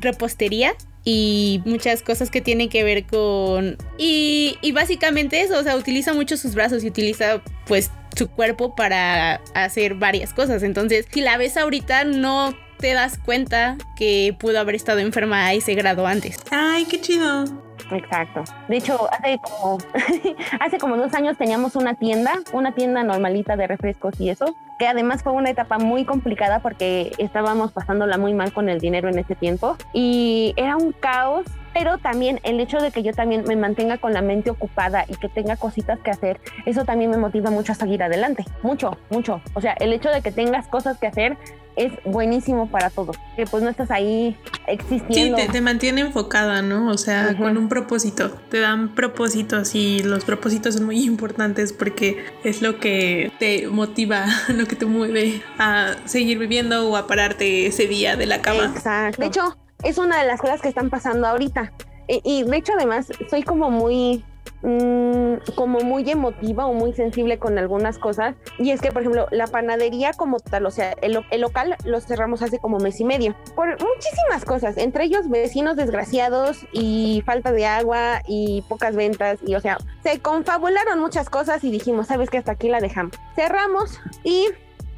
repostería 0.00 0.74
y 1.04 1.62
muchas 1.64 2.02
cosas 2.02 2.30
que 2.30 2.40
tienen 2.40 2.68
que 2.68 2.84
ver 2.84 3.06
con... 3.06 3.76
Y, 3.98 4.58
y 4.60 4.72
básicamente 4.72 5.40
eso, 5.40 5.58
o 5.58 5.62
sea, 5.62 5.76
utiliza 5.76 6.12
mucho 6.12 6.36
sus 6.36 6.54
brazos 6.54 6.84
y 6.84 6.88
utiliza 6.88 7.42
pues 7.66 7.90
su 8.16 8.28
cuerpo 8.28 8.74
para 8.74 9.40
hacer 9.54 9.94
varias 9.94 10.34
cosas. 10.34 10.62
Entonces, 10.62 11.06
si 11.10 11.20
la 11.20 11.36
ves 11.36 11.56
ahorita, 11.56 12.04
no 12.04 12.54
te 12.78 12.94
das 12.94 13.18
cuenta 13.18 13.76
que 13.96 14.34
pudo 14.38 14.58
haber 14.58 14.74
estado 14.74 15.00
enferma 15.00 15.46
a 15.46 15.52
ese 15.52 15.74
grado 15.74 16.06
antes. 16.06 16.38
Ay, 16.50 16.84
qué 16.86 17.00
chido. 17.00 17.44
Exacto. 17.90 18.44
De 18.68 18.76
hecho, 18.76 19.08
hace 19.12 19.38
como, 19.38 19.78
hace 20.60 20.78
como 20.78 20.96
dos 20.96 21.12
años 21.14 21.36
teníamos 21.36 21.76
una 21.76 21.94
tienda, 21.94 22.40
una 22.52 22.74
tienda 22.74 23.02
normalita 23.02 23.56
de 23.56 23.66
refrescos 23.66 24.18
y 24.20 24.30
eso, 24.30 24.56
que 24.80 24.88
además 24.88 25.22
fue 25.22 25.34
una 25.34 25.50
etapa 25.50 25.78
muy 25.78 26.06
complicada 26.06 26.60
porque 26.60 27.12
estábamos 27.18 27.70
pasándola 27.70 28.16
muy 28.16 28.32
mal 28.32 28.50
con 28.54 28.70
el 28.70 28.80
dinero 28.80 29.10
en 29.10 29.18
ese 29.18 29.34
tiempo 29.34 29.76
y 29.92 30.54
era 30.56 30.78
un 30.78 30.92
caos. 30.92 31.44
Pero 31.72 31.98
también 31.98 32.40
el 32.42 32.58
hecho 32.60 32.78
de 32.78 32.90
que 32.90 33.02
yo 33.02 33.12
también 33.12 33.44
me 33.46 33.56
mantenga 33.56 33.98
con 33.98 34.12
la 34.12 34.22
mente 34.22 34.50
ocupada 34.50 35.04
y 35.08 35.14
que 35.16 35.28
tenga 35.28 35.56
cositas 35.56 35.98
que 36.00 36.10
hacer, 36.10 36.40
eso 36.66 36.84
también 36.84 37.10
me 37.10 37.16
motiva 37.16 37.50
mucho 37.50 37.72
a 37.72 37.74
seguir 37.74 38.02
adelante. 38.02 38.44
Mucho, 38.62 38.98
mucho. 39.10 39.40
O 39.54 39.60
sea, 39.60 39.72
el 39.74 39.92
hecho 39.92 40.08
de 40.10 40.20
que 40.20 40.32
tengas 40.32 40.66
cosas 40.68 40.98
que 40.98 41.06
hacer 41.06 41.36
es 41.76 41.92
buenísimo 42.04 42.68
para 42.68 42.90
todo. 42.90 43.12
Que 43.36 43.46
pues 43.46 43.62
no 43.62 43.70
estás 43.70 43.90
ahí 43.92 44.36
Sí, 44.44 44.50
existiendo. 44.66 45.36
te, 45.36 45.46
te 45.48 45.60
mantiene 45.60 46.00
enfocada, 46.00 46.60
¿no? 46.62 46.90
O 46.90 46.98
sea, 46.98 47.30
Ujú. 47.34 47.44
con 47.44 47.56
un 47.56 47.68
propósito. 47.68 48.30
Te 48.50 48.58
dan 48.60 48.88
propósitos 48.94 49.74
y 49.76 50.02
los 50.02 50.24
propósitos 50.24 50.74
son 50.74 50.84
muy 50.86 51.04
importantes 51.04 51.72
porque 51.72 52.24
es 52.44 52.60
lo 52.62 52.78
que 52.80 53.30
te 53.38 53.68
motiva, 53.68 54.26
lo 54.48 54.66
que 54.66 54.74
te 54.76 54.86
mueve 54.86 55.40
a 55.58 55.94
seguir 56.04 56.38
viviendo 56.38 56.88
o 56.90 56.96
a 56.96 57.06
pararte 57.06 57.66
ese 57.66 57.86
día 57.86 58.16
de 58.16 58.26
la 58.26 58.42
cama. 58.42 58.72
Exacto. 58.74 59.22
De 59.22 59.28
hecho, 59.28 59.56
es 59.82 59.98
una 59.98 60.20
de 60.20 60.26
las 60.26 60.40
cosas 60.40 60.60
que 60.60 60.68
están 60.68 60.90
pasando 60.90 61.26
ahorita. 61.26 61.72
Y, 62.08 62.20
y 62.24 62.42
de 62.42 62.56
hecho, 62.56 62.72
además, 62.76 63.08
soy 63.28 63.42
como 63.42 63.70
muy, 63.70 64.24
mm, 64.62 65.52
como 65.54 65.80
muy 65.80 66.08
emotiva 66.10 66.66
o 66.66 66.74
muy 66.74 66.92
sensible 66.92 67.38
con 67.38 67.56
algunas 67.58 67.98
cosas. 67.98 68.34
Y 68.58 68.70
es 68.70 68.80
que, 68.80 68.90
por 68.90 69.02
ejemplo, 69.02 69.26
la 69.30 69.46
panadería 69.46 70.12
como 70.12 70.40
tal, 70.40 70.66
o 70.66 70.70
sea, 70.70 70.92
el, 71.02 71.24
el 71.30 71.40
local 71.40 71.76
lo 71.84 72.00
cerramos 72.00 72.42
hace 72.42 72.58
como 72.58 72.78
mes 72.78 73.00
y 73.00 73.04
medio. 73.04 73.36
Por 73.54 73.70
muchísimas 73.70 74.44
cosas, 74.44 74.76
entre 74.76 75.04
ellos 75.04 75.28
vecinos 75.28 75.76
desgraciados 75.76 76.66
y 76.72 77.22
falta 77.24 77.52
de 77.52 77.66
agua 77.66 78.22
y 78.26 78.62
pocas 78.68 78.96
ventas. 78.96 79.38
Y, 79.46 79.54
o 79.54 79.60
sea, 79.60 79.78
se 80.02 80.18
confabularon 80.20 80.98
muchas 80.98 81.30
cosas 81.30 81.62
y 81.64 81.70
dijimos, 81.70 82.08
¿sabes 82.08 82.28
qué? 82.28 82.38
Hasta 82.38 82.52
aquí 82.52 82.68
la 82.68 82.80
dejamos. 82.80 83.14
Cerramos 83.36 84.00
y 84.24 84.48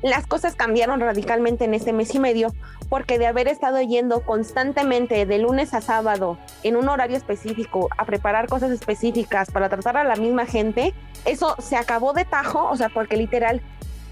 las 0.02 0.26
cosas 0.26 0.56
cambiaron 0.56 1.00
radicalmente 1.00 1.64
en 1.64 1.74
este 1.74 1.92
mes 1.92 2.14
y 2.14 2.18
medio 2.18 2.52
porque 2.88 3.18
de 3.18 3.26
haber 3.26 3.48
estado 3.48 3.80
yendo 3.80 4.20
constantemente 4.20 5.24
de 5.24 5.38
lunes 5.38 5.72
a 5.74 5.80
sábado 5.80 6.38
en 6.62 6.76
un 6.76 6.88
horario 6.88 7.16
específico 7.16 7.88
a 7.96 8.04
preparar 8.04 8.48
cosas 8.48 8.70
específicas 8.70 9.50
para 9.50 9.68
tratar 9.68 9.96
a 9.96 10.04
la 10.04 10.16
misma 10.16 10.44
gente, 10.44 10.92
eso 11.24 11.56
se 11.58 11.76
acabó 11.76 12.12
de 12.12 12.24
tajo, 12.24 12.68
o 12.68 12.76
sea, 12.76 12.88
porque 12.88 13.16
literal 13.16 13.62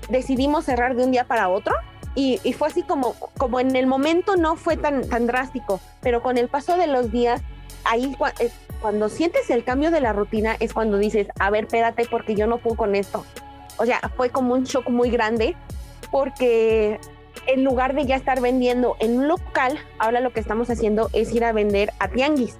decidimos 0.08 0.64
cerrar 0.64 0.94
de 0.94 1.04
un 1.04 1.10
día 1.10 1.24
para 1.24 1.48
otro. 1.48 1.74
Y, 2.16 2.38
fue 2.54 2.66
así 2.66 2.82
como, 2.82 3.14
como 3.38 3.60
en 3.60 3.76
el 3.76 3.86
momento 3.86 4.34
no 4.34 4.56
fue 4.56 4.76
tan, 4.76 5.08
tan 5.08 5.26
drástico, 5.28 5.80
pero 6.00 6.22
con 6.22 6.38
el 6.38 6.48
paso 6.48 6.76
de 6.76 6.88
los 6.88 7.12
días, 7.12 7.40
ahí 7.84 8.16
es 8.40 8.52
cuando 8.80 9.08
sientes 9.08 9.48
el 9.50 9.62
cambio 9.62 9.90
de 9.90 10.00
la 10.00 10.12
rutina 10.12 10.56
es 10.58 10.72
cuando 10.72 10.98
dices, 10.98 11.28
a 11.38 11.50
ver, 11.50 11.64
espérate 11.64 12.06
porque 12.10 12.34
yo 12.34 12.46
no 12.46 12.58
puedo 12.58 12.76
con 12.76 12.96
esto. 12.96 13.24
O 13.76 13.86
sea, 13.86 14.00
fue 14.16 14.30
como 14.30 14.54
un 14.54 14.64
shock 14.64 14.88
muy 14.88 15.10
grande 15.10 15.56
porque 16.10 17.00
en 17.46 17.64
lugar 17.64 17.94
de 17.94 18.06
ya 18.06 18.16
estar 18.16 18.40
vendiendo 18.40 18.96
en 18.98 19.18
un 19.18 19.28
local, 19.28 19.78
ahora 19.98 20.20
lo 20.20 20.32
que 20.32 20.40
estamos 20.40 20.70
haciendo 20.70 21.08
es 21.12 21.32
ir 21.34 21.44
a 21.44 21.52
vender 21.52 21.92
a 21.98 22.08
tianguis. 22.08 22.58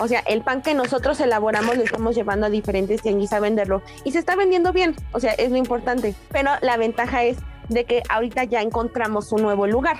O 0.00 0.06
sea, 0.06 0.20
el 0.20 0.42
pan 0.42 0.62
que 0.62 0.74
nosotros 0.74 1.20
elaboramos 1.20 1.76
lo 1.76 1.82
estamos 1.82 2.14
llevando 2.14 2.46
a 2.46 2.50
diferentes 2.50 3.02
tianguis 3.02 3.32
a 3.32 3.40
venderlo 3.40 3.82
y 4.04 4.12
se 4.12 4.18
está 4.20 4.36
vendiendo 4.36 4.72
bien, 4.72 4.94
o 5.12 5.20
sea, 5.20 5.32
es 5.32 5.50
lo 5.50 5.56
importante. 5.56 6.14
Pero 6.30 6.50
la 6.60 6.76
ventaja 6.76 7.24
es 7.24 7.38
de 7.68 7.84
que 7.84 8.02
ahorita 8.08 8.44
ya 8.44 8.62
encontramos 8.62 9.32
un 9.32 9.42
nuevo 9.42 9.66
lugar. 9.66 9.98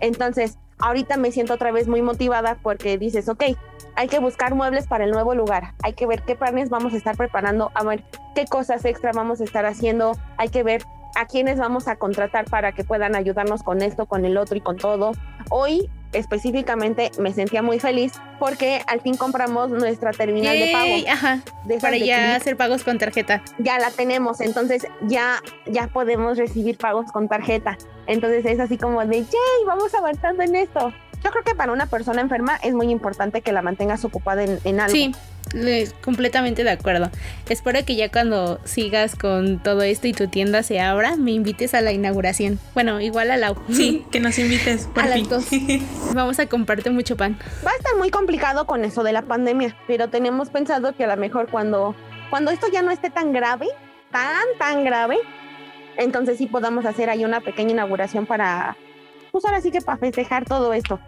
Entonces, 0.00 0.58
ahorita 0.78 1.16
me 1.16 1.32
siento 1.32 1.54
otra 1.54 1.72
vez 1.72 1.88
muy 1.88 2.02
motivada 2.02 2.58
porque 2.62 2.98
dices, 2.98 3.28
ok, 3.28 3.44
hay 3.96 4.08
que 4.08 4.18
buscar 4.18 4.54
muebles 4.54 4.86
para 4.86 5.04
el 5.04 5.10
nuevo 5.10 5.34
lugar, 5.34 5.74
hay 5.82 5.92
que 5.92 6.06
ver 6.06 6.22
qué 6.22 6.36
planes 6.36 6.70
vamos 6.70 6.94
a 6.94 6.96
estar 6.96 7.16
preparando, 7.16 7.70
a 7.74 7.84
ver 7.84 8.04
qué 8.34 8.46
cosas 8.46 8.84
extra 8.84 9.12
vamos 9.12 9.40
a 9.40 9.44
estar 9.44 9.66
haciendo, 9.66 10.12
hay 10.38 10.48
que 10.48 10.62
ver 10.62 10.84
a 11.16 11.26
quiénes 11.26 11.58
vamos 11.58 11.88
a 11.88 11.96
contratar 11.96 12.44
para 12.46 12.72
que 12.72 12.84
puedan 12.84 13.14
ayudarnos 13.16 13.62
con 13.62 13.82
esto, 13.82 14.06
con 14.06 14.24
el 14.24 14.36
otro 14.36 14.56
y 14.56 14.60
con 14.60 14.76
todo. 14.76 15.12
Hoy 15.50 15.90
específicamente 16.12 17.10
me 17.18 17.32
sentía 17.32 17.62
muy 17.62 17.78
feliz 17.78 18.12
porque 18.38 18.82
al 18.86 19.00
fin 19.00 19.16
compramos 19.16 19.70
nuestra 19.70 20.12
terminal 20.12 20.58
de 20.58 20.70
pago. 20.72 20.94
Ajá, 21.12 21.40
De 21.66 21.78
para 21.78 21.92
de 21.92 22.06
ya 22.06 22.16
Click. 22.16 22.36
hacer 22.40 22.56
pagos 22.56 22.82
con 22.84 22.98
tarjeta. 22.98 23.42
ya 23.58 23.78
la 23.78 23.90
tenemos, 23.90 24.40
entonces 24.40 24.86
ya, 25.02 25.40
ya 25.66 25.88
podemos 25.88 26.38
recibir 26.38 26.78
pagos 26.78 27.10
con 27.12 27.28
tarjeta. 27.28 27.76
Entonces 28.06 28.44
es 28.46 28.58
así 28.60 28.76
como 28.78 29.04
de, 29.04 29.18
yay, 29.18 29.64
vamos 29.66 29.94
avanzando 29.94 30.42
en 30.42 30.56
esto. 30.56 30.92
Yo 31.22 31.30
creo 31.30 31.44
que 31.44 31.54
para 31.54 31.70
una 31.72 31.86
persona 31.86 32.22
enferma 32.22 32.56
es 32.62 32.72
muy 32.74 32.90
importante 32.90 33.42
que 33.42 33.52
la 33.52 33.60
mantengas 33.60 34.04
ocupada 34.04 34.42
en, 34.42 34.58
en 34.64 34.80
algo. 34.80 34.92
Sí, 34.92 35.12
completamente 36.02 36.64
de 36.64 36.70
acuerdo. 36.70 37.10
Espero 37.48 37.84
que 37.84 37.96
ya 37.96 38.10
cuando 38.10 38.60
sigas 38.64 39.16
con 39.16 39.62
todo 39.62 39.82
esto 39.82 40.06
y 40.06 40.12
tu 40.12 40.28
tienda 40.28 40.62
se 40.62 40.80
abra, 40.80 41.16
me 41.16 41.32
invites 41.32 41.74
a 41.74 41.80
la 41.80 41.92
inauguración. 41.92 42.58
Bueno, 42.74 43.00
igual 43.00 43.30
a 43.30 43.36
la 43.36 43.54
Sí, 43.70 44.04
que 44.10 44.20
nos 44.20 44.38
invites 44.38 44.86
por 44.94 45.04
A 45.04 45.06
las 45.06 45.18
fin. 45.20 45.28
dos. 45.28 45.46
Vamos 46.14 46.38
a 46.38 46.46
compartir 46.46 46.92
mucho 46.92 47.16
pan. 47.16 47.38
Va 47.66 47.70
a 47.72 47.76
estar 47.76 47.96
muy 47.96 48.10
complicado 48.10 48.66
con 48.66 48.84
eso 48.84 49.02
de 49.02 49.12
la 49.12 49.22
pandemia, 49.22 49.76
pero 49.86 50.08
tenemos 50.08 50.50
pensado 50.50 50.94
que 50.94 51.04
a 51.04 51.08
lo 51.08 51.16
mejor 51.16 51.48
cuando, 51.50 51.94
cuando 52.30 52.50
esto 52.50 52.66
ya 52.72 52.82
no 52.82 52.90
esté 52.90 53.10
tan 53.10 53.32
grave, 53.32 53.66
tan, 54.10 54.44
tan 54.58 54.84
grave, 54.84 55.18
entonces 55.96 56.38
sí 56.38 56.46
podamos 56.46 56.86
hacer 56.86 57.10
ahí 57.10 57.24
una 57.24 57.40
pequeña 57.40 57.72
inauguración 57.72 58.26
para, 58.26 58.76
pues 59.32 59.44
ahora 59.44 59.60
sí 59.60 59.70
que 59.70 59.80
para 59.80 59.98
festejar 59.98 60.44
todo 60.44 60.72
esto. 60.72 60.98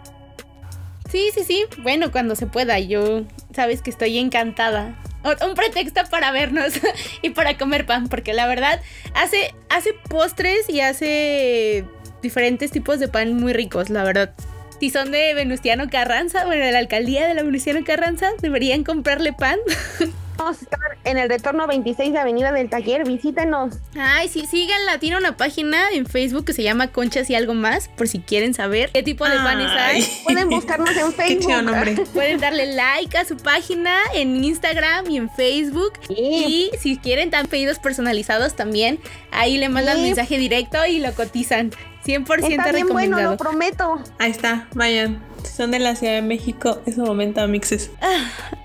Sí, 1.12 1.28
sí, 1.34 1.44
sí. 1.44 1.66
Bueno, 1.82 2.10
cuando 2.10 2.34
se 2.34 2.46
pueda. 2.46 2.78
Yo, 2.78 3.24
sabes 3.54 3.82
que 3.82 3.90
estoy 3.90 4.16
encantada. 4.16 4.98
Un 5.46 5.54
pretexto 5.54 6.00
para 6.10 6.32
vernos 6.32 6.72
y 7.22 7.30
para 7.30 7.58
comer 7.58 7.84
pan, 7.84 8.08
porque 8.08 8.32
la 8.32 8.46
verdad 8.46 8.80
hace, 9.14 9.54
hace 9.68 9.92
postres 10.08 10.70
y 10.70 10.80
hace 10.80 11.84
diferentes 12.22 12.70
tipos 12.70 12.98
de 12.98 13.08
pan 13.08 13.34
muy 13.34 13.52
ricos, 13.52 13.90
la 13.90 14.04
verdad. 14.04 14.34
Si 14.82 14.90
son 14.90 15.12
de 15.12 15.32
Venustiano 15.34 15.88
Carranza, 15.88 16.44
bueno, 16.44 16.64
de 16.66 16.72
la 16.72 16.80
alcaldía 16.80 17.28
de 17.28 17.34
la 17.34 17.44
Venustiano 17.44 17.84
Carranza, 17.86 18.30
deberían 18.40 18.82
comprarle 18.82 19.32
pan. 19.32 19.56
Vamos 20.38 20.58
a 20.58 20.64
estar 20.64 20.80
en 21.04 21.18
el 21.18 21.28
retorno 21.28 21.68
26 21.68 22.12
de 22.12 22.18
Avenida 22.18 22.50
del 22.50 22.68
Taller, 22.68 23.06
visítenos. 23.06 23.76
Ay, 23.96 24.26
sí, 24.28 24.44
síganla. 24.44 24.98
Tiene 24.98 25.18
una 25.18 25.36
página 25.36 25.90
en 25.92 26.04
Facebook 26.04 26.46
que 26.46 26.52
se 26.52 26.64
llama 26.64 26.88
Conchas 26.88 27.30
y 27.30 27.36
algo 27.36 27.54
más, 27.54 27.90
por 27.96 28.08
si 28.08 28.18
quieren 28.18 28.54
saber 28.54 28.90
qué 28.92 29.04
tipo 29.04 29.24
de 29.24 29.36
panes 29.36 29.68
hay. 29.70 30.02
Ay, 30.02 30.08
Pueden 30.24 30.50
buscarnos 30.50 30.90
en 30.96 30.96
Qué 31.12 31.12
Facebook. 31.12 31.46
chido 31.46 31.62
nombre. 31.62 31.94
Pueden 32.12 32.40
darle 32.40 32.72
like 32.74 33.16
a 33.16 33.24
su 33.24 33.36
página 33.36 33.94
en 34.14 34.42
Instagram 34.44 35.08
y 35.08 35.16
en 35.16 35.30
Facebook. 35.30 35.92
Sí. 36.08 36.14
Y 36.16 36.70
si 36.80 36.96
quieren 36.98 37.30
tan 37.30 37.46
pedidos 37.46 37.78
personalizados 37.78 38.56
también, 38.56 38.98
ahí 39.30 39.58
le 39.58 39.68
mandan 39.68 39.98
Sí. 39.98 40.02
mensaje 40.02 40.38
directo 40.38 40.84
y 40.86 40.98
lo 40.98 41.12
cotizan. 41.14 41.70
100% 42.05 42.50
Está 42.50 42.72
bien 42.72 42.88
bueno, 42.88 43.16
recomendado. 43.16 43.30
lo 43.32 43.36
prometo. 43.36 44.03
Ahí 44.18 44.30
está, 44.30 44.68
vayan. 44.74 45.22
son 45.44 45.70
de 45.70 45.78
la 45.78 45.94
Ciudad 45.96 46.14
de 46.14 46.22
México, 46.22 46.80
es 46.86 46.96
un 46.98 47.05
momento, 47.05 47.46
mixes. 47.48 47.90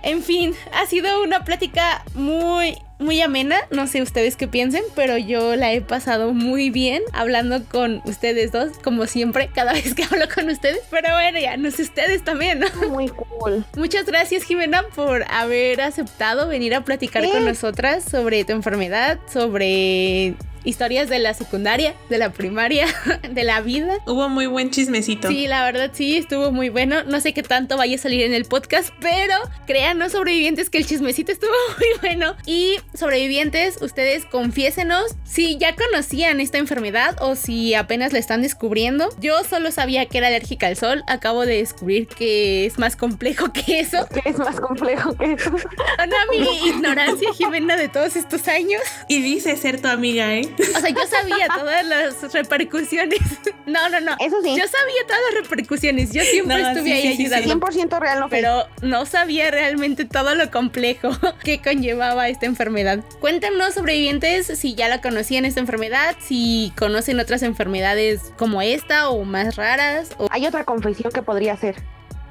En 0.03 0.23
fin, 0.23 0.53
ha 0.73 0.85
sido 0.85 1.21
una 1.21 1.43
plática 1.43 2.03
muy, 2.13 2.77
muy 2.99 3.21
amena. 3.21 3.57
No 3.71 3.87
sé 3.87 4.01
ustedes 4.01 4.35
qué 4.37 4.47
piensen, 4.47 4.83
pero 4.95 5.17
yo 5.17 5.55
la 5.55 5.73
he 5.73 5.81
pasado 5.81 6.33
muy 6.33 6.69
bien 6.69 7.03
hablando 7.13 7.63
con 7.65 8.01
ustedes 8.05 8.51
dos, 8.51 8.77
como 8.83 9.05
siempre, 9.05 9.49
cada 9.53 9.73
vez 9.79 9.93
que 9.93 10.03
hablo 10.03 10.25
con 10.33 10.49
ustedes. 10.49 10.81
Pero 10.89 11.09
bueno, 11.11 11.39
ya 11.39 11.57
no 11.57 11.69
sé 11.71 11.81
ustedes 11.83 12.23
también, 12.23 12.59
¿no? 12.59 12.67
Muy 12.89 13.09
cool. 13.09 13.65
Muchas 13.75 14.05
gracias, 14.05 14.43
Jimena, 14.43 14.83
por 14.95 15.25
haber 15.29 15.81
aceptado 15.81 16.47
venir 16.47 16.73
a 16.73 16.81
platicar 16.85 17.27
con 17.29 17.43
nosotras 17.45 18.03
sobre 18.03 18.45
tu 18.45 18.53
enfermedad, 18.53 19.19
sobre 19.31 20.35
historias 20.67 21.07
de 21.09 21.19
la 21.19 21.33
secundaria, 21.33 21.95
de 22.09 22.17
la 22.17 22.31
primaria, 22.31 22.87
de 23.29 23.43
la 23.43 23.61
vida. 23.61 23.97
Hubo 24.05 24.27
muy 24.29 24.47
buen 24.47 24.69
chismecito. 24.69 25.29
Sí, 25.29 25.47
la 25.47 25.63
verdad 25.63 25.91
sí, 25.93 26.17
estuvo 26.17 26.51
muy 26.51 26.69
bueno. 26.69 27.03
No 27.05 27.21
sé 27.21 27.33
qué 27.33 27.41
tanto 27.41 27.77
vaya 27.77 27.95
a 27.95 27.99
salir 27.99 28.21
en 28.23 28.33
el 28.33 28.45
podcast, 28.45 28.93
pero 28.99 29.33
créanos 29.65 30.11
sobrevivientes 30.11 30.69
que 30.69 30.79
el 30.79 30.85
chismecito 30.85 31.31
estuvo 31.31 31.51
muy 31.77 31.87
bueno. 32.01 32.35
Y 32.45 32.75
sobrevivientes, 32.93 33.81
ustedes 33.81 34.25
confiésenos 34.25 35.15
si 35.23 35.57
ya 35.57 35.75
conocían 35.75 36.39
esta 36.41 36.57
enfermedad 36.57 37.15
o 37.21 37.35
si 37.35 37.73
apenas 37.73 38.11
la 38.11 38.19
están 38.19 38.41
descubriendo. 38.41 39.09
Yo 39.21 39.43
solo 39.45 39.71
sabía 39.71 40.05
que 40.07 40.17
era 40.17 40.27
alérgica 40.27 40.67
al 40.67 40.75
sol, 40.75 41.03
acabo 41.07 41.45
de 41.45 41.57
descubrir 41.57 42.07
que 42.07 42.65
es 42.65 42.77
más 42.77 42.95
complejo 42.95 43.53
que 43.53 43.79
eso. 43.79 44.05
Que 44.09 44.29
es 44.29 44.37
más 44.37 44.59
complejo 44.59 45.15
que 45.15 45.33
eso. 45.33 45.51
Ana, 45.97 46.17
mi 46.29 46.67
ignorancia, 46.67 47.31
Jimena, 47.33 47.77
de 47.77 47.87
todos 47.87 48.17
estos 48.17 48.47
años. 48.49 48.81
Y 49.07 49.21
dice 49.21 49.55
ser 49.55 49.81
tu 49.81 49.87
amiga, 49.87 50.35
¿eh? 50.35 50.56
O 50.59 50.79
sea, 50.79 50.89
yo 50.89 51.05
sabía 51.07 51.47
todas 51.47 51.85
las 51.85 52.33
repercusiones. 52.33 53.19
No, 53.67 53.89
no, 53.89 53.99
no. 53.99 54.13
Eso 54.19 54.41
sí. 54.41 54.55
Yo 54.57 54.63
sabía 54.65 55.01
todas 55.05 55.21
las 55.33 55.43
repercusiones. 55.43 56.13
Yo 56.13 56.23
siempre 56.23 56.61
No, 56.61 56.69
estuve 56.69 56.85
sí, 56.85 56.91
ahí 56.93 57.01
sí, 57.01 57.17
sí, 57.17 57.27
sí. 57.27 57.33
ayudando. 57.33 57.67
100% 57.67 57.99
real 57.99 58.19
no. 58.21 58.29
Pero 58.29 58.65
no 58.81 59.05
sabía 59.05 59.51
realmente 59.51 60.05
todo 60.05 60.35
lo 60.35 60.49
complejo 60.51 61.09
que 61.43 61.61
conllevaba 61.61 62.29
esta 62.29 62.45
enfermedad. 62.45 62.99
Cuéntanos, 63.19 63.73
sobrevivientes, 63.73 64.47
si 64.57 64.73
ya 64.73 64.87
la 64.87 65.01
conocían 65.01 65.43
esta 65.43 65.59
enfermedad, 65.59 66.15
si 66.21 66.71
conocen 66.77 67.19
otras 67.19 67.43
enfermedades 67.43 68.21
como 68.37 68.61
esta 68.61 69.09
o 69.09 69.25
más 69.25 69.57
raras. 69.57 70.11
O... 70.17 70.29
Hay 70.31 70.47
otra 70.47 70.63
confesión 70.63 71.11
que 71.11 71.21
podría 71.21 71.51
hacer 71.51 71.75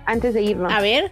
antes 0.07 0.33
de 0.33 0.41
irnos. 0.41 0.73
A 0.73 0.81
ver, 0.81 1.11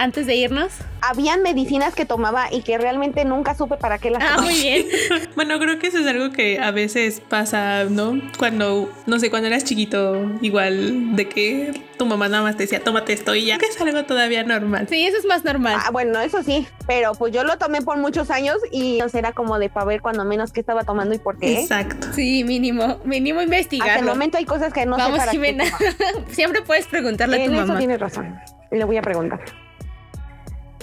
antes 0.00 0.26
de 0.26 0.34
irnos. 0.34 0.72
Habían 1.02 1.42
medicinas 1.42 1.94
que 1.94 2.04
tomaba 2.04 2.52
y 2.52 2.62
que 2.62 2.76
realmente 2.78 3.24
nunca 3.24 3.54
supe 3.54 3.76
para 3.76 3.98
qué 3.98 4.10
las 4.10 4.22
Ah, 4.22 4.26
tomaba. 4.36 4.42
muy 4.42 4.54
bien. 4.54 4.86
Bueno, 5.36 5.58
creo 5.58 5.78
que 5.78 5.86
eso 5.86 5.98
es 5.98 6.06
algo 6.06 6.30
que 6.32 6.58
a 6.58 6.70
veces 6.70 7.20
pasa, 7.20 7.84
¿no? 7.84 8.20
Cuando, 8.38 8.90
no 9.06 9.18
sé, 9.18 9.30
cuando 9.30 9.48
eras 9.48 9.64
chiquito, 9.64 10.30
igual 10.42 11.16
de 11.16 11.28
que 11.28 11.82
tu 11.96 12.04
mamá 12.06 12.28
nada 12.28 12.42
más 12.42 12.56
te 12.56 12.64
decía, 12.64 12.80
tómate 12.82 13.12
esto 13.12 13.34
y 13.34 13.46
ya, 13.46 13.58
que 13.58 13.66
es 13.66 13.80
algo 13.80 14.04
todavía 14.04 14.42
normal. 14.42 14.86
Sí, 14.90 15.06
eso 15.06 15.16
es 15.18 15.24
más 15.24 15.44
normal. 15.44 15.76
Ah, 15.82 15.90
bueno, 15.90 16.20
eso 16.20 16.42
sí, 16.42 16.66
pero 16.86 17.12
pues 17.12 17.32
yo 17.32 17.44
lo 17.44 17.56
tomé 17.58 17.80
por 17.82 17.96
muchos 17.98 18.30
años 18.30 18.56
y 18.70 18.98
no 18.98 19.06
era 19.18 19.32
como 19.32 19.58
de 19.58 19.68
para 19.70 19.86
ver 19.86 20.00
cuando 20.02 20.24
menos 20.24 20.52
qué 20.52 20.60
estaba 20.60 20.84
tomando 20.84 21.14
y 21.14 21.18
por 21.18 21.38
qué. 21.38 21.60
Exacto. 21.60 22.08
Sí, 22.14 22.44
mínimo, 22.44 23.00
mínimo 23.04 23.40
Hasta 23.40 23.98
el 24.00 24.04
momento 24.04 24.38
hay 24.38 24.44
cosas 24.44 24.72
que 24.72 24.84
no 24.86 24.96
sé 24.96 25.02
Vamos, 25.02 25.18
para 25.18 25.32
Jimena. 25.32 25.64
qué. 25.78 25.92
Siempre 26.34 26.62
puedes 26.62 26.86
preguntarle 26.86 27.36
a 27.42 27.44
tu 27.46 27.50
En 27.50 27.56
eso 27.56 27.66
mamá. 27.66 27.78
tienes 27.78 28.00
razón. 28.00 28.38
Le 28.70 28.84
voy 28.84 28.96
a 28.96 29.02
preguntar. 29.02 29.40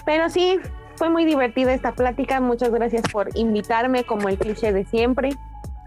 Pero 0.08 0.30
sí, 0.30 0.58
fue 0.96 1.10
muy 1.10 1.26
divertida 1.26 1.74
esta 1.74 1.92
plática. 1.94 2.40
Muchas 2.40 2.72
gracias 2.72 3.04
por 3.12 3.30
invitarme, 3.38 4.06
como 4.06 4.30
el 4.30 4.38
cliché 4.38 4.72
de 4.72 4.86
siempre. 4.86 5.32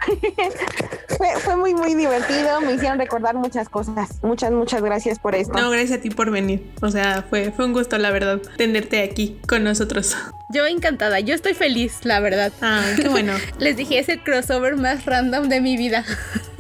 fue, 1.19 1.29
fue 1.39 1.57
muy, 1.57 1.75
muy 1.75 1.95
divertido. 1.95 2.61
Me 2.61 2.73
hicieron 2.75 2.99
recordar 2.99 3.35
muchas 3.35 3.69
cosas. 3.69 4.23
Muchas, 4.23 4.53
muchas 4.53 4.83
gracias 4.83 5.19
por 5.19 5.35
esto. 5.35 5.55
No, 5.59 5.71
gracias 5.71 5.99
a 5.99 6.03
ti 6.03 6.11
por 6.11 6.31
venir. 6.31 6.71
O 6.83 6.91
sea, 6.91 7.25
fue, 7.29 7.51
fue 7.51 7.65
un 7.65 7.73
gusto, 7.73 7.97
la 7.99 8.11
verdad, 8.11 8.41
tenerte 8.57 9.03
aquí 9.03 9.41
con 9.49 9.65
nosotros. 9.65 10.17
Yo 10.51 10.67
encantada, 10.67 11.19
yo 11.21 11.35
estoy 11.35 11.55
feliz, 11.55 12.01
la 12.05 12.21
verdad. 12.21 12.53
Ah, 12.61 12.83
qué 13.01 13.09
bueno. 13.09 13.33
Les 13.59 13.77
dije, 13.77 13.99
es 13.99 14.09
el 14.11 14.23
crossover 14.23 14.77
más 14.77 15.07
random 15.07 15.49
de 15.49 15.61
mi 15.63 15.77
vida. 15.79 16.05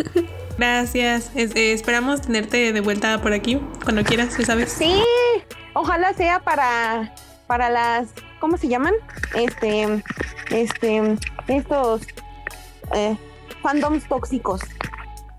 Gracias. 0.59 1.31
Es- 1.35 1.55
eh, 1.57 1.73
esperamos 1.73 2.23
tenerte 2.23 2.73
de 2.73 2.81
vuelta 2.81 3.21
por 3.23 3.33
aquí 3.33 3.61
cuando 3.85 4.03
quieras, 4.05 4.37
ya 4.39 4.45
sabes. 4.47 4.73
Sí, 4.73 4.95
ojalá 5.75 6.13
sea 6.15 6.39
para, 6.41 7.15
para 7.51 7.69
las, 7.69 8.07
¿cómo 8.39 8.57
se 8.59 8.69
llaman? 8.69 8.95
Este, 9.35 10.05
este, 10.51 11.17
estos 11.49 12.03
eh, 12.95 13.17
fandoms 13.61 14.07
tóxicos. 14.07 14.61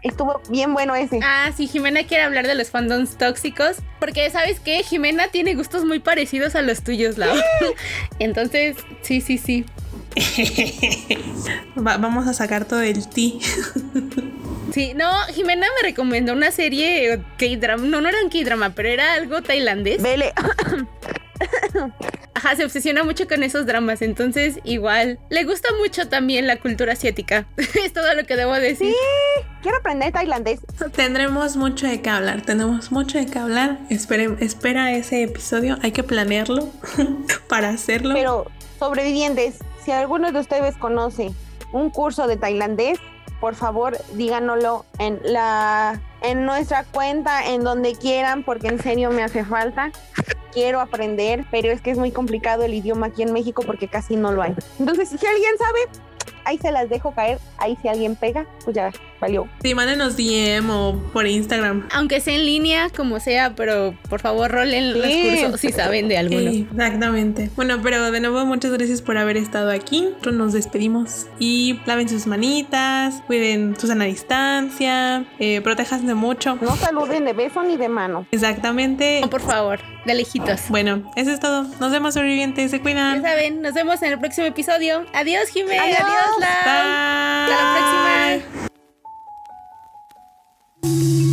Estuvo 0.04 0.42
bien 0.50 0.74
bueno 0.74 0.94
ese. 0.94 1.22
Ah, 1.24 1.52
sí, 1.56 1.68
Jimena 1.68 2.04
quiere 2.04 2.24
hablar 2.24 2.48
de 2.48 2.56
los 2.56 2.70
fandoms 2.70 3.18
tóxicos. 3.18 3.78
Porque, 3.98 4.30
¿sabes 4.30 4.60
qué? 4.60 4.84
Jimena 4.84 5.30
tiene 5.30 5.56
gustos 5.56 5.86
muy 5.86 6.00
parecidos 6.00 6.56
a 6.56 6.62
los 6.62 6.84
tuyos, 6.84 7.18
Lau. 7.18 7.34
Entonces, 8.20 8.76
sí, 9.04 9.22
sí, 9.22 9.38
sí. 9.38 9.66
Va- 11.78 11.96
vamos 11.96 12.28
a 12.28 12.34
sacar 12.34 12.66
todo 12.66 12.82
el 12.82 13.08
ti. 13.08 13.40
Sí, 14.74 14.94
no, 14.96 15.12
Jimena 15.34 15.68
me 15.82 15.90
recomendó 15.90 16.32
una 16.32 16.50
serie 16.50 17.20
K-drama. 17.38 17.84
No, 17.88 18.00
no 18.00 18.08
era 18.08 18.20
un 18.24 18.30
K-drama, 18.30 18.70
pero 18.70 18.88
era 18.88 19.16
algo 19.16 19.42
tailandés. 19.42 20.02
Vele, 20.02 20.32
Ajá, 22.34 22.56
se 22.56 22.64
obsesiona 22.66 23.04
mucho 23.04 23.28
con 23.28 23.44
esos 23.44 23.66
dramas. 23.66 24.02
Entonces, 24.02 24.60
igual, 24.64 25.20
le 25.30 25.44
gusta 25.44 25.70
mucho 25.80 26.08
también 26.08 26.48
la 26.48 26.58
cultura 26.60 26.94
asiática. 26.94 27.46
es 27.58 27.94
todo 27.94 28.14
lo 28.14 28.26
que 28.26 28.36
debo 28.36 28.54
decir. 28.54 28.94
quiero 29.62 29.78
aprender 29.78 30.12
tailandés. 30.12 30.60
Tendremos 30.96 31.56
mucho 31.58 31.88
de 31.88 32.02
qué 32.02 32.10
hablar, 32.10 32.42
tenemos 32.42 32.92
mucho 32.92 33.18
de 33.18 33.26
qué 33.28 33.40
hablar. 33.40 33.80
Espere- 33.90 34.38
espera 34.40 34.92
ese 34.94 35.24
episodio, 35.24 35.78
hay 35.84 35.92
que 35.92 36.04
planearlo 36.04 36.70
para 37.50 37.70
hacerlo. 37.70 38.14
Pero, 38.14 38.46
sobrevivientes, 38.80 39.56
si 39.86 39.92
alguno 39.92 40.32
de 40.32 40.40
ustedes 40.40 40.76
conoce 40.78 41.32
un 41.74 41.90
curso 41.90 42.28
de 42.28 42.38
tailandés, 42.38 42.98
por 43.40 43.56
favor, 43.56 43.98
díganoslo 44.14 44.86
en 45.00 45.20
la 45.24 46.00
en 46.22 46.46
nuestra 46.46 46.84
cuenta, 46.84 47.48
en 47.48 47.64
donde 47.64 47.96
quieran, 47.96 48.44
porque 48.44 48.68
en 48.68 48.80
serio 48.82 49.10
me 49.10 49.24
hace 49.24 49.44
falta. 49.44 49.92
Quiero 50.54 50.80
aprender, 50.82 51.46
pero 51.52 51.72
es 51.72 51.82
que 51.82 51.92
es 51.92 51.98
muy 51.98 52.12
complicado 52.12 52.64
el 52.64 52.74
idioma 52.74 53.08
aquí 53.08 53.24
en 53.24 53.34
México 53.34 53.64
porque 53.66 53.88
casi 53.88 54.16
no 54.16 54.32
lo 54.32 54.42
hay. 54.42 54.54
Entonces, 54.80 55.10
si 55.10 55.26
alguien 55.26 55.52
sabe, 55.58 55.80
ahí 56.46 56.58
se 56.58 56.72
las 56.72 56.90
dejo 56.90 57.14
caer. 57.14 57.40
Ahí 57.58 57.78
si 57.82 57.88
alguien 57.88 58.16
pega, 58.16 58.46
pues 58.66 58.76
ya 58.76 58.92
valió. 59.20 59.48
Sí, 59.62 59.76
mándenos 59.76 60.18
DM 60.18 60.68
o 60.72 60.96
por 61.14 61.28
Instagram. 61.28 61.88
Aunque 61.94 62.20
sea 62.20 62.34
en 62.34 62.44
línea, 62.46 62.90
como 62.90 63.20
sea, 63.20 63.54
pero 63.56 63.94
por 64.10 64.20
favor 64.20 64.50
rolen 64.50 64.94
los 64.98 65.06
Sí. 65.06 65.30
cursos 65.42 65.60
si 65.62 65.72
saben 65.72 66.08
de 66.08 66.18
alguno. 66.18 66.50
Exactamente. 66.50 67.52
Bueno, 67.56 67.80
pero 67.84 68.10
de 68.12 68.20
nuevo 68.20 68.44
muchas 68.48 68.72
gracias 68.72 69.04
por 69.04 69.18
haber 69.20 69.38
estado 69.38 69.70
aquí. 69.70 70.02
Nosotros 70.02 70.34
nos 70.36 70.54
despedimos 70.54 71.28
y 71.38 71.80
laven 71.86 72.10
sus 72.10 72.26
manitas, 72.26 73.22
cuiden 73.28 73.80
su 73.80 73.86
sana 73.86 74.06
distancia, 74.06 75.26
eh, 75.38 75.62
protéjanse 75.62 76.16
mucho. 76.16 76.58
No 76.60 76.76
saluden 76.76 77.26
de 77.26 77.34
beso 77.34 77.62
ni 77.62 77.78
de 77.78 77.90
mano. 77.90 78.26
Exactamente. 78.32 79.20
No, 79.22 79.30
por 79.30 79.42
favor, 79.42 79.80
de 80.06 80.14
lejitos. 80.14 80.62
Bueno, 80.70 81.12
eso 81.16 81.32
es 81.32 81.40
todo. 81.40 81.64
Nos 81.80 81.92
vemos, 81.92 82.14
sobrevivientes. 82.14 82.72
Se 82.72 82.82
cuidan. 82.82 83.22
Ya 83.22 83.30
saben, 83.30 83.62
nos 83.62 83.74
vemos 83.74 84.02
en 84.02 84.14
el 84.14 84.20
próximo 84.20 84.48
episodio. 84.48 85.06
Adiós, 85.14 85.50
Jimé. 85.50 85.78
Adiós, 85.78 86.00
Adiós 86.00 86.40
Lau. 86.40 86.50
Hasta 86.50 87.56
la 87.56 88.40
próxima. 90.82 91.31